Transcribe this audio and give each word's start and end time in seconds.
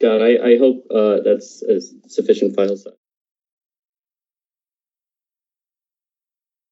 God, 0.00 0.20
I, 0.20 0.36
I 0.52 0.58
hope 0.58 0.86
uh, 0.90 1.20
that's 1.24 1.62
a 1.62 1.80
sufficient 2.08 2.54
file 2.54 2.76
size. 2.76 2.92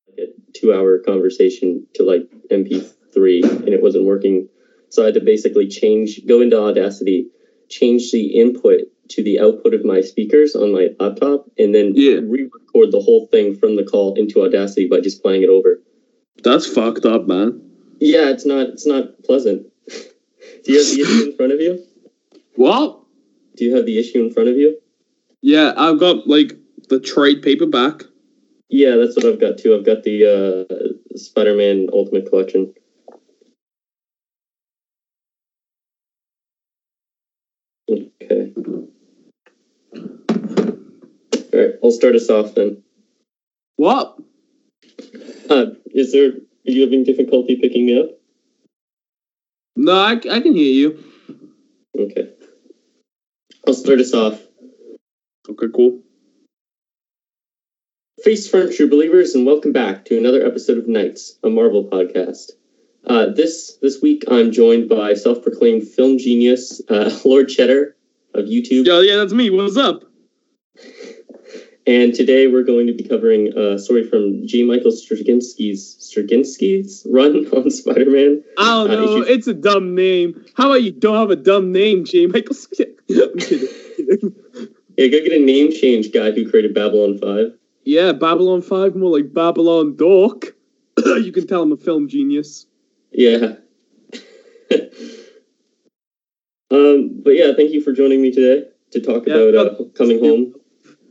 Like 0.08 0.28
a 0.28 0.50
two-hour 0.52 0.98
conversation 0.98 1.86
to 1.94 2.02
like 2.02 2.28
MP3, 2.50 3.42
and 3.64 3.68
it 3.68 3.82
wasn't 3.82 4.04
working. 4.04 4.48
So 4.90 5.02
I 5.02 5.06
had 5.06 5.14
to 5.14 5.20
basically 5.20 5.68
change, 5.68 6.26
go 6.26 6.40
into 6.40 6.60
Audacity, 6.60 7.28
change 7.68 8.12
the 8.12 8.26
input 8.38 8.82
to 9.08 9.22
the 9.22 9.40
output 9.40 9.74
of 9.74 9.84
my 9.84 10.00
speakers 10.02 10.54
on 10.54 10.72
my 10.72 10.90
laptop, 11.00 11.50
and 11.58 11.74
then 11.74 11.94
Yeah. 11.94 12.20
re-record 12.22 12.92
the 12.92 13.00
whole 13.00 13.26
thing 13.26 13.54
from 13.54 13.76
the 13.76 13.84
call 13.84 14.14
into 14.14 14.42
Audacity 14.42 14.86
by 14.86 15.00
just 15.00 15.22
playing 15.22 15.42
it 15.42 15.48
over. 15.48 15.80
That's 16.42 16.66
fucked 16.66 17.06
up, 17.06 17.26
man. 17.26 17.62
Yeah, 18.00 18.28
it's 18.30 18.44
not 18.44 18.68
it's 18.68 18.86
not 18.86 19.22
pleasant. 19.22 19.66
Do 19.88 20.72
you 20.72 20.78
have 20.78 20.86
the 20.94 21.00
issue 21.00 21.30
in 21.30 21.36
front 21.36 21.52
of 21.52 21.60
you? 21.60 21.82
What? 22.54 23.03
Do 23.56 23.64
you 23.64 23.76
have 23.76 23.86
the 23.86 23.98
issue 23.98 24.24
in 24.24 24.32
front 24.32 24.48
of 24.48 24.56
you? 24.56 24.78
Yeah, 25.42 25.72
I've 25.76 26.00
got 26.00 26.26
like 26.26 26.56
the 26.88 27.00
trade 27.00 27.42
paperback. 27.42 28.02
Yeah, 28.68 28.96
that's 28.96 29.16
what 29.16 29.26
I've 29.26 29.40
got 29.40 29.58
too. 29.58 29.74
I've 29.74 29.84
got 29.84 30.02
the 30.02 30.66
uh, 30.68 31.16
Spider-Man 31.16 31.88
Ultimate 31.92 32.28
Collection. 32.28 32.74
Okay. 37.88 38.52
All 41.52 41.60
right, 41.60 41.74
I'll 41.84 41.90
start 41.92 42.14
us 42.14 42.30
off 42.30 42.54
then. 42.54 42.82
What? 43.76 44.18
Uh, 45.50 45.66
is 45.86 46.12
there? 46.12 46.30
Are 46.30 46.70
you 46.70 46.82
having 46.82 47.04
difficulty 47.04 47.56
picking 47.56 47.86
me 47.86 48.00
up? 48.00 48.10
No, 49.76 49.92
I, 49.92 50.12
I 50.12 50.40
can 50.40 50.54
hear 50.54 50.72
you. 50.72 51.04
Okay. 51.98 52.30
I'll 53.66 53.74
start 53.74 53.98
us 53.98 54.12
off. 54.12 54.40
Okay, 55.48 55.66
cool. 55.74 56.00
Face 58.22 58.48
front, 58.48 58.74
true 58.74 58.88
believers, 58.88 59.34
and 59.34 59.46
welcome 59.46 59.72
back 59.72 60.04
to 60.06 60.18
another 60.18 60.44
episode 60.44 60.76
of 60.76 60.86
Knights, 60.86 61.38
a 61.42 61.48
Marvel 61.48 61.84
podcast. 61.84 62.52
Uh, 63.06 63.26
this 63.26 63.78
this 63.80 64.02
week, 64.02 64.24
I'm 64.28 64.52
joined 64.52 64.88
by 64.88 65.14
self-proclaimed 65.14 65.88
film 65.88 66.18
genius 66.18 66.82
uh, 66.90 67.10
Lord 67.24 67.48
Cheddar 67.48 67.96
of 68.34 68.44
YouTube, 68.46 68.86
Yeah, 68.86 69.00
yeah, 69.00 69.16
that's 69.16 69.32
me. 69.32 69.48
What's 69.48 69.76
up? 69.76 70.04
And 71.86 72.14
today 72.14 72.46
we're 72.46 72.62
going 72.62 72.86
to 72.86 72.92
be 72.94 73.04
covering 73.04 73.56
a 73.56 73.78
story 73.78 74.08
from 74.08 74.46
J. 74.46 74.62
Michael 74.64 74.90
Straczynski's 74.92 75.96
Straczynski's 76.00 77.06
run 77.10 77.46
on 77.56 77.70
Spider-Man. 77.70 78.42
I 78.58 78.64
don't 78.86 78.90
Uh, 78.90 78.94
know. 79.04 79.22
if 79.22 79.28
It's 79.28 79.46
a 79.46 79.54
dumb 79.54 79.94
name. 79.94 80.44
How 80.54 80.66
about 80.70 80.82
you 80.82 80.92
don't 80.92 81.16
have 81.16 81.30
a 81.30 81.36
dumb 81.36 81.72
name, 81.72 82.04
J. 82.04 82.26
Michael? 82.26 82.56
Yeah, 84.96 85.08
go 85.08 85.18
get 85.18 85.32
a 85.32 85.40
name 85.44 85.72
change 85.72 86.12
guy 86.12 86.30
who 86.30 86.48
created 86.48 86.72
Babylon 86.72 87.18
Five. 87.18 87.58
yeah, 87.84 88.12
Babylon 88.12 88.62
5, 88.62 88.94
more 88.94 89.10
like 89.10 89.32
Babylon 89.34 89.96
Dork. 89.96 90.54
you 91.04 91.32
can 91.32 91.48
tell 91.48 91.62
I'm 91.62 91.72
a 91.72 91.76
film 91.76 92.06
genius. 92.08 92.66
Yeah. 93.10 93.54
um, 96.70 97.20
but 97.24 97.30
yeah, 97.30 97.52
thank 97.56 97.72
you 97.72 97.82
for 97.82 97.92
joining 97.92 98.22
me 98.22 98.30
today 98.30 98.68
to 98.92 99.00
talk 99.00 99.26
Yeah, 99.26 99.34
about 99.34 99.80
uh, 99.80 99.84
coming 99.96 100.20
home. 100.20 100.54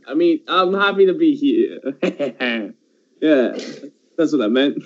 I 0.06 0.14
mean, 0.14 0.40
I'm 0.48 0.74
happy 0.74 1.06
to 1.06 1.14
be 1.14 1.34
here. 1.34 1.80
yeah, 3.20 3.52
that's 4.18 4.32
what 4.32 4.42
I 4.42 4.48
meant. 4.48 4.82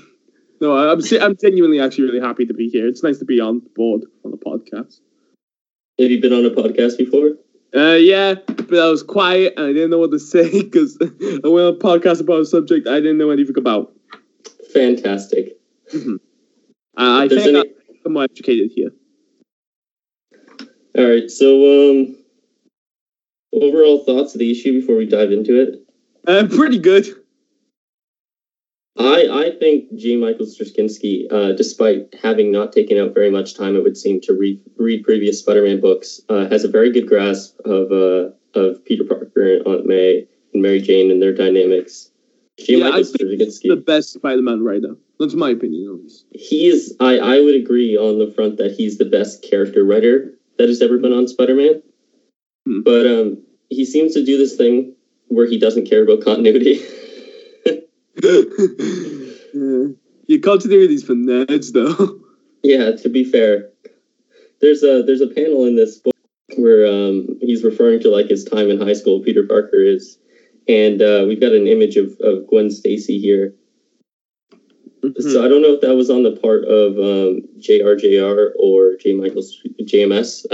No, 0.61 0.77
I- 0.77 0.93
I'm 0.93 1.01
I'm 1.21 1.37
genuinely 1.37 1.81
actually 1.81 2.05
really 2.05 2.21
happy 2.21 2.47
to 2.47 2.55
be 2.55 2.69
here. 2.69 2.87
It's 2.87 3.03
nice 3.03 3.19
to 3.19 3.25
be 3.25 3.41
on 3.41 3.63
board 3.75 4.05
on 4.25 4.31
the 4.31 4.37
podcast. 4.37 5.01
Have 5.99 6.11
you 6.11 6.21
been 6.21 6.33
on 6.33 6.45
a 6.45 6.51
podcast 6.51 6.99
before? 6.99 7.33
Uh, 7.75 7.97
yeah, 7.97 8.35
but 8.47 8.79
I 8.79 8.89
was 8.89 9.03
quiet 9.03 9.55
and 9.57 9.67
I 9.67 9.73
didn't 9.73 9.91
know 9.91 9.99
what 9.99 10.11
to 10.13 10.19
say 10.35 10.63
because 10.63 10.97
I 11.01 11.49
went 11.49 11.67
on 11.67 11.75
a 11.75 11.79
podcast 11.79 12.21
about 12.21 12.41
a 12.41 12.47
subject 12.47 12.87
I 12.87 12.97
didn't 12.97 13.19
know 13.19 13.31
anything 13.31 13.59
about. 13.59 13.93
Fantastic. 14.73 15.59
Uh, 15.95 16.17
I 16.97 17.25
If 17.25 17.31
think 17.33 17.57
any- 17.57 17.73
I'm 18.07 18.13
more 18.15 18.25
educated 18.25 18.71
here. 18.75 18.91
All 20.97 21.05
right. 21.09 21.31
So, 21.31 21.91
um, 21.91 22.17
overall 23.53 24.05
thoughts 24.05 24.35
of 24.35 24.41
the 24.41 24.51
issue 24.51 24.81
before 24.81 24.97
we 24.97 25.07
dive 25.07 25.33
into 25.33 25.61
it. 25.61 25.85
Uh, 26.27 26.47
pretty 26.55 26.79
good. 26.79 27.07
I 28.99 29.29
I 29.31 29.57
think 29.59 29.95
G. 29.95 30.17
Michael 30.17 30.47
Straczynski, 30.47 31.33
uh, 31.33 31.53
despite 31.53 32.15
having 32.21 32.51
not 32.51 32.73
taken 32.73 32.99
out 32.99 33.15
very 33.15 33.31
much 33.31 33.55
time, 33.55 33.77
it 33.77 33.85
would 33.85 33.97
seem 33.97 34.21
to 34.23 34.33
read 34.33 34.61
read 34.77 35.05
previous 35.05 35.41
Spider-Man 35.41 35.81
books, 35.81 36.21
uh, 36.29 36.49
has 36.49 36.65
a 36.65 36.69
very 36.69 36.91
good 36.91 37.09
grasp 37.09 37.59
of 37.65 37.93
uh, 37.93 38.31
of 38.59 38.85
Peter 38.85 39.05
Parker 39.05 39.55
and 39.55 39.67
Aunt 39.67 39.87
May 39.87 40.27
and 40.53 40.63
Mary 40.63 40.81
Jane 40.81 41.11
and 41.11 41.23
their 41.23 41.33
dynamics. 41.33 42.11
G. 42.59 42.79
Yeah, 42.79 42.91
Michael 42.91 43.05
Straczynski. 43.05 43.69
The 43.69 43.77
best 43.77 44.15
Spider-Man 44.15 44.65
writer. 44.65 44.97
That's 45.21 45.35
my 45.35 45.51
opinion, 45.51 45.95
at 45.95 46.03
least. 46.03 46.27
He's 46.33 46.93
I, 46.99 47.19
I 47.19 47.41
would 47.41 47.55
agree 47.55 47.97
on 47.97 48.19
the 48.19 48.33
front 48.33 48.57
that 48.59 48.73
he's 48.73 48.99
the 48.99 49.05
best 49.05 49.43
character 49.49 49.85
writer 49.85 50.35
that 50.59 50.69
has 50.69 50.83
ever 50.83 50.99
been 50.99 51.13
on 51.13 51.29
Spider-Man. 51.29 51.83
Hmm. 52.69 52.81
But 52.83 53.07
um 53.07 53.43
he 53.71 53.85
seems 53.85 54.15
to 54.15 54.25
do 54.25 54.37
this 54.37 54.57
thing 54.57 54.95
where 55.29 55.47
he 55.47 55.59
doesn't 55.59 55.89
care 55.89 56.03
about 56.05 56.25
continuity. 56.25 56.81
yeah. 58.23 59.89
Your 60.27 60.41
continuity 60.41 60.95
is 60.95 61.03
for 61.03 61.15
nerds, 61.15 61.73
though. 61.73 62.21
yeah, 62.63 62.93
to 62.93 63.09
be 63.09 63.25
fair. 63.25 63.71
There's 64.61 64.83
a 64.83 65.03
there's 65.03 65.23
a 65.23 65.29
panel 65.29 65.65
in 65.65 65.77
this 65.77 65.99
book 65.99 66.15
where 66.57 66.87
um 66.87 67.39
he's 67.41 67.65
referring 67.65 68.01
to 68.01 68.11
like 68.11 68.29
his 68.29 68.45
time 68.45 68.71
in 68.71 68.81
high 68.81 68.95
school, 68.95 69.21
Peter 69.21 69.45
Parker 69.47 69.81
is. 69.81 70.19
And 70.67 71.01
uh, 71.01 71.25
we've 71.27 71.41
got 71.41 71.53
an 71.53 71.67
image 71.67 71.97
of, 71.97 72.13
of 72.21 72.47
Gwen 72.47 72.71
Stacy 72.71 73.19
here. 73.19 73.55
So 75.19 75.43
I 75.43 75.49
don't 75.49 75.63
know 75.63 75.73
if 75.73 75.81
that 75.81 75.95
was 75.95 76.11
on 76.11 76.25
the 76.25 76.33
part 76.33 76.65
of 76.65 76.99
um, 76.99 77.41
JRJR 77.59 78.51
or 78.59 78.97
J. 78.97 79.15
Michael's 79.15 79.63
JMS. 79.81 80.45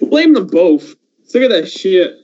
Blame 0.00 0.32
them 0.32 0.48
both. 0.48 0.96
Look 1.34 1.42
at 1.44 1.50
that 1.50 1.68
shit. 1.70 2.14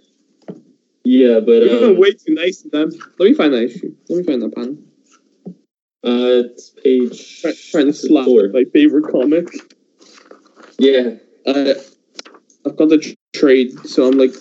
yeah, 1.04 1.40
but 1.40 1.62
You're 1.62 1.90
um, 1.90 1.98
way 1.98 2.12
too 2.12 2.34
nice 2.34 2.62
to 2.62 2.68
them. 2.70 2.90
Let 3.18 3.28
me 3.30 3.34
find 3.34 3.52
that 3.52 3.64
issue. 3.64 3.94
Let 4.08 4.18
me 4.18 4.22
find 4.24 4.42
that 4.42 4.54
panel. 4.54 4.78
Uh, 6.04 6.50
it's 6.52 6.70
page 6.82 7.40
Try, 7.42 7.52
trying 7.70 7.86
to 7.86 7.92
slap 7.94 8.24
four. 8.26 8.48
my 8.48 8.64
favorite 8.72 9.10
comic. 9.10 9.48
Yeah, 10.78 11.14
Uh, 11.46 11.74
I've 12.66 12.76
got 12.76 12.88
the 12.88 12.98
tr- 12.98 13.14
trade, 13.38 13.78
so 13.86 14.08
I'm 14.08 14.18
like 14.18 14.32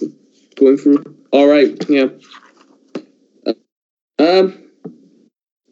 going 0.56 0.78
through. 0.78 1.04
All 1.32 1.48
right, 1.48 1.78
yeah. 1.90 2.08
Uh, 3.46 3.54
um, 4.20 4.64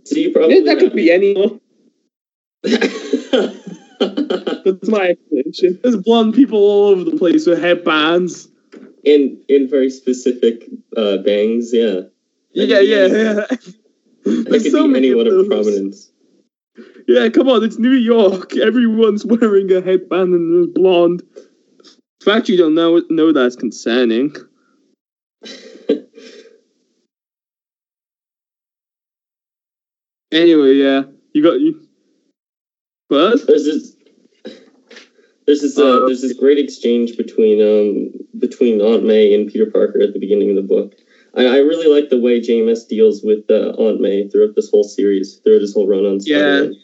so 0.05 0.15
you 0.17 0.31
probably 0.31 0.59
yeah, 0.59 0.73
that 0.73 0.79
could 0.79 0.93
be 0.93 1.11
any. 1.11 1.33
That's 2.63 4.87
my 4.89 5.09
explanation. 5.09 5.79
There's 5.83 5.97
blonde 5.97 6.33
people 6.35 6.59
all 6.59 6.87
over 6.89 7.03
the 7.03 7.17
place 7.17 7.45
with 7.47 7.59
headbands. 7.61 8.47
In 9.03 9.43
in 9.47 9.67
very 9.69 9.89
specific 9.89 10.65
uh, 10.95 11.17
bangs. 11.17 11.73
Yeah, 11.73 12.01
That 12.55 12.67
Yeah, 12.67 12.79
yeah, 12.79 13.05
yeah. 13.07 13.45
could 14.23 14.71
so 14.71 14.87
many 14.87 15.07
anyone 15.07 15.27
of 15.27 15.33
of 15.33 15.47
prominence. 15.47 16.11
Yeah, 17.07 17.29
come 17.29 17.49
on, 17.49 17.63
it's 17.63 17.77
New 17.79 17.91
York. 17.91 18.55
Everyone's 18.69 19.25
wearing 19.25 19.71
a 19.71 19.81
headband 19.81 20.33
and 20.33 20.67
is 20.67 20.73
blonde. 20.73 21.23
The 22.19 22.25
fact 22.25 22.49
you 22.49 22.57
don't 22.57 22.75
know 22.75 23.01
know 23.09 23.31
that's 23.31 23.55
concerning. 23.55 24.35
Anyway, 30.31 30.75
yeah, 30.75 31.03
you 31.33 31.43
got 31.43 31.59
you. 31.59 31.85
What? 33.09 33.45
There's 33.45 33.65
this. 33.65 33.97
There's 35.51 35.75
this, 35.75 35.77
uh, 35.77 36.05
there's 36.05 36.21
this 36.21 36.31
great 36.31 36.57
exchange 36.57 37.17
between 37.17 37.61
um 37.61 38.13
between 38.39 38.79
Aunt 38.79 39.03
May 39.03 39.33
and 39.33 39.51
Peter 39.51 39.69
Parker 39.69 40.01
at 40.01 40.13
the 40.13 40.19
beginning 40.19 40.49
of 40.49 40.55
the 40.55 40.61
book. 40.61 40.95
I, 41.35 41.45
I 41.45 41.57
really 41.57 41.93
like 41.93 42.09
the 42.09 42.21
way 42.21 42.39
JMS 42.39 42.87
deals 42.87 43.21
with 43.21 43.51
uh, 43.51 43.73
Aunt 43.77 43.99
May 43.99 44.29
throughout 44.29 44.55
this 44.55 44.69
whole 44.71 44.85
series, 44.85 45.41
throughout 45.43 45.59
this 45.59 45.73
whole 45.73 45.89
run 45.89 46.05
on 46.05 46.21
Spider-Man. 46.21 46.75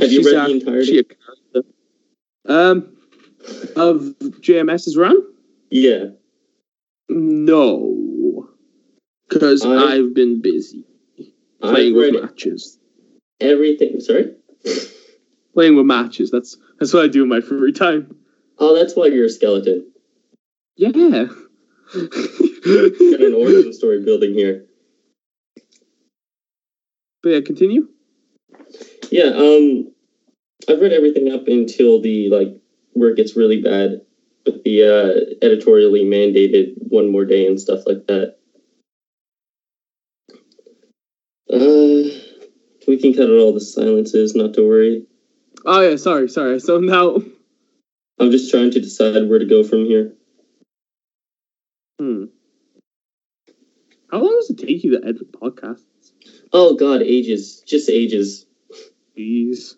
Have 0.00 0.12
you 0.12 0.22
read 0.22 0.34
the 0.34 0.50
entirety? 0.50 1.02
Um, 2.44 2.94
of 3.74 4.14
JMS's 4.42 4.98
run? 4.98 5.16
Yeah. 5.70 6.08
No, 7.08 8.50
because 9.30 9.64
I've 9.64 10.12
been 10.12 10.42
busy 10.42 10.84
playing 11.62 11.94
with 11.94 12.22
matches. 12.22 12.78
everything. 13.40 13.98
Sorry? 14.00 14.34
Playing 15.54 15.76
with 15.76 15.86
matches. 15.86 16.30
That's 16.30 16.58
that's 16.78 16.92
what 16.92 17.04
I 17.04 17.08
do 17.08 17.22
in 17.22 17.28
my 17.28 17.40
free 17.40 17.72
time. 17.72 18.14
Oh, 18.58 18.74
that's 18.74 18.94
why 18.96 19.06
you're 19.06 19.26
a 19.26 19.30
skeleton. 19.30 19.92
Yeah. 20.76 20.90
Got 20.90 21.30
an 21.94 23.34
origin 23.34 23.72
story 23.72 24.04
building 24.04 24.34
here. 24.34 24.66
But 27.22 27.30
yeah, 27.30 27.40
continue. 27.40 27.88
Yeah, 29.10 29.30
um 29.34 29.92
I've 30.68 30.80
read 30.80 30.92
everything 30.92 31.32
up 31.32 31.48
until 31.48 32.00
the 32.00 32.28
like 32.30 32.60
where 32.92 33.10
it 33.10 33.16
gets 33.16 33.36
really 33.36 33.62
bad. 33.62 34.00
with 34.44 34.64
the 34.64 34.82
uh, 34.82 35.44
editorially 35.44 36.04
mandated 36.04 36.74
one 36.78 37.10
more 37.10 37.24
day 37.24 37.46
and 37.46 37.60
stuff 37.60 37.80
like 37.86 38.06
that. 38.06 38.36
Uh, 41.50 42.10
we 42.86 42.98
can 42.98 43.14
cut 43.14 43.24
out 43.30 43.38
all 43.38 43.52
the 43.52 43.60
silences, 43.60 44.34
not 44.34 44.54
to 44.54 44.66
worry. 44.66 45.06
Oh 45.64 45.80
yeah, 45.80 45.96
sorry, 45.96 46.28
sorry. 46.28 46.60
So 46.60 46.78
now, 46.78 47.16
I'm 48.20 48.30
just 48.30 48.50
trying 48.50 48.70
to 48.72 48.80
decide 48.80 49.28
where 49.28 49.38
to 49.38 49.46
go 49.46 49.64
from 49.64 49.84
here. 49.84 50.14
hmm. 51.98 52.24
How 54.10 54.18
long 54.18 54.36
does 54.40 54.50
it 54.50 54.58
take 54.58 54.84
you 54.84 54.98
to 54.98 55.06
edit 55.06 55.32
podcasts? 55.32 55.82
Oh 56.52 56.74
God, 56.74 57.02
ages, 57.02 57.62
just 57.66 57.90
ages. 57.90 58.46
Jeez. 59.16 59.74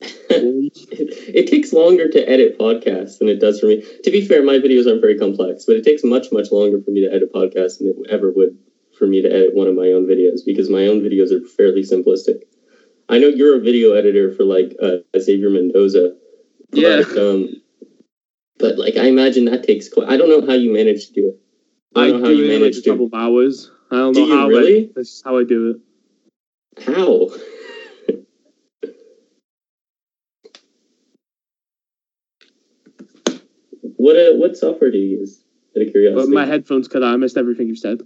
it, 0.00 0.12
it 1.34 1.46
takes 1.46 1.72
longer 1.72 2.08
to 2.08 2.28
edit 2.28 2.58
podcasts 2.58 3.18
than 3.18 3.28
it 3.28 3.40
does 3.40 3.60
for 3.60 3.66
me. 3.66 3.82
To 4.04 4.10
be 4.10 4.26
fair, 4.26 4.42
my 4.42 4.58
videos 4.58 4.86
aren't 4.86 5.00
very 5.00 5.18
complex, 5.18 5.64
but 5.64 5.76
it 5.76 5.84
takes 5.84 6.04
much, 6.04 6.26
much 6.32 6.52
longer 6.52 6.82
for 6.82 6.90
me 6.90 7.00
to 7.06 7.12
edit 7.12 7.32
podcasts 7.32 7.78
than 7.78 7.88
it 7.88 7.96
ever 8.10 8.30
would 8.30 8.58
for 8.98 9.06
me 9.06 9.22
to 9.22 9.28
edit 9.28 9.54
one 9.54 9.68
of 9.68 9.74
my 9.74 9.92
own 9.92 10.06
videos 10.06 10.40
because 10.44 10.68
my 10.68 10.86
own 10.86 11.00
videos 11.00 11.30
are 11.32 11.46
fairly 11.46 11.82
simplistic. 11.82 12.42
I 13.08 13.18
know 13.18 13.28
you're 13.28 13.56
a 13.56 13.60
video 13.60 13.92
editor 13.92 14.32
for 14.32 14.44
like 14.44 14.74
uh, 14.82 14.96
Xavier 15.18 15.50
Mendoza. 15.50 16.16
Yeah. 16.72 17.02
But, 17.08 17.18
um, 17.18 17.48
but 18.58 18.78
like 18.78 18.96
I 18.96 19.04
imagine 19.06 19.44
that 19.46 19.62
takes. 19.64 19.88
Quite, 19.88 20.08
I 20.08 20.16
don't 20.16 20.28
know 20.28 20.46
how 20.46 20.54
you 20.54 20.72
manage 20.72 21.06
to 21.08 21.12
do 21.12 21.28
it. 21.28 21.40
I, 21.94 22.04
I 22.04 22.10
don't 22.10 22.20
know 22.20 22.26
how 22.26 22.32
do 22.32 22.36
you 22.36 22.44
it 22.44 22.46
in 22.46 22.52
like 22.54 22.60
manage 22.62 22.76
a 22.78 22.82
to. 22.82 22.90
couple 22.90 23.06
of 23.06 23.14
hours. 23.14 23.70
I 23.90 23.96
don't 23.96 24.12
Do 24.14 24.26
know 24.26 24.36
how. 24.36 24.48
really? 24.48 24.90
That's 24.94 25.10
just 25.10 25.24
how 25.24 25.38
I 25.38 25.44
do 25.44 25.70
it. 25.70 26.82
How? 26.84 27.30
what 33.96 34.16
uh, 34.16 34.34
what 34.34 34.56
software 34.56 34.90
do 34.90 34.98
you 34.98 35.18
use? 35.18 35.42
Out 35.76 35.82
of 35.82 35.86
But 35.88 35.92
curiosity. 35.92 36.32
my 36.32 36.46
headphones 36.46 36.88
cut 36.88 37.02
out. 37.02 37.12
I 37.12 37.16
missed 37.16 37.36
everything 37.36 37.68
you 37.68 37.76
said, 37.76 38.00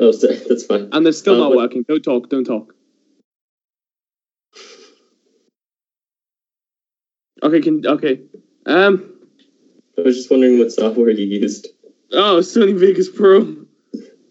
oh, 0.00 0.10
sorry, 0.20 0.36
that's 0.48 0.64
fine. 0.66 0.88
and 0.92 1.04
they're 1.04 1.12
still 1.12 1.34
Uh, 1.34 1.38
not 1.38 1.48
what- 1.50 1.58
working. 1.58 1.84
Don't 1.88 2.02
talk. 2.02 2.28
Don't 2.28 2.44
talk. 2.44 2.74
Okay. 7.42 7.60
Can 7.60 7.86
okay. 7.86 8.20
Um. 8.66 9.16
I 9.98 10.02
was 10.02 10.16
just 10.16 10.30
wondering 10.30 10.58
what 10.58 10.72
software 10.72 11.10
you 11.10 11.26
used. 11.26 11.68
Oh, 12.12 12.38
Sony 12.40 12.78
Vegas 12.78 13.08
Pro. 13.08 13.56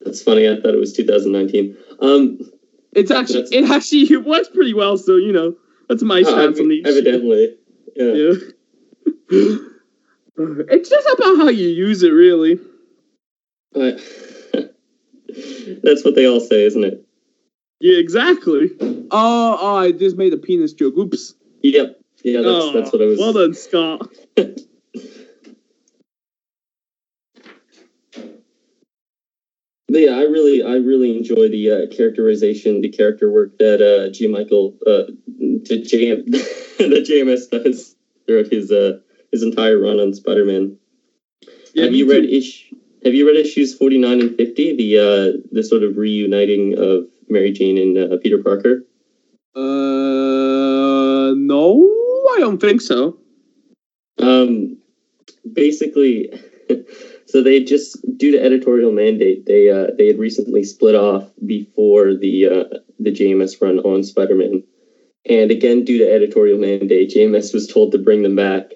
that's 0.00 0.22
funny. 0.22 0.48
I 0.48 0.60
thought 0.60 0.74
it 0.74 0.78
was 0.78 0.92
2019. 0.92 1.76
Um, 2.00 2.38
It's 2.92 3.10
actually 3.10 3.48
it 3.50 3.70
actually 3.70 4.02
it 4.02 4.24
works 4.24 4.48
pretty 4.48 4.74
well. 4.74 4.96
So 4.96 5.16
you 5.16 5.32
know 5.32 5.56
that's 5.88 6.02
my 6.02 6.20
uh, 6.20 6.24
stance 6.24 6.60
on 6.60 6.68
these. 6.68 6.86
evidently, 6.86 7.56
yeah. 7.96 8.12
Yeah. 8.12 8.34
it's 10.38 10.88
just 10.88 11.08
about 11.18 11.36
how 11.36 11.48
you 11.48 11.68
use 11.68 12.02
it, 12.02 12.10
really. 12.10 12.58
That's 15.82 16.04
what 16.04 16.16
they 16.16 16.26
all 16.26 16.40
say, 16.40 16.64
isn't 16.64 16.82
it? 16.82 17.06
Yeah, 17.80 17.98
exactly. 17.98 18.70
Oh, 18.80 19.58
oh, 19.60 19.76
I 19.76 19.92
just 19.92 20.16
made 20.16 20.34
a 20.34 20.36
penis 20.36 20.74
joke. 20.74 20.96
Oops. 20.98 21.34
Yep. 21.62 22.00
Yeah, 22.22 22.42
that's, 22.42 22.46
oh, 22.48 22.72
that's 22.72 22.92
what 22.92 23.00
I 23.00 23.06
was. 23.06 23.18
Well 23.18 23.32
done, 23.32 23.54
Scott. 23.54 24.08
But 29.90 30.02
yeah, 30.02 30.12
I 30.12 30.22
really, 30.22 30.62
I 30.62 30.76
really 30.76 31.16
enjoy 31.16 31.48
the 31.48 31.70
uh, 31.70 31.86
characterization, 31.88 32.80
the 32.80 32.90
character 32.90 33.28
work 33.28 33.58
that 33.58 33.82
uh, 33.82 34.12
G. 34.12 34.28
Michael, 34.28 34.76
uh, 34.86 35.06
to 35.06 35.80
JM, 35.82 36.30
that 36.78 37.06
JMS 37.08 37.50
does 37.50 37.96
throughout 38.24 38.46
his 38.46 38.70
uh, 38.70 39.00
his 39.32 39.42
entire 39.42 39.80
run 39.80 39.98
on 39.98 40.14
Spider-Man. 40.14 40.76
Yeah, 41.74 41.84
have 41.84 41.92
me 41.92 41.98
you 41.98 42.08
read 42.08 42.22
too. 42.22 42.28
ish? 42.28 42.72
Have 43.04 43.14
you 43.14 43.26
read 43.26 43.34
issues 43.34 43.74
forty 43.74 43.98
nine 43.98 44.20
and 44.20 44.36
fifty? 44.36 44.76
The 44.76 44.98
uh, 44.98 45.38
the 45.50 45.64
sort 45.64 45.82
of 45.82 45.96
reuniting 45.96 46.78
of 46.78 47.08
Mary 47.30 47.52
Jane 47.52 47.78
and 47.78 48.12
uh, 48.12 48.16
Peter 48.22 48.42
Parker. 48.42 48.84
Uh, 49.54 51.32
no, 51.36 51.80
I 52.34 52.38
don't 52.40 52.60
think 52.60 52.80
so. 52.80 53.18
Um, 54.18 54.78
basically, 55.52 56.30
so 57.26 57.42
they 57.42 57.62
just 57.64 57.96
due 58.16 58.32
to 58.32 58.42
editorial 58.42 58.92
mandate, 58.92 59.46
they 59.46 59.70
uh, 59.70 59.88
they 59.96 60.06
had 60.06 60.18
recently 60.18 60.64
split 60.64 60.94
off 60.94 61.28
before 61.46 62.14
the 62.14 62.46
uh, 62.46 62.78
the 62.98 63.10
JMS 63.10 63.60
run 63.62 63.78
on 63.80 64.02
Spider 64.04 64.34
Man, 64.34 64.62
and 65.28 65.50
again 65.50 65.84
due 65.84 65.98
to 65.98 66.10
editorial 66.12 66.58
mandate, 66.58 67.10
JMS 67.14 67.54
was 67.54 67.66
told 67.66 67.92
to 67.92 67.98
bring 67.98 68.22
them 68.22 68.36
back. 68.36 68.72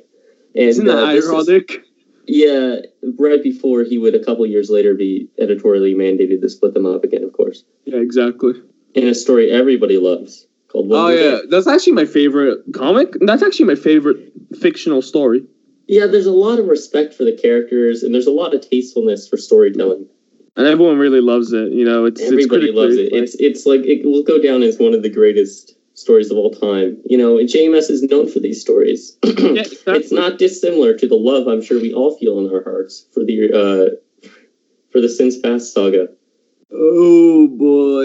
And, 0.56 0.69
Isn't 0.69 0.87
that 0.87 0.99
uh, 0.99 1.12
this 1.12 1.25
is- 1.25 1.31
ironic? 1.31 1.85
yeah, 2.27 2.77
right 3.19 3.43
before 3.43 3.83
he 3.83 3.99
would 3.99 4.15
a 4.15 4.25
couple 4.25 4.47
years 4.47 4.71
later 4.71 4.95
be 4.95 5.29
editorially 5.39 5.95
mandated 5.95 6.41
to 6.41 6.49
split 6.49 6.73
them 6.75 6.87
up 6.87 7.05
again, 7.05 7.23
of 7.25 7.33
course, 7.33 7.65
Yeah, 7.85 7.99
exactly. 7.99 8.55
in 8.95 9.07
a 9.09 9.15
story 9.15 9.51
everybody 9.51 9.99
loves 9.99 10.47
called. 10.69 10.89
One 10.89 11.01
Oh 11.01 11.09
yeah, 11.09 11.37
Day. 11.37 11.43
that's 11.51 11.67
actually 11.67 11.93
my 11.93 12.05
favorite 12.07 12.61
comic. 12.73 13.17
That's 13.21 13.43
actually 13.43 13.67
my 13.67 13.75
favorite 13.75 14.33
fictional 14.59 15.03
story. 15.03 15.45
yeah. 15.87 16.07
There's 16.07 16.27
a 16.27 16.33
lot 16.33 16.59
of 16.59 16.67
respect 16.67 17.15
for 17.15 17.25
the 17.25 17.37
characters, 17.37 18.03
and 18.03 18.15
there's 18.15 18.27
a 18.27 18.33
lot 18.33 18.55
of 18.55 18.69
tastefulness 18.69 19.29
for 19.29 19.37
storytelling. 19.37 20.07
and 20.57 20.67
everyone 20.67 20.99
really 20.99 21.21
loves 21.21 21.53
it. 21.53 21.73
You 21.73 21.85
know, 21.85 22.05
it's 22.05 22.21
Everybody 22.21 22.67
it's 22.69 22.77
loves 22.77 22.97
it. 22.97 23.13
It's 23.13 23.35
it's 23.37 23.67
like 23.67 23.83
it 23.85 24.05
will 24.05 24.23
go 24.23 24.41
down 24.41 24.63
as 24.63 24.79
one 24.79 24.95
of 24.95 25.03
the 25.03 25.11
greatest 25.11 25.77
stories 25.95 26.31
of 26.31 26.37
all 26.37 26.51
time. 26.51 26.97
You 27.05 27.19
know, 27.19 27.39
and 27.39 27.49
JMS 27.49 27.91
is 27.91 28.03
known 28.03 28.29
for 28.29 28.41
these 28.41 28.61
stories. 28.61 29.17
yeah, 29.25 29.63
exactly. 29.63 29.95
It's 29.95 30.13
not 30.13 30.39
dissimilar 30.39 30.95
to 30.95 31.07
the 31.07 31.17
love 31.17 31.47
I'm 31.49 31.63
sure 31.63 31.81
we 31.81 31.93
all 31.93 32.17
feel 32.17 32.39
in 32.39 32.53
our 32.53 32.63
hearts 32.63 33.07
for 33.13 33.25
the 33.25 33.53
uh, 33.53 34.29
for 34.91 35.01
the 35.01 35.09
Sins 35.09 35.39
Past 35.39 35.73
saga. 35.73 36.09
Oh 36.73 37.49
boy, 37.49 38.05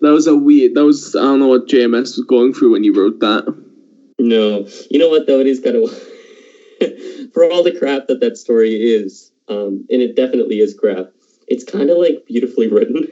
that 0.00 0.12
was 0.12 0.26
a 0.26 0.36
weird. 0.36 0.74
That 0.74 0.84
was 0.84 1.14
I 1.16 1.20
don't 1.20 1.40
know 1.40 1.48
what 1.48 1.68
JMS 1.68 2.16
was 2.16 2.24
going 2.28 2.52
through 2.54 2.72
when 2.72 2.82
he 2.82 2.90
wrote 2.90 3.20
that. 3.20 3.44
no, 4.18 4.68
you 4.90 4.98
know 4.98 5.08
what 5.08 5.26
though? 5.26 5.40
It 5.40 5.46
is 5.46 5.60
kind 5.60 5.76
of 5.76 5.90
for 7.32 7.44
all 7.50 7.62
the 7.62 7.76
crap 7.78 8.06
that 8.08 8.20
that 8.20 8.36
story 8.36 8.74
is, 8.74 9.32
um, 9.48 9.86
and 9.90 10.02
it 10.02 10.16
definitely 10.16 10.60
is 10.60 10.74
crap. 10.74 11.10
It's 11.48 11.64
kind 11.64 11.90
of 11.90 11.98
like 11.98 12.24
beautifully 12.26 12.68
written. 12.68 13.08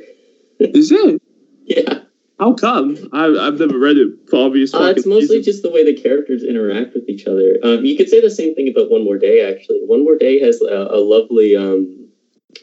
Is 0.58 0.92
it? 0.92 1.20
yeah. 1.64 2.01
How 2.38 2.54
come? 2.54 2.96
I, 3.12 3.26
I've 3.26 3.58
never 3.58 3.78
read 3.78 3.98
it 3.98 4.28
for 4.28 4.46
obvious. 4.46 4.74
Uh, 4.74 4.92
it's 4.96 5.06
mostly 5.06 5.38
reasons. 5.38 5.46
just 5.46 5.62
the 5.62 5.70
way 5.70 5.84
the 5.84 6.00
characters 6.00 6.42
interact 6.42 6.94
with 6.94 7.08
each 7.08 7.26
other. 7.26 7.58
Um, 7.62 7.84
you 7.84 7.96
could 7.96 8.08
say 8.08 8.20
the 8.20 8.30
same 8.30 8.54
thing 8.54 8.68
about 8.68 8.90
One 8.90 9.04
More 9.04 9.18
Day, 9.18 9.48
actually. 9.48 9.80
One 9.86 10.02
More 10.02 10.16
Day 10.16 10.40
has 10.40 10.60
a, 10.60 10.88
a 10.90 10.98
lovely 10.98 11.56
um, 11.56 12.08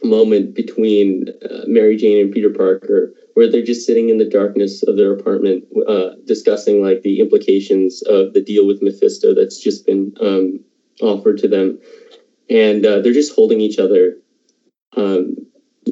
moment 0.04 0.56
between 0.56 1.26
uh, 1.50 1.64
Mary 1.66 1.96
Jane 1.96 2.26
and 2.26 2.34
Peter 2.34 2.50
Parker 2.50 3.14
where 3.40 3.50
they're 3.50 3.64
just 3.64 3.86
sitting 3.86 4.10
in 4.10 4.18
the 4.18 4.30
darkness 4.30 4.84
of 4.84 4.98
their 4.98 5.14
apartment 5.14 5.64
uh, 5.88 6.10
discussing 6.26 6.82
like 6.84 7.02
the 7.04 7.22
implications 7.22 8.02
of 8.02 8.34
the 8.34 8.42
deal 8.42 8.68
with 8.68 8.82
Mephisto 8.82 9.34
that's 9.34 9.64
just 9.64 9.86
been 9.86 10.14
um, 10.20 10.60
offered 11.02 11.38
to 11.38 11.48
them. 11.48 11.80
And 12.50 12.86
uh, 12.86 13.00
they're 13.00 13.14
just 13.14 13.34
holding 13.34 13.62
each 13.62 13.80
other, 13.80 14.18
um, 14.98 15.36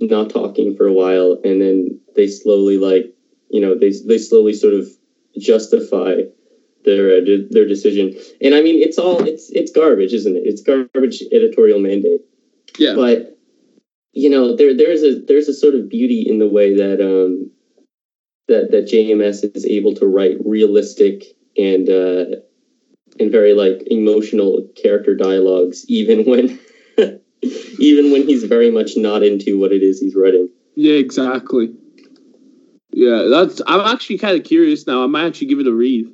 not 0.02 0.30
talking 0.30 0.75
for 0.75 0.88
a 0.88 0.92
while. 0.92 1.40
And 1.46 1.62
then 1.62 1.98
they 2.18 2.28
slowly 2.28 2.78
like 2.78 3.13
you 3.50 3.62
know 3.62 3.77
they 3.77 3.92
they 4.06 4.18
slowly 4.18 4.54
sort 4.54 4.74
of 4.74 4.88
justify 5.38 6.22
their 6.86 7.18
uh, 7.18 7.22
their 7.51 7.68
decision 7.68 8.13
and 8.42 8.56
i 8.56 8.62
mean 8.62 8.82
it's 8.82 8.98
all 8.98 9.22
it's 9.25 9.50
it's 9.51 9.72
garbage 9.72 10.13
isn't 10.13 10.36
it 10.36 10.44
it's 10.46 10.62
garbage 10.62 11.24
editorial 11.32 11.80
mandate 11.80 12.22
yeah. 12.77 12.94
but 12.96 13.38
you 14.13 14.30
know 14.30 14.56
there 14.56 14.75
there's 14.75 15.04
a 15.04 15.20
there's 15.27 15.48
a 15.48 15.54
sort 15.54 15.75
of 15.75 15.89
beauty 15.89 16.25
in 16.27 16.39
the 16.39 16.48
way 16.48 16.75
that 16.75 17.01
um 17.01 17.51
that 18.48 18.72
that 18.72 18.86
jms 18.86 19.56
is 19.56 19.66
able 19.66 19.94
to 19.94 20.06
write 20.06 20.38
realistic 20.46 21.24
and 21.58 21.89
uh 21.89 22.25
and 23.20 23.32
very 23.32 23.54
like 23.54 23.84
emotional 23.88 24.68
character 24.82 25.16
dialogues 25.16 25.86
even 25.88 26.25
when 26.25 26.60
even 27.80 28.12
when 28.12 28.27
he's 28.27 28.44
very 28.44 28.72
much 28.72 28.92
not 28.96 29.24
into 29.24 29.60
what 29.60 29.72
it 29.72 29.84
is 29.84 30.00
he's 30.00 30.16
writing 30.16 30.50
Yeah, 30.75 30.94
exactly. 30.94 31.74
Yeah, 32.98 33.27
that's. 33.30 33.62
I'm 33.68 33.82
actually 33.82 34.18
kind 34.18 34.36
of 34.39 34.44
curious 34.44 34.88
now. 34.88 35.04
I 35.04 35.06
might 35.06 35.27
actually 35.27 35.46
give 35.46 35.60
it 35.60 35.68
a 35.68 35.72
read. 35.72 36.12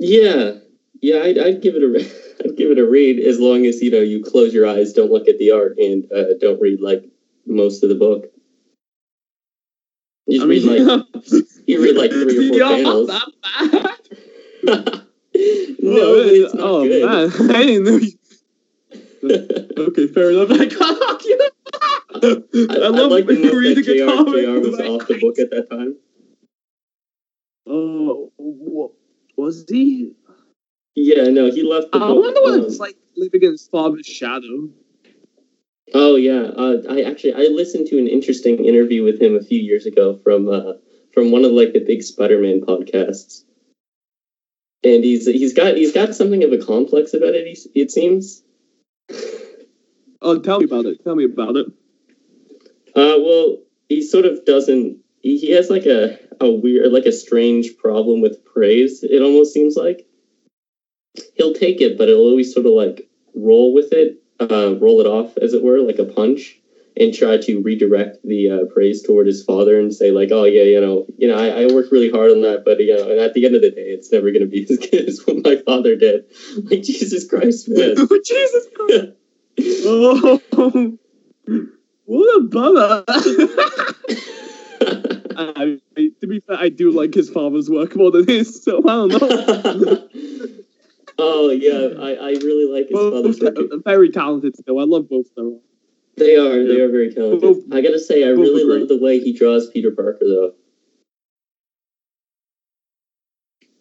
Yeah, 0.00 0.54
yeah, 1.00 1.22
I'd, 1.22 1.38
I'd 1.38 1.62
give 1.62 1.76
it 1.76 1.84
a, 1.84 1.88
re- 1.88 2.12
I'd 2.44 2.56
give 2.56 2.72
it 2.72 2.80
a 2.80 2.84
read 2.84 3.20
as 3.20 3.38
long 3.38 3.64
as 3.64 3.80
you 3.80 3.92
know 3.92 4.00
you 4.00 4.20
close 4.20 4.52
your 4.52 4.66
eyes, 4.66 4.92
don't 4.92 5.12
look 5.12 5.28
at 5.28 5.38
the 5.38 5.52
art, 5.52 5.78
and 5.78 6.10
uh, 6.10 6.34
don't 6.40 6.60
read 6.60 6.80
like 6.80 7.04
most 7.46 7.84
of 7.84 7.90
the 7.90 7.94
book. 7.94 8.26
You 10.26 10.38
just 10.38 10.46
I 10.46 10.48
mean, 10.48 10.66
read 10.66 10.82
like 10.82 11.06
you 11.68 11.80
read 11.80 11.94
like 11.94 12.10
three 12.10 12.50
or 12.50 12.58
four 12.58 12.58
panels. 12.58 13.06
that 13.06 13.28
bad. 14.64 15.06
no, 15.78 16.14
but 16.24 16.26
it's 16.26 16.54
not 16.54 16.64
oh 16.64 16.82
good. 16.88 17.06
man, 17.06 17.50
I 17.54 17.62
didn't 17.62 17.84
know. 17.84 18.00
You... 19.22 19.86
okay, 19.86 20.08
fair 20.08 20.32
enough. 20.32 20.50
I 20.50 20.66
can't. 20.66 21.24
You 21.24 21.50
I, 22.14 22.88
love 22.88 23.10
like 23.10 23.26
when 23.26 23.42
that 23.42 23.54
reading 23.54 23.84
JR, 23.84 24.04
comic. 24.06 24.44
JR 24.44 24.58
was 24.60 24.80
off 24.80 25.08
the 25.08 25.18
book 25.20 25.38
at 25.38 25.50
that 25.50 25.70
time. 25.70 25.96
Oh, 27.66 28.32
was 29.36 29.64
he? 29.68 30.12
Yeah, 30.94 31.24
no, 31.28 31.50
he 31.50 31.62
left 31.62 31.92
the 31.92 31.98
I 31.98 32.08
book. 32.08 32.22
wonder 32.22 32.40
what 32.42 32.54
um, 32.54 32.64
it's 32.66 32.78
like 32.78 32.96
living 33.16 33.42
in 33.42 33.52
his 33.52 33.68
father's 33.68 34.06
shadow. 34.06 34.68
Oh 35.94 36.16
yeah, 36.16 36.50
uh, 36.56 36.82
I 36.88 37.02
actually 37.02 37.34
I 37.34 37.48
listened 37.50 37.86
to 37.88 37.98
an 37.98 38.08
interesting 38.08 38.64
interview 38.64 39.04
with 39.04 39.20
him 39.20 39.36
a 39.36 39.42
few 39.42 39.60
years 39.60 39.86
ago 39.86 40.16
from 40.16 40.48
uh, 40.48 40.74
from 41.12 41.30
one 41.30 41.44
of 41.44 41.52
like 41.52 41.72
the 41.72 41.80
big 41.80 42.02
Spider-Man 42.02 42.62
podcasts, 42.62 43.44
and 44.84 45.04
he's 45.04 45.26
he's 45.26 45.54
got 45.54 45.76
he's 45.76 45.92
got 45.92 46.14
something 46.14 46.44
of 46.44 46.52
a 46.52 46.58
complex 46.58 47.14
about 47.14 47.34
it. 47.34 47.46
He, 47.46 47.80
it 47.80 47.90
seems. 47.90 48.42
Oh, 50.22 50.38
tell 50.38 50.58
me 50.60 50.66
about 50.66 50.86
it. 50.86 51.02
Tell 51.02 51.16
me 51.16 51.24
about 51.24 51.56
it. 51.56 51.66
Uh, 52.94 53.16
well, 53.18 53.58
he 53.88 54.02
sort 54.02 54.24
of 54.24 54.44
doesn't. 54.44 54.98
He, 55.22 55.38
he 55.38 55.50
has 55.52 55.70
like 55.70 55.86
a 55.86 56.18
a 56.40 56.50
weird, 56.50 56.92
like 56.92 57.06
a 57.06 57.12
strange 57.12 57.76
problem 57.76 58.20
with 58.20 58.44
praise. 58.44 59.02
It 59.02 59.22
almost 59.22 59.52
seems 59.52 59.76
like 59.76 60.06
he'll 61.34 61.54
take 61.54 61.80
it, 61.80 61.98
but 61.98 62.08
he'll 62.08 62.18
always 62.18 62.52
sort 62.52 62.66
of 62.66 62.72
like 62.72 63.08
roll 63.34 63.74
with 63.74 63.92
it, 63.92 64.22
uh, 64.40 64.76
roll 64.80 65.00
it 65.00 65.06
off, 65.06 65.36
as 65.38 65.54
it 65.54 65.62
were, 65.62 65.80
like 65.80 65.98
a 65.98 66.04
punch, 66.04 66.58
and 66.96 67.14
try 67.14 67.36
to 67.38 67.60
redirect 67.62 68.18
the 68.24 68.50
uh, 68.50 68.64
praise 68.72 69.02
toward 69.02 69.26
his 69.26 69.44
father 69.44 69.78
and 69.78 69.94
say 69.94 70.10
like, 70.10 70.30
"Oh 70.32 70.44
yeah, 70.44 70.62
you 70.62 70.80
know, 70.80 71.06
you 71.18 71.28
know, 71.28 71.36
I, 71.36 71.62
I 71.62 71.72
worked 71.72 71.92
really 71.92 72.10
hard 72.10 72.30
on 72.30 72.42
that, 72.42 72.64
but 72.64 72.80
you 72.80 72.96
know, 72.96 73.10
and 73.10 73.20
at 73.20 73.34
the 73.34 73.44
end 73.44 73.54
of 73.54 73.62
the 73.62 73.70
day, 73.70 73.88
it's 73.90 74.10
never 74.10 74.30
going 74.30 74.42
to 74.42 74.46
be 74.46 74.66
as 74.68 74.78
good 74.90 75.08
as 75.08 75.20
what 75.26 75.44
my 75.44 75.56
father 75.56 75.96
did." 75.96 76.24
Like 76.70 76.82
Jesus 76.82 77.28
Christ, 77.28 77.68
man. 77.68 77.96
Jesus 78.24 78.66
Christ. 78.74 79.08
Oh, 79.62 80.98
what 82.10 82.36
a 82.36 82.42
bummer. 82.42 83.04
I, 85.36 85.78
to 86.20 86.26
be 86.26 86.40
fair, 86.40 86.56
I 86.58 86.68
do 86.68 86.90
like 86.90 87.14
his 87.14 87.30
father's 87.30 87.70
work 87.70 87.94
more 87.94 88.10
than 88.10 88.26
his, 88.26 88.62
so 88.64 88.78
I 88.80 88.82
don't 88.82 89.08
know. 89.10 89.18
oh 91.18 91.50
yeah, 91.50 92.00
I, 92.02 92.14
I 92.14 92.30
really 92.42 92.66
like 92.66 92.88
his 92.88 92.98
father's 92.98 93.38
Both 93.38 93.56
work. 93.56 93.70
ta- 93.70 93.76
very 93.84 94.10
talented 94.10 94.56
still. 94.56 94.80
I 94.80 94.84
love 94.84 95.08
both 95.08 95.26
of 95.28 95.34
them. 95.36 95.60
They 96.16 96.36
are. 96.36 96.66
They 96.66 96.80
are 96.80 96.88
very 96.90 97.14
talented. 97.14 97.42
Both- 97.42 97.64
I 97.72 97.80
gotta 97.80 98.00
say, 98.00 98.24
I 98.24 98.30
really 98.30 98.64
love 98.64 98.88
the 98.88 98.98
way 98.98 99.20
he 99.20 99.32
draws 99.32 99.70
Peter 99.70 99.92
Parker, 99.92 100.18
though. 100.26 100.54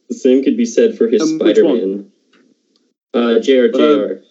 The 0.09 0.15
same 0.15 0.43
could 0.43 0.55
be 0.55 0.65
said 0.65 0.97
for 0.97 1.07
his 1.07 1.21
Um, 1.23 1.39
Spider-Man. 1.39 2.11
Uh, 3.13 3.39
Jr. 3.39 3.67
Jr. 3.73 4.21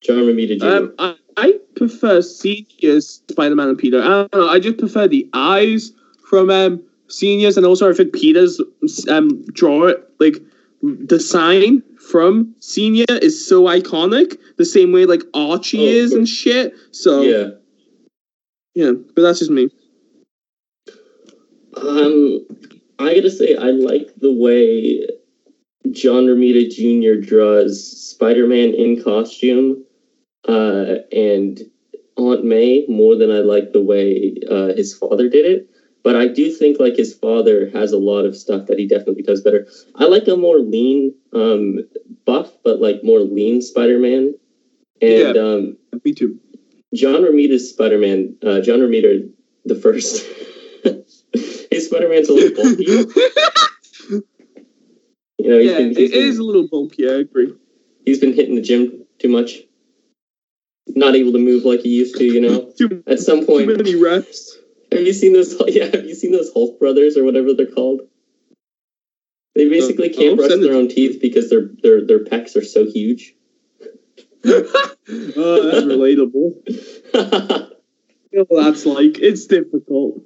John 0.00 0.18
Romita 0.26 0.58
Jr. 0.58 0.66
Um, 0.66 0.94
I, 0.98 1.16
I 1.36 1.60
prefer 1.88 2.22
seniors 2.22 3.22
Spider-Man 3.28 3.68
and 3.70 3.78
Peter. 3.78 4.00
I 4.00 4.06
don't 4.08 4.34
know. 4.34 4.48
I 4.48 4.60
just 4.60 4.78
prefer 4.78 5.08
the 5.08 5.28
eyes 5.32 5.92
from 6.28 6.50
um, 6.50 6.82
seniors, 7.08 7.56
and 7.56 7.66
also 7.66 7.90
I 7.90 7.94
think 7.94 8.12
Peter's 8.12 8.60
um 9.08 9.42
draw 9.52 9.86
it 9.86 10.08
like 10.20 10.36
the 10.82 11.20
sign 11.20 11.82
from 12.10 12.54
senior 12.60 13.04
is 13.10 13.46
so 13.48 13.64
iconic. 13.64 14.38
The 14.58 14.64
same 14.64 14.92
way 14.92 15.06
like 15.06 15.22
Archie 15.34 15.78
Oh, 15.80 15.90
is 15.90 16.12
and 16.12 16.28
shit. 16.28 16.74
So 16.92 17.22
yeah. 17.22 17.50
yeah. 18.74 18.92
but 19.14 19.22
that's 19.22 19.38
just 19.40 19.50
me. 19.50 19.68
Um, 21.76 22.46
I 22.98 23.14
gotta 23.14 23.30
say, 23.30 23.56
I 23.56 23.70
like 23.70 24.14
the 24.20 24.32
way 24.32 25.06
John 25.90 26.26
Romita 26.26 26.68
Jr. 26.70 27.20
draws 27.26 28.10
Spider-Man 28.10 28.74
in 28.74 29.02
costume, 29.02 29.84
uh, 30.46 30.96
and 31.10 31.60
Aunt 32.30 32.44
May 32.44 32.86
more 32.88 33.16
than 33.16 33.30
I 33.30 33.38
like 33.38 33.72
the 33.72 33.82
way 33.82 34.34
uh, 34.50 34.74
his 34.74 34.94
father 34.94 35.28
did 35.28 35.44
it. 35.44 35.68
But 36.04 36.16
I 36.16 36.26
do 36.26 36.50
think 36.50 36.80
like 36.80 36.96
his 36.96 37.14
father 37.14 37.70
has 37.70 37.92
a 37.92 37.98
lot 37.98 38.24
of 38.24 38.36
stuff 38.36 38.66
that 38.66 38.78
he 38.78 38.88
definitely 38.88 39.22
does 39.22 39.40
better. 39.40 39.68
I 39.94 40.04
like 40.06 40.26
a 40.26 40.36
more 40.36 40.58
lean, 40.58 41.14
um, 41.32 41.80
buff, 42.24 42.50
but 42.64 42.80
like 42.80 43.04
more 43.04 43.20
lean 43.20 43.62
Spider-Man. 43.62 44.34
And 45.00 45.36
um, 45.36 45.76
Me 46.04 46.12
too. 46.12 46.40
John 46.94 47.22
Romita's 47.22 47.70
Spider-Man, 47.70 48.36
uh, 48.44 48.60
John 48.60 48.80
Romita 48.80 49.30
the 49.64 49.76
first. 49.76 50.26
his 51.70 51.86
Spider-Man's 51.86 52.28
a 52.28 52.34
little 52.34 52.62
bulky. 52.62 53.12
You 55.42 55.50
know, 55.50 55.58
he's 55.58 55.70
yeah, 55.70 55.78
been, 55.78 55.90
it 55.90 55.96
been, 55.96 56.12
is 56.12 56.38
a 56.38 56.44
little 56.44 56.68
bulky. 56.68 57.08
I 57.08 57.14
agree. 57.14 57.52
he's 58.06 58.20
been 58.20 58.32
hitting 58.32 58.54
the 58.54 58.60
gym 58.60 59.04
too 59.18 59.28
much. 59.28 59.62
Not 60.88 61.14
able 61.14 61.32
to 61.32 61.38
move 61.38 61.64
like 61.64 61.80
he 61.80 61.90
used 61.90 62.16
to, 62.16 62.24
you 62.24 62.40
know. 62.40 62.72
Too, 62.78 63.02
At 63.06 63.20
some 63.20 63.40
too 63.40 63.46
point, 63.46 63.66
many 63.68 63.94
reps. 63.94 64.58
have 64.90 65.02
you 65.02 65.12
seen 65.12 65.32
those? 65.32 65.54
Yeah, 65.68 65.84
have 65.86 66.04
you 66.04 66.14
seen 66.14 66.32
those 66.32 66.52
Hulk 66.52 66.78
brothers 66.78 67.16
or 67.16 67.24
whatever 67.24 67.54
they're 67.54 67.66
called? 67.66 68.02
They 69.54 69.68
basically 69.68 70.10
Uh, 70.12 70.16
can't 70.16 70.36
brush 70.36 70.50
their 70.50 70.74
own 70.74 70.88
teeth 70.88 71.20
because 71.20 71.50
their 71.50 71.70
their 71.82 72.04
their 72.04 72.24
pecs 72.24 72.56
are 72.56 72.64
so 72.64 72.84
huge. 72.86 73.34
oh, 74.44 74.62
that's 75.70 75.84
relatable. 75.86 76.54
You 78.32 78.38
know 78.50 78.62
that's 78.62 78.86
like. 78.86 79.18
It's 79.18 79.46
difficult. 79.46 80.22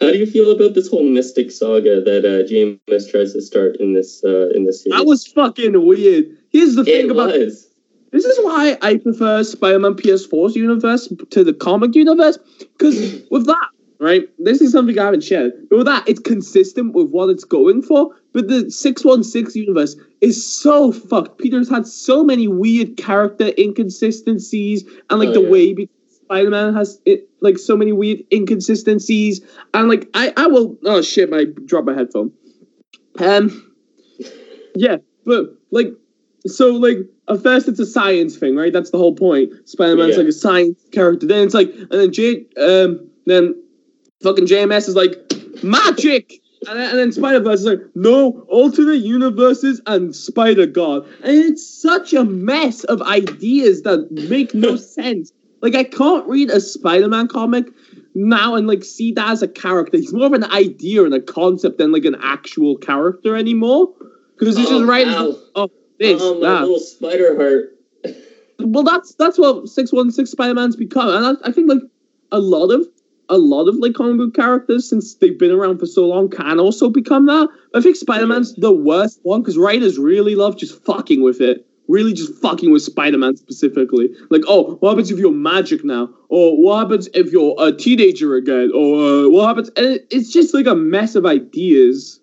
How 0.00 0.10
do 0.10 0.18
you 0.18 0.26
feel 0.26 0.50
about 0.50 0.74
this 0.74 0.88
whole 0.88 1.02
mystic 1.02 1.50
saga 1.50 2.00
that 2.02 2.24
uh, 2.24 2.46
JMS 2.48 3.10
tries 3.10 3.32
to 3.32 3.42
start 3.42 3.76
in 3.76 3.94
this 3.94 4.22
uh, 4.24 4.50
in 4.50 4.64
this 4.64 4.84
series? 4.84 4.98
That 4.98 5.06
was 5.06 5.26
fucking 5.26 5.84
weird. 5.86 6.36
Here's 6.50 6.74
the 6.74 6.84
thing 6.84 7.06
it 7.06 7.10
about 7.10 7.32
was. 7.32 7.69
This 8.12 8.24
is 8.24 8.38
why 8.44 8.76
I 8.82 8.96
prefer 8.96 9.42
Spider-Man 9.44 9.94
PS4's 9.94 10.56
universe 10.56 11.12
to 11.30 11.44
the 11.44 11.52
comic 11.54 11.94
universe. 11.94 12.38
Because 12.58 13.22
with 13.30 13.46
that, 13.46 13.68
right, 14.00 14.28
this 14.38 14.60
is 14.60 14.72
something 14.72 14.98
I 14.98 15.04
haven't 15.04 15.22
shared. 15.24 15.52
But 15.68 15.76
with 15.78 15.86
that, 15.86 16.08
it's 16.08 16.20
consistent 16.20 16.94
with 16.94 17.08
what 17.10 17.28
it's 17.30 17.44
going 17.44 17.82
for. 17.82 18.14
But 18.32 18.48
the 18.48 18.70
616 18.70 19.60
universe 19.62 19.96
is 20.20 20.44
so 20.44 20.92
fucked. 20.92 21.38
Peter's 21.38 21.68
had 21.68 21.86
so 21.86 22.22
many 22.24 22.48
weird 22.48 22.96
character 22.96 23.52
inconsistencies 23.58 24.84
and 25.08 25.18
like 25.20 25.30
Oh, 25.30 25.32
the 25.34 25.42
yeah. 25.42 25.48
way 25.48 25.88
Spider-Man 26.24 26.74
has 26.74 27.00
it 27.06 27.28
like 27.40 27.58
so 27.58 27.76
many 27.76 27.92
weird 27.92 28.20
inconsistencies. 28.32 29.40
And 29.74 29.88
like 29.88 30.08
I, 30.14 30.32
I 30.36 30.46
will 30.46 30.76
oh 30.84 31.02
shit, 31.02 31.32
I 31.32 31.46
dropped 31.64 31.86
my 31.86 31.94
headphone. 31.94 32.32
Um 33.18 33.72
yeah, 34.76 34.98
but 35.24 35.56
like 35.72 35.88
so 36.46 36.68
like 36.72 36.98
at 37.28 37.42
first 37.42 37.68
it's 37.68 37.80
a 37.80 37.86
science 37.86 38.36
thing, 38.36 38.56
right? 38.56 38.72
That's 38.72 38.90
the 38.90 38.98
whole 38.98 39.14
point. 39.14 39.52
Spider-Man's 39.68 40.12
Yeah. 40.12 40.18
like 40.18 40.28
a 40.28 40.32
science 40.32 40.80
character. 40.92 41.26
Then 41.26 41.44
it's 41.44 41.54
like 41.54 41.72
and 41.74 41.90
then 41.90 42.12
J 42.12 42.44
um 42.56 43.08
then 43.26 43.54
fucking 44.22 44.46
JMS 44.46 44.88
is 44.88 44.96
like 44.96 45.16
magic. 45.62 46.40
And 46.68 46.78
then, 46.78 46.90
and 46.90 46.98
then 46.98 47.10
Spider-Verse 47.10 47.60
is 47.60 47.64
like, 47.66 47.80
no, 47.94 48.44
alternate 48.48 48.96
universes 48.98 49.80
and 49.86 50.14
Spider-God. 50.14 51.06
And 51.22 51.34
it's 51.38 51.66
such 51.66 52.12
a 52.12 52.22
mess 52.22 52.84
of 52.84 53.00
ideas 53.00 53.80
that 53.82 54.10
make 54.10 54.52
no 54.54 54.76
sense. 54.98 55.32
Like, 55.62 55.74
I 55.74 55.84
can't 55.84 56.26
read 56.28 56.50
a 56.50 56.60
Spider-Man 56.60 57.28
comic 57.28 57.64
now 58.14 58.56
and, 58.56 58.66
like, 58.66 58.84
see 58.84 59.10
that 59.12 59.30
as 59.30 59.42
a 59.42 59.48
character. 59.48 59.96
He's 59.96 60.12
more 60.12 60.26
of 60.26 60.34
an 60.34 60.44
idea 60.44 61.02
and 61.04 61.14
a 61.14 61.20
concept 61.20 61.78
than, 61.78 61.92
like, 61.92 62.04
an 62.04 62.16
actual 62.22 62.76
character 62.76 63.36
anymore. 63.36 63.88
Because 64.38 64.58
it's 64.58 64.68
just 64.68 64.82
Oh, 64.82 64.86
right, 64.86 65.06
ow. 65.08 65.38
oh, 65.54 65.70
this, 66.00 66.20
oh, 66.22 66.34
my 66.34 66.48
that 66.48 66.60
little 66.62 66.80
spider 66.80 67.36
heart. 67.36 67.76
well 68.58 68.82
that's 68.82 69.14
that's 69.14 69.38
what 69.38 69.68
616 69.68 70.26
spider-man's 70.26 70.76
become 70.76 71.08
and 71.08 71.38
I, 71.38 71.48
I 71.48 71.52
think 71.52 71.68
like 71.68 71.82
a 72.32 72.40
lot 72.40 72.70
of 72.70 72.86
a 73.28 73.38
lot 73.38 73.68
of 73.68 73.76
like 73.76 73.94
comic 73.94 74.16
book 74.16 74.34
characters 74.34 74.88
since 74.88 75.14
they've 75.14 75.38
been 75.38 75.52
around 75.52 75.78
for 75.78 75.86
so 75.86 76.06
long 76.06 76.28
can 76.28 76.58
also 76.58 76.90
become 76.90 77.26
that. 77.26 77.48
I 77.74 77.80
think 77.80 77.94
spider-man's 77.94 78.54
the 78.56 78.72
worst 78.72 79.20
one 79.22 79.42
because 79.42 79.56
writers 79.56 79.98
really 79.98 80.34
love 80.34 80.56
just 80.56 80.84
fucking 80.84 81.22
with 81.22 81.40
it. 81.40 81.64
Really 81.86 82.12
just 82.12 82.34
fucking 82.40 82.72
with 82.72 82.82
spider-man 82.82 83.36
specifically. 83.36 84.08
Like 84.30 84.42
oh 84.48 84.76
what 84.80 84.90
happens 84.90 85.10
if 85.10 85.18
you're 85.18 85.32
magic 85.32 85.84
now? 85.84 86.08
Or 86.28 86.60
what 86.60 86.78
happens 86.78 87.08
if 87.14 87.30
you're 87.30 87.54
a 87.58 87.72
teenager 87.72 88.34
again? 88.34 88.72
Or 88.74 89.26
uh, 89.26 89.28
what 89.28 89.46
happens? 89.46 89.68
And 89.76 89.86
it, 89.86 90.06
it's 90.10 90.32
just 90.32 90.54
like 90.54 90.66
a 90.66 90.74
mess 90.74 91.14
of 91.14 91.26
ideas. 91.26 92.20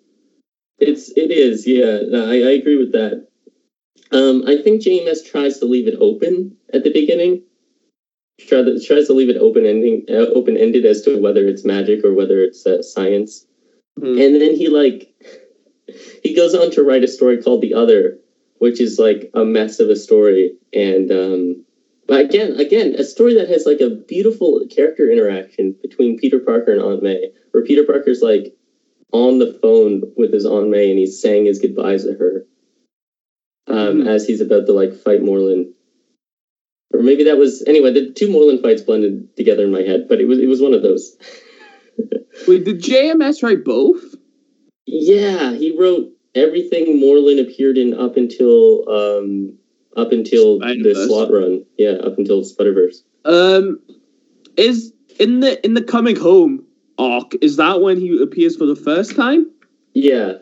It's 0.78 1.10
it 1.16 1.30
is, 1.30 1.66
yeah. 1.66 2.00
No, 2.08 2.26
I, 2.26 2.34
I 2.34 2.52
agree 2.52 2.76
with 2.76 2.92
that. 2.92 3.27
Um, 4.10 4.44
I 4.46 4.60
think 4.62 4.82
JMS 4.82 5.30
tries 5.30 5.58
to 5.58 5.66
leave 5.66 5.86
it 5.86 5.96
open 6.00 6.56
at 6.72 6.84
the 6.84 6.92
beginning. 6.92 7.42
Try 8.40 8.62
to, 8.62 8.80
tries 8.80 9.06
to 9.08 9.12
leave 9.12 9.28
it 9.28 9.36
open 9.36 9.66
ending, 9.66 10.04
uh, 10.08 10.30
open 10.34 10.56
ended 10.56 10.86
as 10.86 11.02
to 11.02 11.20
whether 11.20 11.46
it's 11.46 11.64
magic 11.64 12.04
or 12.04 12.14
whether 12.14 12.40
it's 12.40 12.64
uh, 12.66 12.82
science. 12.82 13.46
Hmm. 13.98 14.18
And 14.18 14.40
then 14.40 14.54
he 14.54 14.68
like 14.68 15.12
he 16.22 16.34
goes 16.34 16.54
on 16.54 16.70
to 16.72 16.82
write 16.82 17.04
a 17.04 17.08
story 17.08 17.42
called 17.42 17.62
The 17.62 17.74
Other, 17.74 18.18
which 18.58 18.80
is 18.80 18.98
like 18.98 19.30
a 19.34 19.44
mess 19.44 19.80
of 19.80 19.90
a 19.90 19.96
story. 19.96 20.56
And 20.72 21.10
um, 21.10 21.64
but 22.06 22.20
again, 22.20 22.52
again, 22.52 22.94
a 22.94 23.04
story 23.04 23.34
that 23.34 23.48
has 23.48 23.66
like 23.66 23.80
a 23.80 23.90
beautiful 23.90 24.64
character 24.70 25.10
interaction 25.10 25.74
between 25.82 26.18
Peter 26.18 26.38
Parker 26.38 26.72
and 26.72 26.80
Aunt 26.80 27.02
May, 27.02 27.30
where 27.50 27.64
Peter 27.64 27.84
Parker's 27.84 28.22
like 28.22 28.54
on 29.12 29.38
the 29.38 29.58
phone 29.60 30.02
with 30.16 30.32
his 30.32 30.46
Aunt 30.46 30.70
May 30.70 30.90
and 30.90 30.98
he's 30.98 31.20
saying 31.20 31.46
his 31.46 31.58
goodbyes 31.58 32.04
to 32.04 32.12
her 32.14 32.44
um, 33.68 34.02
Mhm. 34.02 34.06
as 34.06 34.26
he's 34.26 34.40
about 34.40 34.66
to 34.66 34.72
like 34.72 34.94
fight 34.94 35.22
Morlun. 35.22 35.72
Or 36.92 37.02
maybe 37.02 37.24
that 37.24 37.38
was 37.38 37.62
anyway. 37.66 37.92
The 37.92 38.10
two 38.10 38.28
Morlun 38.28 38.62
fights 38.62 38.82
blended 38.82 39.36
together 39.36 39.64
in 39.64 39.70
my 39.70 39.82
head, 39.82 40.06
but 40.08 40.20
it 40.20 40.26
was 40.26 40.38
it 40.38 40.46
was 40.46 40.60
one 40.60 40.74
of 40.74 40.82
those. 40.82 41.16
wait 42.48 42.64
did 42.64 42.80
jms 42.80 43.42
write 43.42 43.64
both 43.64 44.14
Yeah, 44.86 45.52
he 45.54 45.76
wrote 45.76 46.10
everything 46.34 47.00
Morlun 47.00 47.40
appeared 47.40 47.76
in 47.76 47.94
up 47.94 48.16
until 48.16 48.88
um 48.88 49.58
up 49.96 50.12
until 50.12 50.60
the 50.60 50.94
Slott 51.06 51.32
run. 51.32 51.64
Yeah, 51.76 51.92
up 51.92 52.18
until 52.18 52.44
Spider-Verse. 52.44 53.02
Um, 53.24 53.80
is 54.56 54.92
in 55.18 55.40
the 55.40 55.62
in 55.64 55.74
the 55.74 55.82
coming 55.82 56.16
home 56.16 56.64
arc? 56.98 57.34
Is 57.42 57.56
that 57.56 57.80
when 57.80 57.98
he 57.98 58.22
appears 58.22 58.56
for 58.56 58.66
the 58.66 58.76
first 58.76 59.16
time? 59.16 59.50
Yeah. 59.94 60.34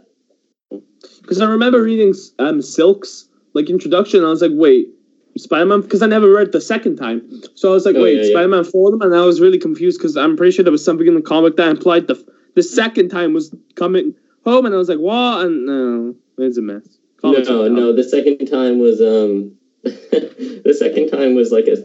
Because 1.22 1.40
I 1.40 1.46
remember 1.46 1.82
reading 1.82 2.14
um 2.38 2.62
Silk's 2.62 3.28
like 3.54 3.70
introduction. 3.70 4.18
And 4.20 4.26
I 4.26 4.30
was 4.30 4.42
like, 4.42 4.52
wait, 4.54 4.88
Spider 5.36 5.66
Man? 5.66 5.80
Because 5.80 6.02
I 6.02 6.06
never 6.06 6.30
read 6.30 6.52
the 6.52 6.60
second 6.60 6.96
time. 6.96 7.28
So 7.54 7.70
I 7.70 7.72
was 7.72 7.86
like, 7.86 7.96
Oh, 7.96 8.02
wait, 8.02 8.16
yeah, 8.16 8.22
yeah. 8.22 8.30
Spider 8.30 8.48
Man 8.48 8.64
for 8.64 8.90
them, 8.90 9.02
and 9.02 9.14
I 9.14 9.24
was 9.24 9.40
really 9.40 9.58
confused 9.58 9.98
because 9.98 10.16
I'm 10.16 10.36
pretty 10.36 10.52
sure 10.52 10.62
there 10.62 10.72
was 10.72 10.84
something 10.84 11.06
in 11.06 11.14
the 11.14 11.22
comic 11.22 11.56
that 11.56 11.68
implied 11.68 12.06
the 12.06 12.22
the 12.54 12.62
second 12.62 13.10
time 13.10 13.34
was 13.34 13.54
coming 13.74 14.14
home, 14.44 14.64
and 14.66 14.74
I 14.74 14.78
was 14.78 14.88
like, 14.88 14.98
what? 14.98 15.44
And 15.44 15.66
no, 15.66 16.14
it's 16.38 16.56
a 16.56 16.62
mess. 16.62 16.98
Comics 17.20 17.48
no, 17.48 17.68
no. 17.68 17.92
The 17.92 18.04
second 18.04 18.46
time 18.46 18.78
was 18.78 19.00
um, 19.00 19.52
the 19.82 20.76
second 20.78 21.10
time 21.10 21.34
was 21.34 21.52
like 21.52 21.66
a 21.66 21.76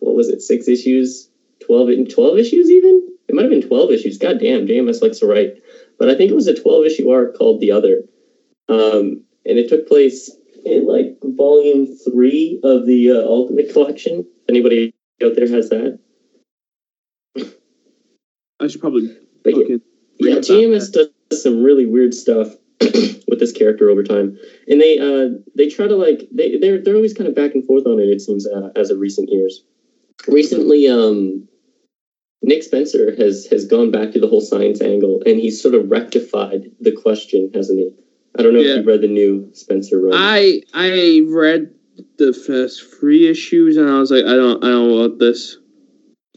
what 0.00 0.14
was 0.14 0.28
it? 0.28 0.40
Six 0.40 0.68
issues, 0.68 1.28
twelve 1.64 1.90
in 1.90 2.06
twelve 2.06 2.38
issues 2.38 2.70
even. 2.70 3.06
It 3.28 3.34
might 3.34 3.42
have 3.42 3.50
been 3.50 3.66
twelve 3.66 3.90
issues. 3.90 4.16
God 4.16 4.38
damn, 4.40 4.66
JMS 4.66 5.02
likes 5.02 5.18
to 5.18 5.26
write. 5.26 5.62
But 5.98 6.08
I 6.08 6.14
think 6.14 6.30
it 6.30 6.34
was 6.34 6.46
a 6.46 6.58
twelve 6.58 6.86
issue 6.86 7.10
arc 7.10 7.36
called 7.36 7.60
The 7.60 7.72
Other, 7.72 8.02
um, 8.68 9.24
and 9.44 9.58
it 9.58 9.68
took 9.68 9.88
place 9.88 10.30
in 10.64 10.86
like 10.86 11.18
volume 11.22 11.86
three 12.04 12.60
of 12.64 12.86
the 12.86 13.10
uh, 13.10 13.20
Ultimate 13.20 13.72
Collection. 13.72 14.20
If 14.20 14.48
anybody 14.48 14.94
out 15.22 15.34
there 15.36 15.48
has 15.48 15.70
that, 15.70 15.98
I 18.60 18.66
should 18.66 18.80
probably 18.80 19.16
but 19.44 19.54
yeah, 19.56 19.76
yeah, 20.18 20.36
GMS 20.36 20.92
does 20.92 21.08
some 21.32 21.62
really 21.62 21.86
weird 21.86 22.14
stuff 22.14 22.48
with 22.80 23.38
this 23.38 23.52
character 23.52 23.88
over 23.88 24.02
time, 24.02 24.38
and 24.66 24.80
they 24.80 24.98
uh 24.98 25.38
they 25.56 25.68
try 25.68 25.86
to 25.86 25.96
like 25.96 26.28
they 26.32 26.58
they're 26.58 26.82
they're 26.82 26.96
always 26.96 27.14
kind 27.14 27.28
of 27.28 27.34
back 27.34 27.54
and 27.54 27.64
forth 27.64 27.86
on 27.86 28.00
it. 28.00 28.08
It 28.08 28.20
seems 28.20 28.46
uh, 28.46 28.70
as 28.76 28.90
of 28.90 28.98
recent 28.98 29.30
years. 29.30 29.64
Recently, 30.26 30.88
um, 30.88 31.46
Nick 32.42 32.62
Spencer 32.62 33.14
has 33.16 33.46
has 33.46 33.66
gone 33.66 33.90
back 33.90 34.12
to 34.12 34.20
the 34.20 34.28
whole 34.28 34.40
science 34.40 34.80
angle, 34.80 35.22
and 35.24 35.38
he's 35.38 35.62
sort 35.62 35.74
of 35.74 35.90
rectified 35.90 36.70
the 36.80 36.92
question, 36.92 37.50
hasn't 37.54 37.78
he? 37.78 37.90
I 38.36 38.42
don't 38.42 38.54
know 38.54 38.60
Yeah. 38.60 38.74
if 38.76 38.84
you 38.84 38.90
read 38.90 39.00
the 39.02 39.08
new 39.08 39.50
Spencer 39.54 40.00
run. 40.00 40.12
I 40.14 40.62
I 40.74 41.22
read 41.28 41.74
the 42.18 42.32
first 42.32 42.84
three 42.98 43.28
issues 43.28 43.76
and 43.76 43.88
I 43.88 43.98
was 43.98 44.10
like, 44.10 44.24
I 44.24 44.34
don't 44.36 44.62
I 44.64 44.68
don't 44.68 44.90
want 44.90 45.18
this. 45.18 45.56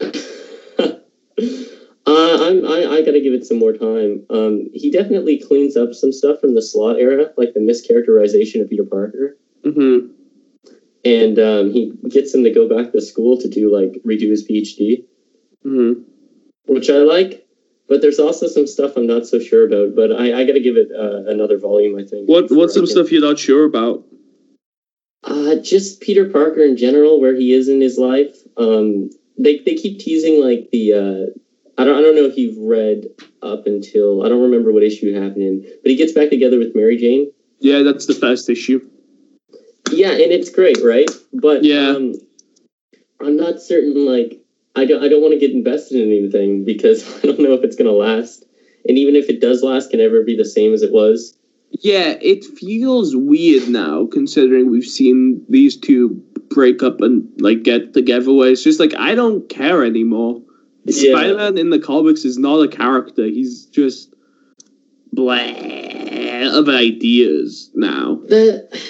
uh, 0.00 0.94
I'm, 2.06 2.66
I, 2.66 2.86
I 2.90 3.02
gotta 3.02 3.20
give 3.20 3.32
it 3.32 3.46
some 3.46 3.58
more 3.58 3.72
time. 3.72 4.24
Um, 4.30 4.68
he 4.74 4.90
definitely 4.90 5.38
cleans 5.38 5.76
up 5.76 5.94
some 5.94 6.12
stuff 6.12 6.40
from 6.40 6.54
the 6.54 6.62
Slott 6.62 6.96
era, 6.98 7.32
like 7.36 7.54
the 7.54 7.60
mischaracterization 7.60 8.60
of 8.62 8.68
Peter 8.70 8.84
Parker. 8.84 9.36
Mm-hmm. 9.64 10.08
and 11.04 11.38
um, 11.38 11.70
he 11.72 11.92
gets 12.08 12.34
him 12.34 12.42
to 12.42 12.50
go 12.50 12.68
back 12.68 12.90
to 12.90 13.00
school 13.00 13.38
to 13.38 13.48
do 13.48 13.72
like 13.72 14.02
redo 14.04 14.28
his 14.30 14.46
PhD, 14.46 15.04
Mm-hmm. 15.64 16.02
which 16.66 16.90
I 16.90 16.98
like. 16.98 17.41
But 17.92 18.00
there's 18.00 18.18
also 18.18 18.46
some 18.46 18.66
stuff 18.66 18.96
I'm 18.96 19.06
not 19.06 19.26
so 19.26 19.38
sure 19.38 19.66
about. 19.66 19.94
But 19.94 20.12
I, 20.12 20.40
I 20.40 20.46
got 20.46 20.54
to 20.54 20.60
give 20.60 20.78
it 20.78 20.88
uh, 20.98 21.30
another 21.30 21.58
volume. 21.58 21.98
I 21.98 22.04
think. 22.04 22.26
What 22.26 22.50
what's 22.50 22.72
some 22.72 22.86
stuff 22.86 23.12
you're 23.12 23.20
not 23.20 23.38
sure 23.38 23.66
about? 23.66 24.02
Uh, 25.24 25.56
just 25.56 26.00
Peter 26.00 26.26
Parker 26.26 26.62
in 26.62 26.78
general, 26.78 27.20
where 27.20 27.34
he 27.34 27.52
is 27.52 27.68
in 27.68 27.82
his 27.82 27.98
life. 27.98 28.34
Um, 28.56 29.10
they 29.36 29.58
they 29.58 29.74
keep 29.74 30.00
teasing 30.00 30.40
like 30.40 30.70
the. 30.72 30.94
Uh, 30.94 31.38
I 31.76 31.84
don't 31.84 31.98
I 31.98 32.00
don't 32.00 32.16
know 32.16 32.24
if 32.24 32.38
you've 32.38 32.56
read 32.56 33.08
up 33.42 33.66
until 33.66 34.24
I 34.24 34.30
don't 34.30 34.40
remember 34.40 34.72
what 34.72 34.82
issue 34.82 35.12
happened 35.12 35.42
in, 35.42 35.60
but 35.82 35.90
he 35.90 35.96
gets 35.96 36.12
back 36.12 36.30
together 36.30 36.58
with 36.58 36.74
Mary 36.74 36.96
Jane. 36.96 37.30
Yeah, 37.60 37.82
that's 37.82 38.06
the 38.06 38.14
first 38.14 38.48
issue. 38.48 38.80
Yeah, 39.90 40.12
and 40.12 40.32
it's 40.32 40.48
great, 40.48 40.82
right? 40.82 41.10
But 41.34 41.62
Yeah. 41.62 41.90
um, 41.90 42.14
I'm 43.20 43.36
not 43.36 43.60
certain. 43.60 44.06
Like, 44.06 44.41
I 44.74 44.86
don't, 44.86 45.04
I 45.04 45.08
don't 45.08 45.22
want 45.22 45.34
to 45.34 45.40
get 45.40 45.50
invested 45.50 46.00
in 46.00 46.08
anything 46.08 46.64
because 46.64 47.06
I 47.24 47.26
don't 47.26 47.40
know 47.40 47.52
if 47.52 47.64
it's 47.64 47.76
gonna 47.76 47.90
last. 47.92 48.44
And 48.88 48.98
even 48.98 49.14
if 49.14 49.28
it 49.28 49.40
does 49.40 49.62
last, 49.62 49.90
can 49.90 50.00
ever 50.00 50.22
be 50.22 50.36
the 50.36 50.44
same 50.44 50.74
as 50.74 50.82
it 50.82 50.92
was? 50.92 51.36
Yeah, 51.70 52.16
it 52.20 52.44
feels 52.44 53.16
weird 53.16 53.68
now 53.68 54.06
considering 54.06 54.70
we've 54.70 54.84
seen 54.84 55.44
these 55.48 55.76
two 55.76 56.22
break 56.50 56.82
up 56.82 57.00
and 57.00 57.28
like 57.40 57.62
get 57.62 57.94
together. 57.94 58.32
Where 58.32 58.50
it's 58.50 58.62
just 58.62 58.80
like 58.80 58.94
I 58.96 59.14
don't 59.14 59.48
care 59.48 59.84
anymore. 59.84 60.42
Yeah. 60.84 61.12
Spider-Man 61.12 61.58
in 61.58 61.70
the 61.70 61.78
comics 61.78 62.24
is 62.24 62.38
not 62.38 62.56
a 62.56 62.68
character. 62.68 63.24
He's 63.24 63.66
just 63.66 64.12
blah 65.12 65.34
of 65.34 66.68
ideas 66.68 67.70
now. 67.74 68.16
That 68.28 68.80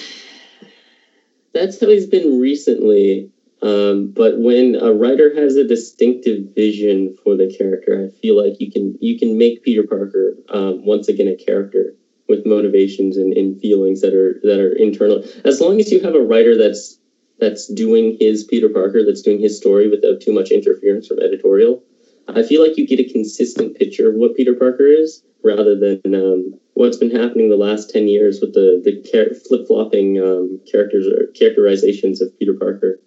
that's 1.53 1.79
how 1.79 1.87
he's 1.87 2.07
been 2.07 2.39
recently. 2.39 3.31
Um, 3.63 4.07
but 4.07 4.39
when 4.39 4.75
a 4.75 4.91
writer 4.91 5.33
has 5.33 5.55
a 5.55 5.63
distinctive 5.63 6.53
vision 6.53 7.15
for 7.23 7.37
the 7.37 7.47
character, 7.47 8.03
I 8.03 8.09
feel 8.19 8.35
like 8.35 8.59
you 8.59 8.69
can 8.69 8.97
you 8.99 9.17
can 9.17 9.37
make 9.37 9.63
Peter 9.63 9.83
Parker 9.83 10.35
um, 10.49 10.85
once 10.85 11.07
again 11.07 11.29
a 11.29 11.35
character 11.35 11.95
with 12.27 12.45
motivations 12.45 13.15
and, 13.15 13.31
and 13.37 13.57
feelings 13.61 14.01
that 14.01 14.13
are 14.13 14.37
that 14.43 14.59
are 14.59 14.73
internal. 14.73 15.23
As 15.45 15.61
long 15.61 15.79
as 15.79 15.93
you 15.93 16.01
have 16.01 16.13
a 16.13 16.21
writer 16.21 16.57
that's 16.57 16.99
that's 17.39 17.67
doing 17.67 18.17
his 18.19 18.43
Peter 18.43 18.67
Parker, 18.67 19.01
that's 19.01 19.21
doing 19.21 19.39
his 19.39 19.57
story 19.57 19.87
without 19.87 20.19
too 20.19 20.33
much 20.33 20.51
interference 20.51 21.07
from 21.07 21.19
editorial, 21.19 21.81
I 22.27 22.43
feel 22.43 22.61
like 22.61 22.77
you 22.77 22.85
get 22.85 22.99
a 22.99 23.09
consistent 23.09 23.77
picture 23.77 24.09
of 24.09 24.15
what 24.15 24.35
Peter 24.35 24.53
Parker 24.53 24.87
is, 24.87 25.23
rather 25.41 25.79
than 25.79 26.13
um, 26.13 26.53
what's 26.73 26.97
been 26.97 27.15
happening 27.15 27.47
the 27.47 27.55
last 27.55 27.89
ten 27.89 28.09
years 28.09 28.41
with 28.41 28.53
the 28.55 28.81
the 28.83 29.39
flip 29.47 29.67
flopping 29.67 30.19
um, 30.19 30.59
characters 30.69 31.07
or 31.07 31.27
characterizations 31.27 32.19
of 32.19 32.37
Peter 32.37 32.53
Parker. 32.53 32.99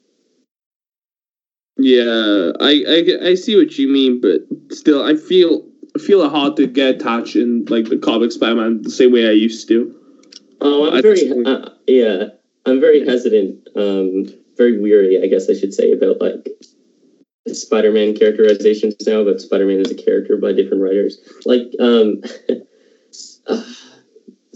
Yeah, 1.78 2.52
I, 2.60 2.84
I 2.88 3.28
I 3.30 3.34
see 3.34 3.56
what 3.56 3.76
you 3.78 3.88
mean, 3.88 4.20
but 4.20 4.40
still, 4.74 5.04
I 5.04 5.14
feel 5.14 5.62
I 5.94 5.98
feel 5.98 6.22
it 6.22 6.30
hard 6.30 6.56
to 6.56 6.66
get 6.66 6.96
attached 6.96 7.36
in 7.36 7.64
like 7.66 7.86
the 7.88 7.98
comic 7.98 8.32
Spider-Man 8.32 8.82
the 8.82 8.90
same 8.90 9.12
way 9.12 9.28
I 9.28 9.32
used 9.32 9.68
to. 9.68 9.94
Oh, 10.60 10.90
I'm 10.90 11.02
very 11.02 11.30
uh, 11.44 11.70
yeah. 11.86 12.24
I'm 12.66 12.80
very 12.80 13.06
hesitant, 13.06 13.68
um, 13.76 14.26
very 14.56 14.78
weary, 14.80 15.22
I 15.22 15.28
guess 15.28 15.48
I 15.48 15.54
should 15.54 15.72
say, 15.72 15.92
about 15.92 16.20
like 16.20 16.48
Spider-Man 17.46 18.16
characterizations 18.16 18.96
now. 19.06 19.20
About 19.20 19.40
Spider-Man 19.40 19.80
as 19.80 19.90
a 19.90 19.94
character 19.94 20.36
by 20.36 20.52
different 20.52 20.82
writers, 20.82 21.18
like 21.44 21.70
um, 21.78 22.22
uh, 23.46 23.62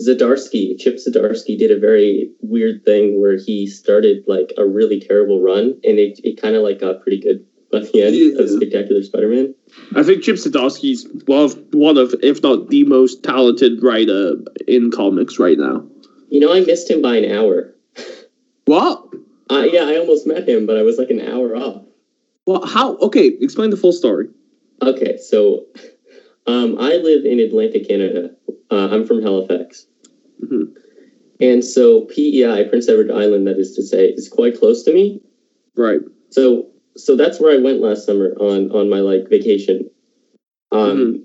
Zdarsky. 0.06 0.78
Chip 0.78 0.96
Zdarsky 0.96 1.58
did 1.58 1.70
a 1.70 1.78
very 1.78 2.30
weird 2.40 2.84
thing 2.84 3.20
where 3.20 3.36
he 3.36 3.66
started 3.66 4.24
like 4.26 4.52
a 4.58 4.66
really 4.66 5.00
terrible 5.00 5.40
run, 5.42 5.78
and 5.84 5.98
it, 5.98 6.20
it 6.24 6.40
kind 6.40 6.56
of 6.56 6.62
like 6.62 6.80
got 6.80 7.02
pretty 7.02 7.20
good 7.20 7.44
by 7.72 7.80
the 7.80 8.02
end 8.02 8.16
Yeah. 8.16 8.42
of 8.42 8.50
Spectacular 8.50 9.02
Spider-Man. 9.02 9.54
I 9.94 10.02
think 10.02 10.22
Chip 10.22 10.36
Zdarsky's 10.36 11.06
one 11.26 11.44
of 11.44 11.58
one 11.72 11.98
of, 11.98 12.14
if 12.22 12.42
not 12.42 12.68
the 12.68 12.84
most 12.84 13.22
talented 13.22 13.82
writer 13.82 14.34
in 14.66 14.90
comics 14.90 15.38
right 15.38 15.58
now. 15.58 15.86
You 16.28 16.40
know, 16.40 16.52
I 16.52 16.60
missed 16.60 16.90
him 16.90 17.02
by 17.02 17.16
an 17.16 17.30
hour. 17.30 17.74
What? 18.66 19.04
Uh, 19.50 19.66
yeah, 19.72 19.82
I 19.84 19.96
almost 19.98 20.26
met 20.26 20.48
him, 20.48 20.64
but 20.66 20.76
I 20.76 20.82
was 20.82 20.96
like 20.98 21.10
an 21.10 21.20
hour 21.20 21.56
off. 21.56 21.82
Well, 22.46 22.64
how? 22.66 22.96
Okay, 22.98 23.26
explain 23.40 23.70
the 23.70 23.76
full 23.76 23.92
story. 23.92 24.28
Okay, 24.82 25.18
so 25.18 25.66
um, 26.46 26.78
I 26.78 26.96
live 26.96 27.24
in 27.24 27.40
Atlantic 27.40 27.86
Canada. 27.88 28.30
Uh, 28.70 28.88
I'm 28.90 29.06
from 29.06 29.22
Halifax. 29.22 29.86
Mhm. 30.42 30.74
And 31.40 31.64
so 31.64 32.02
PEI, 32.02 32.64
Prince 32.68 32.88
Edward 32.88 33.10
Island, 33.10 33.46
that 33.46 33.58
is 33.58 33.74
to 33.76 33.82
say, 33.82 34.08
is 34.08 34.28
quite 34.28 34.58
close 34.58 34.82
to 34.84 34.92
me. 34.92 35.20
Right. 35.76 36.00
So 36.30 36.66
so 36.96 37.16
that's 37.16 37.40
where 37.40 37.52
I 37.52 37.62
went 37.62 37.80
last 37.80 38.04
summer 38.06 38.34
on 38.38 38.70
on 38.72 38.90
my 38.90 39.00
like 39.00 39.28
vacation. 39.28 39.88
Um, 40.72 41.24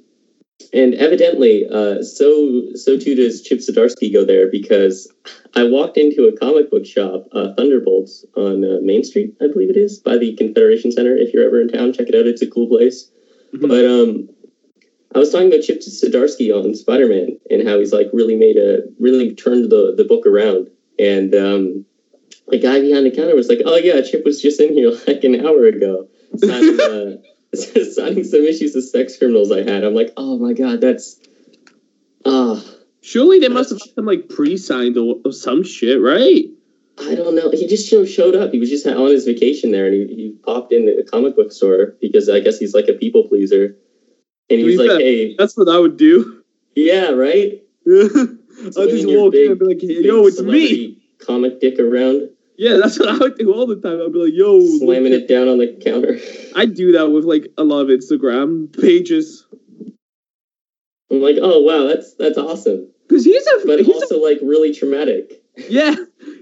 and 0.73 0.93
evidently, 0.95 1.67
uh, 1.69 2.01
so 2.01 2.73
so 2.75 2.97
too 2.97 3.15
does 3.15 3.41
Chip 3.41 3.60
Zdarsky 3.60 4.12
go 4.12 4.23
there 4.23 4.49
because 4.49 5.12
I 5.54 5.63
walked 5.63 5.97
into 5.97 6.25
a 6.25 6.38
comic 6.38 6.71
book 6.71 6.86
shop, 6.86 7.28
uh, 7.34 7.54
Thunderbolts 7.56 8.25
on 8.36 8.63
uh, 8.63 8.80
Main 8.82 9.04
Street, 9.04 9.36
I 9.41 9.47
believe 9.47 9.69
it 9.69 9.78
is, 9.78 9.99
by 9.99 10.17
the 10.17 10.36
Confederation 10.36 10.91
Center. 10.91 11.15
If 11.15 11.34
you're 11.34 11.45
ever 11.45 11.62
in 11.62 11.67
town, 11.67 11.93
check 11.93 12.08
it 12.08 12.15
out. 12.15 12.25
It's 12.25 12.41
a 12.41 12.47
cool 12.47 12.67
place. 12.67 13.12
Mhm. 13.54 13.67
But 13.67 13.86
um, 13.86 14.30
I 15.15 15.19
was 15.19 15.32
talking 15.32 15.47
about 15.47 15.62
Chip 15.62 15.80
Zdarsky 15.80 16.54
on 16.54 16.75
Spider 16.75 17.08
Man 17.08 17.39
and 17.49 17.65
how 17.65 17.80
he's 17.80 17.93
like 17.93 18.08
really 18.12 18.36
made 18.36 18.58
a 18.58 18.82
really 18.99 19.34
turned 19.34 19.71
the 19.71 19.93
the 19.95 20.04
book 20.04 20.28
around. 20.28 20.69
And 20.99 21.34
um, 21.34 21.86
the 22.47 22.60
guy 22.60 22.82
behind 22.82 23.06
the 23.06 23.12
counter 23.12 23.34
was 23.34 23.47
like, 23.47 23.62
"Oh 23.65 23.78
yeah, 23.78 24.01
Chip 24.01 24.25
was 24.25 24.41
just 24.41 24.60
in 24.60 24.73
here 24.73 24.91
like 25.08 25.23
an 25.23 25.45
hour 25.45 25.65
ago, 25.65 26.08
signing, 26.38 26.80
uh, 26.82 27.15
signing 27.56 28.25
some 28.25 28.43
issues 28.43 28.75
of 28.75 28.84
Sex 28.84 29.17
Criminals 29.17 29.54
I 29.54 29.60
had." 29.60 29.86
I'm 29.86 29.95
like, 29.95 30.12
"Oh 30.17 30.38
my 30.38 30.54
god, 30.54 30.82
that's 30.82 31.19
ah." 32.25 32.62
Surely 32.99 33.38
they 33.38 33.49
must 33.49 33.69
have 33.69 33.80
had 33.95 34.04
like 34.04 34.30
pre-signed 34.30 34.97
or, 34.97 35.32
some 35.32 35.63
shit, 35.63 36.01
right? 36.01 36.45
I 36.97 37.13
don't 37.13 37.36
know. 37.36 37.51
He 37.51 37.67
just 37.67 37.88
showed, 37.88 38.06
showed 38.10 38.36
up. 38.36 38.51
He 38.51 38.58
was 38.58 38.67
just 38.67 38.88
on 38.88 39.12
his 39.12 39.25
vacation 39.25 39.71
there, 39.71 39.86
and 39.86 39.93
he, 39.93 40.15
he 40.15 40.36
popped 40.43 40.73
in 40.73 40.89
a 40.89 41.04
comic 41.04 41.36
book 41.36 41.51
store 41.51 41.93
because 42.01 42.30
I 42.30 42.39
guess 42.39 42.58
he's 42.58 42.73
like 42.73 42.88
a 42.88 42.93
people 42.93 43.28
pleaser. 43.28 43.78
And 44.49 44.60
he 44.60 44.65
To 44.65 44.65
was 44.65 44.77
be 44.77 44.88
like, 44.88 44.89
fair, 44.89 44.99
"Hey, 44.99 45.36
That's 45.38 45.58
what 45.58 45.69
I 45.69 45.79
would 45.79 45.97
do. 45.97 46.43
yeah, 46.75 47.10
right." 47.10 47.62
So 47.86 48.01
I'll 48.77 48.88
just 48.88 49.08
walk 49.08 49.36
in 49.36 49.51
and 49.51 49.60
be 49.60 49.65
like, 49.65 49.79
big 49.79 50.05
yo, 50.05 50.25
it's 50.25 50.41
me. 50.41 51.01
Comic 51.19 51.60
dick 51.60 51.79
around, 51.79 52.29
Yeah, 52.58 52.77
that's 52.81 52.99
what 52.99 53.10
I 53.10 53.17
would 53.17 53.38
do 53.38 53.53
all 53.53 53.67
the 53.67 53.75
time. 53.75 54.01
I'd 54.01 54.13
be 54.13 54.19
like, 54.19 54.34
yo, 54.34 54.60
slamming 54.79 55.13
it 55.13 55.27
down 55.27 55.47
on 55.47 55.60
the 55.60 55.73
counter. 55.84 56.19
I 56.55 56.65
do 56.65 56.91
that 56.93 57.10
with 57.10 57.25
like 57.25 57.51
a 57.58 57.63
lot 57.63 57.81
of 57.81 57.88
Instagram 57.88 58.71
pages. 58.81 59.45
I'm 61.12 61.21
like, 61.21 61.38
oh 61.41 61.62
wow, 61.62 61.88
that's 61.88 62.15
that's 62.15 62.38
awesome, 62.38 62.89
Because 63.08 63.23
he's 63.23 63.45
a 63.47 63.65
but 63.65 63.79
he's 63.79 63.89
also 63.89 64.23
like 64.23 64.39
really 64.41 64.73
traumatic. 64.73 65.41
yeah, 65.69 65.95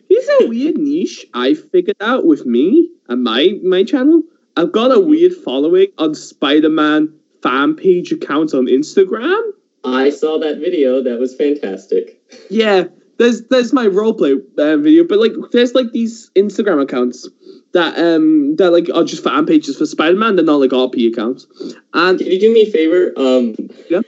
he's 0.08 0.30
a 0.42 0.48
weird 0.48 0.78
niche 0.78 1.26
I 1.34 1.54
figured 1.54 1.98
out 2.02 2.26
with 2.26 2.46
me 2.46 2.90
and 3.10 3.24
my 3.24 3.60
my 3.64 3.84
channel. 3.84 4.24
I've 4.56 4.72
got 4.72 4.92
a 4.92 4.96
mm-hmm. 4.96 5.10
weird 5.10 5.34
following 5.34 5.88
on 5.98 6.14
Spider-Man 6.16 7.14
fan 7.44 7.76
page 7.76 8.12
accounts 8.12 8.54
on 8.54 8.66
Instagram. 8.66 9.42
I 9.84 10.10
saw 10.10 10.40
that 10.40 10.60
video. 10.60 11.04
That 11.04 11.20
was 11.20 11.36
fantastic. 11.36 12.20
Yeah, 12.50 12.86
there's 13.20 13.44
there's 13.50 13.74
my 13.74 13.86
roleplay 13.86 14.42
uh, 14.58 14.78
video, 14.78 15.04
but 15.04 15.20
like 15.20 15.34
there's 15.52 15.76
like 15.76 15.92
these 15.92 16.32
Instagram 16.36 16.82
accounts 16.82 17.30
that 17.74 17.96
um 17.98 18.56
that 18.56 18.72
like 18.72 18.90
are 18.94 19.04
just 19.04 19.24
fan 19.24 19.46
pages 19.46 19.78
for 19.78 19.86
Spider-Man. 19.86 20.36
They're 20.36 20.46
not 20.46 20.60
like 20.60 20.72
RP 20.72 21.12
accounts. 21.12 21.46
And 21.94 22.18
Can 22.18 22.28
you 22.28 22.40
do 22.40 22.52
me 22.52 22.64
a 22.64 22.72
favor? 22.72 23.14
Um, 23.18 23.56
Yeah. 23.90 24.02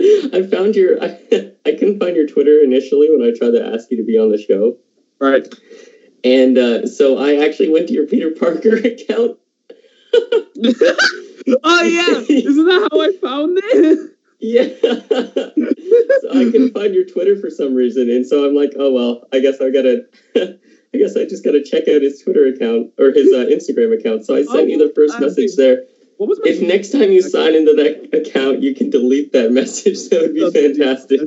I 0.36 0.42
found 0.50 0.74
your. 0.74 1.00
I, 1.02 1.06
I 1.66 1.72
couldn't 1.72 2.00
find 2.00 2.16
your 2.16 2.26
Twitter 2.26 2.60
initially 2.60 3.08
when 3.10 3.22
I 3.22 3.36
tried 3.36 3.52
to 3.52 3.64
ask 3.64 3.90
you 3.90 3.96
to 3.98 4.04
be 4.04 4.18
on 4.18 4.30
the 4.30 4.38
show, 4.38 4.76
right, 5.20 5.46
and 6.24 6.58
uh, 6.58 6.86
so 6.86 7.18
I 7.18 7.44
actually 7.46 7.70
went 7.70 7.86
to 7.88 7.94
your 7.94 8.06
Peter 8.06 8.30
Parker 8.30 8.74
account. 8.76 9.38
Oh 11.64 11.82
yeah, 11.82 12.20
isn't 12.28 12.66
that 12.66 12.88
how 12.90 13.00
I 13.00 13.12
found 13.20 13.58
it? 13.62 14.10
Yeah. 14.42 14.68
so 14.80 16.30
I 16.30 16.50
couldn't 16.50 16.72
find 16.72 16.94
your 16.94 17.04
Twitter 17.04 17.38
for 17.38 17.50
some 17.50 17.74
reason, 17.74 18.08
and 18.08 18.26
so 18.26 18.46
I'm 18.48 18.54
like, 18.54 18.72
oh 18.78 18.90
well, 18.90 19.28
I 19.34 19.38
guess 19.40 19.60
I 19.60 19.70
gotta. 19.70 20.06
I 20.94 20.98
guess 20.98 21.14
I 21.14 21.24
just 21.26 21.44
gotta 21.44 21.62
check 21.62 21.86
out 21.88 22.00
his 22.02 22.20
Twitter 22.22 22.46
account 22.46 22.90
or 22.98 23.12
his 23.12 23.28
uh, 23.34 23.44
Instagram 23.46 23.96
account. 23.96 24.24
So 24.24 24.34
I 24.34 24.42
sent 24.44 24.70
you 24.70 24.78
the 24.78 24.92
first 24.94 25.14
Oh, 25.18 25.20
message 25.20 25.52
okay. 25.52 25.56
there. 25.56 25.82
What 26.16 26.28
was 26.30 26.40
my 26.42 26.50
If 26.50 26.62
next 26.62 26.90
time 26.90 27.12
you 27.12 27.22
sign 27.22 27.54
into 27.54 27.74
that 27.74 28.18
account, 28.18 28.62
you 28.62 28.74
can 28.74 28.88
delete 28.90 29.32
that 29.34 29.52
message. 29.60 30.08
That 30.08 30.22
would 30.22 30.34
be 30.34 30.50
fantastic. 30.50 31.20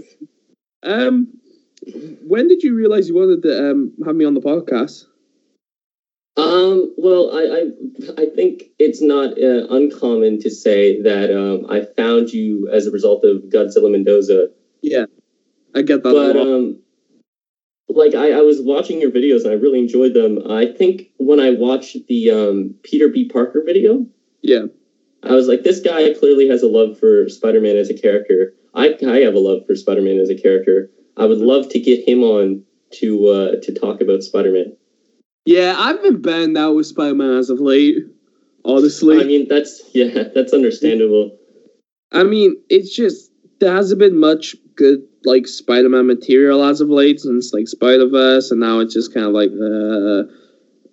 Um, 0.82 1.28
when 2.26 2.48
did 2.48 2.64
you 2.64 2.76
realize 2.76 3.08
you 3.08 3.16
wanted 3.16 3.44
to 3.44 3.72
um 3.72 3.94
have 4.06 4.16
me 4.16 4.26
on 4.26 4.34
the 4.34 4.42
podcast? 4.42 5.06
Um, 6.36 6.94
well, 6.98 7.30
I, 7.32 7.42
I, 7.42 8.24
I 8.24 8.26
think 8.36 8.64
it's 8.80 9.02
not 9.02 9.34
uh, 9.34 9.68
uncommon 9.70 10.40
to 10.42 10.50
say 10.50 11.02
that 11.04 11.30
um, 11.30 11.70
I 11.70 11.86
found 11.96 12.34
you 12.34 12.70
as 12.72 12.88
a 12.88 12.92
result 12.92 13.24
of 13.24 13.44
Godzilla 13.44 13.92
Mendoza. 13.92 14.48
Yeah, 14.82 15.06
I 15.76 15.84
get 15.84 16.02
that. 16.02 16.12
But 16.12 16.36
a 16.36 16.40
lot. 16.40 16.48
um, 16.48 16.80
like 17.88 18.16
I, 18.16 18.32
I 18.32 18.42
was 18.42 18.62
watching 18.62 19.00
your 19.00 19.12
videos 19.12 19.44
and 19.44 19.52
I 19.52 19.56
really 19.56 19.80
enjoyed 19.80 20.16
them. 20.16 20.40
I 20.50 20.66
think 20.66 21.10
when 21.18 21.40
I 21.40 21.52
watched 21.52 21.98
the 22.08 22.32
um, 22.32 22.76
Peter 22.84 23.10
B. 23.10 23.30
Parker 23.30 23.62
video, 23.64 24.08
yeah, 24.42 24.66
I 25.22 25.34
was 25.34 25.48
like, 25.48 25.64
this 25.64 25.80
guy 25.80 26.14
clearly 26.14 26.50
has 26.50 26.64
a 26.64 26.68
love 26.68 27.00
for 27.00 27.30
Spider-Man 27.30 27.78
as 27.78 27.90
a 27.90 27.94
character. 27.94 28.54
I, 28.74 28.98
I 29.08 29.18
have 29.20 29.36
a 29.36 29.40
love 29.40 29.66
for 29.66 29.76
Spider-Man 29.76 30.20
as 30.20 30.30
a 30.30 30.36
character. 30.36 30.90
I 31.16 31.26
would 31.26 31.38
love 31.38 31.70
to 31.70 31.80
get 31.80 32.08
him 32.08 32.24
on 32.24 32.64
to 32.96 33.28
uh, 33.28 33.52
to 33.62 33.74
talk 33.74 34.02
about 34.02 34.24
Spider-Man. 34.24 34.76
Yeah, 35.46 35.76
I've 35.78 36.02
been 36.02 36.22
banned 36.22 36.58
out 36.58 36.76
with 36.76 36.88
Spider-Man 36.88 37.32
as 37.32 37.50
of 37.50 37.60
late. 37.60 37.98
Honestly, 38.66 39.20
I 39.20 39.24
mean, 39.24 39.48
that's 39.48 39.82
yeah, 39.94 40.24
that's 40.34 40.54
understandable. 40.54 41.38
I 42.12 42.24
mean, 42.24 42.56
it's 42.70 42.96
just 42.96 43.32
there 43.60 43.74
hasn't 43.74 44.00
been 44.00 44.18
much 44.18 44.56
good 44.76 45.04
like 45.26 45.48
Spider-Man 45.48 46.08
material 46.08 46.64
as 46.64 46.82
of 46.82 46.90
late 46.90 47.20
since 47.20 47.54
like 47.54 47.68
Spider-Verse, 47.68 48.52
and 48.52 48.60
now 48.60 48.80
it's 48.80 48.94
just 48.94 49.14
kind 49.14 49.26
of 49.26 49.34
like, 49.34 49.50
uh, 49.50 50.32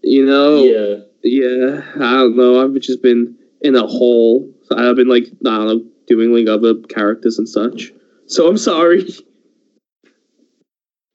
you 0.02 0.24
know, 0.24 0.62
Yeah. 0.64 1.04
yeah, 1.22 1.82
I 1.96 2.12
don't 2.14 2.36
know. 2.36 2.62
I've 2.62 2.80
just 2.80 3.02
been 3.02 3.36
in 3.60 3.76
a 3.76 3.86
hole. 3.86 4.48
I've 4.70 4.96
been 4.96 5.08
like, 5.08 5.24
I 5.46 5.56
don't 5.56 5.66
know, 5.66 5.84
doing 6.06 6.32
like 6.32 6.48
other 6.48 6.74
characters 6.88 7.38
and 7.38 7.48
such. 7.48 7.92
So 8.26 8.48
I'm 8.48 8.58
sorry. 8.58 9.06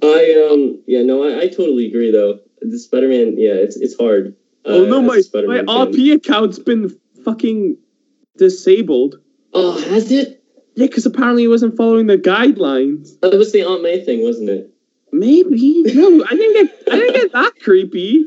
I 0.04 0.50
um 0.52 0.84
yeah 0.88 1.04
no 1.04 1.24
I, 1.24 1.44
I 1.44 1.48
totally 1.48 1.88
agree 1.88 2.12
though 2.12 2.40
the 2.62 2.80
Spider 2.80 3.08
Man 3.08 3.36
yeah 3.38 3.54
it's 3.54 3.76
it's 3.78 3.98
hard. 3.98 4.36
oh 4.66 4.86
no, 4.86 4.98
uh, 4.98 5.02
my 5.02 5.16
my 5.16 5.22
Spider-Man 5.22 5.68
fan. 5.68 5.94
RP 5.94 6.14
account's 6.14 6.60
been 6.60 6.96
fucking 7.24 7.78
disabled. 8.38 9.20
Oh, 9.54 9.80
has 9.90 10.12
it? 10.12 10.44
Yeah, 10.76 10.88
because 10.88 11.06
apparently 11.06 11.46
it 11.46 11.48
wasn't 11.48 11.78
following 11.78 12.08
the 12.08 12.18
guidelines. 12.18 13.20
That 13.22 13.34
was 13.34 13.54
the 13.54 13.64
Aunt 13.64 13.82
May 13.82 14.04
thing, 14.04 14.24
wasn't 14.24 14.50
it? 14.50 14.72
Maybe 15.12 15.84
no, 15.94 16.26
I 16.26 16.30
didn't 16.30 16.54
get 16.54 16.94
I 16.94 16.96
didn't 16.98 17.14
get 17.14 17.32
that 17.32 17.54
creepy. 17.62 18.26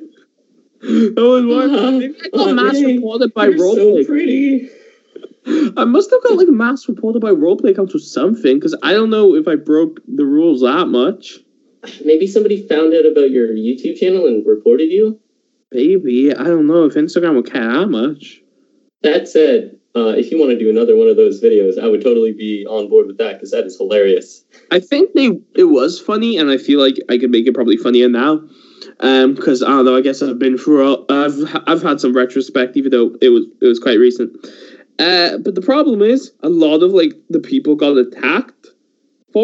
That 0.80 1.14
was 1.16 1.44
one. 1.44 1.98
Maybe 1.98 2.14
uh-huh. 2.14 2.28
I 2.32 2.36
got 2.36 2.48
Aunt 2.48 2.56
mass 2.56 2.72
May, 2.74 2.96
reported 2.96 3.34
by 3.34 3.46
You're 3.46 3.58
so 3.58 4.04
pretty. 4.04 4.70
I 5.76 5.84
must 5.84 6.10
have 6.10 6.22
got 6.22 6.36
like 6.36 6.48
mass 6.48 6.88
reported 6.88 7.20
by 7.20 7.30
roleplay 7.30 7.70
accounts 7.70 7.94
or 7.94 7.98
something 7.98 8.56
because 8.56 8.76
I 8.82 8.92
don't 8.92 9.10
know 9.10 9.34
if 9.34 9.48
I 9.48 9.56
broke 9.56 10.00
the 10.06 10.24
rules 10.24 10.60
that 10.62 10.86
much. 10.88 11.38
Maybe 12.04 12.26
somebody 12.26 12.66
found 12.66 12.94
out 12.94 13.06
about 13.06 13.30
your 13.30 13.48
YouTube 13.48 13.98
channel 13.98 14.26
and 14.26 14.46
reported 14.46 14.90
you. 14.90 15.20
Maybe 15.72 16.34
I 16.34 16.44
don't 16.44 16.66
know 16.66 16.84
if 16.84 16.94
Instagram 16.94 17.34
will 17.34 17.42
care 17.42 17.70
that 17.72 17.88
much. 17.88 18.40
That 19.02 19.28
said, 19.28 19.78
uh, 19.94 20.14
if 20.16 20.30
you 20.30 20.38
want 20.38 20.50
to 20.50 20.58
do 20.58 20.70
another 20.70 20.96
one 20.96 21.08
of 21.08 21.16
those 21.16 21.42
videos, 21.42 21.78
I 21.78 21.86
would 21.88 22.02
totally 22.02 22.32
be 22.32 22.66
on 22.66 22.88
board 22.88 23.06
with 23.06 23.18
that 23.18 23.34
because 23.34 23.50
that 23.50 23.64
is 23.64 23.76
hilarious. 23.76 24.44
I 24.70 24.80
think 24.80 25.12
they 25.14 25.30
it 25.54 25.64
was 25.64 26.00
funny, 26.00 26.36
and 26.38 26.50
I 26.50 26.58
feel 26.58 26.80
like 26.80 26.96
I 27.08 27.18
could 27.18 27.30
make 27.30 27.46
it 27.46 27.54
probably 27.54 27.76
funnier 27.76 28.08
now. 28.08 28.42
Um, 29.00 29.34
because 29.34 29.62
I 29.62 29.68
don't 29.68 29.84
know. 29.84 29.96
I 29.96 30.00
guess 30.00 30.22
I've 30.22 30.38
been 30.38 30.58
through. 30.58 30.94
A, 30.94 31.04
I've 31.12 31.62
I've 31.66 31.82
had 31.82 32.00
some 32.00 32.14
retrospect, 32.14 32.76
even 32.76 32.90
though 32.90 33.16
it 33.20 33.28
was 33.28 33.44
it 33.60 33.66
was 33.66 33.78
quite 33.78 33.98
recent. 33.98 34.36
Uh, 34.98 35.38
but 35.38 35.54
the 35.54 35.62
problem 35.62 36.02
is 36.02 36.32
a 36.42 36.48
lot 36.48 36.82
of 36.82 36.92
like 36.92 37.12
the 37.30 37.38
people 37.38 37.76
got 37.76 37.96
attacked 37.96 38.57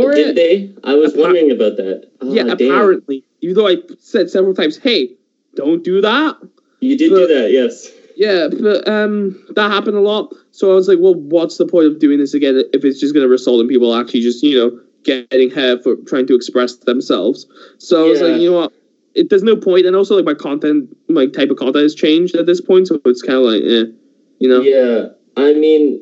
for 0.02 0.12
Did 0.14 0.28
it. 0.28 0.34
they? 0.36 0.74
I 0.90 0.94
was 0.94 1.12
Appa- 1.12 1.22
wondering 1.22 1.50
about 1.50 1.76
that. 1.76 2.08
Ah, 2.20 2.26
yeah, 2.26 2.42
damn. 2.42 2.50
apparently. 2.50 3.24
Even 3.40 3.54
though 3.56 3.68
I 3.68 3.76
said 3.98 4.30
several 4.30 4.54
times, 4.54 4.76
"Hey, 4.76 5.14
don't 5.54 5.82
do 5.84 6.00
that." 6.00 6.36
You 6.80 6.96
did 6.96 7.10
but- 7.10 7.26
do 7.28 7.34
that, 7.38 7.50
yes. 7.52 7.90
Yeah, 8.16 8.46
but 8.48 8.86
um, 8.88 9.42
that 9.56 9.70
happened 9.72 9.96
a 9.96 10.00
lot. 10.00 10.32
So 10.52 10.70
I 10.70 10.74
was 10.76 10.86
like, 10.86 10.98
well, 11.00 11.16
what's 11.16 11.58
the 11.58 11.66
point 11.66 11.86
of 11.86 11.98
doing 11.98 12.18
this 12.20 12.32
again 12.32 12.62
if 12.72 12.84
it's 12.84 13.00
just 13.00 13.12
going 13.12 13.26
to 13.26 13.28
result 13.28 13.60
in 13.60 13.66
people 13.66 13.92
actually 13.92 14.20
just, 14.20 14.40
you 14.44 14.56
know, 14.56 14.80
getting 15.02 15.50
hurt 15.50 15.82
for 15.82 15.96
trying 16.06 16.28
to 16.28 16.34
express 16.36 16.76
themselves? 16.76 17.44
So 17.78 18.06
I 18.06 18.10
was 18.10 18.20
like, 18.20 18.40
you 18.40 18.52
know 18.52 18.56
what? 18.58 18.72
It, 19.16 19.30
there's 19.30 19.42
no 19.42 19.56
point. 19.56 19.84
And 19.86 19.96
also, 19.96 20.14
like, 20.14 20.24
my 20.24 20.34
content, 20.34 20.96
my 21.08 21.26
type 21.26 21.50
of 21.50 21.56
content 21.56 21.82
has 21.82 21.94
changed 21.96 22.36
at 22.36 22.46
this 22.46 22.60
point. 22.60 22.86
So 22.86 23.00
it's 23.04 23.20
kind 23.22 23.38
of 23.38 23.44
like, 23.46 23.62
eh, 23.64 23.90
you 24.38 24.48
know? 24.48 24.60
Yeah, 24.60 25.08
I 25.36 25.54
mean, 25.54 26.00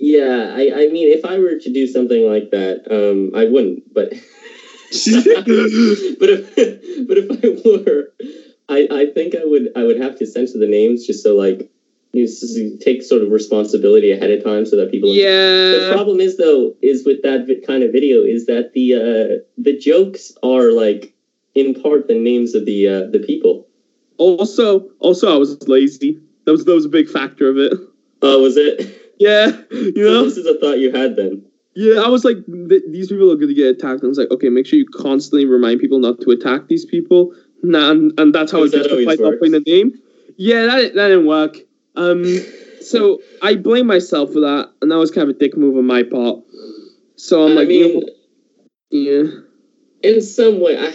yeah, 0.00 0.54
I, 0.56 0.72
I 0.74 0.88
mean, 0.88 1.08
if 1.08 1.26
I 1.26 1.38
were 1.38 1.56
to 1.56 1.72
do 1.72 1.86
something 1.86 2.26
like 2.26 2.50
that, 2.50 2.90
um, 2.90 3.32
I 3.38 3.44
wouldn't. 3.44 3.92
But, 3.92 4.10
but 4.10 4.18
if, 6.30 7.06
but 7.06 7.18
if 7.18 7.30
I 7.30 7.68
were, 7.68 8.12
I, 8.68 8.88
I 8.90 9.12
think 9.12 9.34
I 9.34 9.44
would, 9.44 9.70
I 9.76 9.84
would 9.84 10.00
have 10.00 10.16
to 10.18 10.26
censor 10.26 10.58
the 10.58 10.66
names 10.66 11.06
just 11.06 11.22
so 11.22 11.36
like 11.36 11.70
you 12.12 12.78
take 12.80 13.02
sort 13.02 13.22
of 13.22 13.30
responsibility 13.30 14.10
ahead 14.10 14.30
of 14.30 14.42
time 14.42 14.64
so 14.64 14.76
that 14.76 14.90
people. 14.90 15.10
Yeah. 15.14 15.88
The 15.88 15.90
problem 15.92 16.18
is 16.18 16.38
though, 16.38 16.74
is 16.80 17.04
with 17.04 17.22
that 17.22 17.62
kind 17.66 17.82
of 17.82 17.92
video, 17.92 18.22
is 18.22 18.46
that 18.46 18.72
the 18.72 18.94
uh, 18.94 19.44
the 19.58 19.78
jokes 19.78 20.32
are 20.42 20.72
like 20.72 21.14
in 21.54 21.80
part 21.80 22.08
the 22.08 22.18
names 22.18 22.54
of 22.54 22.64
the 22.64 22.88
uh, 22.88 23.06
the 23.10 23.20
people. 23.20 23.66
Also, 24.16 24.90
also, 24.98 25.34
I 25.34 25.36
was 25.36 25.68
lazy. 25.68 26.18
That 26.46 26.52
was 26.52 26.64
that 26.64 26.74
was 26.74 26.86
a 26.86 26.90
big 26.90 27.08
factor 27.08 27.48
of 27.48 27.58
it. 27.58 27.72
Oh, 28.22 28.42
was 28.42 28.56
it? 28.56 29.09
Yeah, 29.20 29.52
you 29.70 29.92
So 29.94 30.00
know. 30.00 30.24
this 30.24 30.38
is 30.38 30.46
a 30.46 30.58
thought 30.58 30.78
you 30.78 30.90
had 30.90 31.14
then. 31.14 31.44
Yeah, 31.76 32.00
I 32.00 32.08
was 32.08 32.24
like, 32.24 32.38
th- 32.46 32.82
these 32.88 33.08
people 33.08 33.30
are 33.30 33.36
going 33.36 33.48
to 33.48 33.54
get 33.54 33.68
attacked. 33.68 34.00
And 34.00 34.04
I 34.04 34.08
was 34.08 34.18
like, 34.18 34.30
okay, 34.30 34.48
make 34.48 34.66
sure 34.66 34.78
you 34.78 34.86
constantly 34.86 35.44
remind 35.44 35.78
people 35.78 35.98
not 36.00 36.20
to 36.22 36.30
attack 36.30 36.68
these 36.68 36.84
people. 36.84 37.32
Nah, 37.62 37.90
and, 37.90 38.18
and 38.18 38.34
that's 38.34 38.50
how 38.50 38.62
it 38.64 38.72
justified 38.72 39.20
not 39.20 39.38
putting 39.38 39.52
the 39.52 39.62
name. 39.66 39.92
Yeah, 40.36 40.66
that, 40.66 40.94
that 40.94 41.08
didn't 41.08 41.26
work. 41.26 41.58
Um, 41.96 42.24
so 42.80 43.20
I 43.42 43.56
blame 43.56 43.86
myself 43.86 44.32
for 44.32 44.40
that, 44.40 44.70
and 44.80 44.90
that 44.90 44.96
was 44.96 45.10
kind 45.10 45.28
of 45.28 45.36
a 45.36 45.38
dick 45.38 45.56
move 45.56 45.76
on 45.76 45.86
my 45.86 46.02
part. 46.02 46.40
So 47.16 47.44
I'm 47.44 47.52
I 47.52 47.60
like, 47.60 47.68
mean, 47.68 48.02
yeah, 48.90 49.24
in 50.02 50.22
some 50.22 50.60
way, 50.60 50.78
I, 50.78 50.94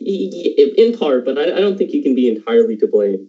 in 0.00 0.98
part, 0.98 1.26
but 1.26 1.38
I, 1.38 1.44
I 1.44 1.60
don't 1.60 1.76
think 1.76 1.92
you 1.92 2.02
can 2.02 2.14
be 2.14 2.28
entirely 2.28 2.76
to 2.78 2.86
blame. 2.86 3.28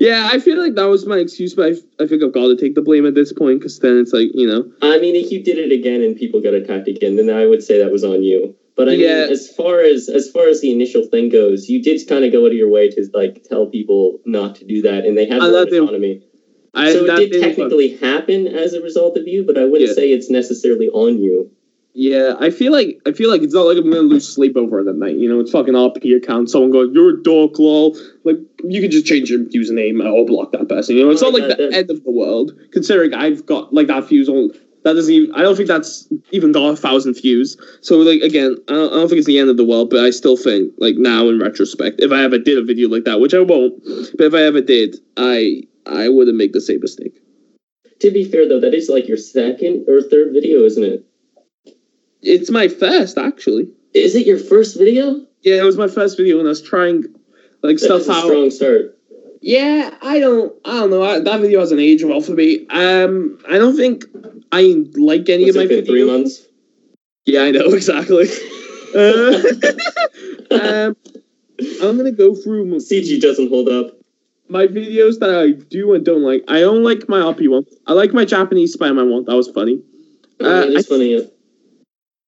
Yeah. 0.00 0.28
I 0.32 0.38
feel 0.38 0.58
like 0.58 0.74
that 0.74 0.84
was 0.86 1.06
my 1.06 1.18
excuse, 1.18 1.54
but 1.54 1.72
I, 1.72 2.02
I 2.02 2.06
think 2.06 2.22
I've 2.22 2.32
got 2.32 2.48
to 2.48 2.56
take 2.56 2.74
the 2.74 2.82
blame 2.82 3.06
at 3.06 3.14
this 3.14 3.32
point 3.32 3.60
because 3.60 3.78
then 3.78 3.98
it's 3.98 4.12
like, 4.12 4.30
you 4.34 4.46
know, 4.46 4.70
I 4.82 4.98
mean, 4.98 5.16
if 5.16 5.30
you 5.30 5.42
did 5.42 5.58
it 5.58 5.72
again 5.72 6.02
and 6.02 6.16
people 6.16 6.40
got 6.40 6.54
attacked 6.54 6.88
again, 6.88 7.16
then 7.16 7.30
I 7.30 7.46
would 7.46 7.62
say 7.62 7.78
that 7.78 7.92
was 7.92 8.04
on 8.04 8.22
you. 8.22 8.54
But 8.74 8.88
I 8.88 8.92
Yeah. 8.92 9.24
mean, 9.24 9.32
as 9.32 9.48
far 9.54 9.80
as 9.80 10.08
as 10.08 10.30
far 10.30 10.48
as 10.48 10.60
the 10.62 10.72
initial 10.72 11.04
thing 11.04 11.28
goes, 11.28 11.68
you 11.68 11.82
did 11.82 12.00
kind 12.08 12.24
of 12.24 12.32
go 12.32 12.40
out 12.44 12.52
of 12.52 12.56
your 12.56 12.68
way 12.70 12.88
to 12.88 13.08
like 13.12 13.44
tell 13.44 13.66
people 13.66 14.20
not 14.24 14.56
to 14.56 14.64
do 14.64 14.80
that, 14.82 15.04
and 15.04 15.16
they 15.16 15.26
had 15.26 15.40
Uh, 15.40 15.48
their 15.48 15.52
that 15.52 15.58
own 15.58 15.66
didn't- 15.66 15.82
autonomy. 15.84 16.22
I 16.74 16.92
so 16.94 17.04
it 17.04 17.30
did 17.30 17.38
technically 17.42 17.88
happen 17.88 18.46
as 18.46 18.72
a 18.72 18.80
result 18.80 19.18
of 19.18 19.28
you, 19.28 19.42
but 19.42 19.58
I 19.58 19.66
wouldn't 19.66 19.88
Yeah. 19.90 19.94
say 19.94 20.10
it's 20.10 20.30
necessarily 20.30 20.88
on 20.88 21.20
you. 21.22 21.50
Yeah, 21.94 22.36
I 22.40 22.50
feel 22.50 22.72
like 22.72 23.00
I 23.04 23.12
feel 23.12 23.28
like 23.30 23.42
it's 23.42 23.52
not 23.52 23.66
like 23.66 23.76
I'm 23.76 23.90
gonna 23.90 24.00
lose 24.02 24.26
sleep 24.26 24.56
over 24.56 24.82
that 24.82 24.94
night. 24.94 25.16
You 25.16 25.28
know, 25.28 25.40
it's 25.40 25.50
fucking 25.50 25.74
RP 25.74 26.16
account. 26.16 26.48
Someone 26.48 26.70
goes, 26.70 26.90
"You're 26.94 27.18
a 27.18 27.22
dork, 27.22 27.58
lol." 27.58 27.98
Like 28.24 28.38
you 28.64 28.80
can 28.80 28.90
just 28.90 29.04
change 29.04 29.30
your 29.30 29.40
username 29.40 30.02
or 30.02 30.24
block 30.24 30.52
that 30.52 30.68
person. 30.70 30.96
You 30.96 31.04
know, 31.04 31.10
it's 31.10 31.22
Oh, 31.22 31.28
not 31.30 31.40
like 31.40 31.58
the 31.58 31.70
end 31.74 31.90
of 31.90 32.02
the 32.02 32.10
world. 32.10 32.52
Considering 32.72 33.12
I've 33.12 33.44
got 33.44 33.74
like 33.74 33.88
that 33.88 34.06
fuse 34.06 34.28
on 34.28 34.52
that 34.84 34.94
doesn't 34.94 35.12
even. 35.12 35.34
I 35.34 35.42
don't 35.42 35.54
think 35.54 35.68
that's 35.68 36.08
even 36.30 36.50
got 36.50 36.68
a 36.70 36.76
thousand 36.76 37.14
views. 37.14 37.58
So 37.82 37.98
like 37.98 38.22
again, 38.22 38.56
I 38.68 38.72
don't, 38.72 38.92
I 38.92 38.96
don't 38.96 39.08
think 39.08 39.18
it's 39.18 39.26
the 39.26 39.38
end 39.38 39.50
of 39.50 39.58
the 39.58 39.64
world. 39.64 39.90
But 39.90 40.00
I 40.00 40.10
still 40.10 40.38
think 40.38 40.72
like 40.78 40.96
now 40.96 41.28
in 41.28 41.38
retrospect, 41.38 42.00
if 42.00 42.10
I 42.10 42.24
ever 42.24 42.38
did 42.38 42.56
a 42.56 42.62
video 42.62 42.88
like 42.88 43.04
that, 43.04 43.20
which 43.20 43.34
I 43.34 43.40
won't, 43.40 43.82
but 44.16 44.24
if 44.26 44.34
I 44.34 44.42
ever 44.44 44.62
did, 44.62 44.96
I 45.18 45.64
I 45.84 46.08
wouldn't 46.08 46.38
make 46.38 46.54
the 46.54 46.60
same 46.62 46.80
mistake. 46.80 47.20
To 48.00 48.10
be 48.10 48.24
fair 48.24 48.48
though, 48.48 48.60
that 48.60 48.72
is 48.72 48.88
like 48.88 49.06
your 49.06 49.18
second 49.18 49.84
or 49.88 50.00
third 50.00 50.32
video, 50.32 50.64
isn't 50.64 50.82
it? 50.82 51.06
It's 52.22 52.50
my 52.50 52.68
first 52.68 53.18
actually. 53.18 53.68
Is 53.94 54.14
it 54.14 54.26
your 54.26 54.38
first 54.38 54.78
video? 54.78 55.26
Yeah, 55.42 55.56
it 55.56 55.64
was 55.64 55.76
my 55.76 55.88
first 55.88 56.16
video, 56.16 56.38
and 56.38 56.46
I 56.46 56.50
was 56.50 56.62
trying 56.62 57.04
like 57.62 57.78
That 57.78 57.84
stuff 57.84 58.08
out. 58.08 58.24
strong 58.24 58.50
start. 58.50 58.96
Yeah, 59.40 59.92
I 60.02 60.20
don't, 60.20 60.54
I 60.64 60.70
don't 60.78 60.90
know. 60.90 61.02
I, 61.02 61.18
that 61.18 61.40
video 61.40 61.58
hasn't 61.60 61.80
aged 61.80 62.04
well 62.04 62.20
for 62.20 62.32
me. 62.32 62.64
Um, 62.68 63.38
I 63.50 63.58
don't 63.58 63.76
think 63.76 64.04
I 64.52 64.84
like 64.94 65.28
any 65.28 65.46
Was 65.46 65.56
of 65.56 65.62
my 65.62 65.66
been 65.66 65.84
three 65.84 66.04
months? 66.04 66.46
Yeah, 67.26 67.42
I 67.42 67.50
know 67.50 67.66
exactly. 67.74 68.28
uh, 68.94 69.42
um, 70.60 70.96
I'm 71.82 71.96
gonna 71.96 72.12
go 72.12 72.34
through 72.36 72.62
m- 72.72 72.78
CG 72.78 73.20
doesn't 73.20 73.48
hold 73.48 73.68
up. 73.68 73.96
my 74.48 74.66
videos 74.68 75.18
that 75.18 75.34
I 75.34 75.50
do 75.50 75.92
and 75.94 76.04
don't 76.04 76.22
like. 76.22 76.44
I 76.46 76.60
don't 76.60 76.84
like 76.84 77.08
my 77.08 77.18
RP 77.20 77.48
one. 77.50 77.64
I 77.88 77.94
like 77.94 78.12
my 78.12 78.24
Japanese 78.24 78.72
Spider-Man 78.74 79.10
one. 79.10 79.24
That 79.24 79.34
was 79.34 79.48
funny. 79.50 79.82
Uh, 80.40 80.66
it's 80.68 80.86
I- 80.86 80.88
funny. 80.88 81.14
yeah. 81.16 81.24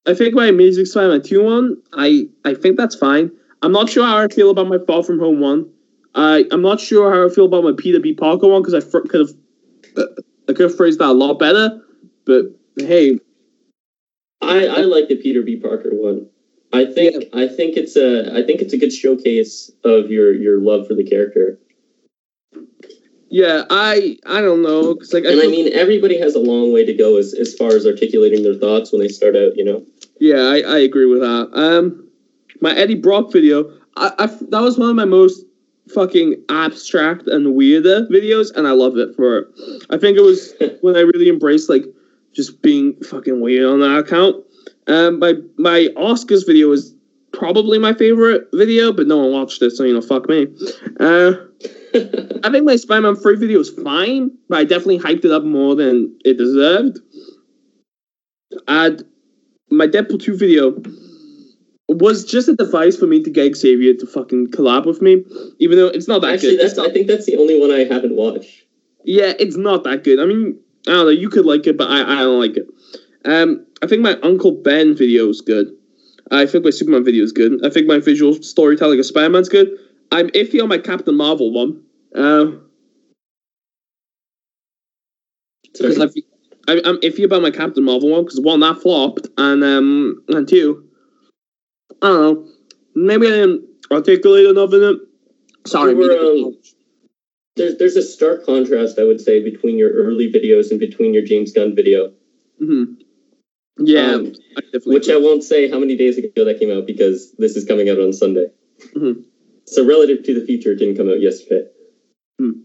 I 0.07 0.15
think 0.15 0.35
my 0.35 0.47
Amazing 0.47 0.85
Spider-Man 0.87 1.23
2 1.23 1.43
one, 1.43 1.77
I, 1.95 2.27
I 2.45 2.55
think 2.55 2.77
that's 2.77 2.95
fine. 2.95 3.31
I'm 3.63 3.73
not 3.73 3.89
sure 3.89 4.05
how 4.05 4.19
I 4.19 4.29
feel 4.29 4.51
about 4.51 4.69
my 4.69 4.79
Far 4.87 5.03
From 5.03 5.19
Home 5.19 5.41
one. 5.41 5.71
I, 6.15 6.45
I'm 6.53 6.63
not 6.63 6.79
sure 6.81 7.13
how 7.13 7.27
I 7.27 7.35
feel 7.35 7.47
about 7.47 7.65
my 7.65 7.73
Peter 7.77 7.99
B. 8.01 8.13
Parker 8.15 8.47
one 8.47 8.63
because 8.63 8.75
I 8.75 8.81
fr- 8.81 9.01
could 9.09 9.21
have 9.21 9.31
uh, 9.97 10.07
I 10.49 10.53
could 10.53 10.61
have 10.71 10.77
phrased 10.77 10.99
that 11.01 11.09
a 11.09 11.13
lot 11.13 11.39
better. 11.39 11.81
But 12.27 12.45
hey, 12.77 13.19
I, 14.43 14.67
I 14.67 14.81
like 14.83 15.09
the 15.09 15.17
Peter 15.17 15.43
B. 15.43 15.57
Parker 15.57 15.91
one. 15.93 16.29
I 16.73 16.85
think 16.85 17.25
I 17.33 17.49
think 17.49 17.77
it's 17.77 17.97
a 17.97 18.37
I 18.37 18.45
think 18.45 18.61
it's 18.61 18.73
a 18.75 18.79
good 18.79 18.93
showcase 18.93 19.71
of 19.85 20.11
your 20.11 20.33
your 20.35 20.61
love 20.61 20.87
for 20.87 20.95
the 20.95 21.05
character. 21.05 21.59
yeah, 23.31 23.65
I 23.71 24.19
I 24.27 24.41
don't 24.41 24.63
know 24.63 24.95
because 24.95 25.13
like 25.15 25.25
I 25.25 25.31
And 25.31 25.39
I 25.41 25.43
feel- 25.43 25.51
mean, 25.51 25.73
everybody 25.73 26.19
has 26.19 26.35
a 26.35 26.41
long 26.41 26.73
way 26.73 26.85
to 26.85 26.93
go 26.93 27.17
as 27.17 27.33
as 27.35 27.55
far 27.55 27.71
as 27.71 27.87
articulating 27.87 28.43
their 28.45 28.55
thoughts 28.55 28.93
when 28.93 29.01
they 29.01 29.09
start 29.09 29.35
out. 29.37 29.57
You 29.57 29.65
know. 29.65 29.85
Yeah, 30.21 30.37
I, 30.37 30.61
I 30.61 30.79
agree 30.79 31.07
with 31.07 31.21
that. 31.21 31.51
Um, 31.53 32.09
my 32.61 32.75
Eddie 32.75 32.95
Brock 32.95 33.33
video, 33.33 33.71
I, 33.97 34.13
I 34.19 34.27
that 34.27 34.61
was 34.61 34.79
one 34.79 34.91
of 34.91 34.97
my 34.97 35.05
most 35.05 35.45
fucking 35.93 36.43
abstract 36.49 37.27
and 37.27 37.55
weirder 37.55 38.07
videos, 38.07 38.55
and 38.55 38.67
I 38.67 38.73
love 38.73 38.97
it 38.97 39.15
for 39.17 39.39
it. 39.39 39.49
I 39.91 39.99
think 39.99 40.17
it 40.17 40.23
was 40.23 40.55
when 40.81 40.97
I 40.97 41.01
really 41.01 41.29
embraced 41.29 41.69
like 41.69 41.85
just 42.33 42.63
being 42.63 42.95
fucking 43.03 43.41
weird 43.41 43.67
on 43.67 43.81
that 43.81 43.99
account. 43.99 44.45
Um, 44.87 45.19
my 45.19 45.35
my 45.59 45.89
Oscars 45.97 46.47
video 46.47 46.71
is 46.73 46.95
probably 47.33 47.79
my 47.79 47.93
favorite 47.93 48.49
video, 48.53 48.93
but 48.93 49.07
no 49.07 49.19
one 49.19 49.33
watched 49.33 49.61
it, 49.63 49.71
so 49.71 49.85
you 49.85 49.95
know, 49.95 50.01
fuck 50.01 50.29
me. 50.29 50.47
Uh, 51.01 51.33
I 52.45 52.51
think 52.51 52.65
my 52.65 52.77
Spider-Man 52.77 53.17
3 53.17 53.37
video 53.37 53.61
is 53.61 53.71
fine, 53.71 54.31
but 54.49 54.59
I 54.59 54.65
definitely 54.65 54.99
hyped 54.99 55.25
it 55.25 55.31
up 55.31 55.45
more 55.45 55.75
than 55.75 56.17
it 56.25 56.37
deserved. 56.37 56.99
And 58.69 59.05
my 59.71 59.87
Deadpool 59.87 60.23
2 60.23 60.37
video 60.37 60.81
was 61.89 62.25
just 62.25 62.49
a 62.49 62.55
device 62.55 62.97
for 62.97 63.07
me 63.07 63.23
to 63.23 63.31
get 63.31 63.57
Xavier 63.57 63.95
to 63.95 64.07
fucking 64.07 64.49
collab 64.49 64.87
with 64.87 65.03
me, 65.03 65.25
even 65.59 65.77
though 65.79 65.89
it's 65.89 66.09
not 66.09 66.23
that 66.23 66.35
Actually, 66.35 66.57
good. 66.57 66.67
that's 66.67 66.79
I 66.79 66.91
think 66.91 67.07
that's 67.07 67.27
the 67.27 67.37
only 67.37 67.61
one 67.61 67.71
I 67.71 67.85
haven't 67.85 68.17
watched. 68.17 68.65
Yeah, 69.05 69.35
it's 69.39 69.57
not 69.57 69.85
that 69.85 70.03
good. 70.03 70.19
I 70.19 70.25
mean, 70.25 70.59
I 70.87 70.93
don't 70.93 71.05
know. 71.07 71.11
You 71.11 71.29
could 71.29 71.45
like 71.45 71.67
it, 71.67 71.77
but 71.77 71.91
I, 71.91 72.01
I 72.01 72.21
don't 72.21 72.41
like 72.41 72.57
it. 72.57 72.67
Um, 73.27 73.67
I 73.83 73.87
think 73.87 74.03
my 74.03 74.19
Uncle 74.23 74.53
Ben 74.53 74.97
video 74.97 75.29
is 75.29 75.41
good. 75.41 75.69
I 76.31 76.47
think 76.47 76.65
my 76.65 76.71
Superman 76.71 77.05
video 77.05 77.23
is 77.23 77.33
good. 77.33 77.65
I 77.65 77.71
think 77.71 77.87
my 77.87 77.99
visual 77.99 78.35
storytelling 78.43 78.99
of 78.99 79.07
Spider 79.07 79.29
Man's 79.29 79.49
good. 79.49 79.69
I'm 80.11 80.29
iffy 80.31 80.63
on 80.63 80.69
my 80.69 80.79
Captain 80.79 81.15
Marvel 81.15 81.53
one. 81.53 81.83
Uh, 82.15 82.53
because 85.73 85.97
Sorry. 85.97 86.25
I, 86.69 86.81
I'm 86.85 86.99
iffy 86.99 87.25
about 87.25 87.43
my 87.43 87.51
Captain 87.51 87.85
Marvel 87.85 88.11
one 88.11 88.25
because 88.25 88.41
one 88.41 88.61
that 88.61 88.81
flopped, 88.81 89.29
and 89.37 89.63
um, 89.63 90.23
and 90.29 90.49
two, 90.49 90.89
I 92.03 92.09
don't 92.09 92.21
know. 92.21 92.49
Maybe 92.95 93.27
I 93.27 93.31
didn't 93.31 93.65
articulate 93.91 94.47
enough 94.47 94.73
in 94.73 94.83
it. 94.83 94.99
Sorry, 95.67 95.95
were, 95.95 96.17
um, 96.17 96.57
There's 97.57 97.77
there's 97.79 97.97
a 97.97 98.03
stark 98.03 98.45
contrast, 98.47 98.99
I 98.99 99.05
would 99.05 99.21
say, 99.21 99.43
between 99.43 99.77
your 99.77 99.91
early 99.91 100.33
videos 100.33 100.71
and 100.71 100.81
between 100.81 101.13
your 101.15 101.25
James 101.25 101.53
Gunn 101.53 101.75
video. 101.75 102.13
Mhm. 102.61 102.97
Yeah, 103.79 104.15
Um, 104.15 104.33
I 104.57 104.79
which 104.87 105.09
I 105.09 105.17
won't 105.17 105.43
say 105.43 105.69
how 105.69 105.81
many 105.81 105.97
days 105.97 106.17
ago 106.17 106.45
that 106.45 106.61
came 106.61 106.71
out 106.71 106.87
because 106.87 107.33
this 107.33 107.57
is 107.57 107.65
coming 107.65 107.89
out 107.91 107.99
on 107.99 108.13
Sunday. 108.13 108.47
Mhm. 108.95 109.25
So 109.67 109.85
relative 109.85 110.23
to 110.25 110.35
the 110.39 110.47
future, 110.47 110.73
it 110.73 110.77
didn't 110.77 110.97
come 110.97 111.09
out 111.09 111.21
yesterday. 111.21 111.69
Um, 112.39 112.65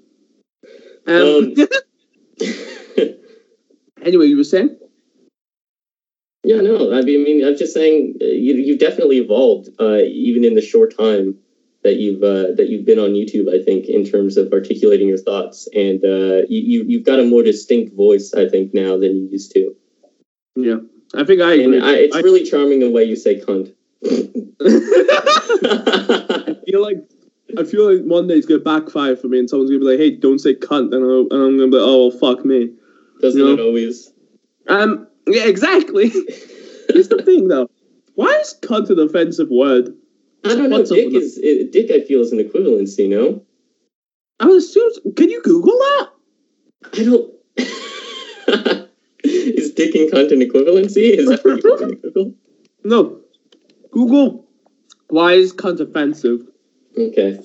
Um, 1.07 1.55
anyway, 4.05 4.25
you 4.25 4.37
were 4.37 4.43
saying? 4.43 4.77
yeah, 6.43 6.61
no, 6.61 6.93
I 6.93 7.01
mean, 7.01 7.43
I 7.43 7.49
I'm 7.49 7.57
just 7.57 7.73
saying 7.73 8.15
uh, 8.21 8.25
you 8.25 8.55
you've 8.55 8.79
definitely 8.79 9.17
evolved, 9.17 9.69
uh, 9.79 9.97
even 9.97 10.43
in 10.43 10.55
the 10.55 10.61
short 10.61 10.95
time 10.97 11.35
that 11.83 11.95
you've 11.97 12.23
uh, 12.23 12.55
that 12.55 12.67
you've 12.69 12.85
been 12.85 12.99
on 12.99 13.11
YouTube. 13.11 13.53
I 13.53 13.63
think 13.63 13.87
in 13.87 14.05
terms 14.05 14.37
of 14.37 14.51
articulating 14.53 15.07
your 15.07 15.17
thoughts, 15.17 15.67
and 15.73 16.03
uh, 16.03 16.43
you, 16.47 16.61
you 16.61 16.83
you've 16.87 17.05
got 17.05 17.19
a 17.19 17.23
more 17.25 17.43
distinct 17.43 17.95
voice, 17.95 18.33
I 18.33 18.47
think, 18.47 18.73
now 18.73 18.97
than 18.97 19.15
you 19.15 19.29
used 19.31 19.51
to. 19.53 19.75
Yeah, 20.55 20.77
I 21.13 21.23
think 21.25 21.41
I 21.41 21.55
And. 21.55 21.83
I, 21.83 21.95
it's 21.95 22.15
I- 22.15 22.21
really 22.21 22.43
charming 22.43 22.79
the 22.79 22.89
way 22.89 23.03
you 23.03 23.15
say 23.15 23.39
"cunt." 23.41 23.73
I 24.61 26.55
feel 26.65 26.81
like 26.81 26.97
I 27.57 27.63
feel 27.65 27.93
like 27.93 28.05
one 28.05 28.27
day 28.27 28.35
it's 28.35 28.47
gonna 28.47 28.61
backfire 28.61 29.15
for 29.17 29.27
me, 29.27 29.39
and 29.39 29.49
someone's 29.49 29.71
gonna 29.71 29.81
be 29.81 29.85
like, 29.85 29.99
"Hey, 29.99 30.11
don't 30.11 30.39
say 30.39 30.53
cunt," 30.55 30.95
and 30.95 31.03
I'm, 31.03 31.27
and 31.31 31.43
I'm 31.43 31.57
gonna 31.57 31.67
be 31.71 31.77
like, 31.77 31.85
"Oh, 31.85 32.11
fuck 32.11 32.45
me." 32.45 32.71
Doesn't 33.21 33.41
No. 33.41 33.53
it 33.53 33.59
always? 33.59 34.11
Um, 34.67 35.07
yeah, 35.27 35.45
exactly. 35.45 36.09
Here's 36.93 37.09
the 37.09 37.21
thing, 37.23 37.47
though. 37.47 37.69
Why 38.15 38.31
is 38.41 38.55
cunt 38.61 38.89
an 38.89 38.99
offensive 38.99 39.49
word? 39.49 39.93
I 40.43 40.55
don't 40.55 40.69
know. 40.69 40.85
Dick 40.85 41.13
is 41.13 41.37
it, 41.37 41.71
Dick. 41.71 41.91
I 41.91 42.01
feel 42.05 42.21
is 42.21 42.31
an 42.31 42.39
equivalency. 42.39 43.09
No, 43.09 43.43
I 44.39 44.45
would 44.45 44.57
assume. 44.57 44.91
Can 45.15 45.29
you 45.29 45.41
Google 45.41 45.73
that? 45.77 46.09
I 46.93 47.03
don't. 47.03 47.33
is 49.23 49.73
Dick 49.73 49.95
and 49.95 50.11
cunt 50.11 50.31
an 50.31 50.39
equivalency? 50.39 51.11
Is 51.17 51.27
that 51.29 51.43
what 51.43 51.63
you 51.63 51.69
want 51.69 51.89
me 51.89 51.95
to 51.95 52.01
Google? 52.01 52.33
No. 52.85 53.19
Google. 53.91 54.47
Why 55.09 55.33
is 55.33 55.51
cunt 55.53 55.81
offensive? 55.81 56.47
Okay. 56.97 57.37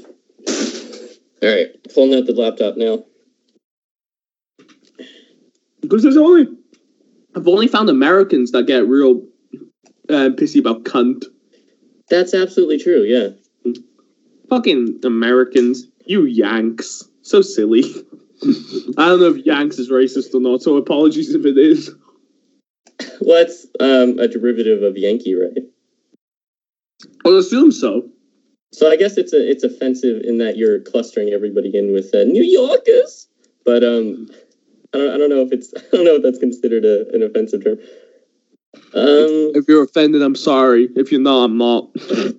All 1.42 1.48
right, 1.50 1.66
pulling 1.92 2.14
out 2.14 2.26
the 2.26 2.32
laptop 2.32 2.76
now. 2.76 3.04
Because 5.84 6.02
there's 6.02 6.16
only 6.16 6.46
I've 7.36 7.48
only 7.48 7.68
found 7.68 7.88
Americans 7.88 8.52
that 8.52 8.66
get 8.66 8.86
real 8.86 9.22
uh, 10.08 10.30
pissy 10.36 10.60
about 10.60 10.84
cunt. 10.84 11.24
That's 12.08 12.34
absolutely 12.34 12.78
true. 12.78 13.02
Yeah. 13.02 13.28
Fucking 14.48 15.00
Americans, 15.04 15.86
you 16.06 16.24
Yanks, 16.24 17.02
so 17.22 17.40
silly. 17.40 17.82
I 18.42 19.08
don't 19.08 19.20
know 19.20 19.34
if 19.34 19.46
Yanks 19.46 19.78
is 19.78 19.90
racist 19.90 20.34
or 20.34 20.40
not, 20.40 20.62
so 20.62 20.76
apologies 20.76 21.34
if 21.34 21.44
it 21.44 21.58
is. 21.58 21.90
Well, 23.20 23.42
it's 23.42 23.66
um, 23.80 24.18
a 24.18 24.28
derivative 24.28 24.82
of 24.82 24.96
Yankee, 24.96 25.34
right? 25.34 25.58
I'll 27.24 27.38
assume 27.38 27.72
so. 27.72 28.08
So 28.72 28.90
I 28.90 28.96
guess 28.96 29.16
it's 29.16 29.32
a 29.32 29.50
it's 29.50 29.64
offensive 29.64 30.22
in 30.24 30.38
that 30.38 30.56
you're 30.56 30.80
clustering 30.80 31.30
everybody 31.30 31.76
in 31.76 31.92
with 31.92 32.14
uh, 32.14 32.24
New 32.24 32.42
Yorkers, 32.42 33.28
but 33.64 33.82
um, 33.82 34.28
I 34.94 34.96
don't 34.98 35.10
I 35.14 35.18
don't 35.18 35.28
know 35.30 35.40
if 35.42 35.52
it's 35.52 35.74
I 35.76 35.80
don't 35.92 36.04
know 36.04 36.14
if 36.16 36.22
that's 36.22 36.38
considered 36.38 36.84
a, 36.84 37.12
an 37.14 37.22
offensive 37.22 37.64
term. 37.64 37.78
Um, 38.94 39.52
If 39.54 39.66
you're 39.68 39.82
offended, 39.84 40.22
I'm 40.22 40.34
sorry. 40.36 40.88
If 40.96 41.10
you're 41.12 41.20
not, 41.20 41.44
I'm 41.44 41.58
not. 41.58 41.90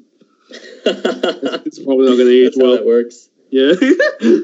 It's 0.88 1.80
probably 1.80 2.06
not 2.08 2.18
gonna 2.18 2.30
age 2.30 2.54
that's 2.54 2.58
how 2.58 2.64
well. 2.64 2.78
that 2.78 2.86
works. 2.86 3.30
Yeah. 3.50 3.74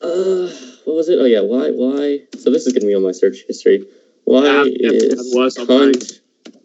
Uh, 0.00 0.50
what 0.84 0.96
was 0.96 1.08
it? 1.08 1.16
Oh 1.20 1.24
yeah, 1.26 1.40
why 1.42 1.70
why? 1.70 2.18
So 2.36 2.50
this 2.50 2.66
is 2.66 2.72
gonna 2.72 2.86
be 2.86 2.94
on 2.94 3.04
my 3.04 3.12
search 3.12 3.44
history. 3.46 3.86
Why 4.24 4.44
Yeah, 4.44 4.90
is 4.90 5.02
it 5.04 5.36
was 5.36 5.56
on 5.58 5.66
cunt 5.68 6.18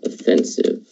offensive? 0.03 0.87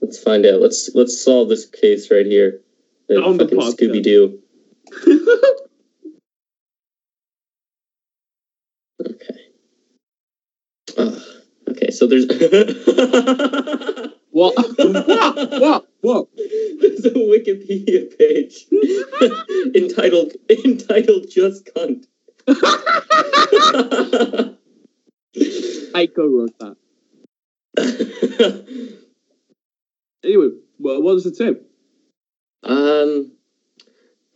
Let's 0.00 0.22
find 0.22 0.46
out. 0.46 0.60
Let's 0.60 0.90
let's 0.94 1.20
solve 1.20 1.48
this 1.48 1.66
case 1.66 2.12
right 2.12 2.24
here. 2.26 2.60
On 3.10 3.38
the. 3.38 3.46
Scooby 3.46 4.00
Doo. 4.00 4.38
Okay. 9.00 9.40
Ugh, 10.96 11.22
so 11.90 12.06
there's 12.06 12.26
what? 14.30 14.54
What? 15.60 15.88
What? 16.00 16.28
there's 16.80 17.04
a 17.04 17.10
Wikipedia 17.10 18.16
page 18.18 18.66
entitled 19.74 20.32
entitled 20.48 21.26
"Just 21.30 21.68
Cunt." 21.74 22.06
Aiko 25.94 26.28
wrote 26.30 26.58
that. 26.60 26.76
Anyway, 30.24 30.48
what, 30.78 31.02
what 31.02 31.12
does 31.14 31.26
it 31.26 31.36
say? 31.36 31.54
um, 32.64 33.32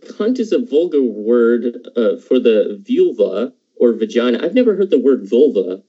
cunt 0.06 0.38
is 0.38 0.52
a 0.52 0.58
vulgar 0.58 1.02
word 1.02 1.86
uh, 1.96 2.16
for 2.16 2.38
the 2.38 2.82
vulva 2.86 3.52
or 3.82 3.92
vagina. 3.92 4.38
I've 4.40 4.54
never 4.54 4.76
heard 4.76 4.90
the 4.90 5.00
word 5.00 5.28
vulva. 5.28 5.82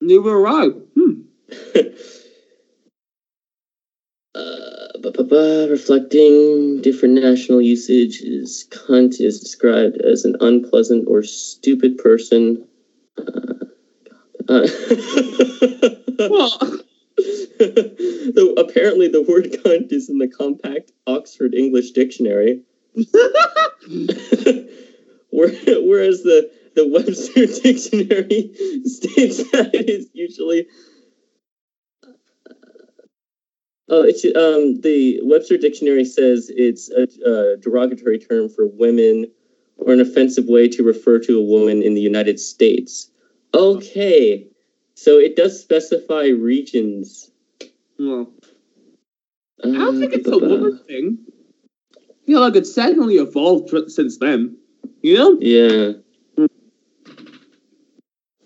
Neither 0.00 0.46
I. 0.46 0.68
Hmm. 0.96 1.22
Uh, 4.34 5.68
reflecting 5.68 6.80
different 6.80 7.14
national 7.14 7.60
usages, 7.60 8.66
cunt 8.70 9.20
is 9.20 9.40
described 9.40 10.00
as 10.00 10.24
an 10.24 10.36
unpleasant 10.40 11.06
or 11.06 11.22
stupid 11.22 11.98
person. 11.98 12.66
Uh, 13.18 13.64
uh? 14.48 14.66
Apparently 18.56 19.08
the 19.08 19.24
word 19.28 19.52
cunt 19.52 19.92
is 19.92 20.08
in 20.08 20.16
the 20.18 20.28
compact 20.28 20.92
Oxford 21.06 21.54
English 21.54 21.90
Dictionary, 21.90 22.62
whereas 25.30 26.22
the 26.22 26.50
the 26.74 26.86
Webster 26.88 27.46
Dictionary 27.62 28.52
states 28.84 29.50
that 29.50 29.70
it 29.74 29.88
is 29.88 30.08
usually. 30.12 30.66
Oh, 33.88 34.02
it's 34.04 34.24
um 34.24 34.80
the 34.80 35.20
Webster 35.22 35.58
Dictionary 35.58 36.04
says 36.04 36.50
it's 36.54 36.90
a, 36.90 37.08
a 37.28 37.56
derogatory 37.58 38.18
term 38.18 38.48
for 38.48 38.66
women 38.66 39.26
or 39.76 39.92
an 39.92 40.00
offensive 40.00 40.46
way 40.46 40.68
to 40.68 40.82
refer 40.82 41.18
to 41.18 41.38
a 41.38 41.42
woman 41.42 41.82
in 41.82 41.94
the 41.94 42.00
United 42.00 42.38
States. 42.38 43.10
Okay, 43.54 44.46
so 44.94 45.18
it 45.18 45.36
does 45.36 45.60
specify 45.60 46.28
regions. 46.28 47.30
Well, 47.98 48.32
I 49.62 49.68
don't 49.68 50.00
think 50.00 50.14
it's 50.14 50.28
a 50.28 50.38
woman 50.38 50.80
thing. 50.86 51.18
Feel 52.26 52.40
like 52.40 52.56
it's 52.56 52.74
certainly 52.74 53.16
evolved 53.16 53.74
since 53.90 54.18
then. 54.18 54.56
You 55.02 55.18
know? 55.18 55.38
Yeah. 55.40 55.92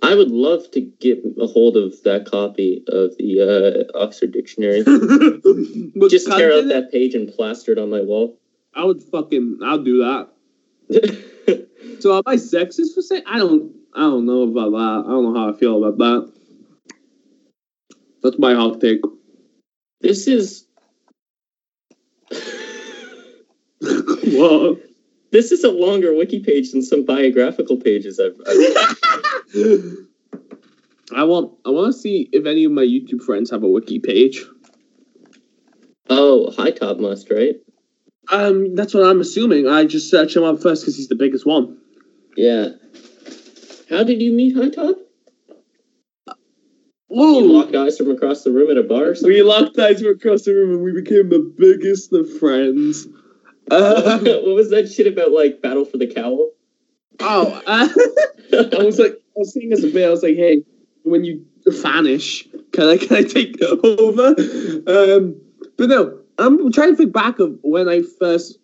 I 0.06 0.14
would 0.14 0.30
love 0.30 0.70
to 0.70 0.80
get 0.80 1.18
a 1.40 1.48
hold 1.48 1.76
of 1.76 2.00
that 2.04 2.26
copy 2.26 2.84
of 2.86 3.16
the 3.18 3.88
uh, 3.92 3.98
Oxford 3.98 4.30
Dictionary. 4.30 4.84
Just 6.08 6.28
tear 6.30 6.52
out 6.52 6.68
that 6.68 6.90
page 6.92 7.16
and 7.16 7.28
plaster 7.28 7.72
it 7.72 7.78
on 7.78 7.90
my 7.90 8.02
wall. 8.02 8.38
I 8.72 8.84
would 8.84 9.02
fucking, 9.02 9.58
I'll 9.64 9.82
do 9.82 9.98
that. 9.98 10.28
So 12.00 12.14
am 12.14 12.22
I 12.26 12.34
sexist 12.34 12.94
for 12.94 13.00
saying? 13.00 13.22
I 13.26 13.38
don't, 13.38 13.72
I 13.94 14.00
don't 14.00 14.26
know 14.26 14.42
about 14.42 14.70
that. 14.72 15.04
I 15.06 15.10
don't 15.10 15.32
know 15.32 15.40
how 15.40 15.52
I 15.54 15.56
feel 15.56 15.82
about 15.82 15.96
that. 15.98 16.32
That's 18.22 18.38
my 18.38 18.54
hot 18.54 18.80
take. 18.80 19.00
this 20.02 20.26
is 20.28 20.66
Whoa. 23.80 24.78
This 25.36 25.52
is 25.52 25.64
a 25.64 25.70
longer 25.70 26.14
wiki 26.14 26.40
page 26.40 26.72
than 26.72 26.80
some 26.80 27.04
biographical 27.04 27.76
pages 27.76 28.18
I've. 28.18 28.40
I've 28.46 28.56
I 31.14 31.24
want, 31.24 31.52
I 31.66 31.68
want 31.68 31.92
to 31.92 32.00
see 32.00 32.30
if 32.32 32.46
any 32.46 32.64
of 32.64 32.72
my 32.72 32.80
YouTube 32.80 33.20
friends 33.20 33.50
have 33.50 33.62
a 33.62 33.68
wiki 33.68 33.98
page. 33.98 34.46
oh, 36.08 36.54
HiTop 36.56 37.00
must 37.00 37.30
right. 37.30 37.56
Um, 38.32 38.74
that's 38.76 38.94
what 38.94 39.06
I'm 39.06 39.20
assuming. 39.20 39.68
I 39.68 39.84
just 39.84 40.10
searched 40.10 40.34
him 40.34 40.42
up 40.42 40.62
first 40.62 40.80
because 40.80 40.96
he's 40.96 41.08
the 41.08 41.14
biggest 41.14 41.44
one. 41.44 41.76
Yeah. 42.34 42.68
How 43.90 44.04
did 44.04 44.22
you 44.22 44.32
meet 44.32 44.56
HiTop? 44.56 44.94
You 46.26 46.34
Whoa! 47.08 47.40
locked 47.40 47.74
eyes 47.74 47.98
from 47.98 48.10
across 48.10 48.42
the 48.42 48.52
room 48.52 48.70
at 48.70 48.78
a 48.78 48.82
bar 48.82 49.10
or 49.10 49.14
something? 49.14 49.34
We 49.34 49.42
locked 49.42 49.78
eyes 49.78 50.00
from 50.00 50.12
across 50.12 50.44
the 50.44 50.54
room 50.54 50.76
and 50.76 50.82
we 50.82 50.92
became 50.92 51.28
the 51.28 51.52
biggest 51.58 52.10
of 52.14 52.38
friends. 52.38 53.06
Uh, 53.70 54.18
what 54.18 54.54
was 54.54 54.70
that 54.70 54.90
shit 54.90 55.06
about 55.06 55.32
like 55.32 55.62
Battle 55.62 55.84
for 55.84 55.98
the 55.98 56.06
Cowl? 56.06 56.52
oh, 57.20 57.62
uh, 57.66 57.88
I 58.80 58.84
was 58.84 58.98
like, 58.98 59.12
I 59.12 59.38
was 59.38 59.52
seeing 59.52 59.72
as 59.72 59.84
a 59.84 59.90
bit, 59.90 60.06
I 60.06 60.10
was 60.10 60.22
like, 60.22 60.36
hey, 60.36 60.62
when 61.02 61.24
you 61.24 61.44
vanish, 61.66 62.46
can 62.72 62.88
I 62.88 62.96
can 62.98 63.16
I 63.16 63.22
take 63.22 63.60
over? 63.62 64.34
Um, 64.86 65.40
but 65.76 65.88
no, 65.88 66.18
I'm 66.38 66.72
trying 66.72 66.90
to 66.90 66.96
think 66.96 67.12
back 67.12 67.38
of 67.38 67.58
when 67.62 67.88
I 67.88 68.02
first 68.18 68.58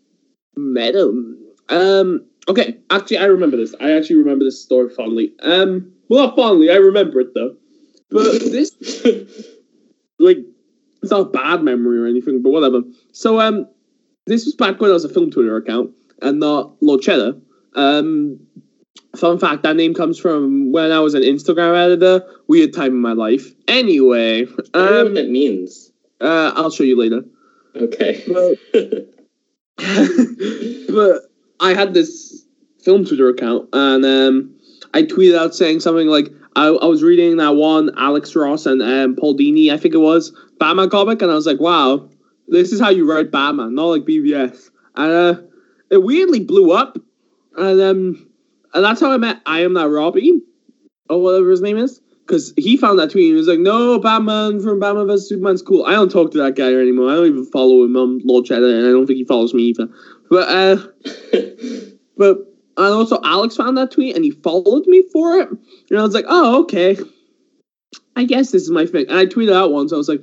met 0.57 0.95
him. 0.95 1.39
Um, 1.69 2.27
okay, 2.49 2.79
actually, 2.91 3.19
I 3.19 3.25
remember 3.25 3.57
this. 3.57 3.75
I 3.81 3.93
actually 3.93 4.17
remember 4.17 4.45
this 4.45 4.63
story 4.63 4.91
fondly. 4.91 5.33
Um, 5.43 5.93
well, 6.09 6.27
not 6.27 6.37
fondly. 6.37 6.71
I 6.71 6.77
remember 6.77 7.21
it 7.21 7.35
though. 7.35 7.57
But 8.11 8.41
this 8.41 8.73
like 10.19 10.39
it's 11.03 11.11
not 11.11 11.21
a 11.21 11.25
bad 11.31 11.63
memory 11.63 11.99
or 11.99 12.07
anything, 12.07 12.43
but 12.43 12.51
whatever. 12.51 12.83
So 13.13 13.41
um 13.41 13.67
this 14.27 14.45
was 14.45 14.55
back 14.55 14.81
when 14.81 14.91
I 14.91 14.95
was 14.95 15.05
a 15.05 15.09
film 15.09 15.31
Twitter 15.31 15.57
account 15.57 15.91
and 16.21 16.41
not 16.41 16.75
Lord 16.81 17.01
Cheddar. 17.03 17.35
Um 17.75 18.41
fun 19.17 19.39
fact, 19.39 19.63
that 19.63 19.77
name 19.77 19.95
comes 19.95 20.19
from 20.19 20.73
when 20.73 20.91
I 20.93 21.01
was 21.01 21.15
an 21.15 21.23
Instagram 21.23 21.77
editor. 21.77 22.25
Weird 22.49 22.73
time 22.73 22.93
in 22.93 23.01
my 23.01 23.13
life. 23.13 23.53
Anyway, 23.69 24.43
I 24.43 24.47
don't 24.47 24.75
know 24.75 24.97
what 24.99 25.07
um 25.07 25.15
that 25.15 25.29
means. 25.29 25.93
uh, 26.21 26.53
I'll 26.55 26.71
show 26.71 26.85
you 26.85 26.99
later. 26.99 27.23
Okay. 27.75 28.23
but 30.89 31.23
I 31.61 31.75
had 31.75 31.95
this 31.95 32.45
film 32.83 33.05
Twitter 33.05 33.29
account 33.29 33.69
and 33.73 34.05
um, 34.05 34.55
I 34.95 35.03
tweeted 35.05 35.39
out 35.39 35.55
saying 35.55 35.81
something 35.81 36.09
like 36.09 36.29
I, 36.57 36.67
I 36.67 36.85
was 36.87 37.03
reading 37.03 37.39
that 37.39 37.57
one 37.57 37.91
Alex 37.97 38.37
Ross 38.37 38.67
and 38.67 38.83
um, 38.83 39.17
Paul 39.17 39.37
Dini, 39.37 39.73
I 39.73 39.79
think 39.79 39.95
it 39.95 39.99
was 39.99 40.37
Batman 40.59 40.91
comic, 40.91 41.23
and 41.23 41.31
I 41.31 41.35
was 41.35 41.47
like, 41.47 41.61
wow, 41.61 42.09
this 42.49 42.73
is 42.73 42.81
how 42.81 42.91
you 42.91 43.11
write 43.11 43.31
Batman, 43.31 43.75
not 43.75 43.87
like 43.87 44.03
BVS. 44.03 44.71
And 44.97 45.13
uh, 45.13 45.43
it 45.91 46.03
weirdly 46.03 46.41
blew 46.41 46.73
up, 46.73 46.99
and 47.57 47.81
um, 47.81 48.31
and 48.75 48.85
that's 48.85 49.01
how 49.01 49.13
I 49.13 49.17
met 49.17 49.41
I 49.47 49.61
am 49.61 49.75
that 49.75 49.89
Robbie, 49.89 50.41
or 51.09 51.23
whatever 51.23 51.51
his 51.51 51.63
name 51.63 51.79
is. 51.79 52.01
Because 52.27 52.55
he 52.57 52.77
found 52.77 53.01
that 53.01 53.11
tweet 53.11 53.25
and 53.25 53.33
he 53.33 53.37
was 53.37 53.49
like, 53.49 53.59
no, 53.59 53.99
Batman 53.99 54.61
from 54.61 54.79
Batman 54.79 55.09
vs. 55.09 55.29
Superman's 55.29 55.61
cool. 55.61 55.85
I 55.85 55.91
don't 55.93 56.11
talk 56.11 56.31
to 56.31 56.39
that 56.39 56.55
guy 56.55 56.73
anymore. 56.73 57.11
I 57.11 57.17
don't 57.17 57.27
even 57.27 57.45
follow 57.47 57.83
him 57.83 57.97
on 57.97 58.21
Lord 58.25 58.45
Cheddar, 58.45 58.65
and 58.65 58.87
I 58.87 58.91
don't 58.91 59.07
think 59.07 59.17
he 59.17 59.25
follows 59.25 59.53
me 59.53 59.65
either. 59.65 59.89
But 60.31 60.49
uh, 60.49 60.77
but 62.17 62.39
and 62.77 62.95
also 62.95 63.21
Alex 63.23 63.57
found 63.57 63.77
that 63.77 63.91
tweet 63.91 64.15
and 64.15 64.25
he 64.25 64.31
followed 64.31 64.87
me 64.87 65.03
for 65.13 65.39
it. 65.39 65.49
And 65.91 65.99
I 65.99 66.03
was 66.03 66.15
like, 66.15 66.25
oh, 66.29 66.61
okay. 66.63 66.97
I 68.17 68.25
guess 68.25 68.51
this 68.51 68.63
is 68.63 68.71
my 68.71 68.87
thing. 68.87 69.07
And 69.09 69.19
I 69.19 69.27
tweeted 69.27 69.55
out 69.55 69.73
once, 69.73 69.93
I 69.93 69.97
was 69.97 70.09
like, 70.09 70.23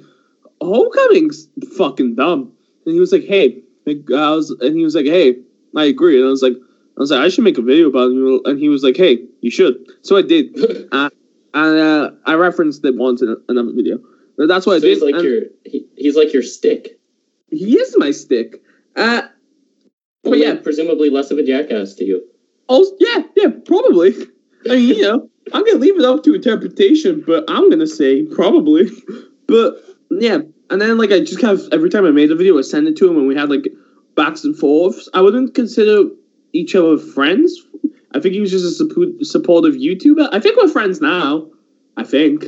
Homecoming's 0.61 1.47
fucking 1.77 2.15
dumb. 2.15 2.51
And 2.85 2.93
he 2.93 2.99
was 2.99 3.11
like, 3.11 3.23
hey, 3.23 3.61
I 3.87 4.31
was, 4.31 4.51
and 4.61 4.75
he 4.75 4.83
was 4.83 4.95
like, 4.95 5.05
hey, 5.05 5.37
I 5.75 5.85
agree. 5.85 6.17
And 6.17 6.27
I 6.27 6.29
was 6.29 6.41
like, 6.41 6.53
I 6.53 6.99
was 6.99 7.11
like, 7.11 7.21
I 7.21 7.29
should 7.29 7.43
make 7.43 7.57
a 7.57 7.61
video 7.61 7.87
about 7.87 8.11
it. 8.11 8.41
And 8.45 8.59
he 8.59 8.69
was 8.69 8.83
like, 8.83 8.97
hey, 8.97 9.25
you 9.41 9.51
should. 9.51 9.75
So 10.01 10.17
I 10.17 10.21
did. 10.21 10.57
uh, 10.91 11.09
and 11.53 11.79
uh, 11.79 12.11
I 12.25 12.33
referenced 12.33 12.83
it 12.85 12.95
once 12.95 13.21
in 13.21 13.35
another 13.47 13.71
video. 13.73 13.99
That's 14.37 14.65
what 14.65 14.73
so 14.73 14.77
I 14.77 14.79
did. 14.79 14.89
he's 14.89 15.01
like 15.01 15.15
and 15.15 15.23
your 15.23 15.41
he, 15.65 15.85
he's 15.97 16.15
like 16.15 16.31
your 16.31 16.43
stick. 16.43 16.99
he 17.49 17.77
is 17.77 17.95
my 17.97 18.11
stick. 18.11 18.61
Uh, 18.95 19.23
but 20.23 20.37
yeah, 20.37 20.55
presumably 20.55 21.09
less 21.09 21.31
of 21.31 21.37
a 21.37 21.43
jackass 21.43 21.93
to 21.95 22.05
you. 22.05 22.23
Oh 22.69 22.89
yeah, 22.99 23.23
yeah, 23.35 23.49
probably. 23.65 24.13
I 24.69 24.75
mean, 24.75 24.95
you 24.95 25.01
know, 25.01 25.29
I'm 25.53 25.65
gonna 25.65 25.79
leave 25.79 25.97
it 25.97 26.05
up 26.05 26.23
to 26.23 26.35
interpretation, 26.35 27.23
but 27.25 27.43
I'm 27.49 27.69
gonna 27.69 27.87
say 27.87 28.23
probably. 28.23 28.91
But 29.49 29.83
yeah, 30.11 30.39
and 30.69 30.81
then 30.81 30.97
like 30.97 31.11
I 31.11 31.19
just 31.19 31.39
kind 31.39 31.57
of 31.59 31.67
every 31.71 31.89
time 31.89 32.05
I 32.05 32.11
made 32.11 32.31
a 32.31 32.35
video, 32.35 32.57
I 32.57 32.61
send 32.61 32.87
it 32.87 32.97
to 32.97 33.09
him, 33.09 33.17
and 33.17 33.27
we 33.27 33.35
had 33.35 33.49
like 33.49 33.67
backs 34.15 34.43
and 34.43 34.57
forths. 34.57 35.07
I 35.13 35.21
wouldn't 35.21 35.55
consider 35.55 36.09
each 36.53 36.75
other 36.75 36.97
friends. 36.97 37.55
I 38.13 38.19
think 38.19 38.33
he 38.33 38.41
was 38.41 38.51
just 38.51 38.65
a 38.65 38.71
support, 38.71 39.09
supportive 39.21 39.75
YouTuber. 39.75 40.29
I 40.31 40.39
think 40.39 40.57
we're 40.57 40.67
friends 40.67 40.99
now. 40.99 41.49
I 41.95 42.03
think. 42.03 42.45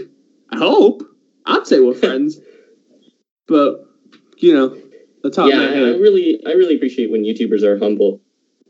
I 0.51 0.57
hope. 0.57 1.03
I'd 1.45 1.67
say 1.67 1.79
we're 1.79 1.93
friends. 2.05 2.39
But 3.47 3.85
you 4.37 4.53
know, 4.53 4.77
that's 5.23 5.37
how. 5.37 5.47
yeah, 5.47 5.61
I, 5.61 5.97
really 5.97 6.41
I 6.45 6.51
really 6.51 6.75
appreciate 6.75 7.11
when 7.11 7.23
YouTubers 7.23 7.63
are 7.63 7.77
humble. 7.77 8.21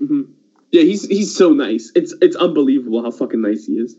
Mhm. 0.02 0.34
Yeah, 0.72 0.84
he's 0.84 1.06
he's 1.08 1.36
so 1.36 1.52
nice. 1.52 1.92
It's 1.96 2.14
it's 2.22 2.36
unbelievable 2.36 3.04
how 3.04 3.12
fucking 3.12 3.42
nice 3.42 3.66
he 3.66 3.74
is. 3.74 3.98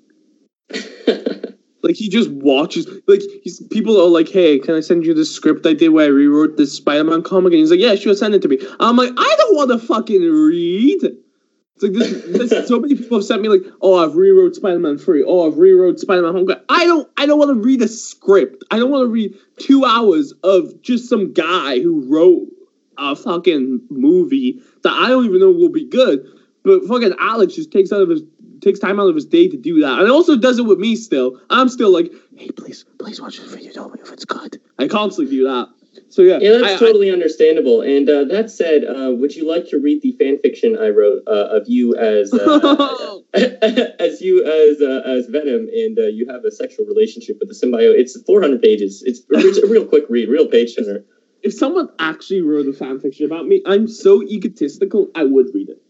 Like 1.82 1.96
he 1.96 2.08
just 2.08 2.30
watches. 2.30 2.86
Like 3.06 3.20
he's 3.42 3.60
people 3.68 4.00
are 4.00 4.08
like, 4.08 4.28
"Hey, 4.28 4.58
can 4.58 4.74
I 4.74 4.80
send 4.80 5.04
you 5.04 5.14
this 5.14 5.34
script 5.34 5.66
I 5.66 5.72
did 5.72 5.88
where 5.90 6.06
I 6.06 6.08
rewrote 6.08 6.56
this 6.56 6.72
Spider-Man 6.74 7.22
comic?" 7.22 7.52
And 7.52 7.60
he's 7.60 7.70
like, 7.70 7.80
"Yeah, 7.80 7.94
sure, 7.94 8.14
send 8.14 8.34
it 8.34 8.42
to 8.42 8.48
me." 8.48 8.58
I'm 8.80 8.96
like, 8.96 9.10
"I 9.16 9.34
don't 9.38 9.56
want 9.56 9.70
to 9.70 9.78
fucking 9.78 10.22
read." 10.22 11.02
It's 11.82 11.82
like 11.82 11.92
this, 11.92 12.50
this 12.50 12.68
so 12.68 12.78
many 12.78 12.94
people 12.94 13.18
have 13.18 13.26
sent 13.26 13.42
me 13.42 13.48
like, 13.48 13.62
oh, 13.80 14.04
I've 14.04 14.14
rewrote 14.14 14.54
Spider-Man 14.54 14.98
3. 14.98 15.24
Oh, 15.24 15.50
I've 15.50 15.58
rewrote 15.58 15.98
Spider-Man 15.98 16.32
Homecoming. 16.32 16.62
I 16.68 16.84
don't 16.84 17.10
I 17.16 17.26
don't 17.26 17.38
want 17.38 17.50
to 17.50 17.60
read 17.60 17.82
a 17.82 17.88
script. 17.88 18.64
I 18.70 18.78
don't 18.78 18.90
want 18.90 19.02
to 19.02 19.08
read 19.08 19.34
two 19.58 19.84
hours 19.84 20.32
of 20.44 20.80
just 20.82 21.08
some 21.08 21.32
guy 21.32 21.80
who 21.80 22.06
wrote 22.08 22.48
a 22.98 23.16
fucking 23.16 23.80
movie 23.90 24.60
that 24.82 24.92
I 24.92 25.08
don't 25.08 25.24
even 25.24 25.40
know 25.40 25.50
will 25.50 25.70
be 25.70 25.88
good. 25.88 26.26
But 26.64 26.84
fucking 26.84 27.14
Alex 27.18 27.54
just 27.54 27.72
takes 27.72 27.92
out 27.92 28.02
of 28.02 28.08
his 28.08 28.22
takes 28.62 28.78
time 28.78 28.98
out 29.00 29.08
of 29.08 29.14
his 29.14 29.26
day 29.26 29.48
to 29.48 29.56
do 29.56 29.80
that. 29.80 29.98
And 29.98 30.02
it 30.08 30.10
also 30.10 30.36
does 30.36 30.58
it 30.58 30.62
with 30.66 30.78
me 30.78 30.96
still. 30.96 31.40
I'm 31.50 31.68
still 31.68 31.92
like, 31.92 32.10
hey, 32.36 32.50
please, 32.50 32.84
please 32.98 33.20
watch 33.20 33.38
this 33.38 33.52
video. 33.52 33.72
Tell 33.72 33.90
me 33.90 33.98
if 34.00 34.10
it's 34.12 34.24
good. 34.24 34.60
I 34.78 34.88
constantly 34.88 35.36
do 35.36 35.44
that. 35.44 35.68
So 36.08 36.22
yeah, 36.22 36.38
Yeah, 36.40 36.52
that's 36.52 36.64
I- 36.64 36.74
I- 36.74 36.78
totally 36.78 37.10
understandable. 37.10 37.82
And 37.82 38.08
uh, 38.08 38.24
that 38.24 38.50
said, 38.50 38.84
uh, 38.84 39.10
would 39.12 39.34
you 39.34 39.46
like 39.46 39.68
to 39.70 39.78
read 39.78 40.00
the 40.02 40.12
fan 40.12 40.38
fiction 40.42 40.78
I 40.78 40.88
wrote 40.88 41.22
uh, 41.26 41.48
of 41.58 41.64
you 41.66 41.94
as 41.96 42.32
uh, 42.32 43.18
as 43.98 44.20
you 44.22 44.42
as 44.44 44.80
uh, 44.80 45.02
as 45.04 45.26
Venom, 45.26 45.68
and 45.72 45.98
uh, 45.98 46.02
you 46.06 46.26
have 46.30 46.44
a 46.44 46.50
sexual 46.50 46.86
relationship 46.86 47.38
with 47.40 47.48
the 47.48 47.54
symbiote? 47.54 47.98
It's 47.98 48.20
400 48.22 48.62
pages. 48.62 49.02
It's, 49.04 49.20
it's 49.30 49.58
a 49.58 49.66
real 49.66 49.84
quick 49.84 50.04
read, 50.08 50.28
real 50.30 50.46
page 50.46 50.76
turner. 50.76 51.04
if 51.42 51.52
someone 51.52 51.88
actually 51.98 52.40
wrote 52.40 52.66
a 52.68 52.72
fan 52.72 52.98
fiction 53.00 53.26
about 53.26 53.46
me, 53.46 53.62
I'm 53.66 53.86
so 53.88 54.22
egotistical, 54.22 55.08
I 55.14 55.24
would 55.24 55.48
read 55.54 55.68
it. 55.70 55.82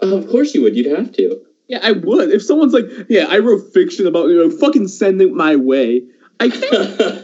Of 0.00 0.28
course 0.28 0.54
you 0.54 0.62
would. 0.62 0.74
You'd 0.76 0.96
have 0.96 1.12
to. 1.12 1.43
Yeah, 1.68 1.78
I 1.82 1.92
would. 1.92 2.30
If 2.30 2.42
someone's 2.42 2.74
like, 2.74 2.86
yeah, 3.08 3.26
I 3.28 3.38
wrote 3.38 3.72
fiction 3.72 4.06
about 4.06 4.28
you, 4.28 4.36
know, 4.36 4.50
fucking 4.50 4.88
send 4.88 5.22
it 5.22 5.32
my 5.32 5.56
way. 5.56 6.02
I 6.40 6.50
think, 6.50 6.74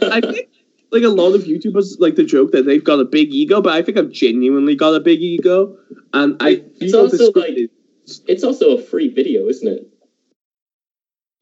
I 0.03 0.21
think, 0.21 0.49
like 0.91 1.03
a 1.03 1.09
lot 1.09 1.33
of 1.33 1.43
YouTubers 1.43 1.99
like 1.99 2.15
the 2.15 2.23
joke 2.23 2.51
that 2.51 2.65
they've 2.65 2.83
got 2.83 2.99
a 2.99 3.05
big 3.05 3.33
ego, 3.33 3.61
but 3.61 3.73
I 3.73 3.81
think 3.81 3.97
I've 3.97 4.11
genuinely 4.11 4.75
got 4.75 4.93
a 4.95 4.99
big 4.99 5.21
ego, 5.21 5.77
and 6.13 6.35
I 6.39 6.63
It's 6.79 6.93
also 6.93 7.31
like- 7.33 7.69
it's 8.27 8.43
also 8.43 8.75
a 8.77 8.81
free 8.81 9.07
video, 9.09 9.47
isn't 9.47 9.67
it? 9.67 9.87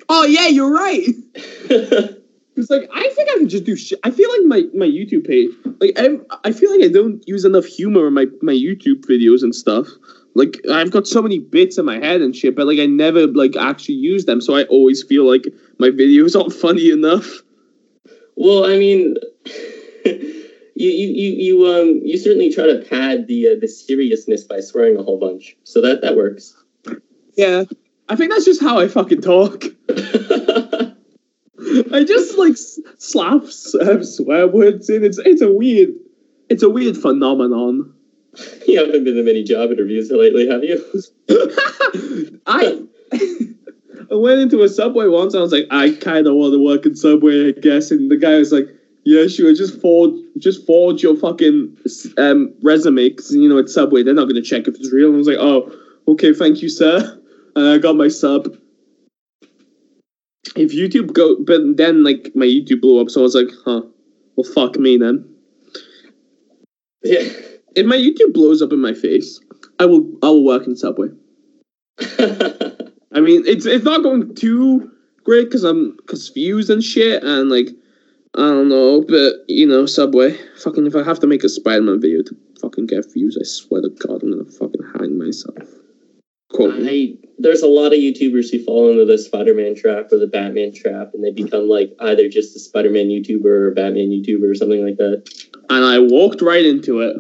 oh 0.10 0.26
yeah, 0.26 0.48
you're 0.48 0.72
right. 0.74 1.08
It's 2.56 2.70
like 2.70 2.90
I 2.94 3.08
think 3.16 3.30
I 3.30 3.38
can 3.38 3.48
just 3.48 3.64
do 3.64 3.78
shit. 3.78 4.00
I 4.04 4.12
feel 4.12 4.30
like 4.30 4.42
my 4.46 4.78
my 4.78 4.86
YouTube 4.86 5.26
page, 5.26 5.50
like 5.80 5.94
I, 5.98 6.20
I 6.44 6.52
feel 6.52 6.70
like 6.72 6.84
I 6.84 6.92
don't 6.92 7.24
use 7.26 7.46
enough 7.46 7.64
humor 7.64 8.08
in 8.08 8.14
my 8.14 8.26
my 8.42 8.52
YouTube 8.52 9.06
videos 9.06 9.44
and 9.44 9.56
stuff. 9.56 9.88
Like 10.36 10.58
I've 10.72 10.92
got 10.92 11.08
so 11.08 11.22
many 11.22 11.40
bits 11.40 11.78
in 11.78 11.86
my 11.86 11.98
head 11.98 12.22
and 12.22 12.36
shit, 12.36 12.56
but 12.56 12.68
like 12.68 12.80
I 12.80 12.86
never 12.86 13.28
like 13.28 13.56
actually 13.56 13.96
use 13.96 14.26
them, 14.26 14.42
so 14.42 14.56
I 14.56 14.64
always 14.66 15.04
feel 15.04 15.26
like 15.30 15.46
my 15.80 15.90
videos 15.90 16.40
aren't 16.40 16.54
funny 16.54 16.90
enough. 16.92 17.26
well, 18.36 18.66
I 18.66 18.78
mean. 18.78 19.16
You, 20.76 20.90
you, 20.92 21.08
you, 21.10 21.30
you 21.34 21.68
um 21.68 22.00
you 22.06 22.18
certainly 22.18 22.54
try 22.54 22.66
to 22.66 22.86
pad 22.90 23.28
the 23.28 23.48
uh, 23.50 23.56
the 23.60 23.68
seriousness 23.68 24.46
by 24.46 24.62
swearing 24.62 24.96
a 24.96 25.04
whole 25.04 25.20
bunch, 25.20 25.58
so 25.66 25.82
that 25.82 26.00
that 26.04 26.16
works. 26.16 26.56
Yeah, 27.36 27.66
I 28.08 28.16
think 28.16 28.32
that's 28.32 28.46
just 28.46 28.62
how 28.62 28.80
I 28.80 28.88
fucking 28.88 29.20
talk. 29.20 29.66
I 31.92 32.04
just 32.06 32.38
like 32.38 32.54
s- 32.54 32.80
slap 32.98 33.44
s- 33.44 33.76
uh, 33.76 34.02
swear 34.04 34.48
words 34.48 34.90
in. 34.90 35.04
It's 35.04 35.18
it's 35.18 35.42
a 35.42 35.52
weird, 35.52 35.90
it's 36.48 36.64
a 36.64 36.70
weird 36.70 36.96
phenomenon. 36.96 37.94
You 38.68 38.80
haven't 38.80 39.04
been 39.04 39.16
to 39.16 39.24
many 39.24 39.44
job 39.44 39.72
interviews 39.72 40.12
lately, 40.12 40.48
have 40.48 40.64
you? 40.64 40.84
I 42.46 42.84
I 44.12 44.16
went 44.16 44.40
into 44.40 44.64
a 44.64 44.70
subway 44.70 45.08
once. 45.08 45.34
and 45.34 45.40
I 45.40 45.44
was 45.44 45.52
like, 45.52 45.68
I 45.72 45.92
kind 45.92 46.28
of 46.28 46.36
want 46.36 46.54
to 46.54 46.64
work 46.64 46.86
in 46.86 46.96
subway, 46.96 47.50
I 47.50 47.52
guess. 47.52 47.92
And 47.92 48.10
the 48.10 48.18
guy 48.18 48.38
was 48.38 48.52
like, 48.52 48.68
Yeah, 49.04 49.28
sure. 49.28 49.54
Just 49.54 49.80
forward, 49.82 50.20
just 50.38 50.66
forward 50.66 51.02
your 51.02 51.16
fucking 51.16 51.78
um, 52.18 52.54
resume, 52.62 53.10
because 53.10 53.34
you 53.34 53.50
know 53.50 53.58
it's 53.58 53.74
subway. 53.74 54.04
They're 54.04 54.14
not 54.14 54.28
gonna 54.28 54.42
check 54.42 54.68
if 54.68 54.76
it's 54.76 54.92
real. 54.92 55.08
And 55.08 55.16
I 55.16 55.18
was 55.18 55.28
like, 55.28 55.38
Oh, 55.40 55.72
okay, 56.08 56.34
thank 56.34 56.62
you, 56.62 56.70
sir. 56.70 57.20
And 57.56 57.68
I 57.68 57.78
got 57.78 57.96
my 57.96 58.08
sub. 58.08 58.56
If 60.56 60.72
YouTube 60.72 61.14
go, 61.14 61.38
but 61.44 61.78
then 61.78 62.04
like 62.04 62.32
my 62.36 62.46
YouTube 62.46 62.82
blew 62.82 63.02
up, 63.02 63.10
so 63.10 63.22
I 63.22 63.24
was 63.24 63.36
like, 63.36 63.50
Huh, 63.66 63.82
well, 64.36 64.52
fuck 64.54 64.78
me 64.78 64.98
then. 64.98 65.26
Yeah. 67.04 67.30
If 67.76 67.86
my 67.86 67.96
YouTube 67.96 68.34
blows 68.34 68.62
up 68.62 68.74
in 68.74 68.80
my 68.80 68.94
face, 68.94 69.40
I 69.80 69.86
will, 69.86 70.10
I 70.24 70.28
will 70.28 70.46
work 70.46 70.68
in 70.68 70.76
subway. 70.76 71.10
I 72.00 73.22
mean, 73.22 73.44
it's 73.46 73.66
it's 73.66 73.84
not 73.84 74.04
going 74.04 74.36
too 74.36 74.92
great 75.24 75.46
because 75.46 75.64
I'm 75.64 75.98
confused 76.08 76.70
and 76.70 76.84
shit, 76.84 77.24
and 77.24 77.50
like 77.50 77.70
I 78.36 78.42
don't 78.42 78.70
know, 78.70 79.02
but 79.02 79.44
you 79.48 79.66
know, 79.68 79.86
Subway. 79.86 80.38
Fucking, 80.64 80.86
if 80.86 80.96
I 80.96 81.04
have 81.04 81.20
to 81.20 81.28
make 81.28 81.44
a 81.44 81.50
Spider-Man 81.50 82.00
video 82.00 82.22
to 82.24 82.38
fucking 82.62 82.86
get 82.86 83.12
views, 83.12 83.38
I 83.40 83.44
swear 83.44 83.82
to 83.82 83.90
God, 83.90 84.22
I'm 84.22 84.32
gonna 84.32 84.46
fucking 84.46 84.82
hang 84.98 85.18
myself. 85.18 85.58
Quote. 86.52 86.76
I, 86.80 87.16
there's 87.38 87.62
a 87.62 87.68
lot 87.68 87.94
of 87.94 88.00
YouTubers 88.00 88.52
who 88.52 88.64
fall 88.64 88.92
into 88.92 89.06
the 89.06 89.18
Spider-Man 89.18 89.76
trap 89.76 90.12
or 90.12 90.18
the 90.18 90.28
Batman 90.28 90.74
trap, 90.74 91.12
and 91.14 91.24
they 91.24 91.32
become 91.32 91.68
like 91.68 91.96
either 92.00 92.30
just 92.30 92.56
a 92.56 92.60
Spider-Man 92.60 93.08
YouTuber 93.08 93.46
or 93.46 93.72
a 93.72 93.76
Batman 93.76 94.10
YouTuber 94.10 94.50
or 94.50 94.56
something 94.56 94.86
like 94.86 94.98
that. 94.98 95.24
And 95.70 95.84
I 95.84 96.00
walked 96.00 96.42
right 96.42 96.66
into 96.66 97.02
it. 97.02 97.18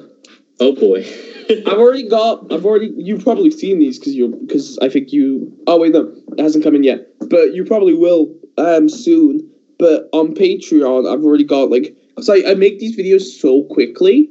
Oh 0.59 0.73
boy. 0.73 1.05
I've 1.49 1.79
already 1.79 2.07
got. 2.07 2.51
I've 2.51 2.65
already. 2.65 2.91
You've 2.97 3.23
probably 3.23 3.51
seen 3.51 3.79
these 3.79 3.97
because 3.99 4.15
you. 4.15 4.27
Because 4.47 4.77
I 4.81 4.89
think 4.89 5.11
you. 5.11 5.51
Oh 5.67 5.79
wait, 5.79 5.93
no, 5.93 6.13
it 6.37 6.41
hasn't 6.41 6.63
come 6.63 6.75
in 6.75 6.83
yet. 6.83 7.07
But 7.29 7.53
you 7.53 7.65
probably 7.65 7.93
will 7.95 8.35
um 8.57 8.89
soon. 8.89 9.49
But 9.77 10.09
on 10.13 10.35
Patreon, 10.35 11.11
I've 11.11 11.23
already 11.23 11.43
got 11.45 11.69
like. 11.69 11.95
Cause 12.15 12.29
I, 12.29 12.51
I 12.51 12.53
make 12.55 12.79
these 12.79 12.97
videos 12.97 13.21
so 13.21 13.63
quickly. 13.63 14.29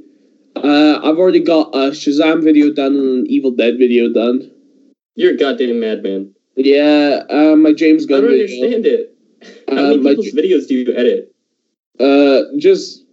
Uh, 0.57 0.99
I've 1.03 1.19
already 1.19 1.41
got 1.41 1.75
a 1.75 1.91
Shazam 1.93 2.43
video 2.45 2.71
done 2.73 2.95
and 2.97 3.19
an 3.21 3.27
Evil 3.29 3.51
Dead 3.53 3.79
video 3.79 4.13
done. 4.13 4.51
You're 5.15 5.33
a 5.35 5.37
goddamn 5.37 5.81
madman. 5.81 6.35
Yeah, 6.57 7.23
uh, 7.31 7.57
my 7.57 7.73
James 7.73 8.05
Gunn. 8.07 8.19
I 8.19 8.21
don't 8.23 8.31
video. 8.31 8.65
understand 8.65 8.87
it. 8.87 9.15
How 9.69 9.77
Uh, 9.77 9.89
many 9.97 10.03
people's 10.17 10.33
videos 10.35 10.69
do 10.69 10.75
you 10.75 10.93
edit? 10.95 11.33
uh, 12.01 12.43
just 12.59 13.05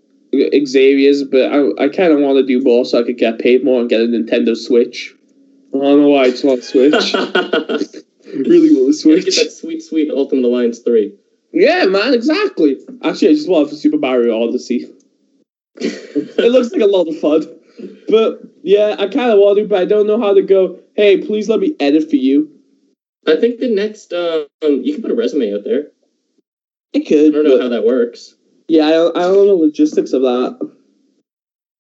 Xavier's, 0.65 1.23
but 1.23 1.51
I, 1.51 1.86
I 1.86 1.89
kind 1.89 2.13
of 2.13 2.19
want 2.19 2.38
to 2.38 2.45
do 2.45 2.61
more 2.61 2.86
so 2.86 2.99
I 2.99 3.03
could 3.03 3.17
get 3.17 3.39
paid 3.39 3.63
more 3.63 3.81
and 3.81 3.89
get 3.89 4.01
a 4.01 4.05
Nintendo 4.05 4.55
Switch. 4.55 5.13
I 5.73 5.77
don't 5.77 6.01
know 6.01 6.09
why 6.09 6.23
I 6.23 6.29
just 6.31 6.45
want 6.45 6.59
a 6.59 6.63
Switch. 6.63 8.03
really 8.33 8.73
want 8.73 8.95
a 8.95 9.21
Get 9.21 9.36
that 9.36 9.51
sweet, 9.51 9.81
sweet 9.81 10.11
Ultimate 10.11 10.45
Alliance 10.45 10.79
3. 10.79 11.13
Yeah, 11.53 11.86
man, 11.86 12.13
exactly. 12.13 12.77
Actually, 13.03 13.29
I 13.29 13.33
just 13.33 13.49
want 13.49 13.67
it 13.67 13.69
for 13.69 13.75
Super 13.75 13.97
Mario 13.97 14.41
Odyssey. 14.41 14.91
It 16.38 16.51
looks 16.51 16.71
like 16.71 16.81
a 16.81 16.86
lot 16.86 17.07
of 17.07 17.19
fun. 17.19 17.45
But 18.07 18.41
yeah, 18.63 18.95
I 18.97 19.07
kind 19.07 19.31
of 19.31 19.39
want 19.39 19.57
to, 19.57 19.67
but 19.67 19.81
I 19.81 19.86
don't 19.86 20.07
know 20.07 20.19
how 20.19 20.33
to 20.33 20.41
go. 20.41 20.79
Hey, 20.95 21.25
please 21.25 21.49
let 21.49 21.59
me 21.59 21.75
edit 21.79 22.09
for 22.09 22.15
you. 22.15 22.49
I 23.27 23.36
think 23.36 23.59
the 23.59 23.73
next, 23.73 24.13
um, 24.13 24.47
you 24.61 24.93
can 24.93 25.01
put 25.01 25.11
a 25.11 25.15
resume 25.15 25.53
out 25.53 25.63
there. 25.65 25.91
I 26.95 26.99
could. 26.99 27.33
I 27.33 27.43
don't 27.43 27.47
know 27.47 27.61
how 27.61 27.69
that 27.69 27.86
works. 27.86 28.34
Yeah, 28.68 28.88
I 28.88 28.91
don't, 28.91 29.18
I 29.18 29.22
don't 29.22 29.36
know 29.36 29.45
the 29.45 29.53
logistics 29.53 30.13
of 30.13 30.22
that. 30.24 30.72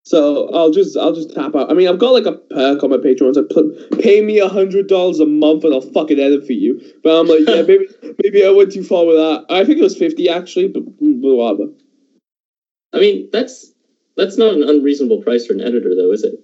So 0.05 0.49
I'll 0.53 0.69
just 0.69 0.95
I'll 0.95 1.13
just 1.13 1.33
tap 1.33 1.55
out. 1.55 1.71
I 1.71 1.73
mean, 1.73 1.87
I've 1.87 1.97
got 1.97 2.11
like 2.11 2.27
a 2.27 2.33
perk 2.33 2.83
on 2.83 2.91
my 2.91 2.97
Patreon. 2.97 3.29
It's 3.29 3.37
like 3.37 3.49
pl- 3.49 3.97
pay 3.99 4.21
me 4.21 4.37
a 4.37 4.47
hundred 4.47 4.87
dollars 4.87 5.19
a 5.19 5.25
month 5.25 5.63
and 5.63 5.73
I'll 5.73 5.81
fucking 5.81 6.19
edit 6.19 6.45
for 6.45 6.53
you. 6.53 6.79
But 7.03 7.19
I'm 7.19 7.27
like, 7.27 7.47
yeah, 7.47 7.61
maybe 7.67 7.87
maybe 8.23 8.45
I 8.45 8.51
went 8.51 8.71
too 8.71 8.83
far 8.83 9.05
with 9.05 9.15
that. 9.15 9.45
I 9.49 9.65
think 9.65 9.79
it 9.79 9.83
was 9.83 9.97
fifty 9.97 10.29
actually, 10.29 10.67
but, 10.67 10.83
but 10.85 11.35
whatever. 11.35 11.71
I 12.93 12.99
mean, 12.99 13.29
that's 13.33 13.73
that's 14.15 14.37
not 14.37 14.53
an 14.53 14.63
unreasonable 14.63 15.23
price 15.23 15.47
for 15.47 15.53
an 15.53 15.61
editor, 15.61 15.95
though, 15.95 16.11
is 16.11 16.23
it? 16.23 16.39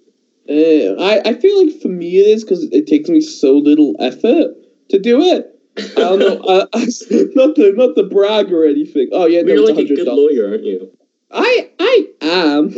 Uh, 0.50 1.00
I 1.00 1.30
I 1.30 1.34
feel 1.36 1.64
like 1.64 1.80
for 1.80 1.90
me 1.90 2.18
it 2.18 2.26
is 2.26 2.44
because 2.44 2.64
it 2.72 2.88
takes 2.88 3.10
me 3.10 3.22
so 3.22 3.56
little 3.56 3.96
effort 4.00 4.56
to 4.90 4.98
do 4.98 5.22
it. 5.22 5.61
I 5.98 6.00
don't 6.00 6.20
know. 6.20 6.42
I, 6.48 6.68
I, 6.74 6.88
not 7.36 7.56
to 7.56 7.74
not 7.74 7.96
to 7.96 8.04
brag 8.04 8.52
or 8.52 8.66
anything. 8.66 9.10
Oh 9.12 9.26
yeah, 9.26 9.42
no, 9.42 9.54
You're 9.54 9.74
like 9.74 9.86
a 9.86 9.96
good 9.96 10.08
lawyer, 10.08 10.50
aren't 10.50 10.64
you? 10.64 10.92
I 11.32 11.70
I 11.80 12.08
am, 12.22 12.70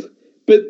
but 0.45 0.61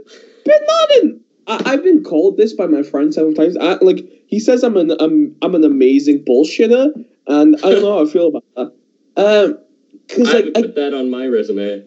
but 0.45 0.61
not 0.67 0.91
in. 1.01 1.19
I, 1.47 1.61
I've 1.65 1.83
been 1.83 2.03
called 2.03 2.37
this 2.37 2.53
by 2.53 2.67
my 2.67 2.83
friend 2.83 3.13
several 3.13 3.33
times. 3.33 3.57
I, 3.57 3.73
like 3.75 4.05
he 4.27 4.39
says, 4.39 4.63
I'm 4.63 4.77
an 4.77 4.91
I'm, 4.99 5.35
I'm 5.41 5.55
an 5.55 5.63
amazing 5.63 6.23
bullshitter, 6.23 6.91
and 7.27 7.55
I 7.57 7.59
don't 7.59 7.81
know 7.81 7.97
how 7.97 8.05
I 8.05 8.09
feel 8.09 8.27
about 8.27 8.45
that. 8.55 8.73
Um, 9.15 9.59
because 10.07 10.29
I 10.29 10.33
like 10.33 10.45
would 10.45 10.57
I, 10.57 10.61
put 10.61 10.75
that 10.75 10.93
on 10.93 11.09
my 11.09 11.27
resume. 11.27 11.85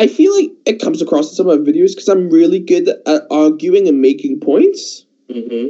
I 0.00 0.06
feel 0.08 0.34
like 0.34 0.50
it 0.66 0.80
comes 0.80 1.00
across 1.00 1.30
in 1.30 1.36
some 1.36 1.48
of 1.48 1.60
my 1.60 1.70
videos 1.70 1.90
because 1.90 2.08
I'm 2.08 2.28
really 2.28 2.58
good 2.58 2.88
at 2.88 3.22
arguing 3.30 3.86
and 3.88 4.00
making 4.00 4.40
points. 4.40 5.06
hmm 5.30 5.66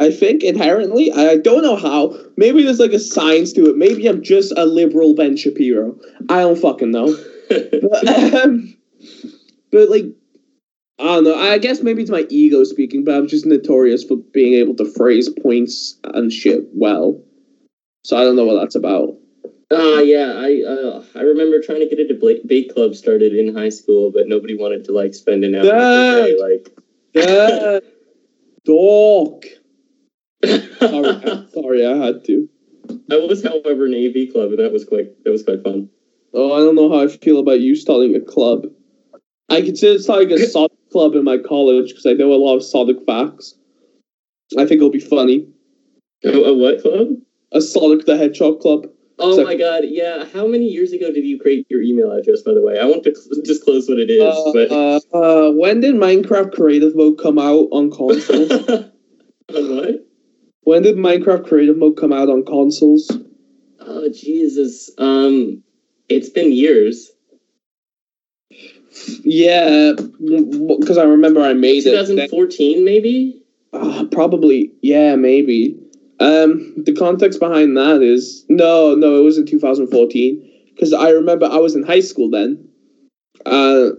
I 0.00 0.10
think 0.10 0.44
inherently, 0.44 1.12
I 1.12 1.36
don't 1.36 1.62
know 1.62 1.76
how. 1.76 2.16
Maybe 2.36 2.62
there's 2.62 2.78
like 2.78 2.92
a 2.92 3.00
science 3.00 3.52
to 3.54 3.68
it. 3.68 3.76
Maybe 3.76 4.06
I'm 4.06 4.22
just 4.22 4.52
a 4.56 4.64
liberal 4.64 5.14
Ben 5.14 5.36
Shapiro. 5.36 5.98
I 6.28 6.40
don't 6.40 6.58
fucking 6.58 6.90
know. 6.90 7.16
but, 7.48 8.34
um, 8.34 8.76
but 9.72 9.88
like 9.88 10.06
I 11.00 11.04
don't 11.04 11.24
know. 11.24 11.36
I 11.36 11.58
guess 11.58 11.80
maybe 11.82 12.02
it's 12.02 12.10
my 12.10 12.26
ego 12.28 12.64
speaking, 12.64 13.04
but 13.04 13.14
I'm 13.14 13.28
just 13.28 13.46
notorious 13.46 14.02
for 14.02 14.16
being 14.16 14.54
able 14.54 14.74
to 14.76 14.92
phrase 14.92 15.28
points 15.42 15.96
and 16.02 16.32
shit 16.32 16.64
well. 16.74 17.20
So 18.02 18.16
I 18.16 18.24
don't 18.24 18.36
know 18.36 18.44
what 18.44 18.60
that's 18.60 18.74
about. 18.74 19.14
Ah, 19.70 20.00
yeah. 20.00 20.32
I 20.36 20.62
uh, 20.66 21.04
I 21.14 21.20
remember 21.20 21.60
trying 21.60 21.80
to 21.80 21.94
get 21.94 22.00
a 22.00 22.08
debate 22.08 22.74
club 22.74 22.94
started 22.94 23.34
in 23.34 23.54
high 23.54 23.68
school, 23.68 24.10
but 24.10 24.26
nobody 24.26 24.56
wanted 24.56 24.84
to 24.86 24.92
like 24.92 25.14
spend 25.14 25.44
an 25.44 25.54
hour 25.54 25.64
every 25.72 26.32
day, 26.32 26.36
like. 26.40 26.76
Yeah, 27.14 27.80
dog. 28.64 29.44
Sorry, 30.44 31.46
sorry, 31.54 31.86
I 31.86 31.96
had 31.96 32.24
to. 32.26 32.48
I 33.10 33.16
was, 33.16 33.42
however, 33.42 33.86
in 33.86 33.94
AV 33.94 34.32
club, 34.32 34.50
and 34.50 34.58
that 34.58 34.72
was 34.72 34.84
quite 34.84 35.22
that 35.24 35.30
was 35.30 35.42
quite 35.42 35.62
fun. 35.62 35.88
Oh, 36.34 36.52
I 36.54 36.58
don't 36.58 36.74
know 36.74 36.90
how 36.90 37.02
I 37.04 37.08
feel 37.08 37.38
about 37.38 37.60
you 37.60 37.74
starting 37.74 38.14
a 38.14 38.20
club. 38.20 38.66
I 39.48 39.62
consider 39.62 39.98
starting 39.98 40.32
a 40.32 40.38
Sonic 40.38 40.72
club 40.92 41.14
in 41.14 41.24
my 41.24 41.38
college 41.38 41.88
because 41.90 42.06
I 42.06 42.12
know 42.12 42.32
a 42.32 42.36
lot 42.36 42.56
of 42.56 42.62
Sonic 42.62 42.98
facts. 43.06 43.54
I 44.56 44.64
think 44.64 44.78
it'll 44.78 44.90
be 44.90 45.00
funny. 45.00 45.48
A, 46.24 46.28
a 46.30 46.54
what 46.54 46.82
club? 46.82 47.08
A 47.52 47.60
Sonic 47.60 48.06
the 48.06 48.16
Hedgehog 48.16 48.60
club. 48.60 48.86
Oh 49.18 49.36
So- 49.36 49.44
my 49.44 49.56
god, 49.56 49.84
yeah. 49.86 50.24
How 50.32 50.46
many 50.46 50.66
years 50.66 50.92
ago 50.92 51.12
did 51.12 51.24
you 51.24 51.38
create 51.40 51.66
your 51.68 51.82
email 51.82 52.12
address, 52.12 52.42
by 52.42 52.54
the 52.54 52.62
way? 52.62 52.78
I 52.78 52.84
won't 52.84 53.02
disclose 53.04 53.88
what 53.88 53.98
it 53.98 54.10
is, 54.10 54.22
Uh, 54.22 54.52
but. 54.52 54.70
uh, 54.70 55.00
uh, 55.48 55.50
when 55.52 55.80
did 55.80 55.96
Minecraft 55.96 56.52
Creative 56.52 56.94
Mode 56.94 57.18
come 57.18 57.38
out 57.38 57.68
on 57.72 57.90
consoles? 57.90 58.50
On 59.56 59.76
what? 59.76 60.07
When 60.62 60.82
did 60.82 60.96
Minecraft 60.96 61.46
Creative 61.46 61.76
Mode 61.76 61.96
come 61.96 62.12
out 62.12 62.28
on 62.28 62.44
consoles? 62.44 63.10
Oh, 63.80 64.08
Jesus. 64.10 64.90
Um, 64.98 65.62
it's 66.08 66.28
been 66.28 66.52
years. 66.52 67.10
Yeah, 69.22 69.92
because 69.92 70.98
I 70.98 71.04
remember 71.04 71.40
I 71.40 71.52
made 71.52 71.86
it. 71.86 71.90
2014, 71.90 72.84
maybe? 72.84 73.42
Uh, 73.72 74.06
probably, 74.10 74.72
yeah, 74.82 75.14
maybe. 75.14 75.78
Um, 76.20 76.74
the 76.76 76.94
context 76.94 77.38
behind 77.38 77.76
that 77.76 78.02
is 78.02 78.44
no, 78.48 78.94
no, 78.94 79.16
it 79.20 79.22
was 79.22 79.38
in 79.38 79.46
2014 79.46 80.50
because 80.74 80.92
I 80.92 81.10
remember 81.10 81.46
I 81.46 81.58
was 81.58 81.76
in 81.76 81.84
high 81.84 82.00
school 82.00 82.28
then, 82.28 82.68
uh, 83.46 83.90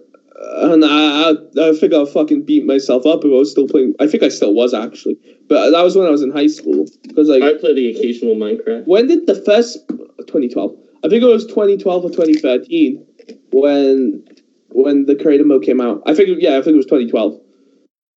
and 0.42 0.86
I, 0.86 1.32
I, 1.32 1.70
I 1.70 1.74
think 1.74 1.94
I 1.94 2.06
fucking 2.06 2.44
beat 2.44 2.66
myself 2.66 3.06
up 3.06 3.20
if 3.20 3.26
I 3.26 3.36
was 3.36 3.52
still 3.52 3.68
playing. 3.68 3.94
I 4.00 4.08
think 4.08 4.24
I 4.24 4.30
still 4.30 4.54
was 4.54 4.74
actually, 4.74 5.18
but 5.48 5.72
that 5.72 5.84
was 5.84 5.96
when 5.96 6.08
I 6.08 6.12
was 6.12 6.22
in 6.22 6.32
high 6.32 6.48
school 6.48 6.86
because 7.04 7.28
like 7.28 7.44
I 7.44 7.54
play 7.56 7.74
the 7.74 7.90
occasional 7.90 8.36
Minecraft. 8.36 8.88
when 8.88 9.08
did 9.08 9.28
the 9.28 9.36
first 9.36 9.88
2012? 9.90 10.76
I 11.04 11.10
think 11.10 11.24
it 11.24 11.28
was 11.28 11.46
2012 11.46 12.06
or 12.06 12.10
2013 12.10 13.06
when 13.52 14.24
when 14.70 15.06
the 15.08 15.16
creative 15.16 15.46
mode 15.48 15.64
came 15.64 15.82
out. 15.82 16.02
I 16.06 16.14
think 16.14 16.30
yeah, 16.42 16.58
I 16.58 16.62
think 16.62 16.76
it 16.76 16.78
was 16.78 16.86
2012. 16.86 17.40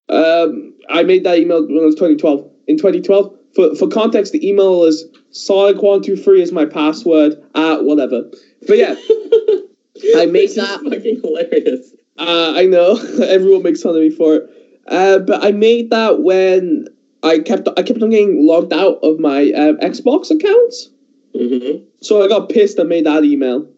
Um, 0.08 0.74
I 0.90 1.02
made 1.02 1.24
that 1.24 1.38
email 1.38 1.66
when 1.66 1.76
it 1.78 1.84
was 1.84 1.94
2012. 1.94 2.50
In 2.68 2.76
2012, 2.76 3.36
for 3.54 3.74
for 3.74 3.88
context, 3.88 4.32
the 4.32 4.46
email 4.46 4.84
is 4.84 5.04
Sonic123 5.32 6.38
is 6.38 6.52
my 6.52 6.66
password 6.66 7.34
at 7.56 7.84
whatever. 7.84 8.30
But 8.68 8.78
yeah, 8.78 8.94
I 10.16 10.26
made 10.26 10.50
that. 10.50 10.80
fucking 10.84 11.20
hilarious. 11.20 11.94
Uh, 12.18 12.54
I 12.56 12.66
know 12.66 12.96
everyone 13.22 13.62
makes 13.62 13.82
fun 13.82 13.96
of 13.96 14.02
me 14.02 14.10
for 14.10 14.36
it, 14.36 14.50
uh, 14.86 15.18
but 15.20 15.44
I 15.44 15.52
made 15.52 15.90
that 15.90 16.20
when 16.20 16.86
I 17.22 17.38
kept 17.38 17.68
I 17.76 17.82
kept 17.82 18.02
on 18.02 18.10
getting 18.10 18.46
logged 18.46 18.72
out 18.72 18.98
of 19.02 19.18
my 19.18 19.50
uh, 19.52 19.74
Xbox 19.74 20.30
accounts. 20.30 20.90
hmm 21.34 21.84
So 22.00 22.22
I 22.22 22.28
got 22.28 22.48
pissed 22.48 22.78
and 22.78 22.88
made 22.88 23.06
that 23.06 23.24
email. 23.24 23.68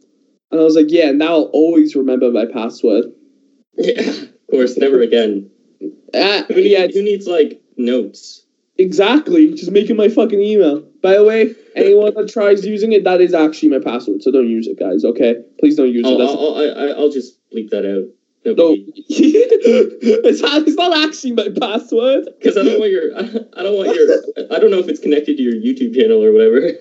And 0.50 0.60
I 0.60 0.64
was 0.64 0.76
like, 0.76 0.86
yeah, 0.88 1.10
now 1.10 1.34
I'll 1.34 1.50
always 1.52 1.96
remember 1.96 2.30
my 2.30 2.46
password. 2.46 3.06
Yeah, 3.76 4.02
of 4.02 4.28
course, 4.50 4.76
never 4.76 5.00
again. 5.00 5.50
Uh, 6.14 6.44
Who, 6.44 6.54
need, 6.54 6.70
yeah, 6.70 6.86
who 6.86 7.02
needs, 7.02 7.26
like, 7.26 7.60
notes? 7.76 8.46
exactly. 8.78 9.52
Just 9.52 9.72
making 9.72 9.96
my 9.96 10.08
fucking 10.08 10.40
email. 10.40 10.80
By 11.02 11.16
the 11.16 11.24
way, 11.24 11.54
anyone 11.74 12.14
that 12.14 12.28
tries 12.28 12.64
using 12.64 12.92
it, 12.92 13.02
that 13.02 13.20
is 13.20 13.34
actually 13.34 13.70
my 13.70 13.80
password. 13.80 14.22
So 14.22 14.30
don't 14.30 14.48
use 14.48 14.68
it, 14.68 14.78
guys, 14.78 15.04
okay? 15.04 15.36
Please 15.58 15.74
don't 15.76 15.92
use 15.92 16.06
I'll, 16.06 16.14
it. 16.14 16.18
That's 16.18 16.32
I'll, 16.32 16.54
I'll, 16.56 17.00
I'll 17.00 17.10
just 17.10 17.38
bleep 17.50 17.70
that 17.70 17.84
out. 17.84 18.04
No, 18.46 18.70
it's, 19.08 20.42
not, 20.42 20.68
it's 20.68 20.76
not 20.76 20.92
actually 21.08 21.32
my 21.32 21.48
password. 21.58 22.28
Because 22.38 22.58
I 22.58 22.62
don't 22.62 22.78
want 22.78 22.92
your, 22.92 23.16
I 23.16 23.22
don't 23.62 23.74
want 23.76 23.96
your, 23.96 24.22
I 24.52 24.58
don't 24.58 24.70
know 24.70 24.78
if 24.78 24.86
it's 24.88 25.00
connected 25.00 25.38
to 25.38 25.42
your 25.42 25.54
YouTube 25.54 25.94
channel 25.94 26.22
or 26.22 26.30
whatever. 26.30 26.60
No, 26.60 26.68
no, 26.68 26.74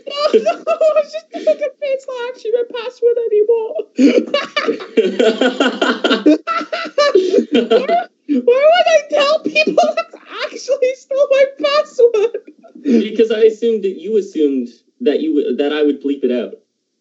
it's 0.99 1.13
just 1.13 1.31
fucking, 1.31 1.69
it's 1.81 2.05
not 2.07 2.29
actually 2.29 2.51
my 2.51 2.63
password 2.75 3.17
anymore. 3.31 3.75
Why 8.27 8.43
would 8.43 8.87
I 8.87 9.01
tell 9.09 9.39
people 9.39 9.83
that's 9.95 10.15
actually 10.43 10.95
still 10.95 11.27
my 11.31 11.45
password? 11.63 12.43
because 12.83 13.31
I 13.31 13.43
assumed 13.43 13.83
that 13.83 13.99
you 13.99 14.17
assumed 14.17 14.69
that 15.01 15.21
you 15.21 15.55
that 15.55 15.71
I 15.71 15.83
would 15.83 16.01
bleep 16.01 16.23
it 16.23 16.31
out. 16.31 16.55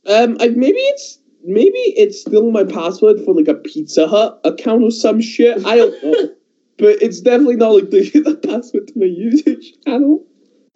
Um, 0.07 0.37
I, 0.41 0.49
maybe 0.49 0.79
it's 0.79 1.19
maybe 1.45 1.79
it's 1.79 2.21
still 2.21 2.51
my 2.51 2.65
password 2.65 3.21
for 3.25 3.35
like 3.35 3.49
a 3.49 3.55
Pizza 3.55 4.07
Hut 4.07 4.41
account 4.45 4.83
or 4.83 4.91
some 4.91 5.21
shit. 5.21 5.65
I 5.67 5.77
don't 5.77 6.03
know, 6.03 6.29
but 6.79 7.03
it's 7.03 7.21
definitely 7.21 7.57
not 7.57 7.75
like 7.75 7.91
the, 7.91 8.09
the 8.25 8.37
password 8.37 8.89
to 8.89 8.93
my 8.97 9.07
YouTube 9.07 9.63
channel. 9.85 10.25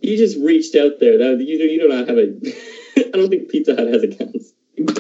You 0.01 0.17
just 0.17 0.39
reached 0.39 0.75
out 0.75 1.01
there. 1.01 1.19
That 1.19 1.45
you 1.45 1.59
you 1.59 1.81
do 1.81 1.89
not 1.89 2.09
have 2.09 2.19
a. 2.19 2.35
I 3.09 3.11
don't 3.11 3.29
think 3.29 3.51
Pizza 3.51 3.75
Hut 3.75 3.87
has 3.89 4.03
accounts. 4.03 4.53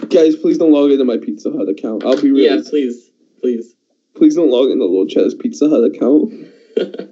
Guys, 0.08 0.36
please 0.36 0.58
don't 0.58 0.72
log 0.72 0.90
into 0.90 1.04
my 1.04 1.18
Pizza 1.18 1.50
Hut 1.50 1.68
account. 1.68 2.04
I'll 2.04 2.20
be 2.20 2.30
real. 2.30 2.56
Yeah, 2.56 2.62
please, 2.68 3.10
please. 3.40 3.74
Please 4.14 4.34
don't 4.34 4.50
log 4.50 4.70
into 4.70 4.86
Lord 4.86 5.10
Cheddar's 5.10 5.34
Pizza 5.34 5.68
Hut 5.68 5.84
account. 5.84 6.32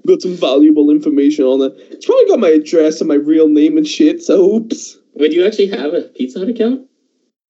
got 0.07 0.23
some 0.23 0.37
valuable 0.37 0.91
information 0.91 1.45
on 1.45 1.61
it. 1.61 1.75
It's 1.91 2.07
probably 2.07 2.27
got 2.27 2.41
my 2.41 2.49
address 2.49 3.01
and 3.01 3.09
my 3.09 3.15
real 3.15 3.49
name 3.49 3.77
and 3.77 3.87
shit. 3.87 4.23
So 4.23 4.57
oops. 4.57 4.99
Would 5.15 5.33
you 5.33 5.47
actually 5.47 5.69
have 5.69 5.93
a 5.93 6.03
Pizza 6.03 6.39
Hut 6.39 6.49
account? 6.49 6.89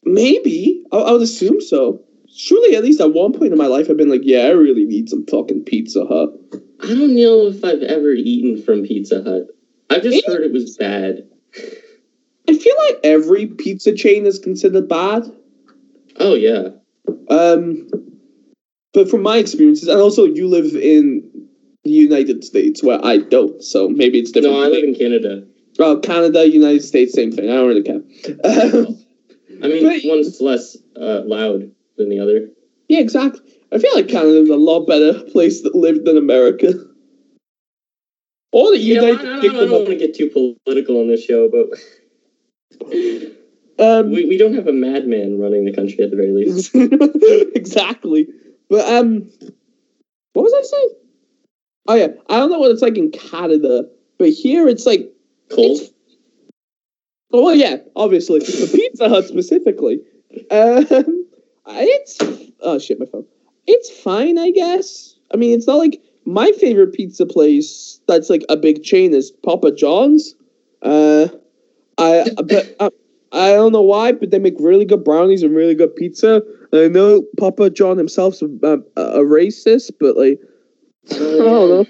Maybe 0.05 0.85
I, 0.93 0.97
I 0.99 1.13
would 1.13 1.23
assume 1.23 1.61
so. 1.61 2.01
Surely, 2.37 2.75
at 2.77 2.83
least 2.83 3.01
at 3.01 3.15
one 3.15 3.33
point 3.33 3.53
in 3.53 3.59
my 3.59 3.67
life, 3.67 3.89
I've 3.89 3.97
been 3.97 4.11
like, 4.11 4.23
yeah, 4.25 4.41
I 4.41 4.51
really 4.51 4.85
need 4.85 5.09
some 5.09 5.25
fucking 5.27 5.65
Pizza 5.65 6.05
Hut. 6.05 6.31
I 6.83 6.89
don't 6.89 7.15
know 7.15 7.47
if 7.47 7.65
I've 7.65 7.83
ever 7.83 8.11
eaten 8.11 8.61
from 8.63 8.83
Pizza 8.83 9.23
Hut. 9.23 9.47
I've 9.91 10.03
just 10.03 10.27
Really? 10.27 10.37
heard 10.39 10.45
it 10.45 10.53
was 10.53 10.77
bad. 10.77 11.29
I 12.49 12.55
feel 12.59 12.75
like 12.89 12.99
every 13.05 13.47
pizza 13.47 13.95
chain 13.95 14.27
is 14.27 14.39
considered 14.39 14.89
bad. 14.89 15.31
Oh 16.17 16.35
yeah. 16.35 16.69
Um, 17.29 17.89
but 18.93 19.09
from 19.09 19.23
my 19.23 19.39
experiences, 19.39 19.89
and 19.89 20.01
also 20.01 20.25
you 20.25 20.49
live 20.49 20.75
in 20.75 21.31
the 21.85 21.91
United 21.91 22.45
States 22.45 22.83
where 22.83 23.05
I 23.05 23.19
don't, 23.19 23.63
so 23.63 23.89
maybe 23.89 24.19
it's 24.19 24.31
different. 24.33 24.57
No, 24.57 24.63
I 24.65 24.69
live 24.69 24.85
in 24.85 24.95
Canada. 24.95 25.45
Oh, 25.79 25.99
Canada, 26.01 26.49
United 26.49 26.83
States, 26.83 27.13
same 27.15 27.33
thing. 27.33 27.51
I 27.51 27.55
don't 27.55 27.69
really 27.69 27.83
care. 27.83 28.01
Um, 28.45 29.04
I 29.63 29.69
mean, 29.69 29.83
But- 29.85 30.09
one's 30.09 30.41
less 30.41 30.77
uh, 30.97 31.23
loud 31.25 31.71
than 31.97 32.09
the 32.09 32.19
other. 32.21 32.49
yeah, 32.89 33.01
exactly. 33.01 33.41
I 33.73 33.79
feel 33.79 33.95
like 33.95 34.09
Canada's 34.09 34.51
a 34.51 34.57
lot 34.57 34.87
better 34.87 35.21
place 35.31 35.61
to 35.63 35.71
live 35.75 36.05
than 36.05 36.17
America. 36.17 36.73
Or 38.53 38.71
the 38.71 38.79
You 38.79 38.95
know, 38.95 39.07
I, 39.07 39.09
I 39.09 39.11
United 39.11 39.25
don't, 39.43 39.57
I 39.57 39.59
don't 39.61 39.71
want 39.73 39.87
to 39.87 39.97
get 39.97 40.15
too 40.15 40.55
political 40.65 41.01
on 41.01 41.09
this 41.09 41.25
show, 41.25 41.49
but 41.49 41.71
um, 43.85 44.11
we, 44.13 44.27
we 44.27 44.39
don't 44.39 44.55
have 44.55 44.69
a 44.69 44.73
madman 44.73 45.41
running 45.41 45.65
the 45.65 45.73
country 45.73 46.05
at 46.05 46.11
the 46.11 46.17
very 46.17 46.33
least. 46.33 46.71
exactly. 47.57 48.29
But 48.71 48.89
um, 48.89 49.29
what 50.35 50.45
was 50.45 50.55
I 50.55 50.63
saying? 50.63 50.91
Oh 51.89 51.95
yeah, 51.95 52.09
I 52.29 52.39
don't 52.39 52.51
know 52.51 52.59
what 52.61 52.71
it's 52.71 52.83
like 52.83 52.97
in 52.97 53.11
Canada, 53.11 53.89
but 54.19 54.31
here 54.31 54.69
it's 54.69 54.87
like, 54.87 55.13
Cold. 55.51 55.81
Oh 57.35 57.43
well, 57.43 57.55
yeah, 57.55 57.77
obviously, 57.97 58.39
the 58.39 58.71
Pizza 58.73 59.09
Hut 59.09 59.27
specifically. 59.27 60.01
Um, 60.51 61.27
it's 61.67 62.19
oh 62.61 62.79
shit, 62.79 62.99
my 63.01 63.07
phone. 63.07 63.27
It's 63.67 63.91
fine, 63.91 64.39
I 64.39 64.51
guess. 64.51 65.17
I 65.33 65.37
mean, 65.37 65.57
it's 65.57 65.67
not 65.67 65.77
like 65.79 66.01
my 66.25 66.53
favorite 66.53 66.93
pizza 66.93 67.27
place 67.27 68.01
that's 68.07 68.31
like 68.31 68.43
a 68.49 68.57
big 68.57 68.83
chain 68.83 69.13
is 69.13 69.31
Papa 69.31 69.73
John's. 69.73 70.35
Uh, 70.83 71.29
I 71.99 72.31
but 72.37 72.77
uh, 72.81 72.91
I 73.33 73.51
don't 73.53 73.73
know 73.73 73.83
why, 73.83 74.13
but 74.13 74.31
they 74.31 74.39
make 74.39 74.55
really 74.61 74.85
good 74.85 75.05
brownies 75.05 75.43
and 75.43 75.55
really 75.55 75.75
good 75.75 75.95
pizza. 75.97 76.43
I 76.73 76.89
know 76.89 77.25
Papa 77.39 77.71
John 77.71 77.99
himself's 77.99 78.43
a, 78.43 78.47
a, 78.63 78.79
a 78.97 79.25
racist, 79.25 79.93
but 79.99 80.17
like 80.17 80.41
I 81.11 81.17
don't 81.19 81.69
know. 81.69 81.87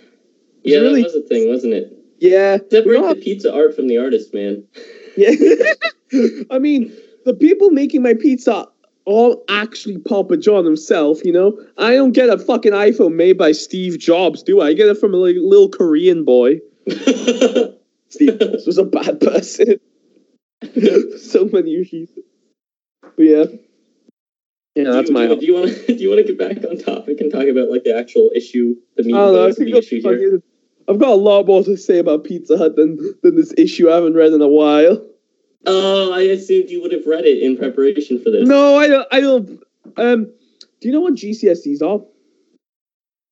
Yeah, 0.63 0.79
really- 0.79 1.03
that 1.03 1.13
was 1.13 1.17
a 1.17 1.29
thing, 1.29 1.49
wasn't 1.49 1.75
it? 1.75 1.93
Yeah, 2.21 2.59
Separate 2.71 3.17
the 3.17 3.21
pizza 3.23 3.55
art 3.55 3.75
from 3.77 3.89
the 3.89 3.99
artist, 3.99 4.33
man. 4.33 4.65
Yeah. 5.17 5.31
I 6.51 6.59
mean, 6.59 6.93
the 7.25 7.35
people 7.35 7.71
making 7.71 8.03
my 8.03 8.15
pizza 8.15 8.69
all 9.05 9.45
actually 9.49 9.99
Papa 9.99 10.37
John 10.37 10.65
himself. 10.65 11.25
You 11.25 11.33
know, 11.33 11.61
I 11.79 11.95
don't 11.95 12.13
get 12.13 12.29
a 12.29 12.39
fucking 12.39 12.73
iPhone 12.73 13.15
made 13.15 13.39
by 13.39 13.53
Steve 13.53 13.99
Jobs, 13.99 14.43
do 14.43 14.61
I? 14.61 14.69
I 14.69 14.73
get 14.75 14.89
it 14.89 14.99
from 14.99 15.15
a 15.15 15.17
like, 15.17 15.37
little 15.39 15.69
Korean 15.69 16.25
boy. 16.25 16.61
Steve 18.09 18.39
Jobs 18.39 18.67
was 18.67 18.79
a 18.79 18.85
bad 18.85 19.21
person. 19.21 19.81
so 21.19 21.49
many 21.53 21.77
reasons. 21.77 22.11
But 23.03 23.23
yeah. 23.23 23.45
Yeah, 24.75 24.91
that's 24.91 25.09
do, 25.09 25.15
my. 25.15 25.27
Do, 25.29 25.39
do 25.39 25.47
you 25.47 25.55
want 25.55 25.69
to 25.69 25.87
do 25.87 25.95
you 25.95 26.09
want 26.09 26.27
to 26.27 26.35
get 26.35 26.39
back 26.39 26.69
on 26.69 26.79
topic 26.79 27.21
and 27.21 27.31
talk 27.31 27.47
about 27.47 27.71
like 27.71 27.85
the 27.85 27.97
actual 27.97 28.31
issue, 28.35 28.75
the 28.97 29.05
meat. 29.05 29.15
Oh, 29.15 29.47
I 29.47 29.53
think 29.53 29.71
the 29.71 29.79
issue 29.79 30.01
here? 30.01 30.43
I've 30.89 30.99
got 30.99 31.11
a 31.11 31.15
lot 31.15 31.47
more 31.47 31.63
to 31.65 31.77
say 31.77 31.99
about 31.99 32.25
Pizza 32.25 32.59
Hut 32.59 32.77
than, 32.77 32.99
than 33.23 33.37
this 33.37 33.55
issue 33.57 33.91
I 33.91 33.95
haven't 33.95 34.15
read 34.15 34.33
in 34.33 34.43
a 34.43 34.49
while. 34.49 35.05
Oh, 35.67 36.13
I 36.13 36.23
assumed 36.23 36.69
you 36.69 36.83
would 36.83 36.93
have 36.93 37.07
read 37.07 37.25
it 37.25 37.43
in 37.43 37.57
preparation 37.57 38.23
for 38.23 38.31
this. 38.31 38.47
No, 38.47 38.77
I 38.77 38.89
don't. 38.89 39.09
I 39.11 39.21
don't. 39.21 39.63
Um, 39.97 40.25
do 40.81 40.89
you 40.89 40.93
know 40.93 41.01
what 41.01 41.15
GCSEs 41.15 41.81
are? 41.83 42.05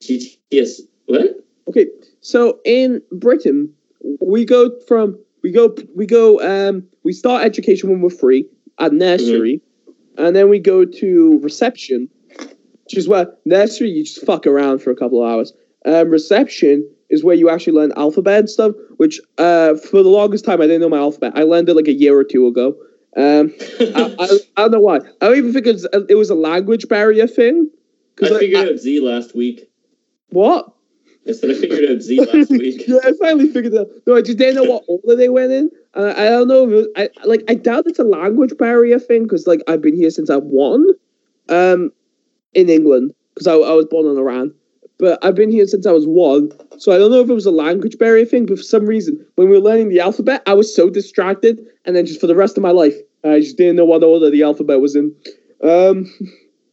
GTS. 0.02 0.80
What? 1.06 1.44
Okay, 1.68 1.86
so 2.20 2.58
in 2.64 3.02
Britain, 3.12 3.72
we 4.20 4.44
go 4.46 4.70
from 4.88 5.18
we 5.42 5.52
go 5.52 5.76
we 5.94 6.06
go 6.06 6.40
um 6.40 6.84
we 7.04 7.12
start 7.12 7.44
education 7.44 7.90
when 7.90 8.00
we're 8.00 8.10
free 8.10 8.48
at 8.78 8.92
nursery, 8.92 9.60
and 10.16 10.34
then 10.34 10.48
we 10.48 10.58
go 10.58 10.86
to 10.86 11.38
reception, 11.40 12.08
which 12.38 12.96
is 12.96 13.08
where 13.08 13.28
nursery 13.44 13.90
you 13.90 14.04
just 14.04 14.24
fuck 14.24 14.46
around 14.46 14.78
for 14.78 14.90
a 14.90 14.96
couple 14.96 15.22
of 15.22 15.30
hours. 15.30 15.52
Um, 15.84 16.08
reception 16.08 16.88
is 17.12 17.22
where 17.22 17.36
you 17.36 17.48
actually 17.48 17.74
learn 17.74 17.92
alphabet 17.96 18.40
and 18.40 18.50
stuff. 18.50 18.72
Which 18.96 19.20
uh 19.38 19.74
for 19.76 20.02
the 20.02 20.08
longest 20.08 20.44
time 20.44 20.60
I 20.60 20.66
didn't 20.66 20.80
know 20.80 20.88
my 20.88 20.98
alphabet. 20.98 21.32
I 21.36 21.44
learned 21.44 21.68
it 21.68 21.74
like 21.74 21.88
a 21.88 21.92
year 21.92 22.18
or 22.18 22.24
two 22.24 22.46
ago. 22.48 22.74
Um, 23.16 23.52
I, 23.94 24.16
I, 24.18 24.38
I 24.56 24.62
don't 24.62 24.70
know 24.72 24.80
why. 24.80 24.96
I 24.96 25.26
don't 25.26 25.36
even 25.36 25.52
think 25.52 25.66
it 25.66 25.74
was, 25.74 25.86
it 26.08 26.14
was 26.16 26.30
a 26.30 26.34
language 26.34 26.88
barrier 26.88 27.26
thing. 27.26 27.70
I 28.22 28.26
like, 28.28 28.40
figured 28.40 28.66
I- 28.68 28.72
out 28.72 28.78
Z 28.78 29.00
last 29.00 29.36
week. 29.36 29.68
what? 30.30 30.72
I 31.28 31.32
said 31.32 31.50
I 31.50 31.54
figured 31.54 31.88
out 31.90 32.00
Z 32.02 32.18
last 32.32 32.50
week. 32.50 32.82
yeah, 32.88 32.98
I 33.04 33.12
finally 33.20 33.46
figured 33.48 33.74
it 33.74 33.78
out. 33.80 33.88
No, 34.06 34.16
I 34.16 34.22
just 34.22 34.38
didn't 34.38 34.56
know 34.56 34.68
what 34.72 34.84
order 34.88 35.14
they 35.14 35.28
went 35.28 35.52
in. 35.52 35.70
Uh, 35.94 36.14
I 36.16 36.24
don't 36.24 36.48
know. 36.48 36.64
If 36.66 36.70
it 36.72 36.74
was, 36.74 36.88
I 36.96 37.08
like. 37.26 37.44
I 37.48 37.54
doubt 37.54 37.86
it's 37.86 37.98
a 38.00 38.04
language 38.04 38.56
barrier 38.58 38.98
thing 38.98 39.22
because 39.24 39.46
like 39.46 39.60
I've 39.68 39.82
been 39.82 39.94
here 39.94 40.10
since 40.10 40.30
I 40.30 40.36
one, 40.36 40.84
um, 41.48 41.92
in 42.54 42.68
England 42.70 43.12
because 43.34 43.46
I, 43.46 43.52
I 43.52 43.72
was 43.74 43.84
born 43.84 44.06
in 44.06 44.16
Iran. 44.18 44.52
But 44.98 45.24
I've 45.24 45.34
been 45.34 45.50
here 45.50 45.66
since 45.66 45.86
I 45.86 45.92
was 45.92 46.06
one, 46.06 46.52
so 46.78 46.92
I 46.92 46.98
don't 46.98 47.10
know 47.10 47.20
if 47.20 47.28
it 47.28 47.34
was 47.34 47.46
a 47.46 47.50
language 47.50 47.98
barrier 47.98 48.24
thing. 48.24 48.46
But 48.46 48.58
for 48.58 48.64
some 48.64 48.86
reason, 48.86 49.24
when 49.34 49.48
we 49.48 49.56
were 49.56 49.62
learning 49.62 49.88
the 49.88 50.00
alphabet, 50.00 50.42
I 50.46 50.54
was 50.54 50.74
so 50.74 50.90
distracted, 50.90 51.66
and 51.84 51.96
then 51.96 52.06
just 52.06 52.20
for 52.20 52.26
the 52.26 52.36
rest 52.36 52.56
of 52.56 52.62
my 52.62 52.70
life, 52.70 52.94
I 53.24 53.40
just 53.40 53.56
didn't 53.56 53.76
know 53.76 53.84
what 53.84 54.04
order 54.04 54.30
the 54.30 54.42
alphabet 54.42 54.80
was 54.80 54.94
in. 54.94 55.14
Um, 55.62 56.12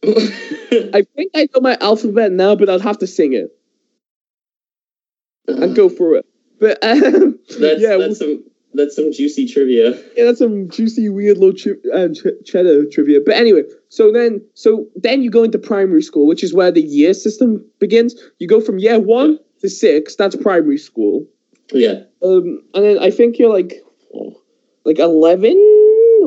I 0.04 1.04
think 1.16 1.32
I 1.34 1.48
know 1.54 1.60
my 1.60 1.76
alphabet 1.80 2.32
now, 2.32 2.54
but 2.54 2.68
I'd 2.68 2.80
have 2.80 2.98
to 2.98 3.06
sing 3.06 3.32
it 3.32 3.56
and 5.48 5.74
go 5.74 5.88
through 5.88 6.18
it. 6.18 6.26
But 6.58 6.78
um, 6.82 7.38
That's 7.58 7.80
yeah, 7.80 7.96
that's 7.96 8.18
some 8.18 8.44
that's 8.74 8.94
some 8.96 9.12
juicy 9.12 9.46
trivia. 9.46 9.90
yeah, 10.16 10.24
that's 10.24 10.38
some 10.38 10.68
juicy, 10.68 11.08
weird 11.08 11.38
little 11.38 11.54
chi- 11.54 11.90
uh, 11.92 12.08
ch- 12.08 12.44
cheddar 12.44 12.84
trivia. 12.86 13.20
But 13.24 13.34
anyway, 13.36 13.62
so 13.88 14.12
then, 14.12 14.40
so 14.54 14.86
then 14.96 15.22
you 15.22 15.30
go 15.30 15.42
into 15.42 15.58
primary 15.58 16.02
school, 16.02 16.26
which 16.26 16.44
is 16.44 16.54
where 16.54 16.70
the 16.70 16.82
year 16.82 17.12
system 17.14 17.64
begins. 17.80 18.14
You 18.38 18.46
go 18.48 18.60
from 18.60 18.78
year 18.78 18.98
one 19.00 19.38
to 19.60 19.68
six. 19.68 20.14
That's 20.16 20.36
primary 20.36 20.78
school. 20.78 21.26
Yeah. 21.72 22.02
Um, 22.22 22.62
and 22.74 22.84
then 22.84 22.98
I 22.98 23.10
think 23.10 23.38
you're 23.38 23.52
like, 23.52 23.74
like 24.84 24.98
eleven 24.98 25.56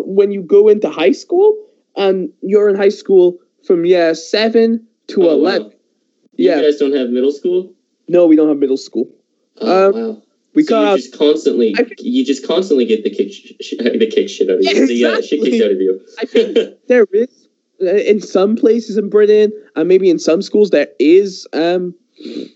when 0.05 0.31
you 0.31 0.41
go 0.41 0.67
into 0.67 0.89
high 0.89 1.11
school, 1.11 1.57
and 1.95 2.29
you're 2.41 2.69
in 2.69 2.75
high 2.75 2.89
school 2.89 3.37
from 3.65 3.85
year 3.85 4.13
seven 4.15 4.85
to 5.07 5.23
Oh, 5.23 5.27
wow. 5.27 5.31
eleven. 5.33 5.71
You 6.35 6.49
Yeah, 6.49 6.61
guys 6.61 6.77
don't 6.77 6.95
have 6.95 7.09
middle 7.09 7.31
school? 7.31 7.73
no, 8.09 8.25
we 8.27 8.35
don't 8.35 8.49
have 8.49 8.57
middle 8.57 8.77
school. 8.77 9.07
Oh, 9.61 9.89
Um, 9.89 9.93
wow. 9.93 10.21
We 10.55 10.63
so 10.63 10.69
got 10.69 10.91
you 10.91 10.97
just 10.97 11.17
constantly 11.17 11.73
think- 11.73 11.93
you 11.99 12.25
just 12.25 12.47
constantly 12.47 12.85
get 12.85 13.03
the 13.03 13.09
kick 13.09 13.31
sh- 13.31 13.73
the 13.79 14.07
kick 14.11 14.29
shit 14.29 14.49
out 14.49 14.57
of 14.57 14.63
you. 14.63 14.69
Yeah, 14.71 14.85
the 14.85 15.05
uh, 15.05 15.21
shit 15.21 15.39
exactly. 15.39 15.51
kicked 15.51 15.65
out 15.65 15.71
of 15.71 15.81
you. 15.81 16.01
I 16.19 16.25
think 16.25 16.57
there 16.87 17.07
is 17.11 17.47
uh, 17.81 17.85
in 17.85 18.21
some 18.21 18.55
places 18.55 18.97
in 18.97 19.09
Britain, 19.09 19.51
and 19.75 19.87
maybe 19.87 20.09
in 20.09 20.19
some 20.19 20.41
schools 20.41 20.69
there 20.69 20.89
is 20.99 21.47
um 21.53 21.95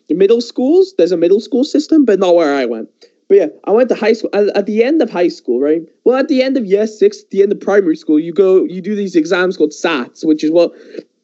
middle 0.09 0.41
schools. 0.41 0.93
There's 0.97 1.11
a 1.11 1.17
middle 1.17 1.39
school 1.39 1.63
system, 1.63 2.05
but 2.05 2.19
not 2.19 2.35
where 2.35 2.55
I 2.55 2.65
went. 2.65 2.89
But 3.27 3.37
yeah, 3.37 3.47
I 3.65 3.71
went 3.71 3.89
to 3.89 3.95
high 3.95 4.13
school. 4.13 4.29
At, 4.33 4.47
at 4.55 4.65
the 4.67 4.83
end 4.83 5.01
of 5.01 5.09
high 5.09 5.27
school, 5.27 5.59
right? 5.59 5.81
Well, 6.05 6.17
at 6.17 6.29
the 6.29 6.41
end 6.41 6.55
of 6.55 6.65
year 6.65 6.87
six, 6.87 7.23
the 7.31 7.41
end 7.41 7.51
of 7.51 7.59
primary 7.59 7.97
school, 7.97 8.19
you 8.19 8.31
go, 8.31 8.63
you 8.63 8.81
do 8.81 8.95
these 8.95 9.15
exams 9.15 9.57
called 9.57 9.71
SATs, 9.71 10.25
which 10.25 10.43
is 10.43 10.51
what 10.51 10.71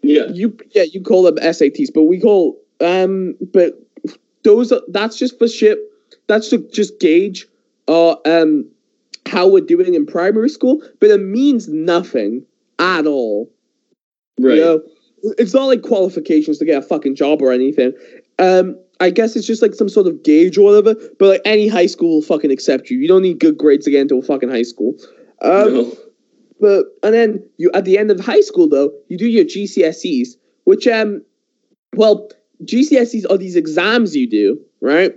yeah. 0.02 0.26
you 0.34 0.58
yeah 0.72 0.84
you 0.84 1.02
call 1.02 1.24
them 1.24 1.38
SATs, 1.38 1.94
but 1.94 2.04
we 2.04 2.20
call 2.20 2.60
um 2.82 3.36
but 3.54 3.80
those 4.44 4.72
are, 4.72 4.82
that's 4.90 5.18
just 5.18 5.38
for 5.40 5.48
shit. 5.48 5.80
That's 6.28 6.50
to 6.50 6.68
just 6.72 7.00
gauge 7.00 7.48
uh 7.88 8.16
um 8.26 8.70
how 9.26 9.48
we're 9.48 9.62
doing 9.62 9.96
in 9.96 10.06
primary 10.06 10.50
school, 10.50 10.82
but 11.00 11.10
it 11.10 11.20
means 11.20 11.68
nothing 11.68 12.46
at 12.80 13.08
all. 13.08 13.52
Right. 14.40 14.56
You 14.56 14.62
know, 14.62 14.84
it's 15.38 15.54
not 15.54 15.66
like 15.66 15.82
qualifications 15.82 16.58
to 16.60 16.66
get 16.66 16.84
a 16.84 16.86
fucking 16.86 17.16
job 17.16 17.42
or 17.42 17.52
anything. 17.52 17.94
Um, 18.40 18.78
I 19.00 19.10
guess 19.10 19.36
it's 19.36 19.48
just 19.48 19.62
like 19.62 19.74
some 19.74 19.90
sort 19.90 20.08
of 20.08 20.24
gauge 20.24 20.58
or 20.58 20.66
whatever. 20.66 20.96
But 21.20 21.28
like 21.28 21.42
any 21.46 21.68
high 21.68 21.86
school 21.86 22.16
will 22.16 22.22
fucking 22.22 22.52
accept 22.52 22.90
you. 22.90 22.98
You 22.98 23.08
don't 23.08 23.22
need 23.22 23.40
good 23.40 23.58
grades 23.58 23.86
to 23.86 23.92
get 23.92 24.02
into 24.02 24.18
a 24.18 24.22
fucking 24.22 24.50
high 24.50 24.64
school. 24.64 24.96
Um, 25.42 25.74
no. 25.74 25.98
but 26.60 26.86
and 27.04 27.14
then 27.14 27.50
you 27.58 27.72
at 27.74 27.86
the 27.86 27.98
end 27.98 28.12
of 28.12 28.20
high 28.20 28.42
school 28.42 28.68
though, 28.68 28.92
you 29.08 29.18
do 29.18 29.28
your 29.28 29.46
GCSEs, 29.46 30.30
which 30.66 30.88
um, 30.88 31.24
well, 31.96 32.30
GCSEs 32.64 33.30
are 33.30 33.38
these 33.38 33.56
exams 33.56 34.16
you 34.16 34.30
do, 34.30 34.60
right? 34.82 35.14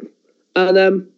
And 0.56 0.76
um, 0.78 1.08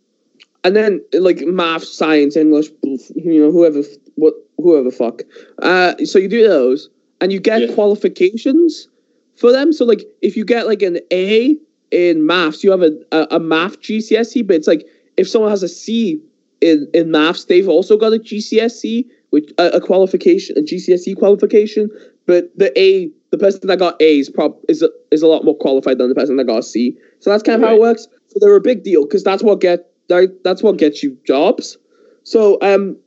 and 0.65 0.77
then 0.77 1.01
like 1.13 1.41
math, 1.47 1.85
science, 1.85 2.37
English, 2.37 2.69
you 2.83 3.41
know, 3.41 3.51
whoever 3.51 3.83
what 4.17 4.35
whoever 4.59 4.91
fuck. 4.91 5.23
Uh, 5.63 5.95
so 6.05 6.19
you 6.19 6.29
do 6.29 6.47
those, 6.47 6.91
and 7.21 7.33
you 7.33 7.41
get 7.41 7.63
Yeah. 7.63 7.75
qualifications 7.75 8.89
for 9.37 9.53
them. 9.53 9.73
So 9.73 9.85
like 9.85 10.05
if 10.21 10.37
you 10.37 10.45
get 10.45 10.67
like 10.67 10.83
an 10.83 10.99
A 11.13 11.57
in 11.91 12.27
maths, 12.27 12.63
you 12.65 12.71
have 12.71 12.83
a, 12.83 12.93
a, 13.13 13.37
a 13.37 13.41
math 13.41 13.81
GCSE, 13.81 14.47
but 14.47 14.57
it's 14.57 14.67
like 14.69 14.85
if 15.17 15.29
someone 15.29 15.51
has 15.51 15.63
a 15.63 15.69
C 15.69 16.21
in, 16.61 16.89
in 16.93 17.11
maths, 17.11 17.45
they've 17.45 17.69
also 17.69 17.97
got 17.97 18.13
a 18.13 18.19
GCSE, 18.19 19.07
which 19.31 19.51
a, 19.59 19.69
a 19.77 19.81
qualification, 19.81 20.59
a 20.59 20.63
GCSE 20.63 21.17
qualification. 21.17 21.89
But 22.27 22.51
the 22.59 22.77
A, 22.79 23.11
the 23.31 23.39
person 23.39 23.69
that 23.69 23.79
got 23.79 24.01
A 24.03 24.19
is 24.19 24.29
prob 24.29 24.57
is 24.69 24.83
a, 24.83 24.91
is 25.13 25.23
a 25.23 25.29
lot 25.29 25.45
more 25.45 25.57
qualified 25.57 25.99
than 25.99 26.09
the 26.09 26.15
person 26.15 26.37
that 26.37 26.45
got 26.45 26.59
a 26.59 26.63
C. 26.63 26.97
So 27.21 27.31
that's 27.31 27.43
kind 27.43 27.63
of 27.63 27.69
how 27.69 27.75
it 27.77 27.81
works. 27.81 28.09
So 28.29 28.39
they're 28.41 28.57
a 28.57 28.61
big 28.61 28.83
deal 28.85 29.05
because 29.05 29.25
that's 29.25 29.43
what 29.43 29.61
get 29.61 29.91
that, 30.09 30.41
that's 30.45 30.63
what 30.63 30.77
gets 30.77 31.03
you 31.03 31.19
jobs. 31.27 31.77
So 32.25 32.59
um, 32.63 32.99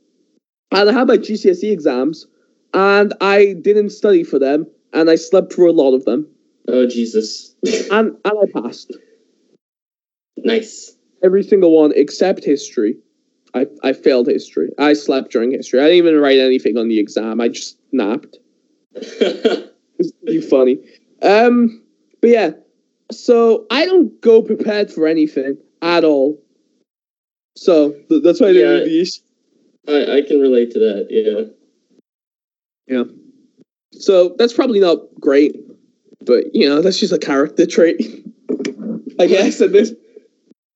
and 0.72 0.90
I 0.90 0.92
had 0.92 1.08
my 1.08 1.18
GCSE 1.18 1.70
exams, 1.70 2.26
and 2.74 3.14
I 3.20 3.54
didn't 3.60 3.90
study 3.90 4.24
for 4.24 4.38
them, 4.38 4.66
and 4.92 5.10
I 5.10 5.16
slept 5.16 5.52
through 5.52 5.70
a 5.70 5.72
lot 5.72 5.94
of 5.94 6.04
them, 6.04 6.26
Oh 6.68 6.86
Jesus. 6.86 7.54
and 7.90 8.16
and 8.24 8.38
I 8.54 8.60
passed 8.60 8.92
nice. 10.38 10.96
every 11.22 11.42
single 11.42 11.76
one 11.76 11.92
except 11.94 12.44
history. 12.44 12.96
I, 13.54 13.66
I 13.82 13.92
failed 13.92 14.28
history. 14.28 14.70
I 14.78 14.94
slept 14.94 15.30
during 15.30 15.50
history. 15.50 15.80
I 15.80 15.84
didn't 15.84 15.98
even 15.98 16.18
write 16.18 16.38
anything 16.38 16.78
on 16.78 16.88
the 16.88 16.98
exam. 16.98 17.40
I 17.40 17.48
just 17.48 17.78
napped. 17.92 18.38
It's 20.24 20.48
funny. 20.48 20.78
Um, 21.22 21.82
but 22.20 22.30
yeah, 22.30 22.50
so 23.12 23.66
I 23.70 23.86
don't 23.86 24.20
go 24.20 24.42
prepared 24.42 24.90
for 24.90 25.06
anything 25.06 25.56
at 25.82 26.04
all. 26.04 26.42
So 27.56 27.92
th- 28.08 28.22
that's 28.22 28.40
why 28.40 28.48
I 28.48 28.52
didn't 28.52 28.68
Yeah. 28.68 28.78
read 28.78 28.86
the 28.88 29.00
issue. 29.00 29.20
I, 29.88 30.16
I 30.18 30.22
can 30.22 30.40
relate 30.40 30.70
to 30.72 30.78
that. 30.78 31.06
Yeah. 31.10 31.52
Yeah. 32.86 33.04
So 33.92 34.34
that's 34.38 34.52
probably 34.52 34.80
not 34.80 34.98
great, 35.20 35.56
but 36.24 36.54
you 36.54 36.68
know 36.68 36.80
that's 36.80 36.98
just 36.98 37.12
a 37.12 37.18
character 37.18 37.66
trait, 37.66 38.00
I 39.20 39.26
guess. 39.26 39.60
And 39.60 39.74
this 39.74 39.92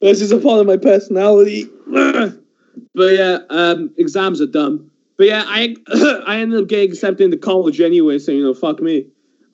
this 0.01 0.21
is 0.21 0.33
a 0.33 0.39
part 0.39 0.61
of 0.61 0.67
my 0.67 0.77
personality. 0.77 1.65
but 1.93 3.13
yeah, 3.13 3.39
um, 3.51 3.91
exams 3.97 4.41
are 4.41 4.47
dumb. 4.47 4.91
But 5.17 5.29
yeah, 5.29 5.45
I 5.47 5.77
I 6.27 6.39
ended 6.39 6.61
up 6.61 6.69
getting 6.69 6.91
accepted 6.91 7.25
into 7.25 7.39
college 7.39 7.81
anyway, 7.81 8.19
so 8.19 8.33
you 8.33 8.43
know, 8.43 8.55
fuck 8.55 8.81
me. 8.81 9.07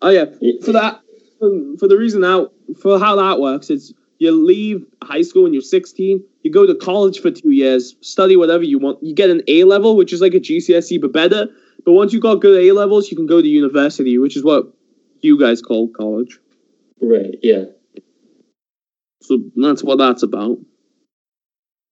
Oh 0.03 0.11
yeah, 0.11 0.25
for 0.65 0.73
that, 0.73 1.01
for, 1.39 1.51
for 1.79 1.89
the 1.89 1.97
reason 1.97 2.25
out 2.25 2.53
for 2.75 2.99
how 2.99 3.17
that 3.17 3.41
works, 3.41 3.71
it's 3.71 3.93
you 4.19 4.31
leave 4.31 4.87
high 5.03 5.23
school 5.23 5.43
when 5.43 5.53
you're 5.53 5.63
16, 5.63 6.23
you 6.43 6.51
go 6.53 6.65
to 6.65 6.75
college 6.77 7.19
for 7.21 7.31
two 7.31 7.51
years, 7.51 7.97
study 8.03 8.37
whatever 8.37 8.63
you 8.63 8.79
want. 8.79 9.03
You 9.03 9.15
get 9.15 9.31
an 9.31 9.43
A 9.49 9.65
level, 9.65 9.97
which 9.97 10.13
is 10.13 10.21
like 10.21 10.35
a 10.35 10.41
GCSE 10.41 11.01
but 11.01 11.13
better. 11.13 11.49
But 11.85 11.93
once 11.93 12.13
you've 12.13 12.23
got 12.23 12.37
good 12.37 12.63
A 12.63 12.71
levels, 12.73 13.11
you 13.11 13.17
can 13.17 13.27
go 13.27 13.43
to 13.43 13.49
university, 13.49 14.19
which 14.19 14.37
is 14.37 14.45
what 14.45 14.67
you 15.23 15.39
guys 15.39 15.61
call 15.61 15.89
college. 15.89 16.39
Right. 17.01 17.35
Yeah. 17.43 17.65
So 19.23 19.41
that's 19.57 19.83
what 19.83 19.99
that's 19.99 20.23
about. 20.23 20.59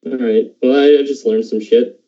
All 0.07 0.17
right. 0.19 0.55
Well, 0.63 0.79
I, 0.79 1.01
I 1.01 1.03
just 1.05 1.27
learned 1.27 1.47
some 1.47 1.61
shit. 1.61 2.01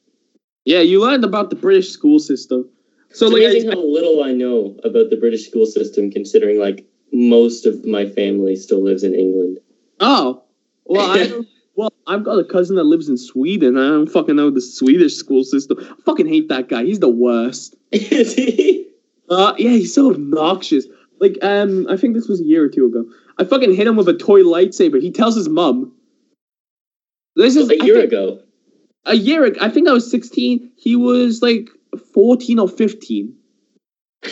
Yeah, 0.64 0.81
you 0.81 1.01
learned 1.01 1.25
about 1.25 1.51
the 1.51 1.57
British 1.57 1.91
school 1.91 2.20
system. 2.20 2.68
So 3.11 3.27
it's 3.27 3.35
like, 3.35 3.43
amazing 3.43 3.70
I- 3.70 3.75
how 3.75 3.85
little 3.85 4.23
I 4.23 4.33
know 4.33 4.77
about 4.85 5.11
the 5.11 5.16
British 5.16 5.49
school 5.49 5.66
system, 5.66 6.11
considering 6.12 6.61
like 6.61 6.87
most 7.12 7.66
of 7.66 7.84
my 7.84 8.06
family 8.06 8.56
still 8.56 8.82
lives 8.82 9.04
in 9.04 9.14
England. 9.14 9.58
oh, 10.00 10.42
well, 10.84 11.10
I 11.10 11.42
well, 11.76 11.92
I've 12.06 12.24
got 12.24 12.38
a 12.38 12.44
cousin 12.44 12.76
that 12.76 12.84
lives 12.84 13.08
in 13.08 13.16
Sweden. 13.16 13.76
I 13.76 13.88
don't 13.88 14.08
fucking 14.08 14.36
know 14.36 14.50
the 14.50 14.60
Swedish 14.60 15.14
school 15.14 15.44
system. 15.44 15.78
I 15.80 16.02
fucking 16.04 16.26
hate 16.26 16.48
that 16.48 16.68
guy. 16.68 16.84
He's 16.84 17.00
the 17.00 17.08
worst. 17.08 17.76
Is 17.92 18.34
he? 18.34 18.88
Uh, 19.28 19.54
yeah, 19.56 19.70
he's 19.70 19.94
so 19.94 20.10
obnoxious. 20.12 20.86
Like, 21.20 21.38
um, 21.42 21.86
I 21.88 21.96
think 21.96 22.14
this 22.14 22.28
was 22.28 22.40
a 22.40 22.44
year 22.44 22.64
or 22.64 22.68
two 22.68 22.86
ago. 22.86 23.04
I 23.38 23.44
fucking 23.44 23.74
hit 23.74 23.86
him 23.86 23.96
with 23.96 24.08
a 24.08 24.14
toy 24.14 24.42
lightsaber. 24.42 25.00
He 25.00 25.10
tells 25.10 25.36
his 25.36 25.48
mum. 25.48 25.92
This 27.36 27.56
is 27.56 27.70
a 27.70 27.76
year 27.84 28.00
think- 28.00 28.12
ago. 28.12 28.40
A 29.06 29.14
year 29.14 29.44
ago. 29.44 29.58
I 29.60 29.68
think 29.68 29.88
I 29.88 29.92
was 29.92 30.10
sixteen. 30.10 30.70
He 30.76 30.96
was 30.96 31.42
like 31.42 31.70
fourteen 32.12 32.58
or 32.58 32.68
fifteen. 32.68 33.36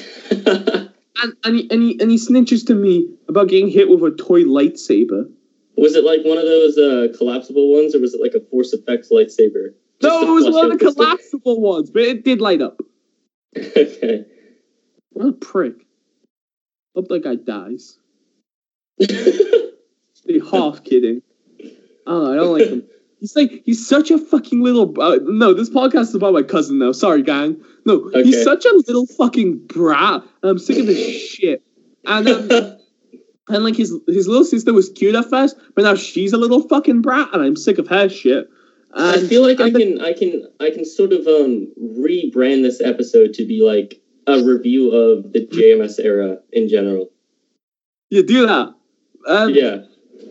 And 1.22 1.36
and 1.44 1.56
he, 1.56 1.68
and 1.70 1.82
he 1.82 1.98
and 2.00 2.10
he 2.10 2.16
snitches 2.16 2.66
to 2.66 2.74
me 2.74 3.08
about 3.28 3.48
getting 3.48 3.68
hit 3.68 3.88
with 3.88 4.02
a 4.02 4.16
toy 4.16 4.44
lightsaber. 4.44 5.30
Was 5.76 5.94
it 5.94 6.04
like 6.04 6.20
one 6.24 6.36
of 6.38 6.44
those 6.44 6.76
uh, 6.78 7.08
collapsible 7.16 7.72
ones, 7.72 7.94
or 7.94 8.00
was 8.00 8.14
it 8.14 8.20
like 8.20 8.34
a 8.34 8.40
Force 8.46 8.74
FX 8.74 9.10
lightsaber? 9.10 9.72
Just 10.00 10.02
No, 10.02 10.22
it 10.22 10.30
was 10.30 10.54
one 10.54 10.72
of 10.72 10.78
the 10.78 10.84
the 10.84 10.90
stick? 10.90 10.96
collapsible 10.96 11.60
ones, 11.60 11.90
but 11.90 12.02
it 12.02 12.24
did 12.24 12.40
light 12.40 12.60
up. 12.60 12.80
okay. 13.56 14.24
What 15.10 15.26
a 15.28 15.32
prick. 15.32 15.74
Hope 16.94 17.08
that 17.08 17.22
guy 17.24 17.34
dies. 17.36 17.98
Be 18.98 20.40
half 20.50 20.84
kidding. 20.84 21.22
I 21.60 21.64
don't 22.06 22.24
know, 22.24 22.32
I 22.32 22.36
don't 22.36 22.58
like 22.58 22.68
him. 22.68 22.84
He's 23.20 23.36
like 23.36 23.62
he's 23.64 23.86
such 23.86 24.10
a 24.10 24.18
fucking 24.18 24.62
little. 24.62 24.94
Uh, 25.00 25.18
no, 25.24 25.52
this 25.54 25.68
podcast 25.70 26.08
is 26.08 26.14
about 26.14 26.32
my 26.32 26.42
cousin 26.42 26.78
though. 26.78 26.92
Sorry, 26.92 27.22
gang. 27.22 27.60
No, 27.84 27.94
Okay. 28.08 28.24
he's 28.24 28.42
such 28.42 28.64
a 28.64 28.74
little 28.86 29.06
fucking 29.06 29.66
brat. 29.66 30.22
I'm 30.42 30.58
sick 30.58 30.78
of 30.78 30.86
his 30.86 31.20
shit. 31.28 31.62
And 32.06 32.26
um, 32.28 32.78
and 33.48 33.64
like 33.64 33.76
his 33.76 33.94
his 34.08 34.26
little 34.26 34.44
sister 34.44 34.72
was 34.72 34.88
cute 34.90 35.14
at 35.14 35.26
first, 35.28 35.56
but 35.74 35.82
now 35.82 35.94
she's 35.94 36.32
a 36.32 36.38
little 36.38 36.66
fucking 36.68 37.02
brat, 37.02 37.28
and 37.34 37.42
I'm 37.42 37.56
sick 37.56 37.78
of 37.78 37.88
her 37.88 38.08
shit. 38.08 38.48
I 38.92 39.20
feel 39.20 39.42
like 39.42 39.60
I 39.60 39.66
and 39.66 39.76
the- 39.76 39.78
can, 39.96 40.00
I 40.00 40.12
can, 40.14 40.48
I 40.58 40.70
can 40.70 40.84
sort 40.84 41.12
of 41.12 41.26
um 41.26 41.70
rebrand 41.80 42.62
this 42.62 42.80
episode 42.80 43.34
to 43.34 43.46
be 43.46 43.62
like 43.62 44.00
a 44.26 44.42
review 44.42 44.92
of 44.92 45.32
the 45.32 45.46
JMS 45.46 45.98
era 46.02 46.38
in 46.52 46.68
general. 46.68 47.10
you 48.08 48.22
do 48.22 48.46
that. 48.46 48.74
Um, 49.28 49.50
Yeah. 49.50 49.82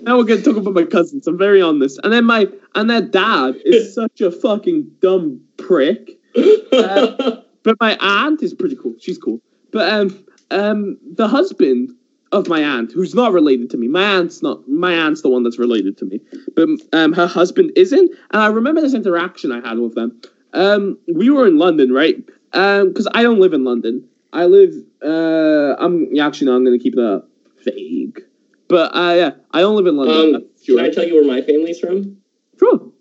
Now 0.01 0.17
we're 0.17 0.23
gonna 0.23 0.41
talk 0.41 0.57
about 0.57 0.73
my 0.73 0.83
cousins. 0.83 1.27
I'm 1.27 1.37
very 1.37 1.61
on 1.61 1.79
this. 1.79 1.97
And 2.03 2.11
then 2.11 2.25
my 2.25 2.47
and 2.75 2.89
their 2.89 3.01
dad 3.01 3.55
is 3.65 3.93
such 4.01 4.21
a 4.21 4.31
fucking 4.31 4.91
dumb 5.01 5.41
prick. 5.57 6.19
But 7.61 7.75
my 7.81 7.97
aunt 7.99 8.41
is 8.41 8.53
pretty 8.53 8.75
cool. 8.75 8.95
She's 8.99 9.17
cool. 9.17 9.41
But 9.71 9.91
um 9.93 10.25
um 10.49 10.97
the 11.15 11.27
husband 11.27 11.91
of 12.31 12.47
my 12.47 12.63
aunt, 12.63 12.91
who's 12.91 13.13
not 13.13 13.33
related 13.33 13.69
to 13.71 13.77
me. 13.77 13.87
My 13.87 14.03
aunt's 14.03 14.41
not 14.41 14.67
my 14.67 14.93
aunt's 14.93 15.21
the 15.21 15.29
one 15.29 15.43
that's 15.43 15.59
related 15.59 15.97
to 15.97 16.05
me. 16.05 16.21
But 16.55 16.69
um 16.93 17.13
her 17.13 17.27
husband 17.27 17.71
isn't. 17.75 18.11
And 18.31 18.41
I 18.41 18.47
remember 18.47 18.81
this 18.81 18.93
interaction 18.93 19.51
I 19.51 19.67
had 19.67 19.77
with 19.77 19.95
them. 19.95 20.21
Um 20.53 20.97
we 21.13 21.29
were 21.29 21.47
in 21.47 21.57
London, 21.57 21.91
right? 21.91 22.15
Um 22.53 22.89
because 22.89 23.07
I 23.13 23.23
don't 23.23 23.39
live 23.39 23.53
in 23.53 23.63
London. 23.65 24.07
I 24.31 24.45
live 24.45 24.73
uh 25.03 25.75
I'm 25.77 26.07
yeah, 26.13 26.25
actually 26.25 26.47
no, 26.47 26.55
I'm 26.55 26.63
gonna 26.63 26.79
keep 26.79 26.95
that 26.95 27.25
vague. 27.65 28.21
But 28.69 28.95
uh 28.95 29.13
yeah, 29.15 29.31
I 29.51 29.59
don't 29.61 29.75
live 29.75 29.87
in 29.87 29.97
London. 29.97 30.35
um, 30.35 30.45
sure. 30.63 30.77
can 30.77 30.85
I 30.85 30.89
tell 30.89 31.05
you 31.05 31.15
where 31.15 31.25
my 31.25 31.41
family's 31.41 31.79
from? 31.79 32.17
Sure. 32.57 32.91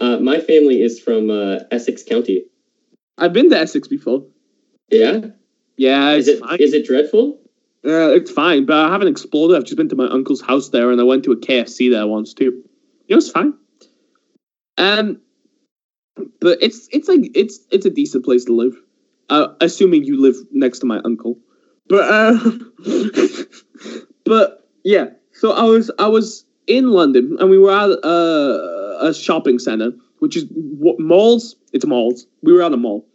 Uh, 0.00 0.18
my 0.18 0.40
family 0.40 0.80
is 0.82 0.98
from 0.98 1.28
uh, 1.30 1.58
Essex 1.70 2.02
County. 2.02 2.44
I've 3.18 3.34
been 3.34 3.50
to 3.50 3.58
Essex 3.58 3.86
before. 3.86 4.24
Yeah. 4.90 5.20
Yeah, 5.76 6.12
Is 6.12 6.26
it 6.28 6.40
fine. 6.40 6.58
is 6.58 6.72
it 6.74 6.86
dreadful? 6.86 7.38
Uh, 7.84 8.10
it's 8.12 8.30
fine, 8.30 8.66
but 8.66 8.76
I 8.76 8.90
haven't 8.90 9.08
explored 9.08 9.52
it. 9.52 9.56
I've 9.56 9.64
just 9.64 9.76
been 9.76 9.88
to 9.90 9.96
my 9.96 10.06
uncle's 10.08 10.40
house 10.42 10.68
there, 10.70 10.90
and 10.90 11.00
I 11.00 11.04
went 11.04 11.24
to 11.24 11.32
a 11.32 11.36
KFC 11.36 11.90
there 11.90 12.06
once 12.06 12.34
too. 12.34 12.62
It 13.08 13.14
was 13.14 13.30
fine. 13.30 13.54
Um, 14.76 15.20
but 16.40 16.58
it's 16.62 16.88
it's 16.92 17.08
like 17.08 17.30
it's 17.34 17.60
it's 17.70 17.86
a 17.86 17.90
decent 17.90 18.24
place 18.24 18.44
to 18.46 18.52
live, 18.54 18.74
uh, 19.30 19.48
assuming 19.60 20.04
you 20.04 20.20
live 20.20 20.36
next 20.52 20.80
to 20.80 20.86
my 20.86 21.00
uncle. 21.04 21.38
But 21.88 22.04
uh, 22.10 22.50
but 24.24 24.59
yeah. 24.84 25.06
So 25.32 25.52
I 25.52 25.64
was 25.64 25.90
I 25.98 26.08
was 26.08 26.44
in 26.66 26.90
London, 26.90 27.36
and 27.40 27.50
we 27.50 27.58
were 27.58 27.72
at 27.72 27.90
uh, 28.04 29.06
a 29.08 29.14
shopping 29.14 29.58
center, 29.58 29.92
which 30.18 30.36
is 30.36 30.46
what 30.50 30.98
malls. 31.00 31.56
It's 31.72 31.86
malls. 31.86 32.26
We 32.42 32.52
were 32.52 32.62
at 32.62 32.72
a 32.72 32.76
mall, 32.76 33.06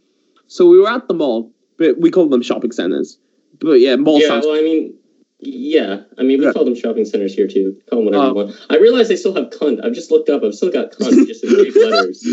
so 0.48 0.68
we 0.70 0.80
were 0.80 0.90
at 0.90 1.08
the 1.08 1.14
mall, 1.14 1.52
but 1.78 2.00
we 2.00 2.10
call 2.12 2.28
them 2.30 2.42
shopping 2.42 2.72
centers. 2.72 3.18
But 3.60 3.80
yeah, 3.80 3.96
mall 3.96 4.20
yeah. 4.22 4.28
sounds 4.28 4.46
Well, 4.46 4.56
I 4.56 4.62
mean, 4.62 4.94
yeah. 5.40 6.02
I 6.18 6.24
mean, 6.24 6.40
we 6.40 6.46
Yeah. 6.46 6.54
call 6.54 6.66
them 6.66 6.76
shopping 6.76 7.06
centers 7.06 7.34
here 7.34 7.48
too. 7.48 7.78
Call 7.90 8.00
them 8.00 8.06
whatever 8.08 8.28
you 8.28 8.34
want. 8.34 8.66
I 8.70 8.78
realize 8.78 9.08
they 9.08 9.16
still 9.16 9.36
have 9.36 9.50
cunt. 9.50 9.84
I've 9.84 9.94
just 9.94 10.12
looked 10.12 10.30
up. 10.30 10.44
I've 10.44 10.56
still 10.56 10.72
got 10.72 10.92
cunt 10.92 11.28
just 11.28 11.44
in 11.44 11.50
big 11.56 11.76
letters. 11.76 12.26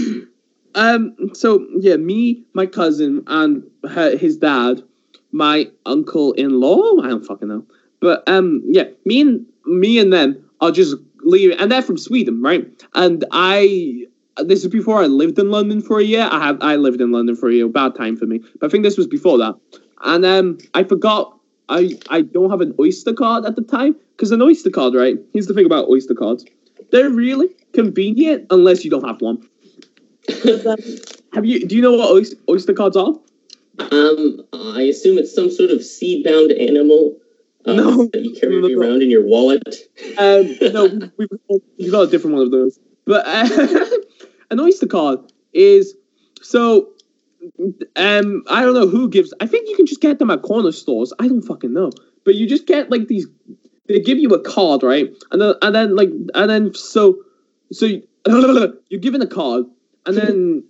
Um. 0.74 1.14
So 1.34 1.66
yeah, 1.80 1.96
me, 1.96 2.44
my 2.54 2.66
cousin, 2.66 3.22
and 3.26 3.64
her, 3.88 4.16
his 4.16 4.36
dad, 4.36 4.82
my 5.32 5.70
uncle-in-law. 5.86 7.02
I 7.02 7.08
don't 7.08 7.24
fucking 7.26 7.48
know. 7.48 7.66
But 8.02 8.28
um, 8.28 8.62
yeah, 8.66 8.84
me 9.06 9.22
and 9.22 9.46
me 9.64 9.98
and 9.98 10.12
them 10.12 10.44
are 10.60 10.70
just 10.70 10.96
leaving, 11.22 11.58
and 11.58 11.72
they're 11.72 11.80
from 11.80 11.96
Sweden, 11.96 12.42
right? 12.42 12.68
And 12.94 13.24
I. 13.32 14.06
This 14.38 14.64
is 14.64 14.68
before 14.68 15.02
I 15.02 15.06
lived 15.06 15.38
in 15.38 15.50
London 15.50 15.82
for 15.82 16.00
a 16.00 16.02
year. 16.02 16.26
I 16.30 16.44
have 16.46 16.58
I 16.62 16.76
lived 16.76 17.00
in 17.02 17.12
London 17.12 17.36
for 17.36 17.50
a 17.50 17.52
year. 17.52 17.68
Bad 17.68 17.94
time 17.94 18.16
for 18.16 18.26
me. 18.26 18.40
But 18.58 18.66
I 18.66 18.70
think 18.70 18.82
this 18.82 18.96
was 18.96 19.06
before 19.06 19.38
that. 19.38 19.54
And 20.02 20.24
um, 20.24 20.58
I 20.74 20.84
forgot. 20.84 21.38
I 21.68 21.98
I 22.10 22.22
don't 22.22 22.50
have 22.50 22.60
an 22.60 22.74
Oyster 22.80 23.12
card 23.12 23.44
at 23.44 23.56
the 23.56 23.62
time 23.62 23.94
because 24.16 24.32
an 24.32 24.42
Oyster 24.42 24.70
card, 24.70 24.94
right? 24.94 25.16
Here's 25.32 25.46
the 25.46 25.54
thing 25.54 25.66
about 25.66 25.88
Oyster 25.88 26.14
cards. 26.14 26.44
They're 26.90 27.10
really 27.10 27.48
convenient 27.72 28.46
unless 28.50 28.84
you 28.84 28.90
don't 28.90 29.06
have 29.06 29.20
one. 29.20 29.46
Have 31.32 31.44
you? 31.46 31.66
Do 31.66 31.76
you 31.76 31.82
know 31.82 31.92
what 31.92 32.36
oyster, 32.48 32.74
cards 32.74 32.96
are? 32.96 33.14
um, 33.78 34.44
I 34.52 34.82
assume 34.82 35.18
it's 35.18 35.34
some 35.34 35.50
sort 35.50 35.70
of 35.70 35.82
seed-bound 35.82 36.52
animal. 36.52 37.16
Uh, 37.64 37.74
No. 37.74 38.10
you 38.14 38.34
carry 38.40 38.60
No, 38.60 38.68
no, 38.68 38.74
no. 38.74 38.80
around 38.80 39.02
in 39.02 39.10
your 39.10 39.24
wallet. 39.24 39.62
Um, 40.18 40.56
no, 40.72 41.10
we've, 41.16 41.28
we've 41.78 41.90
got 41.92 42.02
a 42.02 42.06
different 42.10 42.36
one 42.36 42.42
of 42.44 42.50
those. 42.50 42.78
But 43.04 43.26
uh, 43.26 43.86
an 44.50 44.60
oyster 44.60 44.86
card 44.86 45.20
is 45.52 45.94
so. 46.40 46.88
Um, 47.96 48.44
I 48.48 48.62
don't 48.62 48.74
know 48.74 48.86
who 48.86 49.08
gives. 49.08 49.34
I 49.40 49.46
think 49.46 49.68
you 49.68 49.76
can 49.76 49.86
just 49.86 50.00
get 50.00 50.18
them 50.20 50.30
at 50.30 50.42
corner 50.42 50.70
stores. 50.72 51.12
I 51.18 51.26
don't 51.26 51.42
fucking 51.42 51.72
know. 51.72 51.90
But 52.24 52.36
you 52.36 52.48
just 52.48 52.66
get 52.66 52.90
like 52.90 53.08
these. 53.08 53.26
They 53.88 53.98
give 54.00 54.18
you 54.18 54.28
a 54.30 54.40
card, 54.40 54.82
right? 54.84 55.12
And 55.32 55.40
then 55.42 55.54
and 55.60 55.74
then 55.74 55.96
like 55.96 56.10
and 56.34 56.48
then 56.50 56.74
so 56.74 57.18
so 57.72 57.86
you, 57.86 58.02
you're 58.88 59.00
given 59.00 59.22
a 59.22 59.26
card, 59.26 59.64
and 60.06 60.16
then 60.16 60.64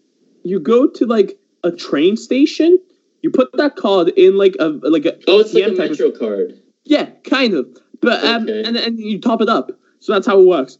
you 0.44 0.58
go 0.60 0.86
to 0.88 1.04
like 1.06 1.38
a 1.62 1.70
train 1.70 2.16
station. 2.16 2.78
You 3.20 3.30
put 3.30 3.52
that 3.52 3.76
card 3.76 4.08
in 4.16 4.36
like 4.38 4.56
a 4.58 4.68
like 4.68 5.04
a 5.04 5.14
Oh, 5.28 5.40
it's 5.40 5.52
like 5.52 5.64
a 5.64 5.66
ATM 5.68 5.72
of- 5.72 5.90
Metro 5.90 6.10
card. 6.10 6.61
Yeah, 6.94 7.06
kind 7.24 7.54
of. 7.54 7.64
But 8.00 8.22
um, 8.24 8.42
Okay. 8.42 8.62
and 8.66 8.76
and 8.76 8.98
you 8.98 9.20
top 9.20 9.40
it 9.40 9.48
up. 9.48 9.66
So 10.00 10.12
that's 10.12 10.26
how 10.26 10.40
it 10.40 10.46
works. 10.46 10.78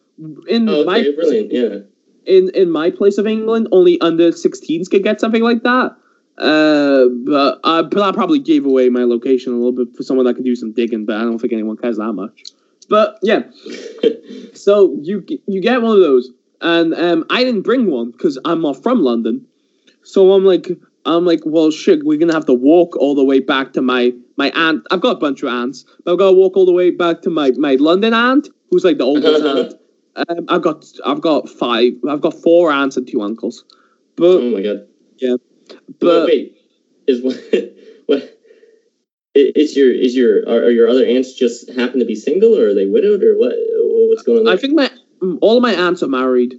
In 0.48 0.68
Oh, 0.68 0.84
my 0.84 0.98
okay, 1.00 1.14
brilliant. 1.14 1.52
Yeah. 1.52 1.78
in 2.36 2.50
in 2.62 2.68
my 2.70 2.90
place 2.90 3.16
of 3.18 3.26
England, 3.26 3.68
only 3.72 3.94
under 4.00 4.30
16s 4.32 4.90
could 4.90 5.02
get 5.02 5.20
something 5.20 5.42
like 5.50 5.62
that. 5.62 5.96
Uh, 6.38 7.04
but 7.30 7.60
uh, 7.64 7.82
but 7.84 8.02
I 8.02 8.10
probably 8.12 8.38
gave 8.40 8.64
away 8.66 8.88
my 8.88 9.04
location 9.04 9.52
a 9.52 9.56
little 9.56 9.72
bit 9.80 9.96
for 9.96 10.02
someone 10.02 10.26
that 10.26 10.34
could 10.34 10.44
do 10.44 10.56
some 10.56 10.72
digging. 10.72 11.04
But 11.06 11.16
I 11.16 11.22
don't 11.22 11.38
think 11.38 11.52
anyone 11.52 11.76
cares 11.76 11.96
that 11.98 12.12
much. 12.12 12.36
But 12.88 13.18
yeah, 13.22 13.42
so 14.54 14.96
you 15.02 15.24
you 15.46 15.60
get 15.60 15.82
one 15.82 15.92
of 15.92 16.00
those, 16.00 16.30
and 16.60 16.94
um, 16.94 17.24
I 17.30 17.44
didn't 17.44 17.62
bring 17.62 17.90
one 17.90 18.10
because 18.10 18.38
I'm 18.44 18.60
not 18.62 18.82
from 18.82 19.02
London. 19.02 19.46
So 20.04 20.32
I'm 20.32 20.44
like, 20.44 20.66
I'm 21.06 21.24
like, 21.24 21.40
well, 21.44 21.70
shit, 21.70 22.00
we're 22.04 22.18
gonna 22.18 22.34
have 22.34 22.46
to 22.46 22.54
walk 22.54 22.96
all 22.96 23.14
the 23.14 23.24
way 23.24 23.40
back 23.40 23.72
to 23.74 23.82
my 23.82 24.12
my 24.37 24.51
aunt. 24.55 24.87
I've 24.91 25.01
got 25.01 25.16
a 25.16 25.20
bunch 25.20 25.43
of 25.43 25.49
aunts, 25.49 25.85
but 26.05 26.12
I've 26.12 26.18
got 26.18 26.30
to 26.30 26.37
walk 26.37 26.57
all 26.57 26.66
the 26.66 26.72
way 26.72 26.91
back 26.91 27.22
to 27.22 27.30
my 27.30 27.51
my 27.53 27.74
London 27.74 28.14
aunt, 28.14 28.49
who's 28.70 28.85
like 28.85 28.99
the 28.99 29.05
oldest 29.05 29.45
aunt. 29.45 29.74
Um, 30.14 30.45
I've 30.49 30.61
got 30.61 30.85
I've 31.07 31.22
got 31.22 31.49
five. 31.49 31.95
I've 32.07 32.20
got 32.20 32.35
four 32.35 32.70
aunts 32.70 32.99
and 32.99 33.09
two 33.09 33.22
uncles. 33.22 33.64
But 34.16 34.43
oh 34.43 34.51
my 34.51 34.61
god. 34.61 34.87
but 35.22 35.41
But 36.01 36.26
wait, 36.26 36.59
is 37.07 37.22
what 37.22 37.37
what 38.07 38.39
is 39.35 39.76
your 39.76 39.91
is 39.91 40.14
your 40.14 40.41
are, 40.43 40.64
are 40.64 40.70
your 40.70 40.89
other 40.89 41.07
aunts 41.07 41.33
just 41.33 41.70
happen 41.72 41.99
to 41.99 42.05
be 42.05 42.14
single 42.14 42.59
or 42.59 42.68
are 42.68 42.74
they 42.74 42.87
widowed 42.87 43.22
or 43.22 43.39
what 43.39 43.55
what's 44.09 44.22
going 44.22 44.41
on? 44.41 44.45
There? 44.45 44.55
I 44.55 44.57
think 44.59 44.74
my 44.74 44.91
all 45.41 45.57
of 45.57 45.62
my 45.62 45.74
aunts 45.74 46.03
are 46.03 46.09
married, 46.09 46.57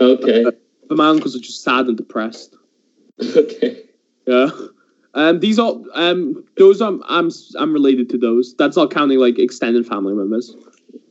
okay, 0.00 0.44
but 0.44 0.96
my 0.98 1.08
uncles 1.08 1.34
are 1.34 1.40
just 1.40 1.62
sad 1.62 1.86
and 1.86 1.96
depressed. 1.96 2.54
okay, 3.22 3.84
Yeah. 4.26 4.50
Um, 5.14 5.40
these 5.40 5.58
are 5.58 5.76
um, 5.94 6.44
those 6.56 6.82
are 6.82 6.92
I'm 7.08 7.30
I'm 7.58 7.72
related 7.72 8.10
to 8.10 8.18
those. 8.18 8.54
That's 8.56 8.76
not 8.76 8.90
counting 8.90 9.18
like 9.18 9.38
extended 9.38 9.86
family 9.86 10.14
members. 10.14 10.54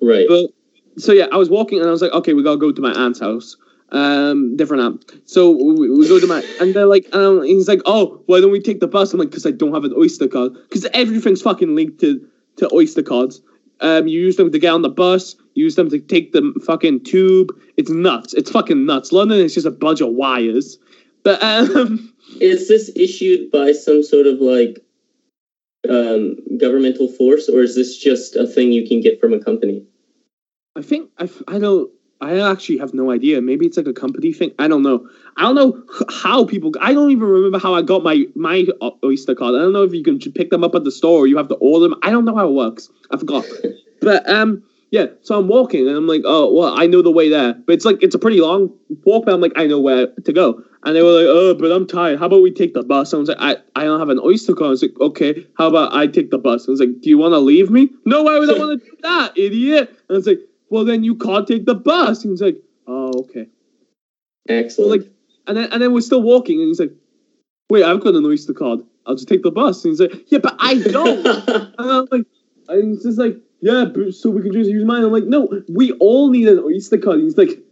right. 0.01 0.25
But 0.27 0.51
so 0.97 1.13
yeah, 1.13 1.27
I 1.31 1.37
was 1.37 1.49
walking 1.49 1.79
and 1.79 1.87
I 1.87 1.91
was 1.91 2.01
like, 2.01 2.11
okay, 2.11 2.33
we 2.33 2.43
gotta 2.43 2.57
go 2.57 2.71
to 2.71 2.81
my 2.81 2.91
aunt's 2.91 3.19
house. 3.19 3.55
Um, 3.89 4.57
different 4.57 4.83
aunt. 4.83 5.11
So 5.25 5.51
we, 5.51 5.89
we 5.89 6.07
go 6.07 6.19
to 6.19 6.27
my 6.27 6.43
and 6.59 6.73
they're 6.73 6.87
like, 6.87 7.07
um, 7.15 7.43
he's 7.43 7.67
like, 7.67 7.81
oh, 7.85 8.21
why 8.25 8.41
don't 8.41 8.51
we 8.51 8.59
take 8.59 8.79
the 8.79 8.87
bus? 8.87 9.13
I'm 9.13 9.19
like, 9.19 9.29
because 9.29 9.45
I 9.45 9.51
don't 9.51 9.73
have 9.73 9.83
an 9.83 9.93
Oyster 9.95 10.27
card. 10.27 10.53
Because 10.53 10.85
everything's 10.93 11.41
fucking 11.41 11.75
linked 11.75 11.99
to 12.01 12.27
to 12.57 12.73
Oyster 12.73 13.03
cards. 13.03 13.41
Um, 13.79 14.07
you 14.07 14.19
use 14.19 14.35
them 14.37 14.51
to 14.51 14.59
get 14.59 14.73
on 14.73 14.81
the 14.81 14.89
bus. 14.89 15.35
You 15.55 15.65
use 15.65 15.75
them 15.75 15.89
to 15.89 15.99
take 15.99 16.31
the 16.31 16.59
fucking 16.65 17.03
tube. 17.03 17.51
It's 17.77 17.89
nuts. 17.89 18.33
It's 18.33 18.51
fucking 18.51 18.85
nuts. 18.85 19.11
London 19.11 19.39
is 19.39 19.53
just 19.53 19.67
a 19.67 19.71
bunch 19.71 20.01
of 20.01 20.09
wires. 20.09 20.77
But 21.23 21.41
um, 21.41 22.13
Is 22.39 22.67
this 22.67 22.91
issued 22.95 23.51
by 23.51 23.71
some 23.71 24.03
sort 24.03 24.27
of 24.27 24.39
like 24.39 24.79
um, 25.89 26.37
governmental 26.57 27.07
force, 27.07 27.49
or 27.49 27.61
is 27.61 27.75
this 27.75 27.97
just 27.97 28.35
a 28.35 28.47
thing 28.47 28.71
you 28.71 28.87
can 28.87 29.01
get 29.01 29.19
from 29.19 29.33
a 29.33 29.39
company? 29.39 29.85
I 30.75 30.81
think 30.81 31.09
I, 31.17 31.29
I 31.47 31.59
don't 31.59 31.91
I 32.21 32.39
actually 32.39 32.77
have 32.77 32.93
no 32.93 33.11
idea. 33.11 33.41
Maybe 33.41 33.65
it's 33.65 33.75
like 33.75 33.87
a 33.87 33.93
company 33.93 34.31
thing. 34.31 34.51
I 34.57 34.67
don't 34.67 34.81
know. 34.81 35.07
I 35.35 35.43
don't 35.43 35.55
know 35.55 35.83
how 36.09 36.45
people. 36.45 36.71
I 36.79 36.93
don't 36.93 37.11
even 37.11 37.27
remember 37.27 37.59
how 37.59 37.73
I 37.73 37.81
got 37.81 38.03
my 38.03 38.25
my 38.35 38.65
Oyster 39.03 39.35
card. 39.35 39.55
I 39.55 39.59
don't 39.59 39.73
know 39.73 39.83
if 39.83 39.93
you 39.93 40.03
can 40.03 40.19
pick 40.19 40.49
them 40.49 40.63
up 40.63 40.73
at 40.73 40.85
the 40.85 40.91
store 40.91 41.19
or 41.19 41.27
you 41.27 41.37
have 41.37 41.49
to 41.49 41.55
order 41.55 41.89
them. 41.89 41.99
I 42.01 42.11
don't 42.11 42.25
know 42.25 42.35
how 42.35 42.47
it 42.47 42.53
works. 42.53 42.89
I 43.11 43.17
forgot. 43.17 43.45
but 44.01 44.27
um, 44.29 44.63
yeah. 44.93 45.07
So 45.23 45.39
I'm 45.39 45.47
walking 45.47 45.87
and 45.87 45.97
I'm 45.97 46.05
like, 46.05 46.21
oh, 46.23 46.53
well, 46.53 46.79
I 46.79 46.85
know 46.85 47.01
the 47.01 47.09
way 47.09 47.27
there, 47.27 47.55
but 47.65 47.73
it's 47.73 47.83
like 47.83 47.97
it's 48.03 48.13
a 48.13 48.19
pretty 48.19 48.39
long 48.39 48.71
walk. 49.05 49.25
But 49.25 49.33
I'm 49.33 49.41
like, 49.41 49.53
I 49.55 49.65
know 49.65 49.79
where 49.79 50.05
to 50.05 50.31
go. 50.31 50.61
And 50.83 50.95
they 50.95 51.01
were 51.01 51.09
like, 51.09 51.25
oh, 51.27 51.55
but 51.55 51.71
I'm 51.71 51.87
tired. 51.87 52.19
How 52.19 52.27
about 52.27 52.43
we 52.43 52.51
take 52.51 52.75
the 52.75 52.83
bus? 52.83 53.11
And 53.11 53.17
I 53.17 53.21
was 53.21 53.29
like, 53.29 53.37
I, 53.39 53.55
I 53.75 53.85
don't 53.85 53.99
have 53.99 54.09
an 54.09 54.19
Oyster 54.19 54.53
card. 54.53 54.67
I 54.67 54.69
was 54.69 54.83
like, 54.83 54.99
okay, 55.01 55.47
how 55.57 55.67
about 55.67 55.95
I 55.95 56.05
take 56.05 56.29
the 56.29 56.37
bus? 56.37 56.67
And 56.67 56.69
I 56.69 56.73
was 56.73 56.79
like, 56.79 57.01
do 57.01 57.09
you 57.09 57.17
want 57.17 57.31
to 57.31 57.39
leave 57.39 57.71
me? 57.71 57.89
No, 58.05 58.21
why 58.21 58.37
would 58.37 58.55
I 58.55 58.59
want 58.59 58.83
to 58.83 58.85
do 58.87 58.97
that, 59.01 59.35
idiot? 59.35 59.89
And 59.89 60.11
I 60.11 60.13
was 60.13 60.27
like, 60.27 60.41
well, 60.69 60.85
then 60.85 61.03
you 61.03 61.15
can't 61.15 61.47
take 61.47 61.65
the 61.65 61.73
bus. 61.73 62.23
And 62.23 62.33
he's 62.33 62.43
like, 62.43 62.57
oh, 62.85 63.13
okay. 63.21 63.47
Excellent. 64.47 64.91
Like, 64.91 65.11
and 65.47 65.57
then 65.57 65.71
and 65.71 65.81
then 65.81 65.91
we're 65.91 66.01
still 66.01 66.21
walking, 66.21 66.59
and 66.59 66.67
he's 66.67 66.79
like, 66.79 66.93
wait, 67.67 67.83
I've 67.83 67.99
got 67.99 68.13
an 68.13 68.27
Oyster 68.27 68.53
card. 68.53 68.81
I'll 69.07 69.15
just 69.15 69.27
take 69.27 69.41
the 69.41 69.49
bus. 69.49 69.83
And 69.83 69.91
he's 69.91 70.01
like, 70.01 70.31
yeah, 70.31 70.37
but 70.37 70.55
I 70.59 70.75
don't. 70.75 71.25
and 71.47 71.73
I'm 71.79 72.07
like, 72.11 72.27
and 72.67 72.93
he's 72.93 73.03
just 73.03 73.17
like, 73.17 73.37
yeah, 73.63 73.85
so 74.11 74.29
we 74.29 74.41
can 74.41 74.51
just 74.51 74.69
use 74.69 74.83
mine. 74.83 75.05
I'm 75.05 75.11
like, 75.13 75.23
no, 75.23 75.47
we 75.69 75.93
all 75.93 76.29
need 76.29 76.49
an 76.49 76.59
Oyster 76.59 76.97
card. 76.97 77.21
He's 77.21 77.37
like, 77.37 77.63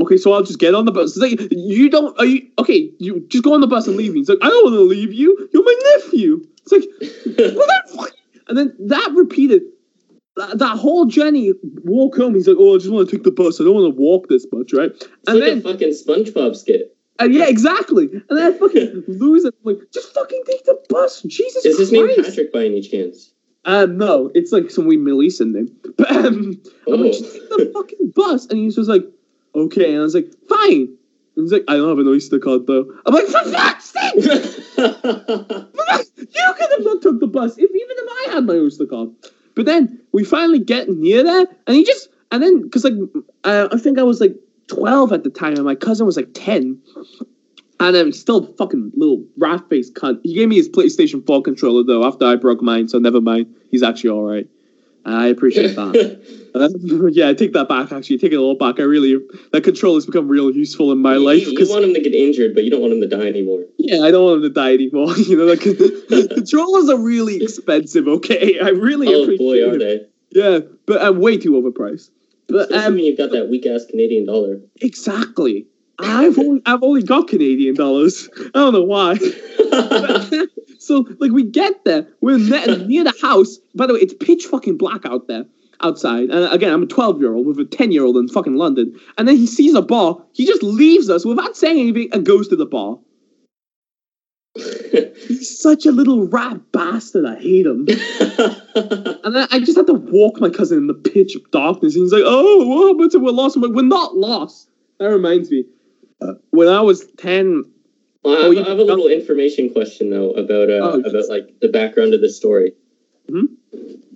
okay, 0.00 0.16
so 0.16 0.32
I'll 0.32 0.44
just 0.44 0.60
get 0.60 0.76
on 0.76 0.84
the 0.84 0.92
bus. 0.92 1.16
It's 1.16 1.40
like, 1.40 1.50
you 1.50 1.90
don't, 1.90 2.16
are 2.20 2.24
you, 2.24 2.48
okay, 2.56 2.88
you 3.00 3.26
just 3.26 3.42
go 3.42 3.52
on 3.52 3.60
the 3.60 3.66
bus 3.66 3.88
and 3.88 3.96
leave 3.96 4.12
me. 4.12 4.20
He's 4.20 4.28
like, 4.28 4.38
I 4.40 4.48
don't 4.48 4.64
want 4.64 4.76
to 4.76 4.82
leave 4.82 5.12
you. 5.12 5.48
You're 5.52 5.64
my 5.64 5.96
nephew. 5.96 6.46
It's 6.62 6.70
like, 6.70 6.84
what 7.56 7.66
the 7.66 7.96
fuck? 7.96 8.10
And 8.46 8.56
then 8.56 8.76
that 8.78 9.10
repeated. 9.16 9.62
That, 10.36 10.58
that 10.60 10.78
whole 10.78 11.06
journey 11.06 11.52
walk 11.82 12.16
home. 12.16 12.36
He's 12.36 12.46
like, 12.46 12.58
oh, 12.60 12.76
I 12.76 12.78
just 12.78 12.92
want 12.92 13.10
to 13.10 13.16
take 13.16 13.24
the 13.24 13.32
bus. 13.32 13.60
I 13.60 13.64
don't 13.64 13.74
want 13.74 13.92
to 13.92 14.00
walk 14.00 14.28
this 14.28 14.46
much, 14.52 14.72
right? 14.72 14.92
it's 14.92 15.08
and 15.26 15.40
like 15.40 15.48
then 15.48 15.58
a 15.58 15.60
fucking 15.62 15.88
SpongeBob 15.88 16.54
skit. 16.54 16.96
and 17.18 17.34
yeah, 17.34 17.48
exactly. 17.48 18.08
And 18.12 18.38
then 18.38 18.54
I 18.54 18.56
fucking 18.56 19.02
lose 19.08 19.44
it. 19.44 19.54
I'm 19.66 19.74
like, 19.74 19.90
just 19.92 20.14
fucking 20.14 20.44
take 20.46 20.64
the 20.64 20.80
bus. 20.88 21.22
Jesus 21.22 21.64
Is 21.64 21.76
his 21.76 21.90
name 21.90 22.06
Christ. 22.06 22.28
Patrick 22.28 22.52
by 22.52 22.66
any 22.66 22.82
chance? 22.82 23.32
Uh, 23.68 23.86
no, 23.86 24.30
it's 24.34 24.50
like 24.50 24.70
some 24.70 24.86
weird 24.86 25.02
Middle 25.02 25.22
Eastern 25.22 25.52
name. 25.52 25.76
But 25.98 26.10
um, 26.10 26.60
I'm 26.86 27.02
like, 27.02 27.12
Oh. 27.12 27.12
just 27.12 27.32
take 27.34 27.48
the 27.50 27.70
fucking 27.74 28.12
bus. 28.14 28.46
And 28.46 28.58
he's 28.58 28.76
just 28.76 28.88
like, 28.88 29.04
okay. 29.54 29.92
And 29.92 30.00
I 30.00 30.02
was 30.02 30.14
like, 30.14 30.32
fine. 30.48 30.96
And 31.36 31.44
he's 31.44 31.52
like, 31.52 31.64
I 31.68 31.76
don't 31.76 31.88
have 31.88 31.98
an 31.98 32.08
Oyster 32.08 32.38
card 32.38 32.66
though. 32.66 32.90
I'm 33.04 33.14
like, 33.14 33.26
for 33.26 33.44
fuck's 33.52 33.90
sake! 33.90 34.14
you 36.16 36.54
could 36.56 36.70
have 36.70 36.84
not 36.84 37.02
took 37.02 37.20
the 37.20 37.26
bus 37.30 37.58
if 37.58 37.70
even 37.70 37.96
if 37.98 38.30
I 38.30 38.34
had 38.34 38.46
my 38.46 38.54
Oyster 38.54 38.86
card. 38.86 39.10
But 39.54 39.66
then 39.66 40.00
we 40.12 40.24
finally 40.24 40.60
get 40.60 40.88
near 40.88 41.22
there, 41.22 41.46
and 41.66 41.76
he 41.76 41.84
just 41.84 42.08
and 42.30 42.42
then 42.42 42.62
because 42.62 42.84
like 42.84 42.94
uh, 43.44 43.68
I 43.72 43.76
think 43.76 43.98
I 43.98 44.02
was 44.04 44.20
like 44.20 44.36
twelve 44.68 45.12
at 45.12 45.24
the 45.24 45.30
time, 45.30 45.54
and 45.54 45.64
my 45.64 45.74
cousin 45.74 46.06
was 46.06 46.16
like 46.16 46.30
ten, 46.32 46.80
and 47.80 47.96
I'm 47.96 48.12
still 48.12 48.52
fucking 48.54 48.92
little 48.96 49.24
rat 49.36 49.68
faced 49.68 49.94
cunt. 49.94 50.20
He 50.24 50.34
gave 50.34 50.48
me 50.48 50.56
his 50.56 50.68
PlayStation 50.68 51.24
Four 51.26 51.42
controller 51.42 51.84
though 51.84 52.04
after 52.04 52.24
I 52.26 52.36
broke 52.36 52.62
mine, 52.62 52.88
so 52.88 52.98
never 52.98 53.20
mind. 53.20 53.54
He's 53.70 53.82
actually 53.82 54.10
all 54.10 54.22
right. 54.24 54.46
I 55.04 55.28
appreciate 55.28 55.74
that. 55.76 56.22
Uh, 56.54 56.66
yeah, 57.12 57.28
I 57.28 57.34
take 57.34 57.52
that 57.52 57.68
back. 57.68 57.92
Actually, 57.92 58.16
take 58.18 58.32
it 58.32 58.36
all 58.36 58.54
back. 58.56 58.80
I 58.80 58.82
really 58.82 59.16
that 59.52 59.62
controller 59.62 59.98
has 59.98 60.06
become 60.06 60.26
real 60.28 60.50
useful 60.50 60.90
in 60.90 60.98
my 60.98 61.12
You- 61.14 61.20
life 61.20 61.46
You, 61.46 61.68
want 61.68 61.84
him 61.84 61.92
to 61.94 62.00
get 62.00 62.14
injured, 62.14 62.54
but 62.54 62.64
you 62.64 62.70
don't 62.70 62.80
want 62.80 62.94
him 62.94 63.00
to 63.02 63.06
die 63.06 63.26
anymore. 63.26 63.64
yeah, 63.76 64.00
I 64.00 64.10
don't 64.10 64.24
want 64.24 64.36
him 64.38 64.42
to 64.44 64.48
die 64.54 64.72
anymore. 64.72 65.14
You 65.18 65.36
know, 65.36 65.44
like 65.44 65.60
controllers 66.30 66.88
are 66.88 66.98
really 66.98 67.36
expensive. 67.42 68.08
Okay, 68.08 68.58
I 68.58 68.70
really 68.70 69.14
Oh 69.14 69.22
appreciate 69.24 69.38
boy, 69.38 69.68
are 69.70 69.74
it. 69.76 69.78
they? 69.78 70.40
Yeah, 70.40 70.60
but 70.86 71.02
I'm 71.02 71.20
way 71.20 71.36
too 71.36 71.52
overpriced. 71.52 72.10
But 72.48 72.62
Especially 72.62 72.86
um, 72.86 72.94
when 72.94 73.04
you've 73.04 73.18
got 73.18 73.30
that 73.32 73.48
weak 73.50 73.66
ass 73.66 73.84
Canadian 73.84 74.24
dollar. 74.26 74.58
exactly. 74.80 75.66
I've 75.98 76.38
only, 76.38 76.62
I've 76.64 76.82
only 76.82 77.02
got 77.02 77.28
Canadian 77.28 77.74
dollars. 77.74 78.28
I 78.38 78.50
don't 78.54 78.72
know 78.72 78.82
why. 78.82 79.14
so 80.78 81.06
like 81.18 81.32
we 81.32 81.44
get 81.44 81.84
there, 81.84 82.06
we're 82.20 82.38
near 82.38 83.04
the 83.04 83.14
house. 83.20 83.58
By 83.74 83.86
the 83.86 83.94
way, 83.94 84.00
it's 84.00 84.14
pitch 84.14 84.44
fucking 84.46 84.78
black 84.78 85.04
out 85.04 85.26
there 85.26 85.44
outside. 85.80 86.30
And 86.30 86.52
again, 86.52 86.72
I'm 86.72 86.82
a 86.84 86.86
12 86.86 87.20
year 87.20 87.34
old 87.34 87.46
with 87.46 87.58
a 87.58 87.64
10 87.64 87.92
year 87.92 88.04
old 88.04 88.16
in 88.16 88.28
fucking 88.28 88.56
London. 88.56 88.98
And 89.16 89.26
then 89.26 89.36
he 89.36 89.46
sees 89.46 89.74
a 89.74 89.82
bar. 89.82 90.22
He 90.32 90.46
just 90.46 90.62
leaves 90.62 91.10
us 91.10 91.24
without 91.24 91.56
saying 91.56 91.80
anything 91.80 92.08
and 92.12 92.24
goes 92.24 92.48
to 92.48 92.56
the 92.56 92.66
bar. 92.66 92.98
He's 94.56 95.60
such 95.60 95.84
a 95.86 95.92
little 95.92 96.26
rat 96.26 96.72
bastard. 96.72 97.26
I 97.26 97.36
hate 97.36 97.66
him. 97.66 97.86
And 99.24 99.34
then 99.34 99.48
I 99.50 99.58
just 99.58 99.76
had 99.76 99.88
to 99.88 99.94
walk 99.94 100.40
my 100.40 100.48
cousin 100.48 100.78
in 100.78 100.86
the 100.86 100.94
pitch 100.94 101.34
of 101.34 101.50
darkness. 101.50 101.94
And 101.94 102.04
he's 102.04 102.12
like, 102.12 102.22
"Oh, 102.24 102.64
what 102.64 102.88
happened 102.88 103.22
we're 103.22 103.32
lost?" 103.32 103.56
I'm 103.56 103.62
like, 103.62 103.72
"We're 103.72 103.82
not 103.82 104.16
lost." 104.16 104.70
That 104.98 105.10
reminds 105.10 105.50
me. 105.50 105.64
When 106.50 106.68
I 106.68 106.80
was 106.80 107.06
ten, 107.16 107.64
Well, 108.24 108.34
I, 108.34 108.38
Oh, 108.38 108.42
have, 108.44 108.54
you- 108.54 108.60
I 108.64 108.68
have 108.70 108.78
a 108.78 108.84
little 108.84 109.08
information 109.08 109.70
question 109.70 110.10
though 110.10 110.30
about 110.32 110.70
uh, 110.70 110.74
Oh, 110.82 111.00
about 111.00 111.28
like 111.28 111.60
the 111.60 111.68
background 111.68 112.14
of 112.14 112.20
the 112.20 112.28
story. 112.30 112.72
Mhm. 113.30 113.48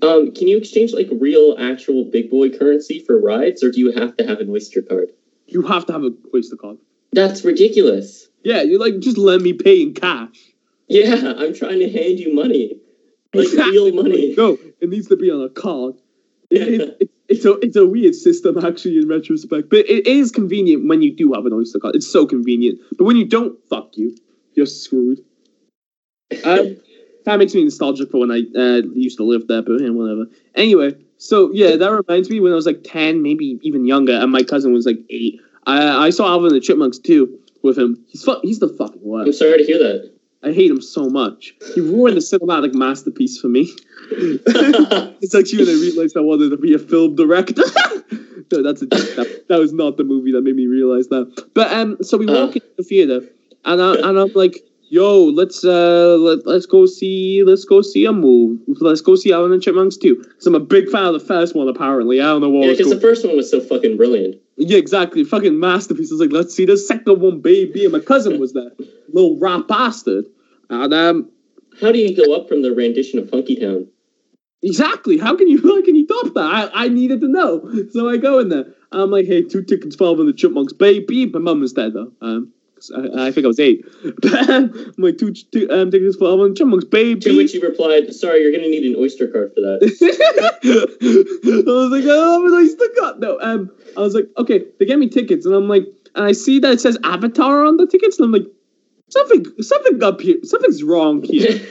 Um, 0.03 0.33
can 0.33 0.49
you 0.49 0.57
exchange 0.57 0.93
like 0.93 1.09
real, 1.13 1.55
actual 1.59 2.05
big 2.05 2.29
boy 2.31 2.51
currency 2.51 2.99
for 2.99 3.21
rides, 3.21 3.63
or 3.63 3.71
do 3.71 3.79
you 3.79 3.93
have 3.93 4.17
to 4.17 4.27
have 4.27 4.41
an 4.41 4.51
Oyster 4.51 4.83
card? 4.83 5.13
you 5.47 5.61
have 5.63 5.85
to 5.87 5.93
have 5.93 6.03
a 6.03 6.11
Oyster 6.35 6.57
card. 6.57 6.79
That's 7.13 7.45
ridiculous. 7.45 8.29
Yeah, 8.43 8.63
you're 8.63 8.81
like 8.81 8.99
just 9.01 9.19
let 9.19 9.41
me 9.43 9.53
pay 9.53 9.83
in 9.83 9.95
cash. 9.95 10.37
Yeah, 10.89 11.35
I'm 11.37 11.55
trying 11.55 11.79
to 11.81 11.91
hand 11.91 12.19
you 12.19 12.35
money, 12.35 12.79
like 13.35 13.47
Exactly. 13.47 13.73
real 13.73 13.93
money. 13.95 14.35
No, 14.37 14.59
it 14.81 14.89
needs 14.89 15.07
to 15.09 15.17
be 15.17 15.31
on 15.31 15.43
a 15.43 15.49
card. 15.51 15.95
It, 16.51 16.97
it, 17.01 17.11
it's 17.33 17.45
a 17.45 17.53
it's 17.61 17.76
a 17.76 17.87
weird 17.87 18.14
system 18.14 18.59
actually 18.64 18.99
in 18.99 19.09
retrospect, 19.09 19.70
but 19.70 19.80
it 19.89 20.07
is 20.07 20.30
convenient 20.30 20.87
when 20.87 21.03
you 21.03 21.14
do 21.14 21.33
have 21.33 21.47
an 21.47 21.53
Oyster 21.53 21.78
card. 21.78 21.97
It's 21.97 22.11
so 22.11 22.26
convenient, 22.26 22.78
but 22.99 23.05
when 23.05 23.16
you 23.16 23.24
don't, 23.24 23.59
fuck 23.68 23.97
you, 23.97 24.16
you're 24.55 24.66
screwed. 24.66 25.24
Um, 26.45 26.76
that 27.24 27.39
makes 27.39 27.55
me 27.55 27.64
nostalgic 27.64 28.11
for 28.11 28.20
when 28.20 28.30
I 28.30 28.43
uh, 28.59 28.83
used 28.95 29.16
to 29.18 29.24
live 29.24 29.49
there, 29.49 29.62
but 29.62 29.80
yeah, 29.80 29.91
whatever. 29.91 30.26
Anyway, 30.55 30.95
so 31.16 31.51
yeah, 31.53 31.76
that 31.76 31.91
reminds 31.91 32.28
me 32.28 32.41
when 32.41 32.53
I 32.53 32.55
was 32.55 32.66
like 32.66 32.85
ten, 32.85 33.22
maybe 33.22 33.59
even 33.62 33.87
younger, 33.87 34.12
and 34.12 34.30
my 34.30 34.43
cousin 34.43 34.72
was 34.72 34.85
like 34.85 34.99
eight. 35.09 35.41
I 35.66 36.07
I 36.07 36.11
saw 36.11 36.28
Alvin 36.28 36.49
and 36.49 36.57
the 36.57 36.61
Chipmunks 36.61 36.99
too 36.99 37.39
with 37.62 37.78
him. 37.78 38.05
He's 38.09 38.22
fu- 38.22 38.41
he's 38.43 38.59
the 38.59 38.68
fucking 38.68 39.01
what. 39.01 39.26
I'm 39.26 39.33
sorry 39.33 39.59
to 39.59 39.64
hear 39.64 39.78
that. 39.78 40.12
I 40.45 40.53
hate 40.53 40.70
him 40.70 40.80
so 40.80 41.09
much. 41.09 41.55
He 41.74 41.80
ruined 41.80 42.16
the 42.16 42.20
cinematic 42.20 42.74
masterpiece 42.74 43.38
for 43.38 43.49
me. 43.49 43.70
it's 44.11 45.34
actually 45.34 45.64
when 45.64 45.68
I 45.76 45.80
realized 45.80 46.16
I 46.16 46.20
wanted 46.20 46.51
to 46.51 46.57
be 46.57 46.74
a 46.74 46.78
film 46.78 47.14
director. 47.14 47.62
no, 48.51 48.62
that's 48.62 48.82
a 48.82 48.86
that, 48.86 49.45
that 49.49 49.59
was 49.59 49.72
not 49.72 49.97
the 49.97 50.05
movie 50.05 50.32
that 50.32 50.43
made 50.43 50.57
me 50.57 50.66
realize 50.66 51.09
that. 51.09 51.47
But 51.55 51.72
um, 51.72 51.97
so 52.03 52.18
we 52.18 52.26
walk 52.26 52.51
Uh. 52.51 52.53
into 52.55 52.66
the 52.76 52.82
theater, 52.82 53.20
and 53.64 53.80
I, 53.80 53.95
and 53.95 54.18
I'm 54.18 54.32
like, 54.34 54.59
"Yo, 54.88 55.24
let's 55.26 55.64
uh, 55.64 56.16
let, 56.18 56.45
let's 56.47 56.66
go 56.66 56.86
see 56.86 57.45
let's 57.47 57.64
go 57.64 57.80
see 57.80 58.05
a 58.05 58.12
move. 58.12 58.59
Let's 58.80 59.01
go 59.01 59.14
see 59.14 59.32
Alvin 59.32 59.53
and 59.53 59.62
Chipmunks 59.62 59.97
too." 59.97 60.16
Because 60.16 60.47
I'm 60.47 60.57
a 60.57 60.61
big 60.61 60.88
fan 60.88 61.05
of 61.07 61.12
the 61.14 61.20
first 61.20 61.55
one. 61.55 61.68
Apparently, 61.68 62.20
I 62.20 62.24
don't 62.24 62.40
know 62.40 62.49
what 62.51 62.66
Yeah, 62.66 62.72
because 62.72 62.90
the 62.90 63.01
first 63.01 63.24
one 63.24 63.36
was 63.36 63.49
so 63.49 63.61
fucking 63.61 63.97
brilliant. 63.97 64.36
Yeah, 64.57 64.79
exactly. 64.79 65.25
Fucking 65.25 65.59
masterpiece. 65.59 66.11
I 66.11 66.15
was 66.15 66.21
like, 66.21 66.33
let's 66.33 66.55
see 66.55 66.67
the 66.67 66.77
second 66.77 67.21
one, 67.21 67.41
baby. 67.41 67.85
And 67.85 67.93
my 67.93 68.01
cousin 68.01 68.39
was 68.39 68.53
there, 68.53 68.71
little 69.13 69.39
rap 69.39 69.67
bastard. 69.67 70.27
And 70.71 70.93
um, 70.93 71.31
How 71.81 71.93
do 71.93 71.99
you 71.99 72.15
go 72.17 72.35
up 72.35 72.49
from 72.49 72.63
the 72.63 72.73
rendition 72.75 73.19
of 73.19 73.27
Funkytown? 73.29 73.87
Exactly. 74.63 75.19
How 75.19 75.37
can 75.37 75.49
you 75.49 75.59
how 75.63 75.83
can 75.83 75.97
you 75.97 76.07
top 76.07 76.35
that? 76.35 76.71
I, 76.75 76.85
I 76.85 76.89
needed 76.89 77.21
to 77.23 77.29
know. 77.29 77.69
So 77.93 78.09
I 78.09 78.17
go 78.17 78.39
in 78.39 78.49
there. 78.49 78.67
I'm 78.93 79.11
like, 79.11 79.27
hey, 79.27 79.43
two 79.43 79.63
tickets 79.63 79.97
for 79.97 80.05
Alvin 80.05 80.27
and 80.27 80.35
the 80.35 80.39
Chipmunks, 80.39 80.73
baby. 80.73 81.27
My 81.27 81.41
mum 81.41 81.61
was 81.61 81.75
there 81.75 81.91
though. 81.91 82.13
Um, 82.21 82.53
I, 82.91 83.26
I 83.26 83.30
think 83.33 83.45
I 83.45 83.49
was 83.49 83.61
eight. 83.61 83.85
I'm 84.24 84.95
like, 84.99 85.18
two, 85.18 85.33
two 85.33 85.68
um, 85.70 85.91
tickets 85.91 86.16
for 86.16 86.24
Alvin 86.24 86.47
and 86.47 86.57
the 86.57 86.59
Chipmunks, 86.59 86.85
baby. 86.85 87.20
To 87.20 87.37
which 87.37 87.55
you 87.55 87.61
replied, 87.61 88.12
"Sorry, 88.14 88.43
you're 88.43 88.53
gonna 88.53 88.68
need 88.68 88.85
an 88.85 88.97
Oyster 89.01 89.28
card 89.28 89.53
for 89.55 89.61
that." 89.61 89.80
I 91.45 91.72
was 91.72 91.91
like, 91.91 92.03
I 92.03 92.07
don't 92.07 92.43
have 92.45 92.53
an 92.53 92.59
Oyster 92.59 92.89
card. 92.99 93.20
No, 93.20 93.39
um, 93.41 93.70
I 93.97 94.01
was 94.01 94.14
like, 94.14 94.28
okay, 94.39 94.64
they 94.78 94.87
get 94.87 94.99
me 94.99 95.09
tickets, 95.09 95.47
and 95.47 95.55
I'm 95.55 95.68
like, 95.68 95.87
and 96.14 96.24
I 96.24 96.33
see 96.33 96.59
that 96.61 96.72
it 96.72 96.80
says 96.80 96.99
Avatar 97.05 97.64
on 97.64 97.76
the 97.76 97.87
tickets, 97.87 98.18
and 98.18 98.26
I'm 98.26 98.33
like, 98.33 98.51
something, 99.11 99.45
something 99.61 100.03
up 100.03 100.20
here, 100.20 100.37
something's 100.45 100.83
wrong 100.83 101.22
here. 101.22 101.61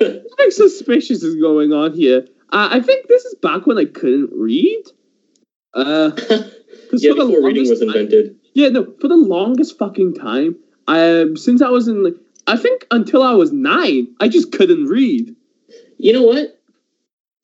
Something 0.00 0.50
suspicious 0.50 1.22
is 1.22 1.36
going 1.36 1.74
on 1.74 1.92
here. 1.92 2.26
Uh, 2.50 2.70
I 2.72 2.80
think 2.80 3.06
this 3.08 3.22
is 3.26 3.34
back 3.34 3.66
when 3.66 3.76
I 3.76 3.84
couldn't 3.84 4.30
read. 4.32 4.82
Uh, 5.74 6.12
yeah, 6.92 7.12
for 7.12 7.26
before 7.26 7.44
reading 7.44 7.68
was 7.68 7.80
time- 7.80 7.88
invented. 7.90 8.39
Yeah, 8.60 8.68
no, 8.68 8.84
for 9.00 9.08
the 9.08 9.16
longest 9.16 9.78
fucking 9.78 10.14
time, 10.14 10.56
um, 10.86 11.36
since 11.36 11.62
I 11.62 11.68
was 11.70 11.88
in, 11.88 12.04
like, 12.04 12.14
I 12.46 12.56
think 12.56 12.86
until 12.90 13.22
I 13.22 13.32
was 13.32 13.52
nine, 13.52 14.14
I 14.20 14.28
just 14.28 14.52
couldn't 14.52 14.86
read. 14.86 15.34
You 15.98 16.12
know 16.12 16.22
what? 16.22 16.60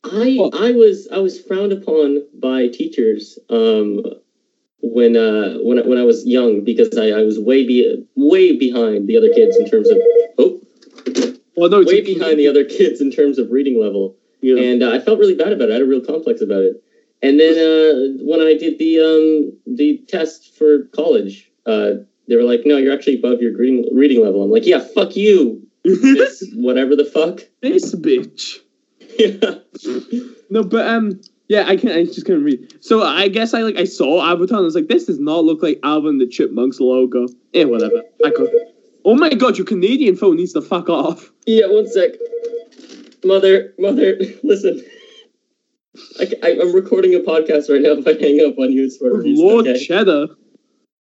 I 0.04 0.34
What? 0.36 0.54
I 0.54 0.72
was 0.72 1.08
I 1.12 1.18
was 1.18 1.40
frowned 1.40 1.72
upon 1.72 2.22
by 2.40 2.68
teachers 2.68 3.38
um, 3.50 4.02
when 4.80 5.16
uh, 5.16 5.58
when 5.62 5.78
I, 5.78 5.82
when 5.82 5.98
I 5.98 6.04
was 6.04 6.26
young 6.26 6.64
because 6.64 6.96
I, 6.96 7.08
I 7.10 7.22
was 7.22 7.38
way 7.38 7.66
be 7.66 8.06
way 8.14 8.56
behind 8.56 9.08
the 9.08 9.16
other 9.16 9.32
kids 9.34 9.56
in 9.56 9.68
terms 9.68 9.90
of 9.90 9.98
oh 10.38 10.60
Well, 11.56 11.70
no, 11.70 11.82
way 11.82 12.02
behind 12.02 12.38
the 12.38 12.46
other 12.48 12.64
kids 12.64 13.00
in 13.00 13.10
terms 13.10 13.38
of 13.38 13.50
reading 13.50 13.80
level, 13.80 14.16
Yeah. 14.40 14.62
and 14.62 14.82
uh, 14.82 14.92
I 14.92 15.00
felt 15.00 15.18
really 15.18 15.34
bad 15.34 15.52
about 15.52 15.68
it. 15.68 15.72
I 15.72 15.74
had 15.74 15.82
a 15.82 15.86
real 15.86 16.04
complex 16.04 16.40
about 16.40 16.62
it. 16.62 16.82
And 17.22 17.40
then 17.40 17.54
uh, 17.54 18.24
when 18.24 18.40
I 18.40 18.54
did 18.54 18.78
the 18.78 19.00
um, 19.00 19.74
the 19.76 19.98
test 20.08 20.56
for 20.56 20.84
college, 20.94 21.50
uh, 21.64 21.92
they 22.28 22.36
were 22.36 22.42
like, 22.42 22.62
"No, 22.66 22.76
you're 22.76 22.92
actually 22.92 23.18
above 23.18 23.40
your 23.40 23.56
reading 23.56 23.88
reading 23.92 24.22
level." 24.22 24.42
I'm 24.42 24.50
like, 24.50 24.66
"Yeah, 24.66 24.80
fuck 24.80 25.16
you, 25.16 25.66
whatever 26.54 26.94
the 26.94 27.08
fuck." 27.12 27.40
this 27.62 27.94
bitch. 27.94 28.58
yeah. 29.18 29.60
No, 30.50 30.62
but 30.62 30.86
um, 30.86 31.20
Yeah, 31.48 31.64
I 31.66 31.76
can. 31.76 31.88
not 31.88 31.98
I 31.98 32.04
just 32.04 32.26
couldn't 32.26 32.44
read. 32.44 32.84
So 32.84 33.02
I 33.02 33.28
guess 33.28 33.54
I 33.54 33.60
like 33.62 33.76
I 33.76 33.84
saw 33.84 34.22
Avatar 34.22 34.58
and 34.58 34.64
I 34.64 34.66
was 34.66 34.74
like, 34.74 34.88
this 34.88 35.06
does 35.06 35.18
not 35.18 35.44
look 35.44 35.62
like 35.62 35.80
Alvin 35.82 36.18
the 36.18 36.26
Chipmunks 36.26 36.80
logo. 36.80 37.28
Yeah, 37.52 37.64
whatever. 37.64 38.02
I 38.24 38.30
could. 38.30 38.50
Oh 39.04 39.14
my 39.14 39.30
god, 39.30 39.56
your 39.56 39.66
Canadian 39.66 40.16
phone 40.16 40.36
needs 40.36 40.52
to 40.54 40.60
fuck 40.60 40.88
off. 40.88 41.30
Yeah, 41.46 41.66
one 41.68 41.88
sec. 41.88 42.10
Mother, 43.24 43.72
mother, 43.78 44.18
listen. 44.42 44.84
I, 46.42 46.50
am 46.50 46.74
recording 46.74 47.14
a 47.14 47.20
podcast 47.20 47.70
right 47.70 47.80
now. 47.80 47.92
If 47.92 48.06
I 48.06 48.12
hang 48.12 48.40
up 48.46 48.58
on 48.58 48.72
you, 48.72 48.84
it's 48.84 48.96
for 48.96 49.10
a 49.10 49.14
oh, 49.14 49.18
reason, 49.18 49.44
Lord 49.44 49.66
okay? 49.66 49.84
Cheddar. 49.84 50.28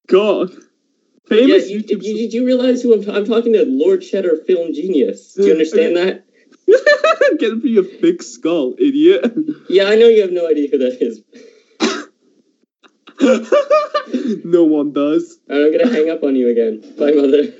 God. 0.07 0.51
Yeah, 0.51 1.37
Famous 1.37 1.69
you, 1.69 1.79
YouTube. 1.79 2.03
you, 2.03 2.15
did 2.17 2.33
you 2.33 2.45
realize 2.45 2.81
who 2.81 2.93
I'm, 2.93 3.09
I'm 3.09 3.25
talking 3.25 3.53
to? 3.53 3.65
Lord 3.67 4.01
Cheddar, 4.01 4.37
film 4.45 4.73
genius. 4.73 5.33
Do 5.33 5.45
you 5.45 5.51
understand 5.53 5.95
that? 5.97 6.25
Get 7.39 7.53
it 7.53 7.61
for 7.61 7.67
your 7.67 7.83
thick 7.83 8.23
skull, 8.23 8.75
idiot. 8.77 9.33
Yeah, 9.69 9.85
I 9.85 9.95
know 9.95 10.07
you 10.07 10.21
have 10.21 10.31
no 10.31 10.47
idea 10.47 10.69
who 10.69 10.77
that 10.79 11.01
is. 11.01 11.21
no 14.45 14.63
one 14.63 14.93
does. 14.93 15.39
Right, 15.49 15.61
I'm 15.61 15.71
gonna 15.71 15.91
hang 15.91 16.09
up 16.09 16.23
on 16.23 16.35
you 16.35 16.49
again. 16.49 16.81
Bye, 16.97 17.11
mother. 17.11 17.53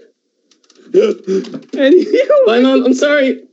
anyway, 1.78 2.22
Bye, 2.46 2.60
mom. 2.62 2.86
I'm 2.86 2.94
sorry. 2.94 3.44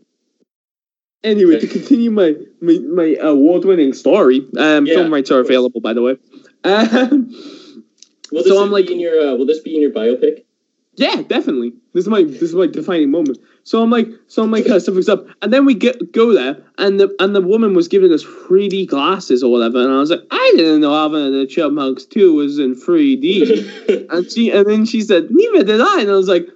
Anyway, 1.24 1.60
to 1.60 1.66
continue 1.66 2.10
my 2.10 2.34
my, 2.60 2.78
my 2.78 3.16
award-winning 3.20 3.92
story, 3.92 4.46
um, 4.58 4.86
Yeah, 4.86 4.94
film 4.96 5.12
rights 5.12 5.30
are 5.30 5.40
available, 5.40 5.80
by 5.80 5.92
the 5.92 6.02
way. 6.02 6.16
Um, 6.64 7.28
Will 8.30 8.42
So 8.44 8.50
this 8.50 8.58
I'm 8.58 8.70
like- 8.70 8.86
be 8.86 8.94
in 8.94 9.00
your? 9.00 9.20
Uh, 9.20 9.34
will 9.36 9.46
this 9.46 9.60
be 9.60 9.74
in 9.74 9.82
your 9.82 9.90
biopic? 9.90 10.44
yeah, 10.96 11.22
definitely. 11.22 11.72
This 11.94 12.04
is 12.04 12.08
my 12.08 12.22
this 12.22 12.42
is 12.42 12.54
my 12.54 12.66
defining 12.66 13.10
moment. 13.10 13.38
So 13.64 13.82
I'm 13.82 13.90
like, 13.90 14.08
so 14.28 14.42
I'm 14.42 14.50
like, 14.50 14.68
uh, 14.68 14.78
stuff 14.80 15.08
up, 15.08 15.26
and 15.42 15.52
then 15.52 15.64
we 15.64 15.74
get 15.74 16.12
go 16.12 16.32
there, 16.32 16.56
and 16.78 16.98
the 17.00 17.14
and 17.18 17.34
the 17.34 17.40
woman 17.40 17.74
was 17.74 17.88
giving 17.88 18.12
us 18.12 18.24
3D 18.24 18.86
glasses 18.88 19.42
or 19.42 19.50
whatever, 19.52 19.80
and 19.82 19.92
I 19.92 19.98
was 19.98 20.10
like, 20.10 20.22
I 20.30 20.52
didn't 20.56 20.80
know 20.80 20.94
Alvin 20.94 21.22
and 21.22 21.34
the 21.34 21.46
Chipmunks 21.46 22.04
2 22.04 22.34
was 22.34 22.58
in 22.58 22.74
3D. 22.74 24.06
And 24.12 24.30
she 24.30 24.50
and 24.50 24.66
then 24.66 24.84
she 24.86 25.00
said, 25.02 25.28
neither 25.30 25.64
did 25.64 25.80
I. 25.80 26.00
And 26.02 26.10
I 26.10 26.14
was 26.14 26.28
like, 26.28 26.46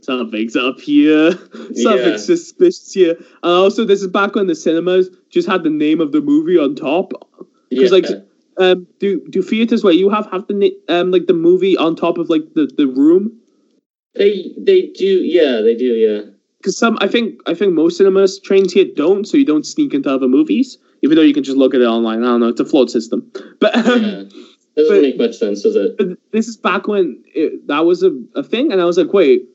something's 0.00 0.56
up 0.56 0.80
here. 0.80 1.32
Something's 1.74 1.76
Yeah. 1.84 2.16
suspicious 2.16 2.92
here. 2.92 3.16
And 3.42 3.52
also, 3.52 3.84
this 3.84 4.00
is 4.02 4.08
back 4.08 4.34
when 4.34 4.46
the 4.46 4.54
cinemas 4.54 5.10
just 5.30 5.48
had 5.48 5.62
the 5.64 5.70
name 5.70 6.00
of 6.00 6.12
the 6.12 6.20
movie 6.20 6.58
on 6.58 6.74
top. 6.74 7.12
yeah. 7.70 7.88
like, 7.90 8.06
Um, 8.58 8.86
do 8.98 9.20
do 9.30 9.40
theaters 9.42 9.84
where 9.84 9.92
you 9.92 10.10
have 10.10 10.26
have 10.32 10.46
the 10.48 10.72
um 10.88 11.10
like 11.12 11.26
the 11.26 11.34
movie 11.34 11.76
on 11.76 11.94
top 11.94 12.18
of 12.18 12.28
like 12.28 12.42
the, 12.54 12.66
the 12.76 12.86
room? 12.88 13.38
they 14.14 14.52
they 14.58 14.88
do. 14.98 15.22
Yeah, 15.22 15.60
they 15.60 15.76
do. 15.76 15.94
Yeah. 15.94 16.22
Because 16.58 16.76
some 16.76 16.98
I 17.00 17.06
think 17.06 17.40
I 17.46 17.54
think 17.54 17.72
most 17.74 17.98
cinemas 17.98 18.40
trains 18.40 18.72
here 18.72 18.86
don't, 18.96 19.26
so 19.28 19.36
you 19.36 19.44
don't 19.44 19.64
sneak 19.66 19.94
into 19.94 20.10
other 20.10 20.26
movies, 20.26 20.76
even 21.02 21.14
though 21.16 21.22
you 21.22 21.34
can 21.34 21.44
just 21.44 21.56
look 21.56 21.72
at 21.74 21.80
it 21.80 21.84
online. 21.86 22.22
I 22.24 22.26
don't 22.26 22.40
know. 22.40 22.48
It's 22.48 22.60
a 22.60 22.64
flawed 22.64 22.90
system, 22.90 23.30
but. 23.60 23.74
Um, 23.76 24.02
yeah. 24.02 24.22
Doesn't 24.76 24.94
but- 24.94 25.02
make 25.02 25.18
much 25.18 25.36
sense, 25.36 25.62
does 25.62 25.74
it? 25.74 25.96
But 25.98 26.06
this 26.30 26.46
is 26.46 26.56
back 26.56 26.86
when 26.86 27.20
it, 27.34 27.66
that 27.66 27.84
was 27.84 28.04
a, 28.04 28.12
a 28.36 28.44
thing, 28.44 28.70
and 28.70 28.80
I 28.80 28.84
was 28.84 28.96
like, 28.96 29.12
wait, 29.12 29.47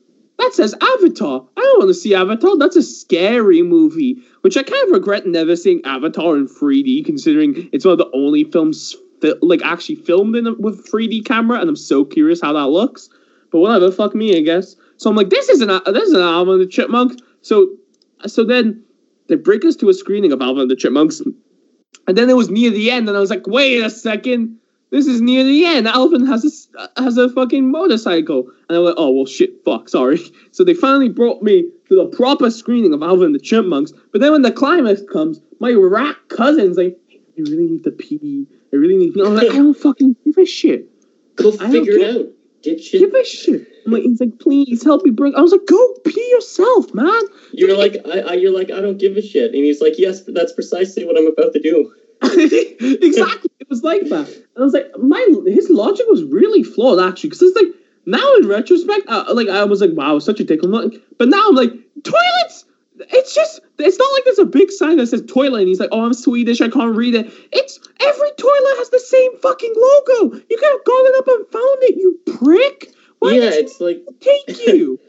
that 0.44 0.54
says 0.54 0.74
Avatar. 0.74 1.46
I 1.56 1.60
don't 1.60 1.78
want 1.78 1.88
to 1.88 1.94
see 1.94 2.14
Avatar. 2.14 2.58
That's 2.58 2.76
a 2.76 2.82
scary 2.82 3.62
movie, 3.62 4.22
which 4.42 4.56
I 4.56 4.62
kind 4.62 4.84
of 4.84 4.90
regret 4.90 5.26
never 5.26 5.56
seeing 5.56 5.84
Avatar 5.84 6.36
in 6.36 6.46
3D, 6.46 7.04
considering 7.04 7.68
it's 7.72 7.84
one 7.84 7.92
of 7.92 7.98
the 7.98 8.10
only 8.14 8.44
films 8.44 8.94
fi- 9.22 9.34
like 9.40 9.62
actually 9.62 9.96
filmed 9.96 10.36
in 10.36 10.46
a, 10.46 10.54
with 10.54 10.86
3D 10.86 11.24
camera, 11.24 11.58
and 11.58 11.68
I'm 11.68 11.76
so 11.76 12.04
curious 12.04 12.40
how 12.40 12.52
that 12.52 12.66
looks. 12.66 13.08
But 13.50 13.60
whatever, 13.60 13.90
fuck 13.90 14.14
me, 14.14 14.36
I 14.36 14.40
guess. 14.40 14.76
So 14.98 15.08
I'm 15.08 15.16
like, 15.16 15.30
this 15.30 15.48
is 15.48 15.60
an 15.60 15.70
uh, 15.70 15.80
this 15.86 16.08
is 16.08 16.14
an 16.14 16.20
Alvin 16.20 16.54
and 16.54 16.62
the 16.62 16.66
Chipmunks. 16.66 17.16
So 17.40 17.68
so 18.26 18.44
then 18.44 18.84
they 19.28 19.36
break 19.36 19.64
us 19.64 19.76
to 19.76 19.88
a 19.88 19.94
screening 19.94 20.32
of 20.32 20.42
Alvin 20.42 20.62
and 20.62 20.70
the 20.70 20.76
Chipmunks, 20.76 21.20
and 22.06 22.18
then 22.18 22.28
it 22.28 22.36
was 22.36 22.50
near 22.50 22.70
the 22.70 22.90
end, 22.90 23.08
and 23.08 23.16
I 23.16 23.20
was 23.20 23.30
like, 23.30 23.46
wait 23.46 23.82
a 23.82 23.90
second 23.90 24.58
this 24.94 25.08
is 25.08 25.20
near 25.20 25.42
the 25.42 25.64
end. 25.64 25.88
Alvin 25.88 26.24
has 26.24 26.68
a 26.76 27.02
has 27.02 27.18
a 27.18 27.28
fucking 27.28 27.68
motorcycle, 27.68 28.48
and 28.68 28.78
I 28.78 28.80
went, 28.80 28.94
oh 28.96 29.10
well, 29.10 29.26
shit, 29.26 29.64
fuck, 29.64 29.88
sorry. 29.88 30.20
So 30.52 30.62
they 30.62 30.74
finally 30.74 31.08
brought 31.08 31.42
me 31.42 31.68
to 31.88 31.96
the 31.96 32.06
proper 32.16 32.48
screening 32.48 32.94
of 32.94 33.02
Alvin 33.02 33.26
and 33.26 33.34
the 33.34 33.40
Chipmunks. 33.40 33.92
But 34.12 34.20
then 34.20 34.30
when 34.30 34.42
the 34.42 34.52
climax 34.52 35.02
comes, 35.12 35.40
my 35.58 35.72
rat 35.72 36.14
cousin's 36.28 36.76
like, 36.76 36.96
I 37.12 37.40
really 37.40 37.66
need 37.66 37.82
to 37.82 37.90
pee. 37.90 38.46
I 38.72 38.76
really 38.76 38.96
need. 38.96 39.14
To 39.14 39.18
pee. 39.18 39.26
I'm 39.26 39.34
like, 39.34 39.50
I 39.50 39.56
don't 39.56 39.74
fucking 39.74 40.14
give 40.24 40.38
a 40.38 40.46
shit. 40.46 40.88
Go 41.34 41.50
figure 41.50 41.94
it 41.94 42.16
out, 42.16 42.26
dipshit. 42.62 43.00
Give 43.00 43.14
a 43.14 43.24
shit. 43.24 43.68
I'm 43.84 43.92
like, 43.92 44.02
he's 44.04 44.20
like, 44.20 44.38
please 44.38 44.84
help 44.84 45.04
me 45.04 45.10
bring. 45.10 45.34
I 45.34 45.40
was 45.40 45.50
like, 45.50 45.66
go 45.66 45.94
pee 46.06 46.30
yourself, 46.30 46.94
man. 46.94 47.22
You're 47.52 47.76
like, 47.76 47.96
I, 48.06 48.20
I, 48.20 48.32
you're 48.34 48.54
like, 48.54 48.70
I 48.70 48.80
don't 48.80 48.98
give 48.98 49.16
a 49.16 49.22
shit, 49.22 49.46
and 49.46 49.64
he's 49.64 49.80
like, 49.80 49.94
yes, 49.98 50.22
that's 50.28 50.52
precisely 50.52 51.04
what 51.04 51.18
I'm 51.18 51.26
about 51.26 51.52
to 51.52 51.60
do. 51.60 51.92
exactly. 52.22 53.50
It 53.60 53.68
was 53.68 53.82
like 53.82 54.02
that. 54.04 54.28
And 54.28 54.58
I 54.58 54.62
was 54.62 54.72
like, 54.72 54.90
my 54.98 55.26
his 55.46 55.70
logic 55.70 56.06
was 56.08 56.22
really 56.24 56.62
flawed 56.62 57.00
actually, 57.00 57.30
because 57.30 57.42
it's 57.42 57.56
like 57.56 57.72
now 58.06 58.34
in 58.36 58.48
retrospect, 58.48 59.08
uh, 59.08 59.24
like 59.32 59.48
I 59.48 59.64
was 59.64 59.80
like, 59.80 59.92
wow, 59.92 60.18
such 60.18 60.40
a 60.40 60.44
dick. 60.44 60.60
But 60.62 61.28
now 61.28 61.48
I'm 61.48 61.54
like, 61.54 61.72
toilets. 62.02 62.64
It's 62.96 63.34
just, 63.34 63.60
it's 63.78 63.98
not 63.98 64.12
like 64.12 64.24
there's 64.24 64.38
a 64.38 64.44
big 64.44 64.70
sign 64.70 64.98
that 64.98 65.08
says 65.08 65.24
toilet, 65.26 65.60
and 65.60 65.68
he's 65.68 65.80
like, 65.80 65.88
oh, 65.90 66.04
I'm 66.04 66.14
Swedish, 66.14 66.60
I 66.60 66.68
can't 66.68 66.94
read 66.94 67.16
it. 67.16 67.26
It's 67.50 67.80
every 68.00 68.30
toilet 68.38 68.76
has 68.78 68.90
the 68.90 69.00
same 69.00 69.36
fucking 69.38 69.74
logo. 69.76 70.36
You 70.36 70.56
could 70.56 70.70
have 70.70 70.84
gone 70.84 71.06
it 71.06 71.18
up 71.18 71.26
and 71.26 71.48
found 71.48 71.78
it, 71.82 71.96
you 71.96 72.20
prick. 72.38 72.94
Why 73.18 73.32
yeah, 73.32 73.50
did 73.50 73.64
it's 73.64 73.80
like, 73.80 74.04
take 74.20 74.66
you? 74.66 75.00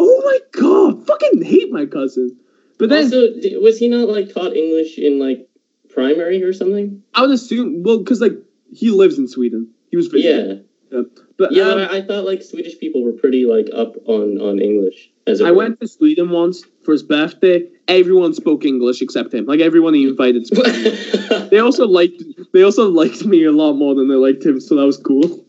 oh 0.00 0.22
my 0.24 0.38
god, 0.58 1.06
fucking 1.06 1.42
hate 1.42 1.70
my 1.70 1.86
cousin. 1.86 2.36
But 2.78 2.88
then 2.88 3.04
also, 3.04 3.28
was 3.60 3.78
he 3.78 3.88
not 3.88 4.08
like 4.08 4.32
taught 4.32 4.56
English 4.56 4.98
in 4.98 5.18
like 5.18 5.46
primary 5.92 6.42
or 6.42 6.52
something? 6.52 7.02
I 7.14 7.22
would 7.22 7.30
assume, 7.30 7.82
well, 7.82 7.98
because 7.98 8.20
like 8.20 8.32
he 8.72 8.90
lives 8.90 9.18
in 9.18 9.28
Sweden. 9.28 9.68
He 9.90 9.96
was 9.96 10.06
visiting. 10.06 10.64
Yeah, 10.90 11.02
But 11.36 11.52
yeah. 11.52 11.64
um, 11.64 11.78
but 11.78 11.90
I, 11.90 11.98
I 11.98 12.02
thought 12.02 12.24
like 12.24 12.42
Swedish 12.42 12.78
people 12.78 13.02
were 13.04 13.12
pretty 13.12 13.44
like 13.46 13.68
up 13.74 13.96
on 14.06 14.40
on 14.40 14.58
English. 14.60 15.10
As 15.26 15.40
I 15.40 15.50
were. 15.50 15.58
went 15.58 15.80
to 15.80 15.88
Sweden 15.88 16.30
once 16.30 16.64
for 16.84 16.92
his 16.92 17.02
birthday. 17.02 17.68
Everyone 17.88 18.32
spoke 18.34 18.64
English 18.64 19.02
except 19.02 19.34
him. 19.34 19.46
Like 19.46 19.60
everyone 19.60 19.94
he 19.94 20.04
invited. 20.08 20.46
Spoke. 20.46 20.66
they 21.50 21.58
also 21.58 21.86
liked. 21.86 22.22
They 22.52 22.62
also 22.62 22.88
liked 22.88 23.24
me 23.24 23.44
a 23.44 23.52
lot 23.52 23.74
more 23.74 23.94
than 23.94 24.08
they 24.08 24.14
liked 24.14 24.44
him, 24.44 24.60
so 24.60 24.76
that 24.76 24.86
was 24.86 24.96
cool. 24.96 25.44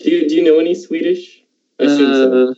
do 0.00 0.10
you 0.10 0.28
do 0.28 0.34
you 0.34 0.42
know 0.44 0.58
any 0.58 0.74
Swedish? 0.74 1.42
I 1.80 1.84
assume 1.84 2.12
so. 2.14 2.50
Uh, 2.50 2.54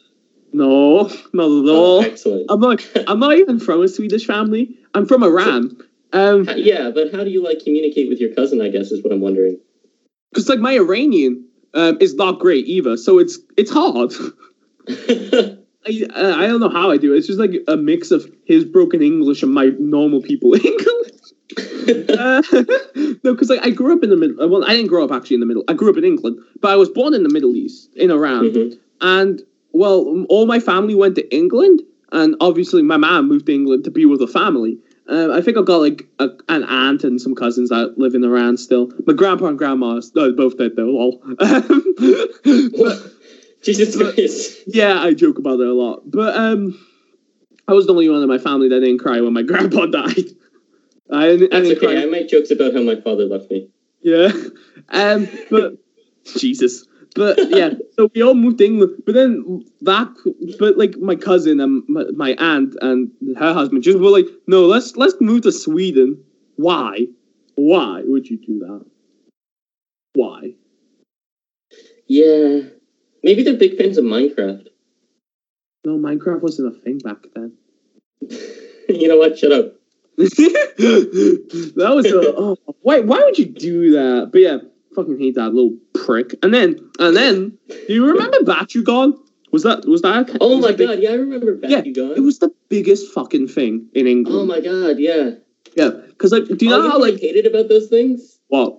no, 0.53 1.03
not 1.35 1.45
at 1.45 1.69
Oh, 1.69 2.03
excellent. 2.03 2.47
I'm 2.49 2.61
not. 2.61 2.87
I'm 3.07 3.19
not 3.19 3.37
even 3.37 3.61
from 3.61 3.83
a 3.83 3.89
Swedish 3.89 4.27
family. 4.27 4.79
I'm 4.95 5.07
from 5.07 5.23
Iran. 5.23 5.77
Um, 6.17 6.49
Yeah, 6.57 6.91
but 6.91 7.13
how 7.13 7.23
do 7.25 7.31
you 7.31 7.43
like 7.43 7.59
communicate 7.63 8.09
with 8.09 8.21
your 8.21 8.33
cousin? 8.35 8.61
I 8.61 8.69
guess 8.69 8.91
is 8.91 9.03
what 9.05 9.13
I'm 9.13 9.21
wondering. 9.21 9.59
because 10.33 10.49
like 10.49 10.59
my 10.61 10.75
Iranian 10.85 11.45
um 11.75 11.99
is 12.01 12.15
not 12.15 12.39
great 12.39 12.67
either, 12.67 12.97
so 12.97 13.19
it's 13.19 13.39
it's 13.57 13.71
hard. 13.71 14.13
I, 14.89 16.05
uh, 16.15 16.35
I 16.43 16.47
don't 16.49 16.61
know 16.61 16.69
how 16.69 16.91
I 16.91 16.97
do 16.97 17.15
it. 17.15 17.19
It's 17.19 17.27
just 17.29 17.39
like 17.39 17.55
a 17.69 17.77
mix 17.77 18.11
of 18.11 18.29
his 18.45 18.65
broken 18.65 19.03
English 19.03 19.43
and 19.43 19.53
my 19.55 19.67
normal 19.79 20.21
people 20.23 20.55
English. 20.71 21.13
Uh, 22.19 22.43
no, 23.23 23.33
because 23.33 23.49
like 23.49 23.65
I 23.65 23.71
grew 23.71 23.93
up 23.97 24.03
in 24.03 24.11
the 24.11 24.17
middle. 24.17 24.49
Well, 24.49 24.65
I 24.65 24.75
didn't 24.75 24.89
grow 24.89 25.05
up 25.05 25.13
actually 25.13 25.35
in 25.35 25.41
the 25.41 25.47
middle. 25.47 25.63
I 25.69 25.73
grew 25.75 25.89
up 25.89 25.97
in 25.97 26.05
England, 26.05 26.37
but 26.61 26.73
I 26.73 26.77
was 26.77 26.89
born 26.89 27.15
in 27.15 27.23
the 27.23 27.29
Middle 27.29 27.55
East, 27.55 27.95
in 27.95 28.11
Iran. 28.11 28.43
Mhm. 28.51 28.79
And 29.01 29.43
well, 29.73 30.25
all 30.29 30.47
my 30.47 30.59
family 30.59 30.97
went 30.97 31.15
to 31.15 31.25
England, 31.35 31.83
and 32.11 32.35
obviously 32.41 32.83
my 32.83 32.97
mom 32.97 33.29
moved 33.29 33.47
to 33.47 33.55
England 33.55 33.85
to 33.85 33.93
be 33.93 34.05
with 34.05 34.19
the 34.19 34.27
family. 34.27 34.79
Um, 35.09 35.31
I 35.31 35.41
think 35.41 35.57
I've 35.57 35.67
got 35.67 35.77
like 35.81 36.07
a, 36.19 36.31
an 36.49 36.65
aunt 36.65 37.05
and 37.05 37.21
some 37.21 37.35
cousins 37.35 37.69
that 37.69 37.97
live 37.97 38.15
in 38.15 38.25
Iran 38.25 38.57
still. 38.57 38.91
My 39.07 39.13
grandpa 39.13 39.47
and 39.47 39.59
grandma 39.59 40.01
are 40.17 40.33
both 40.33 40.59
dead 40.59 40.73
though. 40.77 40.87
Lol. 40.87 41.23
but, 41.39 43.13
Jesus 43.63 43.97
but- 43.97 44.15
Christ. 44.15 44.59
yeah, 44.67 45.01
I 45.01 45.15
joke 45.15 45.39
about 45.39 45.61
it 45.61 45.67
a 45.69 45.73
lot. 45.73 46.03
But 46.11 46.37
um, 46.37 46.79
I 47.69 47.73
was 47.73 47.87
the 47.87 47.93
only 47.93 48.09
one 48.09 48.23
in 48.23 48.29
my 48.29 48.39
family 48.39 48.69
that 48.69 48.81
didn't 48.81 48.99
cry 48.99 49.21
when 49.21 49.33
my 49.33 49.43
grandpa 49.51 49.87
died. 49.87 50.25
I 51.11 51.27
didn't, 51.37 51.55
I 51.55 51.61
That's 51.61 51.71
okay. 51.73 51.87
cry. 51.87 52.03
I 52.03 52.07
make 52.07 52.29
jokes 52.29 52.51
about 52.51 52.75
how 52.75 52.83
my 52.83 53.01
father 53.01 53.25
left 53.27 53.49
me. 53.51 53.69
Yeah. 54.03 54.33
Um, 54.89 55.29
but 55.51 55.75
Jesus. 56.37 56.85
But 57.17 57.39
yeah, 57.49 57.71
so 57.97 58.11
we 58.15 58.23
all 58.23 58.35
moved 58.35 58.59
to 58.59 58.67
England. 58.67 59.03
But 59.05 59.15
then 59.15 59.65
that, 59.81 60.09
but 60.59 60.77
like 60.77 60.97
my 60.99 61.17
cousin 61.17 61.61
and 61.61 61.83
my, 61.89 62.05
my 62.15 62.35
aunt 62.39 62.77
and 62.83 63.11
her 63.39 63.55
husband 63.55 63.83
just 63.83 63.99
were 63.99 64.11
like, 64.11 64.27
no, 64.47 64.67
let's 64.67 64.97
let's 64.97 65.15
move 65.21 65.43
to 65.43 65.53
Sweden. 65.53 66.23
Why? 66.57 67.07
Why 67.55 68.03
would 68.05 68.29
you 68.29 68.37
do 68.37 68.59
that? 68.61 68.85
Why? 70.15 70.55
Yeah. 72.07 72.61
Maybe 73.23 73.43
they're 73.43 73.57
big 73.57 73.77
fans 73.77 73.99
of 73.99 74.05
Minecraft. 74.05 74.69
No, 75.85 75.99
Minecraft 75.99 76.43
wasn't 76.43 76.77
a 76.77 76.81
thing 76.81 76.99
back 76.99 77.19
then. 77.35 77.53
you 78.89 79.09
know 79.09 79.17
what? 79.17 79.39
Shut 79.39 79.53
up. 79.53 79.73
that 80.17 81.93
was 81.95 82.07
a 82.07 82.35
oh 82.35 82.57
why 82.81 83.01
why 83.01 83.21
would 83.23 83.39
you 83.39 83.47
do 83.47 83.91
that? 83.93 84.31
But 84.33 84.41
yeah, 84.41 84.59
fucking 84.97 85.19
hate 85.19 85.37
that 85.37 85.55
little 85.55 85.77
prick. 85.95 86.35
And 86.43 86.53
then 86.53 86.77
and 86.99 87.17
then 87.17 87.57
do 87.69 87.93
you 87.95 88.05
remember 88.07 88.39
Bakugan? 88.41 89.13
Was 89.53 89.63
that 89.63 89.87
was 89.87 90.03
that? 90.03 90.37
Oh 90.41 90.57
was 90.57 90.65
my 90.67 90.73
big- 90.73 90.89
god, 90.89 90.99
yeah, 90.99 91.11
I 91.11 91.15
remember 91.15 91.57
Yeah, 91.63 91.83
It 91.85 92.21
was 92.23 92.41
the 92.41 92.51
biggest 92.69 93.13
fucking 93.13 93.47
thing 93.49 93.87
in 93.95 94.07
England. 94.09 94.37
Oh 94.41 94.45
my 94.45 94.61
god, 94.61 94.99
yeah. 94.99 95.31
Yeah, 95.77 95.91
because 96.09 96.33
like, 96.33 96.47
do 96.47 96.65
you 96.67 96.73
Oh, 96.75 96.79
know 96.79 96.85
you 96.85 96.91
how 96.91 96.97
I 96.97 97.01
like 97.11 97.21
hated 97.21 97.47
about 97.47 97.69
those 97.69 97.89
things? 97.89 98.41
what? 98.49 98.79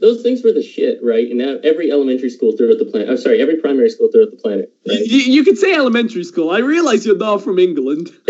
Those 0.00 0.22
things 0.22 0.44
were 0.44 0.52
the 0.52 0.62
shit, 0.62 0.98
right? 1.02 1.26
And 1.28 1.38
now 1.38 1.56
every 1.64 1.90
elementary 1.90 2.28
school 2.30 2.54
throughout 2.56 2.78
the 2.78 2.84
planet. 2.84 3.08
I'm 3.08 3.16
sorry, 3.16 3.40
every 3.40 3.56
primary 3.56 3.88
school 3.88 4.08
throughout 4.12 4.30
the 4.30 4.36
planet. 4.36 4.70
You, 4.84 4.92
Right? 4.94 5.06
you 5.26 5.44
could 5.44 5.56
say 5.58 5.72
elementary 5.74 6.22
school. 6.24 6.50
I 6.50 6.58
realize 6.58 7.06
you're 7.06 7.16
not 7.16 7.42
from 7.42 7.58
England. 7.58 8.10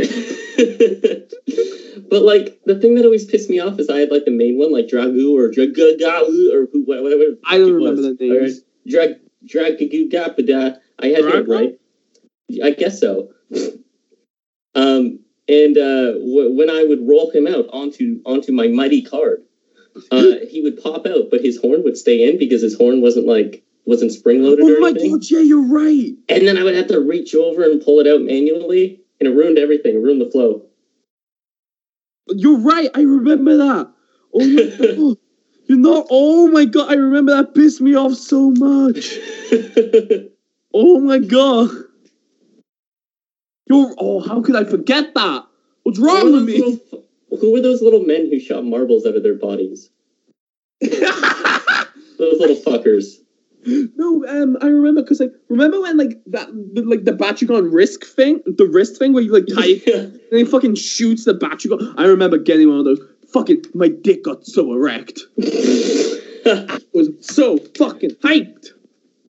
but 2.09 2.23
like 2.23 2.61
the 2.67 2.79
thing 2.81 2.95
that 2.95 3.05
always 3.05 3.25
pissed 3.25 3.51
me 3.51 3.59
off 3.59 3.79
is 3.81 3.91
I 3.91 3.99
had 3.99 4.11
like 4.11 4.25
the 4.25 4.31
main 4.31 4.59
one, 4.59 4.73
like 4.73 4.87
Dragu 4.87 5.33
or 5.37 5.51
Dragagalu 5.51 6.53
or 6.55 6.67
who, 6.73 6.85
whatever. 6.85 7.37
I 7.45 7.59
don't 7.59 7.71
it 7.71 7.73
remember 7.73 8.03
was. 8.03 8.17
the 8.17 8.29
names. 8.29 8.61
Drag 8.89 9.17
Dragagugapada. 9.47 10.79
I 11.01 11.07
had 11.09 11.25
him 11.25 11.51
right. 11.51 11.79
I 12.63 12.71
guess 12.71 13.01
so. 13.01 13.31
um, 14.75 15.19
and 15.49 15.77
uh, 15.79 16.13
w- 16.13 16.53
when 16.57 16.71
I 16.71 16.85
would 16.85 17.01
roll 17.07 17.31
him 17.31 17.47
out 17.47 17.67
onto 17.73 18.21
onto 18.25 18.53
my 18.53 18.69
mighty 18.69 19.03
card, 19.03 19.43
uh, 20.11 20.35
he 20.49 20.63
would 20.63 20.83
pop 20.83 21.07
out, 21.07 21.31
but 21.31 21.41
his 21.41 21.59
horn 21.59 21.83
would 21.85 21.97
stay 21.97 22.29
in 22.29 22.39
because 22.39 22.63
his 22.63 22.77
horn 22.77 23.01
wasn't 23.01 23.27
like 23.27 23.63
wasn't 23.85 24.13
spring 24.13 24.43
loaded 24.43 24.65
Oh 24.65 24.81
my 24.81 24.93
god, 24.93 25.23
yeah, 25.31 25.41
you're 25.41 25.67
right. 25.67 26.13
And 26.29 26.47
then 26.47 26.59
I 26.59 26.65
would 26.65 26.75
have 26.75 26.89
to 26.89 27.01
reach 27.01 27.35
over 27.35 27.63
and 27.63 27.83
pull 27.83 28.01
it 28.01 28.07
out 28.07 28.23
manually, 28.23 29.01
and 29.21 29.29
it 29.29 29.33
ruined 29.33 29.59
everything. 29.59 29.95
It 29.95 29.99
ruined 30.03 30.21
the 30.21 30.31
flow. 30.31 30.67
You're 32.29 32.59
right. 32.59 32.91
I 32.95 33.03
remember 33.03 33.57
that. 33.57 33.93
Oh 34.35 34.47
my 34.47 34.87
god. 34.97 35.17
You're 35.69 35.79
not. 35.79 36.07
Oh 36.11 36.49
my 36.49 36.65
god, 36.65 36.91
I 36.91 36.95
remember 36.95 37.35
that 37.35 37.55
pissed 37.55 37.81
me 37.81 37.95
off 37.95 38.15
so 38.15 38.51
much. 38.51 39.19
Oh 40.79 41.01
my 41.01 41.19
god. 41.19 41.71
You're. 43.67 43.95
Oh, 43.97 44.21
how 44.21 44.43
could 44.43 44.57
I 44.57 44.65
forget 44.65 45.15
that? 45.15 45.47
What's 45.85 45.99
wrong 45.99 46.33
with 46.33 46.45
me? 46.45 46.81
Who 47.37 47.53
were 47.53 47.61
those 47.61 47.83
little 47.83 48.05
men 48.05 48.29
who 48.31 48.41
shot 48.41 48.65
marbles 48.65 49.07
out 49.07 49.17
of 49.17 49.23
their 49.23 49.35
bodies? 49.35 49.91
Those 50.81 52.41
little 52.41 52.57
fuckers. 52.57 53.17
no, 53.67 54.27
um, 54.27 54.57
I 54.61 54.67
remember 54.67 55.03
because 55.03 55.21
like, 55.21 55.33
remember 55.49 55.81
when 55.81 55.97
like 55.97 56.19
that, 56.27 56.49
the, 56.75 56.83
like 56.83 57.05
the 57.05 57.13
Bakugan 57.13 57.73
risk 57.73 58.05
thing, 58.05 58.43
the 58.47 58.67
wrist 58.67 58.99
thing 58.99 59.13
where 59.13 59.23
you 59.23 59.33
like 59.33 59.47
tie 59.47 59.81
it 59.87 59.87
and 60.31 60.39
he 60.39 60.45
fucking 60.45 60.77
shoots 60.77 61.25
the 61.25 61.35
Bakugan. 61.35 61.95
I 61.99 62.07
remember 62.07 62.39
getting 62.39 62.69
one 62.69 62.79
of 62.79 62.85
those. 62.85 63.01
Fucking, 63.33 63.65
my 63.75 63.89
dick 63.89 64.25
got 64.25 64.47
so 64.47 64.73
erect. 64.73 65.21
It 66.49 66.85
was 66.95 67.09
so 67.21 67.59
fucking 67.77 68.11
hyped. 68.23 68.69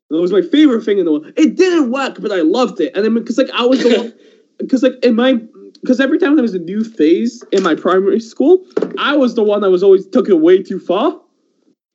That 0.09 0.21
was 0.21 0.31
my 0.31 0.41
favorite 0.41 0.83
thing 0.83 0.99
in 0.99 1.05
the 1.05 1.11
world. 1.11 1.33
It 1.35 1.57
didn't 1.57 1.91
work, 1.91 2.17
but 2.21 2.31
I 2.31 2.41
loved 2.41 2.79
it. 2.79 2.95
And 2.95 3.03
then 3.03 3.13
because 3.15 3.37
like 3.37 3.49
I 3.53 3.65
was 3.65 3.81
the 3.83 3.97
one, 3.97 4.13
because 4.59 4.83
like 4.83 4.93
in 5.03 5.15
my 5.15 5.41
because 5.81 5.99
every 5.99 6.17
time 6.17 6.35
there 6.35 6.43
was 6.43 6.53
a 6.53 6.59
new 6.59 6.83
phase 6.83 7.43
in 7.51 7.63
my 7.63 7.75
primary 7.75 8.19
school, 8.19 8.65
I 8.97 9.15
was 9.15 9.35
the 9.35 9.43
one 9.43 9.61
that 9.61 9.69
was 9.69 9.83
always 9.83 10.07
took 10.07 10.29
it 10.29 10.35
way 10.35 10.61
too 10.61 10.79
far. 10.79 11.19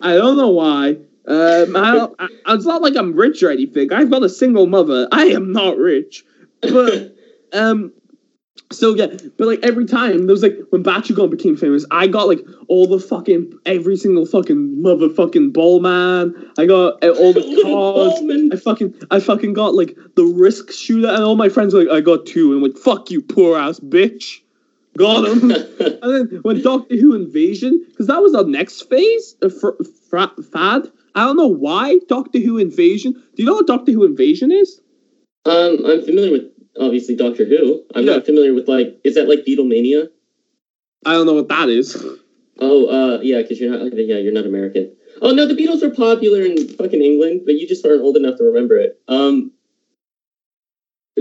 I 0.00 0.14
don't 0.14 0.36
know 0.36 0.50
why. 0.50 0.96
Um, 1.26 1.76
I, 1.76 2.08
I, 2.18 2.28
it's 2.48 2.66
not 2.66 2.82
like 2.82 2.96
I'm 2.96 3.14
rich 3.14 3.42
or 3.42 3.50
anything. 3.50 3.92
I've 3.92 4.10
got 4.10 4.24
a 4.24 4.28
single 4.28 4.66
mother. 4.66 5.08
I 5.12 5.26
am 5.26 5.52
not 5.52 5.76
rich, 5.76 6.24
but 6.60 7.14
um, 7.52 7.92
so 8.72 8.94
yeah. 8.94 9.06
But 9.36 9.46
like 9.46 9.60
every 9.62 9.86
time 9.86 10.26
there 10.26 10.34
was 10.34 10.42
like 10.42 10.58
when 10.70 10.82
Bakugan 10.82 11.30
became 11.30 11.56
famous, 11.56 11.84
I 11.90 12.06
got 12.06 12.28
like 12.28 12.40
all 12.68 12.86
the 12.86 12.98
fucking 12.98 13.52
every 13.66 13.96
single 13.96 14.26
fucking 14.26 14.82
motherfucking 14.82 15.52
ball 15.52 15.80
man. 15.80 16.50
I 16.58 16.66
got 16.66 17.02
uh, 17.02 17.10
all 17.10 17.32
the 17.32 17.42
cards. 17.62 18.52
I 18.52 18.56
fucking 18.56 18.94
I 19.10 19.20
fucking 19.20 19.52
got 19.52 19.74
like 19.74 19.96
the 20.16 20.24
risk 20.24 20.72
shooter, 20.72 21.08
and 21.08 21.22
all 21.22 21.36
my 21.36 21.48
friends 21.48 21.74
were 21.74 21.84
like, 21.84 21.92
I 21.92 22.00
got 22.00 22.26
two, 22.26 22.52
and 22.52 22.62
I'm 22.62 22.70
like, 22.70 22.80
fuck 22.82 23.10
you, 23.10 23.22
poor 23.22 23.58
ass 23.58 23.80
bitch. 23.80 24.40
Got 24.98 25.26
him. 25.26 25.50
and 25.80 26.30
then 26.30 26.40
when 26.42 26.62
Doctor 26.62 26.96
Who 26.96 27.14
Invasion, 27.14 27.84
because 27.88 28.08
that 28.08 28.20
was 28.20 28.32
the 28.32 28.44
next 28.44 28.82
phase, 28.90 29.36
uh, 29.42 29.48
fr- 29.48 29.82
fra- 30.10 30.34
fad. 30.52 30.90
I 31.14 31.24
don't 31.24 31.36
know 31.36 31.46
why 31.46 31.98
Doctor 32.08 32.38
Who 32.38 32.58
Invasion. 32.58 33.12
Do 33.12 33.42
you 33.42 33.46
know 33.46 33.54
what 33.54 33.66
Doctor 33.66 33.92
Who 33.92 34.04
Invasion 34.04 34.50
is? 34.50 34.80
Um, 35.44 35.84
I'm 35.84 36.02
familiar 36.04 36.32
with 36.32 36.52
obviously 36.78 37.16
Doctor 37.16 37.44
Who. 37.44 37.82
I'm 37.94 38.04
Yeah. 38.06 38.14
not 38.16 38.26
familiar 38.26 38.54
with 38.54 38.68
like 38.68 39.00
is 39.04 39.14
that 39.14 39.28
like 39.28 39.44
Beatlemania? 39.44 40.08
I 41.04 41.12
don't 41.14 41.26
know 41.26 41.34
what 41.34 41.48
that 41.48 41.68
is. 41.68 41.96
Oh, 42.58 42.86
uh, 42.86 43.20
yeah, 43.22 43.42
because 43.42 43.58
you're 43.60 43.76
not. 43.76 43.92
Yeah, 43.96 44.18
you're 44.18 44.32
not 44.32 44.46
American. 44.46 44.92
Oh 45.20 45.32
no, 45.32 45.46
the 45.46 45.54
Beatles 45.54 45.82
were 45.82 45.94
popular 45.94 46.42
in 46.42 46.68
fucking 46.68 47.02
England, 47.02 47.42
but 47.44 47.54
you 47.54 47.66
just 47.66 47.84
aren't 47.84 48.02
old 48.02 48.16
enough 48.16 48.38
to 48.38 48.44
remember 48.44 48.76
it. 48.78 49.00
Um, 49.08 49.52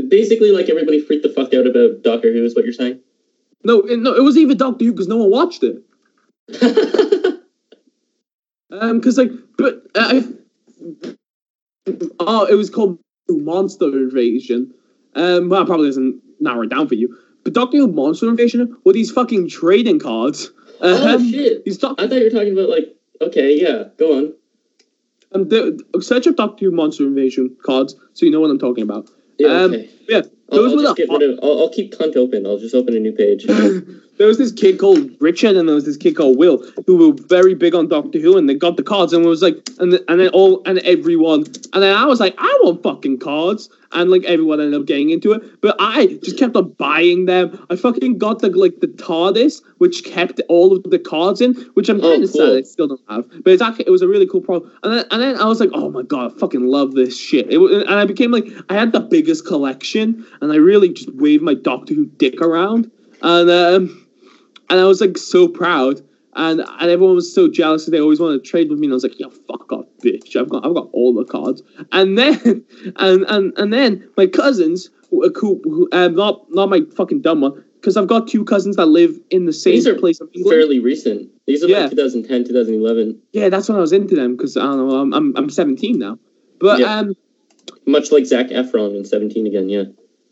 basically, 0.10 0.52
like 0.52 0.70
everybody 0.70 1.02
freaked 1.02 1.24
the 1.24 1.30
fuck 1.30 1.54
out 1.54 1.66
about 1.68 2.04
Doctor 2.04 2.32
Who, 2.32 2.44
is 2.46 2.56
what 2.56 2.64
you're 2.64 2.74
saying. 2.74 3.00
No, 3.64 3.82
it, 3.82 4.00
no, 4.00 4.14
it 4.14 4.24
wasn't 4.24 4.44
even 4.44 4.58
Doctor 4.58 4.86
Who 4.86 4.92
because 4.92 5.08
no 5.08 5.18
one 5.18 5.32
watched 5.32 5.64
it. 5.64 5.82
Um, 8.72 9.00
because 9.00 9.18
like, 9.18 9.32
but 9.58 9.84
uh, 9.96 10.22
I, 11.86 11.94
oh, 12.22 12.46
it 12.46 12.56
was 12.56 12.70
called 12.70 13.00
Monster 13.30 13.86
Invasion. 13.88 14.74
Um, 15.16 15.50
well, 15.50 15.66
probably 15.66 15.88
doesn't 15.88 16.22
narrow 16.40 16.62
it 16.64 16.70
down 16.70 16.88
for 16.88 16.96
you. 16.96 17.16
But 17.44 17.54
Doctor 17.54 17.78
Who 17.78 17.88
Monster 17.88 18.30
Invasion 18.30 18.76
were 18.86 18.94
these 18.94 19.12
fucking 19.12 19.50
trading 19.50 20.00
cards. 20.00 20.52
oh 20.82 21.16
Um, 21.16 21.32
shit! 21.32 21.66
These 21.66 21.78
doc- 21.80 21.96
I 22.00 22.08
thought 22.08 22.18
you 22.18 22.26
were 22.26 22.30
talking 22.30 22.54
about 22.54 22.70
like. 22.70 22.96
Okay, 23.22 23.60
yeah, 23.62 23.84
go 23.98 24.18
on. 24.18 24.34
um, 25.34 25.48
the, 25.50 25.80
search 26.02 26.26
up 26.28 26.36
Doctor 26.36 26.66
Who 26.66 26.72
Monster 26.72 27.04
Invasion 27.06 27.56
cards 27.64 27.96
so 28.14 28.26
you 28.26 28.32
know 28.32 28.40
what 28.40 28.50
I'm 28.50 28.58
talking 28.60 28.84
about. 28.84 29.10
Yeah, 29.38 29.48
Um, 29.50 29.74
okay. 29.74 29.90
Yeah, 30.10 30.22
I'll, 30.52 30.58
those 30.58 30.72
I'll 30.72 30.78
were 30.78 30.84
just 30.84 30.96
the 30.98 31.06
get 31.06 31.12
rid 31.20 31.30
of. 31.30 31.40
I'll, 31.44 31.60
I'll 31.60 31.70
keep 31.70 31.94
cunt 31.96 32.16
open. 32.16 32.46
I'll 32.48 32.58
just 32.58 32.74
open 32.76 32.96
a 32.96 33.00
new 33.00 33.12
page. 33.12 33.46
there 34.22 34.28
was 34.28 34.38
this 34.38 34.52
kid 34.52 34.78
called 34.78 35.10
Richard 35.20 35.56
and 35.56 35.68
there 35.68 35.74
was 35.74 35.86
this 35.86 35.98
kid 35.98 36.16
called 36.16 36.38
Will 36.38 36.64
who 36.86 36.96
were 37.10 37.16
very 37.28 37.56
big 37.56 37.74
on 37.74 37.88
Doctor 37.88 38.20
Who 38.20 38.38
and 38.38 38.48
they 38.48 38.54
got 38.54 38.78
the 38.78 38.84
cards 38.84 39.14
and 39.14 39.26
it 39.26 39.28
was 39.28 39.42
like 39.42 39.68
and 39.80 39.94
and 40.08 40.20
then 40.20 40.28
all 40.30 40.62
and 40.68 40.78
everyone 40.80 41.40
and 41.74 41.82
then 41.82 41.98
I 41.98 42.06
was 42.06 42.20
like 42.20 42.36
I 42.38 42.60
want 42.62 42.84
fucking 42.84 43.18
cards. 43.18 43.68
And 43.94 44.10
like 44.10 44.24
everyone 44.24 44.62
ended 44.62 44.80
up 44.80 44.88
getting 44.88 45.10
into 45.10 45.34
it. 45.34 45.60
But 45.60 45.76
I 45.78 46.18
just 46.24 46.38
kept 46.40 46.56
on 46.56 46.70
buying 46.74 47.26
them. 47.26 47.66
I 47.70 47.76
fucking 47.76 48.20
got 48.20 48.40
the 48.40 48.50
like 48.50 48.80
the 48.80 48.88
TARDIS 48.88 49.62
which 49.80 50.06
kept 50.06 50.40
all 50.48 50.72
of 50.74 50.84
the 50.84 50.98
cards 51.00 51.42
in 51.42 51.56
which 51.74 51.90
I'm 51.90 51.98
Oh, 52.00 52.12
kind 52.12 52.24
of 52.24 52.32
cool. 52.32 52.42
sad 52.48 52.58
I 52.58 52.62
still 52.62 52.88
don't 52.88 53.02
have. 53.10 53.28
But 53.44 53.52
it's 53.54 53.62
actually 53.62 53.88
it 53.88 53.92
was 53.92 54.02
a 54.04 54.08
really 54.08 54.28
cool 54.28 54.40
problem 54.42 54.72
and 54.84 54.94
then 54.94 55.06
and 55.12 55.22
then 55.22 55.36
I 55.42 55.46
was 55.46 55.60
like 55.60 55.72
oh 55.74 55.90
my 55.90 56.04
god 56.04 56.32
I 56.34 56.40
fucking 56.40 56.66
love 56.68 56.94
this 56.94 57.20
shit. 57.20 57.52
It, 57.52 57.60
and 57.60 57.90
I 58.00 58.06
became 58.06 58.32
like 58.32 58.46
I 58.70 58.76
had 58.76 58.92
the 58.94 59.02
biggest 59.02 59.46
collection 59.48 60.26
and 60.42 60.54
I 60.54 60.58
really 60.58 60.90
just 60.94 61.12
waved 61.16 61.44
my 61.44 61.56
Doctor 61.56 61.94
Who 61.96 62.06
dick 62.06 62.40
around. 62.40 62.90
And 63.24 63.50
um 63.50 64.01
and 64.72 64.80
I 64.80 64.86
was 64.86 65.02
like 65.02 65.18
so 65.18 65.48
proud, 65.48 66.02
and 66.36 66.62
and 66.62 66.90
everyone 66.90 67.16
was 67.16 67.32
so 67.34 67.48
jealous. 67.50 67.86
They 67.86 68.00
always 68.00 68.20
wanted 68.20 68.44
to 68.44 68.50
trade 68.50 68.70
with 68.70 68.80
me, 68.80 68.88
and 68.88 68.94
I 68.94 68.96
was 68.96 69.04
like, 69.04 69.20
"Yeah, 69.20 69.28
fuck 69.48 69.72
off, 69.72 69.86
bitch! 70.04 70.36
I've 70.36 70.50
got 70.50 70.66
I've 70.66 70.74
got 70.74 70.90
all 70.94 71.14
the 71.14 71.26
cards." 71.26 71.62
And 71.92 72.18
then 72.18 72.66
and 72.96 73.24
and 73.28 73.54
and 73.58 73.72
then 73.74 74.10
my 74.18 74.28
cousins, 74.28 74.90
who, 75.10 75.30
who 75.40 75.62
who- 75.64 75.90
um, 75.92 76.16
not 76.16 76.46
not 76.50 76.70
my 76.70 76.82
fucking 76.96 77.22
dumb 77.22 77.42
one, 77.42 77.64
because 77.76 77.98
I've 77.98 78.08
got 78.08 78.28
two 78.28 78.44
cousins 78.46 78.78
that 78.78 78.88
live 78.88 79.20
in 79.30 79.46
the 79.46 79.54
same 79.54 79.74
These 79.74 79.88
are 79.88 79.96
place. 79.96 80.20
Fairly 80.50 80.80
recent. 80.80 81.30
These 81.48 81.64
are 81.64 81.68
Yeah. 81.68 81.82
like 81.82 81.90
2010, 81.92 82.46
2011. 82.46 83.22
yeah, 83.34 83.50
that's 83.50 83.68
when 83.68 83.78
I 83.78 83.82
was 83.82 83.92
into 83.92 84.16
them 84.16 84.36
because 84.38 84.56
I 84.58 84.62
don't 84.62 84.78
know, 84.90 84.96
I'm 85.02 85.14
I'm, 85.14 85.36
I'm 85.36 85.50
17 85.50 86.00
now. 86.00 86.18
But 86.60 86.80
Yeah. 86.80 87.00
um, 87.00 87.14
Much 87.88 88.12
like 88.12 88.26
Zac 88.26 88.48
Efron 88.50 88.96
in 88.96 89.04
17 89.06 89.48
again. 89.48 89.68
Yeah. 89.68 89.84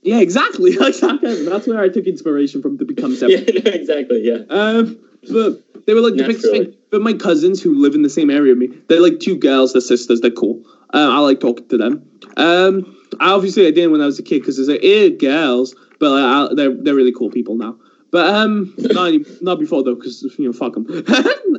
Yeah, 0.01 0.19
exactly. 0.19 0.71
exactly. 0.79 1.45
That's 1.45 1.67
where 1.67 1.81
I 1.81 1.89
took 1.89 2.05
inspiration 2.05 2.61
from 2.61 2.77
to 2.77 2.85
become 2.85 3.15
17. 3.15 3.63
Yeah. 3.65 3.71
exactly. 3.71 4.21
Yeah. 4.25 4.43
Um, 4.49 4.99
but 5.31 5.85
they 5.85 5.93
were 5.93 6.01
like 6.01 6.15
the 6.15 6.23
biggest 6.25 6.49
thing. 6.49 6.75
But 6.91 7.01
my 7.01 7.13
cousins 7.13 7.61
who 7.61 7.75
live 7.75 7.93
in 7.93 8.01
the 8.01 8.09
same 8.09 8.29
area 8.29 8.55
me, 8.55 8.67
they're 8.87 9.01
like 9.01 9.19
two 9.19 9.37
girls, 9.37 9.73
they're 9.73 9.81
sisters, 9.81 10.21
they're 10.21 10.31
cool. 10.31 10.63
Uh, 10.93 11.09
I 11.11 11.19
like 11.19 11.39
talking 11.39 11.67
to 11.69 11.77
them. 11.77 12.09
Um, 12.37 12.97
I 13.19 13.31
obviously 13.31 13.67
I 13.67 13.71
didn't 13.71 13.91
when 13.91 14.01
I 14.01 14.05
was 14.05 14.17
a 14.17 14.23
kid 14.23 14.39
because 14.39 14.57
it's 14.57 14.69
like, 14.69 14.83
eh, 14.83 15.09
girls, 15.09 15.75
but 15.99 16.11
like, 16.11 16.23
I, 16.23 16.53
they're 16.55 16.73
they're 16.73 16.95
really 16.95 17.11
cool 17.11 17.29
people 17.29 17.55
now. 17.55 17.77
But 18.11 18.33
um, 18.33 18.73
not 18.77 19.07
any, 19.09 19.25
not 19.41 19.59
before 19.59 19.83
though, 19.83 19.95
because 19.95 20.23
you 20.39 20.45
know, 20.45 20.53
fuck 20.53 20.73
them. 20.73 20.85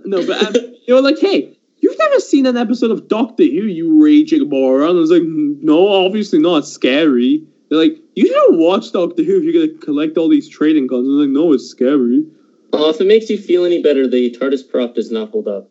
no, 0.05 0.27
but 0.27 0.47
um, 0.47 0.75
they 0.87 0.93
were 0.93 1.03
like, 1.03 1.19
hey. 1.19 1.57
You've 1.83 1.97
never 1.97 2.21
seen 2.21 2.45
an 2.45 2.59
episode 2.59 2.91
of 2.91 3.09
Doctor 3.09 3.43
Who, 3.43 3.63
you 3.63 4.05
raging 4.05 4.51
moron. 4.51 4.97
I 4.97 5.01
was 5.01 5.11
like, 5.11 5.23
no, 5.25 5.89
obviously 5.89 6.39
not 6.39 6.67
scary. 6.67 7.43
They're 7.71 7.79
like, 7.79 7.97
you 8.15 8.27
should 8.27 8.57
watch 8.57 8.93
Doctor 8.93 9.23
Who 9.23 9.39
if 9.39 9.45
you're 9.45 9.67
gonna 9.67 9.79
collect 9.79 10.19
all 10.19 10.29
these 10.29 10.49
trading 10.49 10.89
cards. 10.89 11.07
I 11.07 11.11
was 11.11 11.27
like, 11.27 11.31
no, 11.31 11.53
it's 11.53 11.69
scary. 11.69 12.25
Oh, 12.73 12.91
if 12.91 13.01
it 13.01 13.07
makes 13.07 13.29
you 13.29 13.39
feel 13.39 13.65
any 13.65 13.83
better, 13.83 14.07
the 14.07 14.31
TARDIS 14.31 14.69
prop 14.69 14.95
does 14.95 15.11
not 15.11 15.31
hold 15.31 15.49
up. 15.49 15.71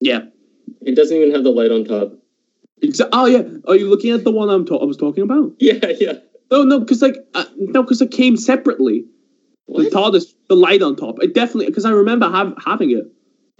Yeah, 0.00 0.20
It 0.82 0.94
doesn't 0.94 1.16
even 1.16 1.32
have 1.32 1.44
the 1.44 1.50
light 1.50 1.70
on 1.70 1.84
top. 1.84 2.12
Exa- 2.82 3.08
oh 3.12 3.26
yeah, 3.26 3.42
are 3.66 3.76
you 3.76 3.90
looking 3.90 4.12
at 4.12 4.24
the 4.24 4.30
one 4.30 4.48
I'm 4.48 4.64
ta- 4.64 4.76
I 4.78 4.84
was 4.84 4.96
talking 4.96 5.24
about? 5.24 5.52
Yeah, 5.60 5.84
yeah. 5.98 6.12
No, 6.50 6.62
no, 6.62 6.78
because 6.80 7.02
like 7.02 7.16
uh, 7.34 7.44
no, 7.56 7.82
because 7.82 8.00
it 8.00 8.10
came 8.10 8.36
separately. 8.36 9.04
The 9.68 9.90
TARDIS, 9.90 10.32
the 10.48 10.56
light 10.56 10.80
on 10.80 10.96
top. 10.96 11.22
It 11.22 11.34
definitely 11.34 11.66
because 11.66 11.84
I 11.84 11.90
remember 11.90 12.30
have, 12.30 12.54
having 12.64 12.90
it. 12.90 13.04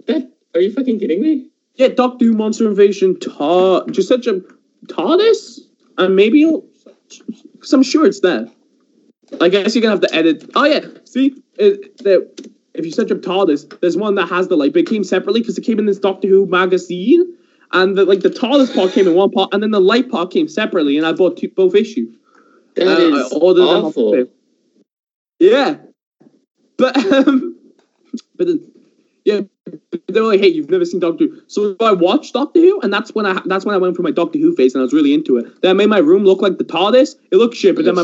That, 0.07 0.31
are 0.55 0.61
you 0.61 0.73
fucking 0.73 0.99
kidding 0.99 1.21
me? 1.21 1.49
Yeah, 1.75 1.89
Doctor 1.89 2.25
Who 2.25 2.33
Monster 2.33 2.67
Invasion 2.67 3.19
tar 3.19 3.85
just 3.91 4.07
such 4.07 4.25
a 4.25 4.41
TARDIS, 4.87 5.59
and 5.99 6.15
maybe 6.15 6.51
because 7.53 7.73
I'm 7.73 7.83
sure 7.83 8.05
it's 8.05 8.21
there. 8.21 8.47
I 9.41 9.49
guess 9.49 9.75
you're 9.75 9.81
gonna 9.81 9.93
have 9.93 10.01
to 10.01 10.15
edit. 10.15 10.49
Oh 10.55 10.65
yeah, 10.65 10.81
see, 11.05 11.35
it, 11.55 11.97
the 11.99 12.29
if 12.73 12.85
you 12.85 12.91
search 12.91 13.11
up 13.11 13.19
TARDIS, 13.19 13.79
there's 13.81 13.97
one 13.97 14.15
that 14.15 14.27
has 14.27 14.47
the 14.47 14.55
like, 14.55 14.73
but 14.73 14.79
it 14.79 14.87
came 14.87 15.03
separately 15.03 15.41
because 15.41 15.57
it 15.57 15.61
came 15.61 15.79
in 15.79 15.85
this 15.85 15.99
Doctor 15.99 16.27
Who 16.27 16.45
magazine, 16.45 17.35
and 17.71 17.97
the 17.97 18.05
like 18.05 18.21
the 18.21 18.29
TARDIS 18.29 18.73
part 18.73 18.91
came 18.91 19.07
in 19.07 19.15
one 19.15 19.31
part, 19.31 19.53
and 19.53 19.61
then 19.61 19.71
the 19.71 19.81
light 19.81 20.09
part 20.09 20.31
came 20.31 20.47
separately, 20.47 20.97
and 20.97 21.05
I 21.05 21.13
bought 21.13 21.37
two, 21.37 21.49
both 21.49 21.75
issues. 21.75 22.15
That 22.75 22.87
Uh, 22.87 23.15
is 23.15 23.33
I 23.33 23.53
them 23.53 23.67
off 23.67 23.85
awful. 23.85 24.25
Yeah, 25.39 25.77
but 26.77 26.97
um, 26.97 27.57
but 28.37 28.47
then, 28.47 28.71
yeah, 29.25 29.41
but 29.91 30.01
they 30.07 30.21
were 30.21 30.27
like, 30.27 30.39
"Hey, 30.39 30.47
you've 30.47 30.69
never 30.69 30.85
seen 30.85 30.99
Doctor 30.99 31.25
Who," 31.25 31.41
so 31.47 31.75
I 31.79 31.91
watched 31.91 32.33
Doctor 32.33 32.59
Who, 32.59 32.79
and 32.81 32.91
that's 32.91 33.13
when 33.13 33.25
I 33.25 33.41
that's 33.45 33.65
when 33.65 33.75
I 33.75 33.77
went 33.77 33.95
for 33.95 34.01
my 34.01 34.11
Doctor 34.11 34.39
Who 34.39 34.55
phase, 34.55 34.73
and 34.73 34.81
I 34.81 34.83
was 34.83 34.93
really 34.93 35.13
into 35.13 35.37
it. 35.37 35.61
Then 35.61 35.71
I 35.71 35.73
made 35.73 35.89
my 35.89 35.99
room 35.99 36.23
look 36.23 36.41
like 36.41 36.57
the 36.57 36.63
TARDIS. 36.63 37.15
It 37.31 37.37
looked 37.37 37.55
shit, 37.55 37.75
but 37.75 37.85
then 37.85 37.95
my 37.95 38.03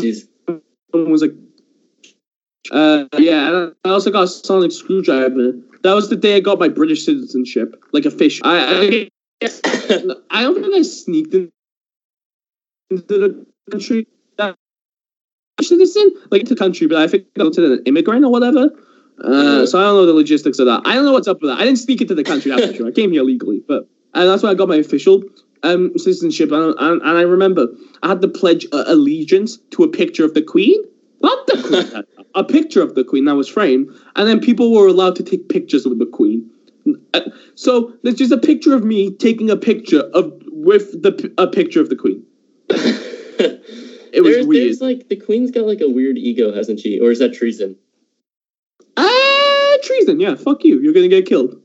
room 0.93 1.11
was 1.11 1.21
like, 1.21 1.33
uh, 2.71 3.05
yeah. 3.17 3.47
And 3.47 3.75
I 3.83 3.89
also 3.89 4.11
got 4.11 4.23
a 4.23 4.27
sonic 4.27 4.71
screwdriver. 4.71 5.53
That 5.83 5.93
was 5.93 6.09
the 6.09 6.15
day 6.15 6.37
I 6.37 6.39
got 6.39 6.59
my 6.59 6.69
British 6.69 7.05
citizenship, 7.05 7.83
like 7.93 8.05
official. 8.05 8.47
I 8.47 9.09
I, 9.41 9.47
I 10.31 10.41
don't 10.41 10.61
think 10.61 10.73
I 10.73 10.81
sneaked 10.81 11.33
in, 11.33 11.51
into 12.89 13.03
the 13.07 13.45
country. 13.71 14.07
That 14.37 14.55
citizen, 15.61 16.11
like 16.31 16.41
into 16.41 16.55
the 16.55 16.59
country, 16.59 16.87
but 16.87 16.97
I 16.97 17.07
think 17.07 17.27
I 17.39 17.43
was 17.43 17.57
an 17.57 17.83
immigrant 17.85 18.25
or 18.25 18.31
whatever. 18.31 18.69
Uh, 19.23 19.65
so 19.65 19.79
I 19.79 19.83
don't 19.83 19.95
know 19.95 20.05
the 20.05 20.13
logistics 20.13 20.59
of 20.59 20.65
that. 20.65 20.81
I 20.85 20.95
don't 20.95 21.05
know 21.05 21.13
what's 21.13 21.27
up 21.27 21.41
with 21.41 21.49
that. 21.49 21.59
I 21.59 21.63
didn't 21.63 21.79
sneak 21.79 22.01
into 22.01 22.15
the 22.15 22.23
country, 22.23 22.51
that's 22.51 22.67
for 22.67 22.73
sure. 22.73 22.87
I 22.87 22.91
came 22.91 23.11
here 23.11 23.23
legally, 23.23 23.61
but 23.65 23.87
and 24.13 24.29
that's 24.29 24.43
why 24.43 24.49
I 24.49 24.53
got 24.55 24.67
my 24.67 24.75
official 24.75 25.23
um, 25.63 25.91
citizenship. 25.97 26.51
And, 26.51 26.75
and, 26.77 27.01
and 27.01 27.17
I 27.17 27.21
remember 27.21 27.67
I 28.03 28.09
had 28.09 28.21
to 28.21 28.27
pledge 28.27 28.65
uh, 28.71 28.83
allegiance 28.87 29.57
to 29.71 29.83
a 29.83 29.87
picture 29.87 30.25
of 30.25 30.33
the 30.33 30.41
Queen, 30.41 30.83
not 31.21 31.47
the 31.47 31.63
Queen, 31.63 32.03
a 32.35 32.43
picture 32.43 32.81
of 32.81 32.95
the 32.95 33.03
Queen 33.03 33.25
that 33.25 33.35
was 33.35 33.47
framed, 33.47 33.89
and 34.15 34.27
then 34.27 34.39
people 34.39 34.73
were 34.73 34.87
allowed 34.87 35.15
to 35.17 35.23
take 35.23 35.49
pictures 35.49 35.85
with 35.85 35.99
the 35.99 36.05
Queen. 36.05 36.49
Uh, 37.13 37.21
So 37.55 37.93
there's 38.03 38.15
just 38.15 38.31
a 38.31 38.37
picture 38.37 38.75
of 38.75 38.83
me 38.83 39.11
taking 39.11 39.49
a 39.49 39.57
picture 39.57 40.01
of 40.13 40.33
with 40.47 41.01
the 41.01 41.33
a 41.37 41.47
picture 41.47 41.81
of 41.81 41.89
the 41.89 41.95
Queen. 41.95 42.23
It 44.15 44.23
was 44.23 44.33
there's, 44.33 44.47
weird. 44.47 44.63
there's 44.67 44.81
like 44.81 45.09
the 45.09 45.17
queen's 45.17 45.51
got 45.51 45.65
like 45.65 45.81
a 45.81 45.89
weird 45.89 46.17
ego, 46.17 46.53
hasn't 46.53 46.79
she? 46.79 47.01
Or 47.01 47.11
is 47.11 47.19
that 47.19 47.33
treason? 47.33 47.75
Treason! 49.95 50.19
Yeah, 50.19 50.35
fuck 50.35 50.63
you. 50.63 50.79
You're 50.79 50.93
gonna 50.93 51.07
get 51.07 51.25
killed. 51.25 51.61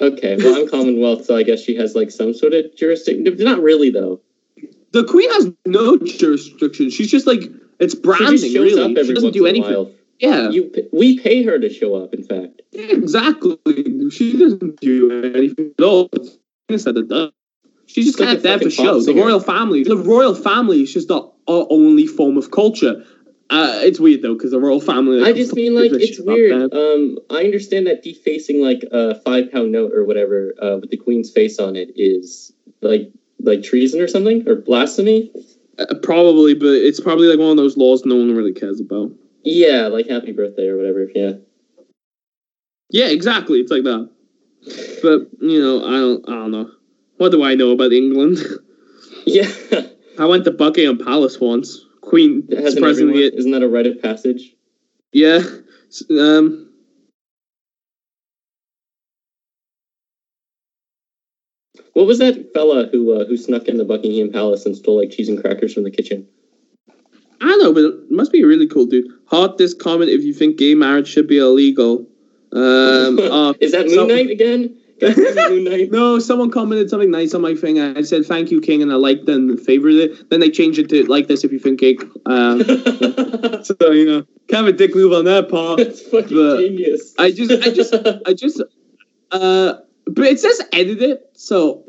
Okay, 0.00 0.36
well 0.36 0.56
I'm 0.62 0.68
Commonwealth, 0.68 1.24
so 1.24 1.36
I 1.36 1.42
guess 1.42 1.60
she 1.60 1.74
has 1.76 1.94
like 1.94 2.10
some 2.10 2.34
sort 2.34 2.52
of 2.52 2.64
jurisdiction. 2.76 3.24
Not 3.38 3.60
really 3.62 3.90
though. 3.90 4.20
The 4.92 5.04
Queen 5.04 5.30
has 5.32 5.50
no 5.66 5.96
jurisdiction. 5.98 6.90
She's 6.90 7.10
just 7.10 7.26
like 7.26 7.42
it's 7.80 7.94
branding. 7.94 8.38
she 8.38 8.52
shows 8.54 8.72
really, 8.72 8.82
up 8.82 8.90
every 8.98 9.04
she 9.04 9.12
doesn't 9.14 9.26
once 9.28 9.34
do 9.34 9.46
in 9.46 9.54
a 9.54 9.58
anything. 9.58 9.74
while. 9.74 9.90
Yeah, 10.18 10.48
You, 10.48 10.72
we 10.94 11.18
pay 11.18 11.42
her 11.42 11.58
to 11.58 11.68
show 11.68 11.94
up. 11.94 12.14
In 12.14 12.22
fact, 12.24 12.62
exactly. 12.72 13.58
She 14.10 14.38
doesn't 14.38 14.80
do 14.80 15.32
anything 15.34 15.72
at 15.78 15.84
all. 15.84 16.08
Instead 16.70 16.96
of 16.96 17.08
that, 17.10 17.32
she's 17.86 18.06
just 18.06 18.18
Like 18.18 18.28
kind 18.28 18.36
a 18.36 18.38
of 18.38 18.42
there 18.42 18.58
for 18.58 18.70
show. 18.70 19.00
The 19.02 19.12
royal 19.14 19.40
family, 19.40 19.82
the 19.84 19.96
royal 19.96 20.34
family 20.34 20.82
is 20.82 20.92
just 20.94 21.08
the 21.08 21.20
our 21.48 21.66
only 21.70 22.06
form 22.06 22.36
of 22.38 22.50
culture. 22.50 23.04
Uh, 23.48 23.78
it's 23.82 24.00
weird 24.00 24.22
though 24.22 24.34
because 24.34 24.50
the 24.50 24.60
royal 24.60 24.80
family. 24.80 25.22
I 25.22 25.32
just 25.32 25.54
mean 25.54 25.74
like 25.74 25.92
it's 25.92 26.20
weird. 26.20 26.72
Um, 26.72 27.18
I 27.30 27.44
understand 27.44 27.86
that 27.86 28.02
defacing 28.02 28.60
like 28.60 28.82
a 28.90 29.20
five 29.20 29.52
pound 29.52 29.72
note 29.72 29.92
or 29.92 30.04
whatever 30.04 30.54
uh, 30.60 30.78
with 30.78 30.90
the 30.90 30.96
queen's 30.96 31.30
face 31.30 31.58
on 31.58 31.76
it 31.76 31.90
is 31.94 32.52
like 32.80 33.12
like 33.40 33.62
treason 33.62 34.00
or 34.00 34.08
something 34.08 34.48
or 34.48 34.56
blasphemy. 34.56 35.30
Uh, 35.78 35.86
probably, 36.02 36.54
but 36.54 36.68
it's 36.68 37.00
probably 37.00 37.28
like 37.28 37.38
one 37.38 37.50
of 37.50 37.56
those 37.56 37.76
laws 37.76 38.04
no 38.04 38.16
one 38.16 38.34
really 38.34 38.52
cares 38.52 38.80
about. 38.80 39.12
Yeah, 39.44 39.86
like 39.86 40.08
happy 40.08 40.32
birthday 40.32 40.66
or 40.66 40.76
whatever. 40.76 41.06
Yeah. 41.14 41.32
Yeah, 42.90 43.06
exactly. 43.06 43.60
It's 43.60 43.70
like 43.70 43.84
that. 43.84 44.10
But 45.02 45.28
you 45.40 45.60
know, 45.60 45.84
I 45.84 45.90
don't. 45.90 46.28
I 46.28 46.32
don't 46.32 46.50
know. 46.50 46.70
What 47.18 47.30
do 47.30 47.44
I 47.44 47.54
know 47.54 47.70
about 47.70 47.92
England? 47.92 48.38
Yeah. 49.26 49.50
I 50.18 50.24
went 50.24 50.44
to 50.44 50.52
Buckingham 50.52 50.98
Palace 50.98 51.40
once. 51.40 51.84
Queen 52.06 52.46
Hasn't 52.50 52.74
surprisingly, 52.74 53.24
everyone? 53.24 53.38
Isn't 53.38 53.50
that 53.52 53.62
a 53.62 53.68
rite 53.68 53.86
of 53.86 54.00
passage? 54.00 54.54
yeah. 55.12 55.40
Um, 56.10 56.68
What 61.92 62.06
was 62.06 62.18
that 62.18 62.52
fella 62.52 62.88
who 62.92 63.12
uh, 63.12 63.24
who 63.24 63.36
snuck 63.36 63.68
in 63.68 63.78
the 63.78 63.84
Buckingham 63.84 64.30
Palace 64.30 64.66
and 64.66 64.76
stole 64.76 64.98
like 65.00 65.10
cheese 65.10 65.28
and 65.28 65.40
crackers 65.40 65.72
from 65.72 65.84
the 65.84 65.90
kitchen? 65.90 66.26
I 67.40 67.44
don't 67.44 67.58
know, 67.62 67.72
but 67.72 67.84
it 67.84 68.10
must 68.10 68.32
be 68.32 68.42
a 68.42 68.46
really 68.46 68.66
cool, 68.66 68.86
dude. 68.86 69.06
Heart 69.26 69.58
this 69.58 69.74
comment 69.74 70.10
if 70.10 70.22
you 70.22 70.32
think 70.32 70.56
gay 70.58 70.74
marriage 70.74 71.08
should 71.08 71.26
be 71.26 71.38
illegal. 71.38 72.06
Um, 72.52 73.18
uh, 73.18 73.52
Is 73.60 73.72
that 73.72 73.86
Moon 73.86 73.94
so- 73.94 74.06
Knight 74.06 74.30
again? 74.30 74.76
Guys, 75.00 75.18
is 75.18 75.36
it 75.36 75.50
Moon 75.50 75.64
Knight. 75.64 75.90
no, 75.90 76.18
someone 76.18 76.50
commented 76.50 76.88
something 76.88 77.10
nice 77.10 77.34
on 77.34 77.42
my 77.42 77.54
thing. 77.54 77.78
I 77.78 78.00
said 78.02 78.24
thank 78.24 78.50
you, 78.50 78.60
King, 78.60 78.80
and 78.82 78.90
I 78.92 78.96
liked 78.96 79.28
and 79.28 79.60
favored 79.60 79.92
it. 79.94 80.30
Then 80.30 80.40
they 80.40 80.50
changed 80.50 80.78
it 80.78 80.88
to 80.88 81.04
like 81.04 81.26
this 81.28 81.44
if 81.44 81.52
you 81.52 81.58
think 81.58 81.80
gay. 81.80 81.98
Um, 82.24 82.62
so 83.62 83.90
you 83.92 84.06
know, 84.06 84.26
kind 84.50 84.66
of 84.66 84.68
a 84.68 84.72
dick 84.72 84.94
move 84.94 85.12
on 85.12 85.24
that 85.26 85.50
part. 85.50 85.78
That's 85.78 86.00
fucking 86.02 86.28
genius. 86.28 87.14
I 87.18 87.30
just- 87.30 87.50
I 87.52 87.70
just- 87.70 87.94
I 88.26 88.32
just, 88.32 88.62
uh, 89.32 89.74
but 90.06 90.24
it 90.24 90.40
says 90.40 90.62
edit 90.72 91.02
it, 91.02 91.30
so 91.34 91.84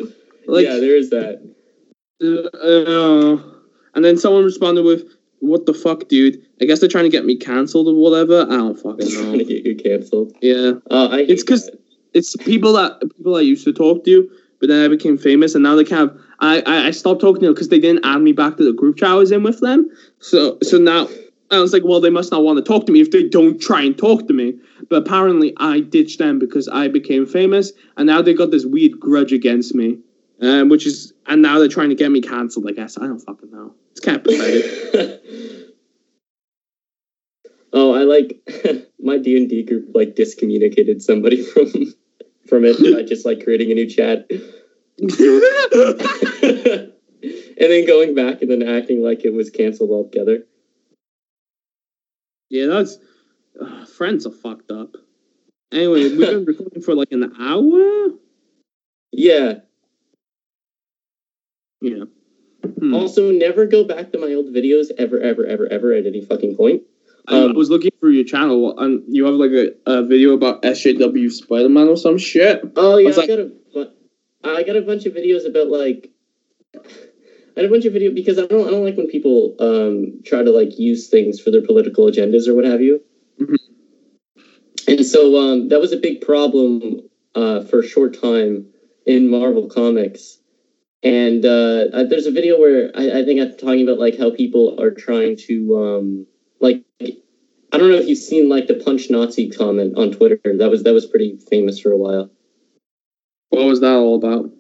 like, 0.47 0.65
yeah, 0.65 0.75
there 0.77 0.97
is 0.97 1.09
that. 1.11 1.41
uh, 2.21 3.51
and 3.95 4.03
then 4.05 4.17
someone 4.17 4.43
responded 4.43 4.84
with, 4.84 5.03
"What 5.39 5.65
the 5.65 5.73
fuck, 5.73 6.07
dude? 6.07 6.41
I 6.61 6.65
guess 6.65 6.79
they're 6.79 6.89
trying 6.89 7.05
to 7.05 7.09
get 7.09 7.25
me 7.25 7.35
cancelled 7.38 7.88
or 7.88 7.95
whatever. 7.95 8.41
I 8.43 8.57
don't 8.57 8.75
fucking 8.75 9.13
know. 9.13 9.23
Trying 9.23 9.38
to 9.39 9.45
get 9.45 9.65
you 9.65 9.75
canceled. 9.75 10.35
Yeah, 10.41 10.73
Uh, 10.89 11.09
I 11.11 11.19
It's 11.21 11.43
'cause- 11.43 11.67
that. 11.67 11.79
It's 12.13 12.35
people 12.38 12.73
that 12.73 12.99
people 13.15 13.35
I 13.35 13.41
used 13.41 13.63
to 13.65 13.73
talk 13.73 14.05
to, 14.05 14.29
but 14.59 14.69
then 14.69 14.84
I 14.84 14.88
became 14.88 15.17
famous, 15.17 15.55
and 15.55 15.63
now 15.63 15.75
they 15.75 15.84
kind 15.84 16.09
of 16.09 16.21
I 16.39 16.63
I, 16.65 16.91
stopped 16.91 17.21
talking 17.21 17.41
to 17.41 17.47
them 17.47 17.53
because 17.53 17.69
they 17.69 17.79
didn't 17.79 18.05
add 18.05 18.21
me 18.21 18.31
back 18.31 18.57
to 18.57 18.63
the 18.63 18.73
group 18.73 18.97
chat 18.97 19.09
I 19.09 19.15
was 19.15 19.31
in 19.31 19.43
with 19.43 19.59
them. 19.59 19.89
So 20.19 20.57
so 20.63 20.77
now. 20.77 21.07
I 21.49 21.59
was 21.59 21.71
like, 21.71 21.85
well, 21.85 22.01
they 22.01 22.09
must 22.09 22.29
not 22.29 22.43
want 22.43 22.57
to 22.57 22.61
talk 22.61 22.85
to 22.88 22.91
me 22.91 22.99
if 22.99 23.11
they 23.11 23.23
don't 23.23 23.57
try 23.57 23.81
and 23.81 23.97
talk 23.97 24.27
to 24.27 24.34
me. 24.34 24.55
But 24.89 24.97
apparently, 24.97 25.53
I 25.55 25.79
ditched 25.79 26.19
them 26.19 26.39
because 26.39 26.67
I 26.67 26.89
became 26.89 27.25
famous, 27.25 27.71
and 27.95 28.05
now 28.05 28.21
they 28.21 28.34
got 28.34 28.51
this 28.51 28.65
weird 28.65 28.99
grudge 28.99 29.31
against 29.31 29.73
me, 29.73 29.97
um, 30.41 30.67
which 30.67 30.85
is, 30.85 31.13
and 31.25 31.41
now 31.41 31.57
they're 31.57 31.69
trying 31.69 31.88
to 31.88 31.95
get 31.95 32.11
me 32.11 32.19
cancelled. 32.19 32.67
I 32.67 32.73
guess 32.73 32.97
I 32.97 33.07
don't 33.07 33.21
fucking 33.21 33.49
know. 33.49 33.73
It's 33.91 34.01
kind 34.01 34.17
of 34.17 34.25
pathetic. 34.25 35.21
oh, 37.77 37.93
I 37.93 38.03
like 38.03 38.41
my 38.99 39.17
D 39.19 39.37
and 39.37 39.47
D 39.47 39.63
group 39.63 39.91
like 39.93 40.15
discommunicated 40.15 41.01
somebody 41.01 41.43
from 41.53 41.71
from 42.47 42.65
it 42.65 42.77
by 42.95 43.03
just 43.03 43.25
like 43.25 43.43
creating 43.43 43.71
a 43.71 43.75
new 43.75 43.87
chat 43.87 44.25
and 44.29 45.11
then 47.57 47.85
going 47.85 48.15
back 48.15 48.41
and 48.41 48.49
then 48.49 48.63
acting 48.63 49.03
like 49.03 49.23
it 49.25 49.33
was 49.33 49.49
canceled 49.49 49.91
altogether. 49.91 50.43
yeah, 52.49 52.65
that's 52.65 52.97
uh, 53.61 53.85
friends 53.85 54.25
are 54.25 54.31
fucked 54.31 54.71
up. 54.71 54.95
Anyway, 55.71 56.03
we've 56.03 56.17
been 56.19 56.45
recording 56.45 56.81
for 56.81 56.95
like 56.95 57.11
an 57.11 57.33
hour. 57.39 58.09
Yeah. 59.11 59.59
Yeah. 61.81 62.05
Hmm. 62.79 62.93
Also, 62.93 63.31
never 63.31 63.65
go 63.65 63.83
back 63.83 64.11
to 64.13 64.17
my 64.17 64.33
old 64.33 64.47
videos 64.47 64.87
ever, 64.97 65.19
ever, 65.19 65.45
ever, 65.45 65.67
ever 65.67 65.93
at 65.93 66.05
any 66.05 66.21
fucking 66.21 66.55
point. 66.55 66.83
I, 67.27 67.39
um, 67.43 67.49
I 67.51 67.53
was 67.53 67.69
looking 67.69 67.91
through 67.99 68.11
your 68.11 68.23
channel, 68.23 68.77
and 68.79 69.03
you 69.07 69.25
have 69.25 69.35
like 69.35 69.51
a, 69.51 69.71
a 69.85 70.03
video 70.03 70.33
about 70.33 70.61
SJW 70.63 71.31
Spider 71.31 71.69
Man 71.69 71.87
or 71.87 71.97
some 71.97 72.17
shit. 72.17 72.61
Oh 72.75 72.97
yeah, 72.97 73.07
was 73.07 73.17
I 73.17 73.21
like- 73.21 73.29
got 73.29 73.39
a, 73.39 73.51
bu- 73.73 73.91
I 74.43 74.63
got 74.63 74.75
a 74.77 74.81
bunch 74.81 75.05
of 75.05 75.13
videos 75.13 75.45
about 75.47 75.67
like, 75.67 76.09
I 76.75 77.61
had 77.61 77.65
a 77.65 77.69
bunch 77.69 77.85
of 77.85 77.93
video 77.93 78.13
because 78.13 78.37
I 78.37 78.45
don't, 78.45 78.67
I 78.67 78.71
don't 78.71 78.83
like 78.85 78.95
when 78.97 79.07
people 79.07 79.55
um 79.59 80.21
try 80.25 80.43
to 80.43 80.51
like 80.51 80.77
use 80.79 81.09
things 81.09 81.39
for 81.39 81.51
their 81.51 81.63
political 81.65 82.05
agendas 82.05 82.47
or 82.47 82.53
what 82.55 82.65
have 82.65 82.81
you. 82.81 83.01
Mhm. 83.41 83.55
And 84.87 85.05
so 85.05 85.37
um, 85.37 85.67
that 85.69 85.81
was 85.81 85.91
a 85.91 85.97
big 85.97 86.21
problem 86.21 87.01
uh, 87.35 87.61
for 87.63 87.79
a 87.79 87.87
short 87.87 88.19
time 88.21 88.67
in 89.05 89.29
Marvel 89.29 89.67
Comics. 89.67 90.37
And 91.03 91.45
uh, 91.45 91.85
uh, 91.93 92.03
there's 92.05 92.25
a 92.25 92.31
video 92.31 92.57
where 92.57 92.91
I, 92.95 93.19
I 93.19 93.25
think 93.25 93.41
I'm 93.41 93.57
talking 93.57 93.83
about 93.83 93.99
like 93.99 94.17
how 94.17 94.31
people 94.31 94.79
are 94.81 94.91
trying 94.91 95.35
to 95.47 95.77
um, 95.77 96.27
like 96.59 96.84
I 96.99 97.77
don't 97.77 97.89
know 97.89 97.97
if 97.97 98.07
you've 98.07 98.17
seen 98.17 98.49
like 98.49 98.67
the 98.67 98.75
punch 98.75 99.09
Nazi 99.09 99.49
comment 99.49 99.97
on 99.97 100.11
Twitter. 100.11 100.39
That 100.57 100.69
was 100.69 100.84
that 100.84 100.93
was 100.93 101.05
pretty 101.05 101.38
famous 101.49 101.79
for 101.79 101.91
a 101.91 101.97
while. 101.97 102.29
What 103.49 103.65
was 103.65 103.79
that 103.81 103.93
all 103.93 104.15
about? 104.15 104.51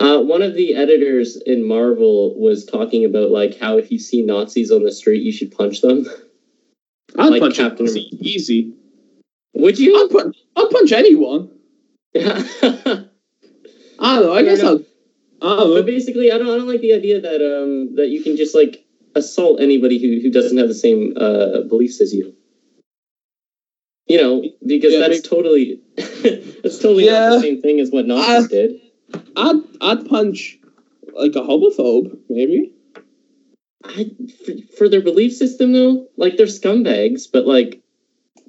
Uh, 0.00 0.20
one 0.20 0.42
of 0.42 0.54
the 0.54 0.74
editors 0.74 1.36
in 1.36 1.66
Marvel 1.66 2.38
was 2.40 2.64
talking 2.64 3.04
about 3.04 3.30
like 3.30 3.58
how 3.58 3.76
if 3.78 3.90
you 3.92 3.98
see 3.98 4.22
Nazis 4.22 4.70
on 4.72 4.82
the 4.84 4.92
street, 4.92 5.22
you 5.22 5.32
should 5.32 5.52
punch 5.52 5.80
them. 5.82 6.06
I'd 7.18 7.30
Like 7.30 7.40
punch 7.42 7.56
Captain- 7.56 7.86
Captain 7.86 8.02
easy. 8.20 8.74
Would 9.54 9.74
I'd 9.74 9.78
you? 9.80 10.08
punch. 10.10 10.36
I'd 10.56 10.70
punch 10.70 10.92
anyone. 10.92 11.50
I 12.16 13.04
don't 14.00 14.22
know. 14.26 14.32
I 14.32 14.42
guess 14.42 14.62
I'll. 14.62 14.80
I 15.42 15.56
don't 15.56 15.74
but 15.74 15.86
basically, 15.86 16.32
I 16.32 16.38
don't. 16.38 16.48
I 16.48 16.56
don't 16.56 16.68
like 16.68 16.80
the 16.80 16.94
idea 16.94 17.20
that 17.20 17.40
um 17.42 17.94
that 17.96 18.08
you 18.08 18.22
can 18.22 18.36
just 18.36 18.54
like 18.54 18.81
assault 19.14 19.60
anybody 19.60 19.98
who, 20.00 20.20
who 20.20 20.30
doesn't 20.30 20.56
have 20.58 20.68
the 20.68 20.74
same 20.74 21.12
uh 21.16 21.62
beliefs 21.68 22.00
as 22.00 22.12
you. 22.14 22.34
You 24.06 24.18
know, 24.20 24.42
because 24.66 24.92
Yeah, 24.92 25.00
that's 25.00 25.10
maybe- 25.10 25.28
totally 25.28 25.80
that's 26.62 26.78
totally 26.78 27.06
not 27.06 27.30
the 27.30 27.40
same 27.40 27.62
thing 27.62 27.80
as 27.80 27.90
what 27.90 28.06
Nazis 28.06 28.44
Uh, 28.46 28.48
did. 28.48 28.80
I'd 29.36 29.60
I'd 29.80 30.06
punch 30.08 30.58
like 31.14 31.34
a 31.36 31.40
homophobe, 31.40 32.18
maybe. 32.28 32.74
I, 33.84 34.10
for, 34.46 34.52
for 34.76 34.88
their 34.88 35.00
belief 35.02 35.32
system 35.34 35.72
though, 35.72 36.06
like 36.16 36.36
they're 36.36 36.46
scumbags, 36.46 37.22
but 37.32 37.46
like, 37.46 37.82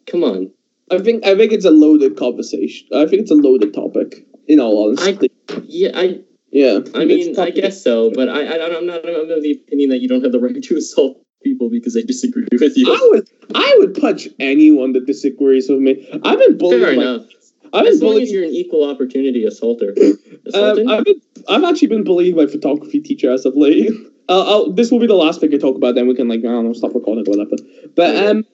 come 0.05 0.23
on. 0.23 0.51
I 0.91 0.99
think 0.99 1.25
I 1.25 1.35
think 1.35 1.51
it's 1.51 1.65
a 1.65 1.71
loaded 1.71 2.17
conversation. 2.17 2.87
I 2.93 3.05
think 3.07 3.21
it's 3.23 3.31
a 3.31 3.35
loaded 3.35 3.73
topic. 3.73 4.25
In 4.47 4.59
all 4.59 4.89
honesty, 4.89 5.29
Yeah, 5.63 5.91
I 5.95 6.19
yeah. 6.53 6.79
I 6.95 7.05
mean, 7.05 7.37
I 7.39 7.49
guess 7.49 7.83
so, 7.83 8.11
but 8.11 8.29
I, 8.29 8.45
I 8.45 8.77
I'm 8.77 8.85
not 8.85 9.05
I'm 9.07 9.29
of 9.29 9.43
the 9.43 9.51
opinion 9.51 9.89
that 9.89 9.99
you 9.99 10.07
don't 10.07 10.23
have 10.23 10.31
the 10.31 10.39
right 10.39 10.61
to 10.61 10.77
assault 10.77 11.17
people 11.43 11.69
because 11.69 11.93
they 11.93 12.03
disagree 12.03 12.47
with 12.51 12.77
you. 12.77 12.93
I 12.93 13.07
would 13.11 13.29
I 13.55 13.75
would 13.79 13.95
punch 13.95 14.27
anyone 14.39 14.93
that 14.93 15.05
disagrees 15.05 15.69
with 15.69 15.79
me. 15.79 16.07
I've 16.23 16.39
been 16.39 16.57
bullied. 16.57 16.81
Fair 16.81 16.93
enough. 16.93 17.23
I've 17.73 17.85
been 17.85 17.93
As 17.93 18.01
long 18.01 18.11
bullied. 18.11 18.23
as 18.23 18.31
you're 18.31 18.43
an 18.43 18.51
equal 18.51 18.89
opportunity 18.89 19.45
assaulter. 19.45 19.93
Um, 20.53 20.89
I've 20.89 21.05
been, 21.05 21.21
I've 21.47 21.63
actually 21.63 21.87
been 21.87 22.03
bullied 22.03 22.35
by 22.35 22.43
my 22.43 22.51
photography 22.51 22.99
teacher 22.99 23.31
as 23.31 23.45
of 23.45 23.55
late. 23.55 23.91
Uh, 24.29 24.41
I'll, 24.43 24.71
this 24.71 24.89
will 24.89 24.99
be 24.99 25.07
the 25.07 25.15
last 25.15 25.41
thing 25.41 25.53
I 25.53 25.57
talk 25.57 25.75
about. 25.75 25.95
Then 25.95 26.07
we 26.07 26.15
can 26.15 26.29
like 26.29 26.39
I 26.39 26.43
don't 26.43 26.65
know 26.65 26.71
stop 26.71 26.93
recording 26.93 27.27
or 27.27 27.31
whatever. 27.31 27.57
But 27.93 28.15
um, 28.15 28.45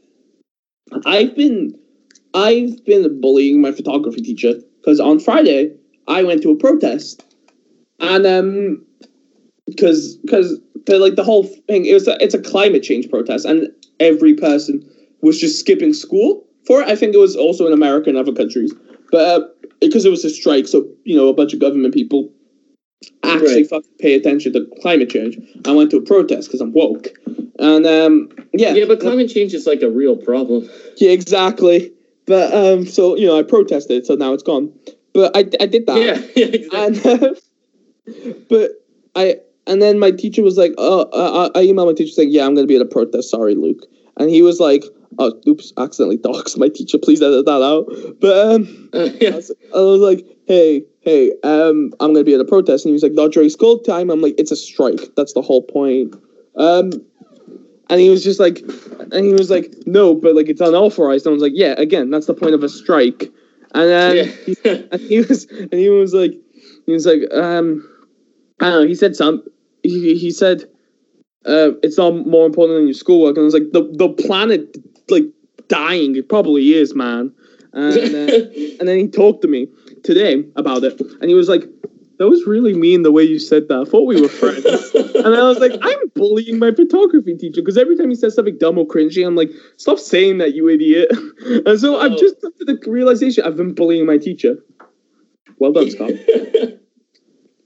I've 1.05 1.35
been 1.35 1.77
I've 2.33 2.83
been 2.85 3.21
bullying 3.21 3.61
my 3.61 3.71
photography 3.71 4.21
teacher 4.21 4.55
because 4.77 4.99
on 4.99 5.19
Friday 5.19 5.75
I 6.07 6.23
went 6.23 6.41
to 6.41 6.49
a 6.49 6.55
protest, 6.55 7.23
and 7.99 8.25
um, 8.25 8.85
because 9.67 10.17
because 10.17 10.59
like 10.87 11.15
the 11.15 11.23
whole 11.23 11.43
thing 11.43 11.85
it 11.85 11.93
was 11.93 12.07
a, 12.07 12.21
it's 12.23 12.33
a 12.33 12.41
climate 12.41 12.83
change 12.83 13.09
protest, 13.09 13.45
and 13.45 13.67
every 13.99 14.33
person 14.33 14.83
was 15.21 15.39
just 15.39 15.59
skipping 15.59 15.93
school 15.93 16.45
for 16.65 16.81
it. 16.81 16.87
I 16.87 16.95
think 16.95 17.13
it 17.13 17.19
was 17.19 17.35
also 17.35 17.67
in 17.67 17.73
America 17.73 18.09
and 18.09 18.17
other 18.17 18.33
countries, 18.33 18.73
but 19.11 19.21
uh, 19.41 19.47
because 19.81 20.05
it 20.05 20.09
was 20.09 20.25
a 20.25 20.29
strike, 20.29 20.67
so 20.67 20.87
you 21.05 21.15
know 21.15 21.27
a 21.27 21.33
bunch 21.33 21.53
of 21.53 21.59
government 21.59 21.93
people 21.93 22.29
actually 23.23 23.55
Right. 23.63 23.69
fucking 23.69 23.91
pay 23.99 24.13
attention 24.15 24.53
to 24.53 24.65
climate 24.81 25.09
change. 25.09 25.37
I 25.65 25.71
went 25.71 25.91
to 25.91 25.97
a 25.97 26.01
protest 26.01 26.47
because 26.47 26.61
I'm 26.61 26.73
woke, 26.73 27.07
and 27.59 27.85
um, 27.85 28.29
yeah, 28.53 28.73
yeah, 28.73 28.85
but 28.85 28.99
climate 28.99 29.29
change 29.29 29.53
is 29.53 29.67
like 29.67 29.81
a 29.81 29.89
real 29.89 30.15
problem. 30.17 30.69
yeah, 30.97 31.11
exactly. 31.11 31.91
But 32.25 32.53
um, 32.53 32.85
so 32.85 33.15
you 33.15 33.27
know, 33.27 33.37
I 33.39 33.43
protested, 33.43 34.05
so 34.05 34.15
now 34.15 34.33
it's 34.33 34.43
gone. 34.43 34.71
But 35.13 35.35
I, 35.35 35.39
I 35.59 35.65
did 35.65 35.87
that, 35.87 35.97
Yeah, 35.97 36.21
yeah, 36.35 36.45
exactly. 36.53 37.11
and 37.11 37.23
uh, 37.23 37.33
but 38.49 38.71
I 39.15 39.37
and 39.67 39.81
then 39.81 39.99
my 39.99 40.11
teacher 40.11 40.41
was 40.41 40.57
like, 40.57 40.73
"Oh, 40.77 41.01
uh, 41.13 41.49
I 41.53 41.59
I 41.59 41.65
emailed 41.65 41.87
my 41.87 41.93
teacher 41.93 42.11
saying, 42.11 42.31
yeah, 42.31 42.45
I'm 42.45 42.55
gonna 42.55 42.67
be 42.67 42.75
at 42.75 42.81
a 42.81 42.85
protest. 42.85 43.29
Sorry, 43.29 43.55
Luke." 43.55 43.85
And 44.17 44.29
he 44.29 44.41
was 44.41 44.59
like, 44.59 44.83
"Oh, 45.17 45.33
oops, 45.47 45.71
accidentally 45.77 46.17
doxed 46.17 46.57
my 46.57 46.69
teacher. 46.69 46.97
Please 46.97 47.21
edit 47.21 47.45
that 47.45 47.61
out." 47.61 47.85
But 48.19 48.37
um, 48.55 48.89
Uh, 48.93 48.99
I 48.99 49.17
yeah. 49.21 49.35
was, 49.35 49.51
I 49.75 49.79
was 49.79 50.01
like, 50.01 50.25
"Hey, 50.45 50.83
hey, 51.01 51.31
um, 51.43 51.93
I'm 51.99 52.13
gonna 52.13 52.23
be 52.23 52.33
at 52.33 52.41
a 52.41 52.45
protest," 52.45 52.85
and 52.85 52.89
he 52.89 52.93
was 52.93 53.03
like, 53.03 53.13
"Not 53.13 53.31
during 53.31 53.49
school 53.49 53.79
time." 53.79 54.09
I'm 54.09 54.21
like, 54.21 54.35
"It's 54.37 54.51
a 54.51 54.55
strike. 54.55 55.15
That's 55.15 55.33
the 55.33 55.41
whole 55.41 55.61
point." 55.61 56.15
Um, 56.55 56.91
and 57.89 57.99
he 57.99 58.09
was 58.09 58.23
just 58.23 58.39
like, 58.39 58.61
and 59.11 59.25
he 59.25 59.33
was 59.33 59.49
like, 59.49 59.73
"No, 59.85 60.13
but 60.15 60.35
like 60.35 60.49
it's 60.49 60.61
unauthorized." 60.61 61.25
And 61.25 61.31
I 61.31 61.33
was 61.33 61.43
like, 61.43 61.53
"Yeah, 61.55 61.75
again, 61.77 62.09
that's 62.09 62.25
the 62.27 62.33
point 62.33 62.53
of 62.53 62.63
a 62.63 62.69
strike." 62.69 63.31
And 63.75 63.89
then 63.89 64.33
yeah. 64.63 64.81
and 64.91 65.01
he 65.01 65.19
was 65.21 65.45
and 65.45 65.73
he 65.73 65.89
was 65.89 66.13
like 66.13 66.33
he 66.85 66.91
was 66.91 67.05
like 67.05 67.21
um 67.33 67.87
I 68.61 68.69
don't 68.69 68.81
know 68.81 68.87
he 68.87 68.95
said 68.95 69.15
some 69.15 69.43
he, 69.83 70.17
he 70.17 70.31
said 70.31 70.63
uh 71.45 71.71
it's 71.83 71.97
not 71.97 72.25
more 72.27 72.45
important 72.45 72.77
than 72.79 72.87
your 72.87 72.93
schoolwork. 72.93 73.37
And 73.37 73.43
I 73.43 73.45
was 73.45 73.53
like 73.53 73.71
the 73.71 73.83
the 73.93 74.09
planet 74.09 74.77
like 75.09 75.23
dying 75.67 76.15
it 76.15 76.27
probably 76.29 76.73
is 76.73 76.95
man. 76.95 77.33
And 77.73 77.93
then, 78.13 78.29
and 78.79 78.87
then 78.89 78.97
he 78.97 79.07
talked 79.07 79.41
to 79.43 79.47
me 79.47 79.67
today 80.03 80.43
about 80.55 80.83
it. 80.83 80.99
And 81.21 81.29
he 81.29 81.33
was 81.35 81.47
like 81.49 81.63
that 82.17 82.27
was 82.27 82.45
really 82.45 82.73
mean 82.73 83.03
the 83.03 83.13
way 83.13 83.23
you 83.23 83.39
said 83.39 83.69
that. 83.69 83.79
I 83.79 83.85
thought 83.89 84.05
we 84.05 84.19
were 84.21 84.27
friends. 84.27 84.65
And 85.19 85.35
I 85.35 85.43
was 85.43 85.59
like 85.59 85.73
I'm 85.81 85.99
bullying 86.15 86.59
my 86.59 86.71
photography 86.71 87.35
teacher 87.35 87.61
because 87.61 87.77
every 87.77 87.97
time 87.97 88.09
he 88.09 88.15
says 88.15 88.35
something 88.35 88.57
dumb 88.57 88.77
or 88.77 88.85
cringy 88.87 89.25
I'm 89.27 89.35
like 89.35 89.49
stop 89.77 89.99
saying 89.99 90.37
that 90.39 90.53
you 90.55 90.69
idiot. 90.69 91.09
And 91.65 91.79
so 91.79 91.99
I've 91.99 92.13
Oh. 92.13 92.17
just 92.17 92.39
come 92.41 92.53
to 92.59 92.65
the 92.65 92.79
realization 92.89 93.43
I've 93.45 93.57
been 93.57 93.73
bullying 93.73 94.05
my 94.05 94.17
teacher. 94.17 94.57
Well 95.57 95.73
done 95.73 95.89
Scott 95.91 96.11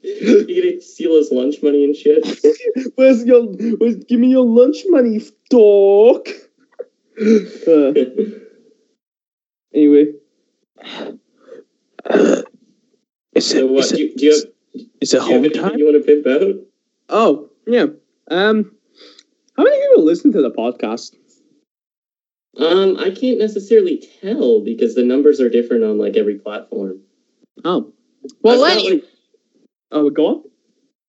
you 0.03 0.61
gonna 0.61 0.81
steal 0.81 1.15
his 1.15 1.31
lunch 1.31 1.63
money 1.63 1.83
and 1.83 1.95
shit? 1.95 2.23
Where's 2.95 3.23
your 3.25 3.43
where's, 3.45 3.95
give 3.95 4.19
me 4.19 4.27
your 4.27 4.45
lunch 4.45 4.83
money, 4.87 5.21
dog. 5.49 6.27
Uh, 7.19 7.93
anyway. 9.73 10.13
Is 13.35 13.49
so 13.49 13.65
what? 13.65 13.89
Do 13.89 13.99
you, 13.99 14.15
do 14.15 14.25
you 14.25 14.31
have, 14.31 14.43
is 15.01 15.13
it 15.13 15.21
do 15.21 15.25
you 15.25 15.33
have 15.33 15.43
anything 15.43 15.79
you 15.79 15.85
want 15.85 16.05
to 16.05 16.05
pimp 16.05 16.27
out? 16.27 16.55
Oh, 17.09 17.49
yeah. 17.65 17.87
Um 18.29 18.75
how 19.57 19.63
many 19.63 19.79
people 19.87 20.03
listen 20.03 20.31
to 20.33 20.41
the 20.41 20.51
podcast? 20.51 21.15
Um, 22.57 22.97
I 22.97 23.09
can't 23.09 23.39
necessarily 23.39 24.07
tell 24.21 24.61
because 24.61 24.93
the 24.93 25.03
numbers 25.03 25.39
are 25.39 25.49
different 25.49 25.83
on 25.83 25.97
like 25.97 26.15
every 26.15 26.35
platform. 26.35 26.99
Oh. 27.63 27.91
Well 28.41 28.63
I've 28.63 28.77
anyway. 28.77 29.01
Oh 29.93 30.09
go 30.09 30.27
on. 30.27 30.43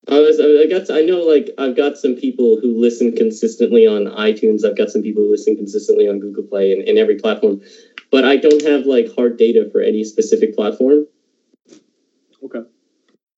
I 0.06 0.20
was 0.20 0.39
I 0.39 0.66
got 0.66 0.90
I 0.94 1.01
know 1.01 1.23
like 1.23 1.51
I've 1.56 1.74
got 1.74 1.97
some 1.97 2.15
people 2.15 2.61
who 2.61 2.78
listen 2.78 3.16
consistently 3.16 3.86
on 3.86 4.05
iTunes. 4.05 4.65
I've 4.65 4.77
got 4.77 4.90
some 4.90 5.02
people 5.02 5.23
who 5.23 5.31
listen 5.31 5.56
consistently 5.56 6.06
on 6.06 6.20
Google 6.20 6.44
Play 6.44 6.73
and, 6.73 6.86
and 6.86 6.98
every 6.98 7.16
platform, 7.16 7.62
but 8.11 8.24
I 8.24 8.36
don't 8.36 8.62
have 8.62 8.85
like 8.85 9.15
hard 9.15 9.39
data 9.39 9.69
for 9.73 9.81
any 9.81 10.05
specific 10.05 10.55
platform. 10.55 11.06
Okay. 12.44 12.61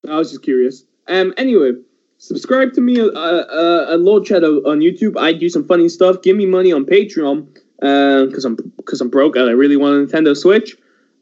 I 0.09 0.17
was 0.17 0.29
just 0.31 0.43
curious. 0.43 0.83
Um. 1.07 1.33
Anyway, 1.37 1.71
subscribe 2.17 2.73
to 2.73 2.81
me 2.81 2.99
uh, 2.99 3.07
uh, 3.09 3.87
at 3.91 4.01
Lord 4.01 4.25
Cheddar 4.25 4.67
on 4.67 4.79
YouTube. 4.79 5.17
I 5.17 5.31
do 5.31 5.47
some 5.47 5.63
funny 5.63 5.87
stuff. 5.87 6.21
Give 6.21 6.35
me 6.35 6.45
money 6.45 6.73
on 6.73 6.85
Patreon. 6.85 7.47
Because 7.79 8.43
I'm 8.43 8.55
because 8.75 8.99
I'm 8.99 9.09
broke 9.09 9.35
and 9.37 9.47
I 9.47 9.51
really 9.51 9.77
want 9.77 9.95
a 9.95 10.05
Nintendo 10.05 10.35
Switch. 10.35 10.75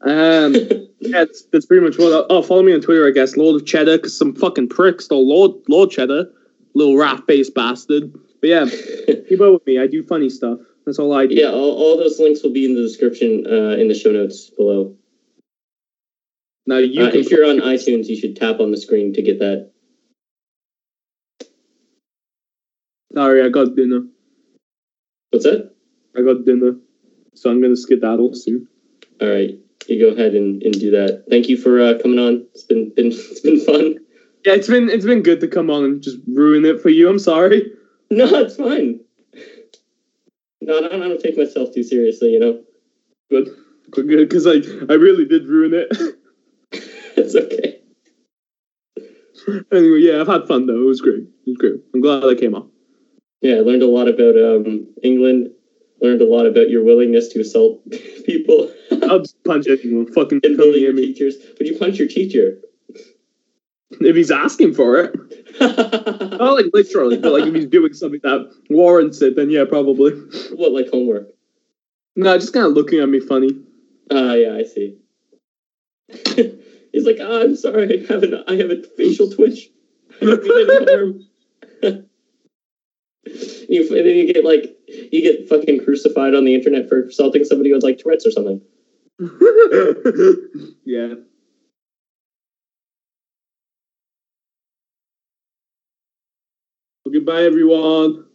Um. 0.06 0.54
yeah, 1.00 1.24
that's, 1.24 1.42
that's 1.52 1.66
pretty 1.66 1.84
much 1.84 1.98
what. 1.98 2.26
Oh, 2.30 2.42
follow 2.42 2.62
me 2.62 2.72
on 2.74 2.80
Twitter, 2.80 3.06
I 3.06 3.10
guess. 3.10 3.36
Lord 3.36 3.60
of 3.60 3.66
Cheddar, 3.66 3.98
because 3.98 4.16
some 4.16 4.34
fucking 4.34 4.68
prick 4.68 5.00
stole 5.00 5.26
Lord 5.28 5.52
Lord 5.68 5.90
Cheddar, 5.90 6.30
little 6.74 6.96
rat 6.96 7.26
based 7.26 7.54
bastard. 7.54 8.12
But 8.40 8.48
yeah, 8.48 8.66
keep 9.28 9.40
up 9.40 9.52
with 9.54 9.66
me. 9.66 9.78
I 9.78 9.86
do 9.86 10.02
funny 10.02 10.30
stuff. 10.30 10.58
That's 10.84 10.98
all 11.00 11.12
I 11.12 11.26
do. 11.26 11.34
yeah, 11.34 11.48
all, 11.50 11.72
all 11.76 11.96
those 11.96 12.20
links 12.20 12.42
will 12.44 12.52
be 12.52 12.64
in 12.64 12.76
the 12.76 12.82
description 12.82 13.44
uh, 13.46 13.74
in 13.76 13.88
the 13.88 13.94
show 13.94 14.12
notes 14.12 14.50
below. 14.50 14.94
Now 16.68 16.78
you 16.78 17.02
Uh, 17.04 17.10
can. 17.10 17.20
if 17.20 17.30
you're 17.30 17.44
on 17.48 17.58
iTunes, 17.58 18.06
you 18.06 18.16
should 18.16 18.36
tap 18.36 18.60
on 18.60 18.70
the 18.70 18.76
screen 18.76 19.12
to 19.14 19.22
get 19.22 19.40
that. 19.40 19.70
Sorry, 23.12 23.42
I 23.42 23.48
got 23.48 23.74
dinner. 23.74 24.02
What's 25.30 25.44
that? 25.44 25.72
I 26.16 26.22
got 26.22 26.44
dinner, 26.44 26.76
so 27.34 27.50
I'm 27.50 27.60
gonna 27.60 27.76
skedaddle 27.76 28.34
soon. 28.34 28.68
All 29.20 29.28
right, 29.28 29.58
you 29.88 30.00
go 30.00 30.14
ahead 30.14 30.34
and, 30.34 30.62
and 30.62 30.74
do 30.74 30.90
that. 30.92 31.24
Thank 31.28 31.48
you 31.48 31.56
for 31.56 31.80
uh, 31.80 31.98
coming 32.02 32.18
on. 32.18 32.46
It's 32.54 32.64
been 32.64 32.92
been 32.94 33.06
it's 33.12 33.40
been 33.40 33.60
fun. 33.60 33.96
Yeah, 34.44 34.54
it's 34.54 34.68
been 34.68 34.88
it's 34.88 35.04
been 35.04 35.22
good 35.22 35.40
to 35.40 35.48
come 35.48 35.70
on 35.70 35.84
and 35.84 36.02
just 36.02 36.18
ruin 36.26 36.64
it 36.64 36.80
for 36.80 36.88
you. 36.88 37.08
I'm 37.08 37.18
sorry. 37.18 37.72
No, 38.10 38.26
it's 38.36 38.56
fine. 38.56 39.00
No, 40.60 40.78
I 40.78 40.80
don't, 40.82 41.02
I 41.02 41.08
don't 41.08 41.20
take 41.20 41.36
myself 41.36 41.74
too 41.74 41.82
seriously. 41.82 42.30
You 42.30 42.38
know, 42.40 42.62
Good, 43.30 43.48
good, 43.90 44.08
good. 44.08 44.28
Because 44.28 44.46
like 44.46 44.64
I 44.88 44.94
really 44.94 45.24
did 45.24 45.48
ruin 45.48 45.74
it. 45.74 45.88
it's 47.16 47.34
okay. 47.34 47.80
anyway, 49.72 50.00
yeah, 50.00 50.20
I've 50.20 50.28
had 50.28 50.46
fun 50.46 50.66
though. 50.66 50.80
It 50.80 50.86
was 50.86 51.00
great. 51.00 51.24
It 51.24 51.46
was 51.46 51.56
great. 51.56 51.80
I'm 51.94 52.00
glad 52.00 52.24
I 52.24 52.34
came 52.34 52.54
on. 52.54 52.70
Yeah, 53.40 53.56
I 53.56 53.60
learned 53.60 53.82
a 53.82 53.88
lot 53.88 54.08
about 54.08 54.36
um, 54.36 54.86
England. 55.02 55.50
Learned 56.00 56.20
a 56.20 56.26
lot 56.26 56.46
about 56.46 56.70
your 56.70 56.84
willingness 56.84 57.28
to 57.28 57.40
assault 57.40 57.82
people 58.26 58.70
I'll 59.06 59.20
just 59.20 59.42
punch 59.44 59.66
anyone. 59.68 60.12
Fucking 60.12 60.40
come 60.40 60.56
bully 60.56 60.72
near 60.72 60.80
your 60.80 60.92
me 60.92 61.06
teachers. 61.06 61.36
But 61.56 61.66
you 61.66 61.78
punch 61.78 61.98
your 61.98 62.08
teacher. 62.08 62.58
if 63.90 64.16
he's 64.16 64.30
asking 64.30 64.74
for 64.74 64.98
it. 64.98 65.14
Not 65.60 66.54
like 66.54 66.66
literally, 66.72 67.18
but 67.18 67.32
like 67.32 67.44
if 67.44 67.54
he's 67.54 67.66
doing 67.66 67.94
something 67.94 68.20
that 68.22 68.52
warrants 68.70 69.22
it, 69.22 69.36
then 69.36 69.50
yeah, 69.50 69.64
probably. 69.68 70.12
what 70.54 70.72
like 70.72 70.90
homework? 70.90 71.28
No, 72.16 72.36
just 72.38 72.52
kind 72.52 72.66
of 72.66 72.72
looking 72.72 73.00
at 73.00 73.08
me 73.08 73.20
funny. 73.20 73.50
Ah, 74.10 74.34
yeah, 74.34 74.54
I 74.54 74.64
see. 74.64 74.98
He's 76.92 77.04
like, 77.04 77.18
oh, 77.20 77.42
I'm 77.42 77.56
sorry, 77.56 78.06
I 78.08 78.12
have 78.12 78.22
an 78.22 78.42
I 78.48 78.54
have 78.54 78.70
a 78.70 78.82
facial 78.96 79.30
twitch. 79.30 79.68
I 80.20 80.24
don't 80.24 80.42
mean 80.42 80.70
any 80.70 80.92
harm." 80.92 81.20
you, 83.68 83.82
and 83.82 84.06
then 84.06 84.16
you 84.16 84.32
get 84.32 84.44
like 84.44 84.76
you 84.88 85.20
get 85.20 85.48
fucking 85.48 85.84
crucified 85.84 86.34
on 86.34 86.44
the 86.44 86.54
internet 86.54 86.88
for 86.88 87.02
assaulting 87.02 87.44
somebody 87.44 87.72
with 87.72 87.82
like 87.82 87.98
Tourette's 87.98 88.26
or 88.26 88.30
something. 88.30 88.62
yeah. 90.84 91.14
Well, 97.04 97.12
goodbye, 97.12 97.42
everyone. 97.44 98.26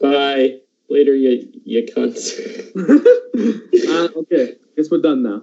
Bye. 0.00 0.58
Later, 0.90 1.14
you 1.14 1.48
you 1.64 1.84
cunts. 1.84 2.36
uh, 2.76 4.18
okay, 4.18 4.56
guess 4.76 4.90
we're 4.90 5.00
done 5.00 5.22
now. 5.22 5.42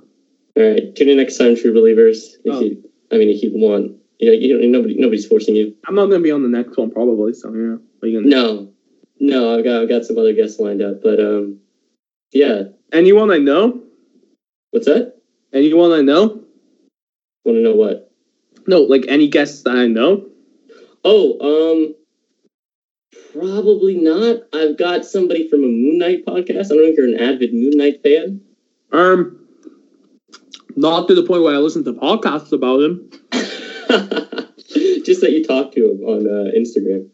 All 0.56 0.64
right, 0.64 0.96
tune 0.96 1.10
in 1.10 1.18
next 1.18 1.38
time, 1.38 1.56
true 1.56 1.74
believers. 1.74 2.38
If 2.46 2.54
Oh. 2.54 2.60
you, 2.62 2.84
I 3.12 3.18
mean, 3.18 3.30
if 3.30 3.42
you 3.42 3.52
want, 3.56 3.98
you 4.20 4.28
know, 4.28 4.34
you 4.34 4.60
don't, 4.60 4.72
nobody, 4.72 4.96
nobody's 5.00 5.26
forcing 5.26 5.56
you. 5.56 5.74
I'm 5.88 5.96
not 5.96 6.08
gonna 6.08 6.20
be 6.22 6.32
on 6.32 6.44
the 6.44 6.50
next 6.50 6.78
one 6.78 6.92
probably. 6.92 7.34
So 7.34 7.52
yeah, 7.52 7.78
what 7.78 8.04
are 8.04 8.08
you 8.08 8.22
gonna? 8.22 8.30
No, 8.36 8.74
no, 9.20 9.58
I've 9.58 9.64
got, 9.64 9.82
I've 9.82 9.90
got 9.90 10.06
some 10.06 10.20
other 10.20 10.34
guests 10.34 10.60
lined 10.60 10.82
up, 10.84 11.02
but 11.02 11.20
um, 11.20 11.60
yeah. 12.32 12.64
Anyone 12.92 13.32
I 13.32 13.38
know? 13.38 13.79
What's 14.72 14.86
that? 14.86 15.16
Anyone 15.54 15.92
I 15.92 16.02
know? 16.02 16.44
Want 17.44 17.58
to 17.58 17.62
know 17.62 17.76
what? 17.76 18.12
No, 18.68 18.82
like 18.82 19.06
any 19.08 19.28
guests 19.28 19.64
that 19.64 19.76
I 19.76 19.88
know. 19.88 20.28
Oh, 21.04 21.40
um, 21.74 21.96
probably 23.34 23.96
not. 23.96 24.42
I've 24.54 24.78
got 24.78 25.06
somebody 25.06 25.50
from 25.50 25.64
a 25.64 25.68
Moon 25.68 25.98
Knight 25.98 26.26
podcast. 26.26 26.66
I 26.66 26.70
don't 26.70 26.78
know 26.78 26.90
if 26.90 26.98
you're 26.98 27.08
an 27.08 27.20
avid 27.20 27.54
Moon 27.54 27.78
Knight 27.78 28.04
fan. 28.04 28.42
Um, 28.92 29.48
not 30.76 31.08
to 31.08 31.16
the 31.16 31.24
point 31.24 31.44
where 31.44 31.56
I 31.56 31.58
listen 31.58 31.84
to 31.86 31.94
podcasts 31.94 32.52
about 32.52 32.82
him. 32.82 33.10
Just 35.04 35.22
that 35.22 35.32
you 35.32 35.44
talk 35.44 35.72
to 35.74 35.92
him 35.92 36.04
on 36.04 36.28
uh, 36.28 36.52
Instagram. 36.56 37.10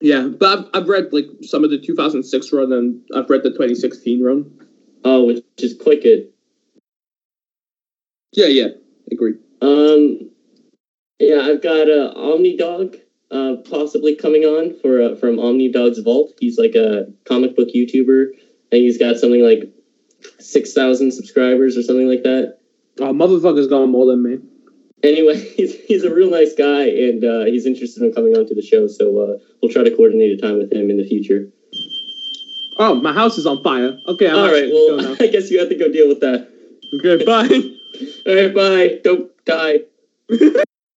Yeah, 0.00 0.26
but 0.26 0.58
I've, 0.58 0.82
I've 0.82 0.88
read 0.88 1.12
like 1.12 1.26
some 1.42 1.62
of 1.62 1.70
the 1.70 1.78
2006 1.78 2.52
run 2.52 2.72
and 2.72 3.00
I've 3.14 3.30
read 3.30 3.44
the 3.44 3.50
2016 3.50 4.24
run. 4.24 4.50
Oh, 5.04 5.24
which 5.26 5.44
is 5.58 5.76
quite 5.80 6.02
good. 6.02 6.28
Yeah, 8.32 8.46
yeah, 8.46 8.68
agree. 9.10 9.34
Um, 9.60 10.30
yeah, 11.18 11.42
I've 11.42 11.62
got 11.62 11.88
uh, 11.88 12.14
Omnidog 12.16 13.00
uh, 13.30 13.56
possibly 13.68 14.14
coming 14.14 14.44
on 14.44 14.78
for 14.80 15.02
uh, 15.02 15.14
from 15.16 15.36
Omnidog's 15.36 15.98
Vault. 16.00 16.32
He's 16.40 16.58
like 16.58 16.74
a 16.74 17.06
comic 17.24 17.56
book 17.56 17.68
YouTuber, 17.74 18.26
and 18.72 18.80
he's 18.80 18.98
got 18.98 19.16
something 19.16 19.42
like 19.42 19.72
six 20.38 20.72
thousand 20.72 21.12
subscribers 21.12 21.76
or 21.76 21.82
something 21.82 22.08
like 22.08 22.22
that. 22.22 22.58
Oh, 23.00 23.12
motherfucker's 23.12 23.68
got 23.68 23.86
more 23.86 24.06
than 24.06 24.22
me. 24.22 24.38
Anyway, 25.02 25.36
he's 25.56 25.78
he's 25.84 26.04
a 26.04 26.14
real 26.14 26.30
nice 26.30 26.54
guy, 26.54 26.84
and 26.84 27.24
uh, 27.24 27.44
he's 27.44 27.66
interested 27.66 28.02
in 28.02 28.12
coming 28.12 28.36
onto 28.36 28.54
the 28.54 28.62
show. 28.62 28.86
So 28.86 29.18
uh, 29.18 29.38
we'll 29.62 29.72
try 29.72 29.84
to 29.84 29.94
coordinate 29.94 30.38
a 30.38 30.40
time 30.40 30.58
with 30.58 30.72
him 30.72 30.90
in 30.90 30.96
the 30.96 31.06
future. 31.06 31.48
Oh, 32.78 32.94
my 32.94 33.12
house 33.12 33.36
is 33.38 33.46
on 33.46 33.62
fire. 33.62 33.98
Okay, 34.08 34.28
I'm 34.28 34.36
All 34.36 34.50
right, 34.50 34.70
well, 34.72 35.14
go 35.14 35.16
I 35.24 35.28
guess 35.28 35.50
you 35.50 35.58
have 35.60 35.68
to 35.68 35.76
go 35.76 35.92
deal 35.92 36.08
with 36.08 36.20
that. 36.20 36.48
Okay, 36.98 37.24
bye. 37.24 37.76
All 38.26 38.34
right, 38.34 38.54
bye. 38.54 39.00
Don't 39.04 39.30
die. 39.44 39.80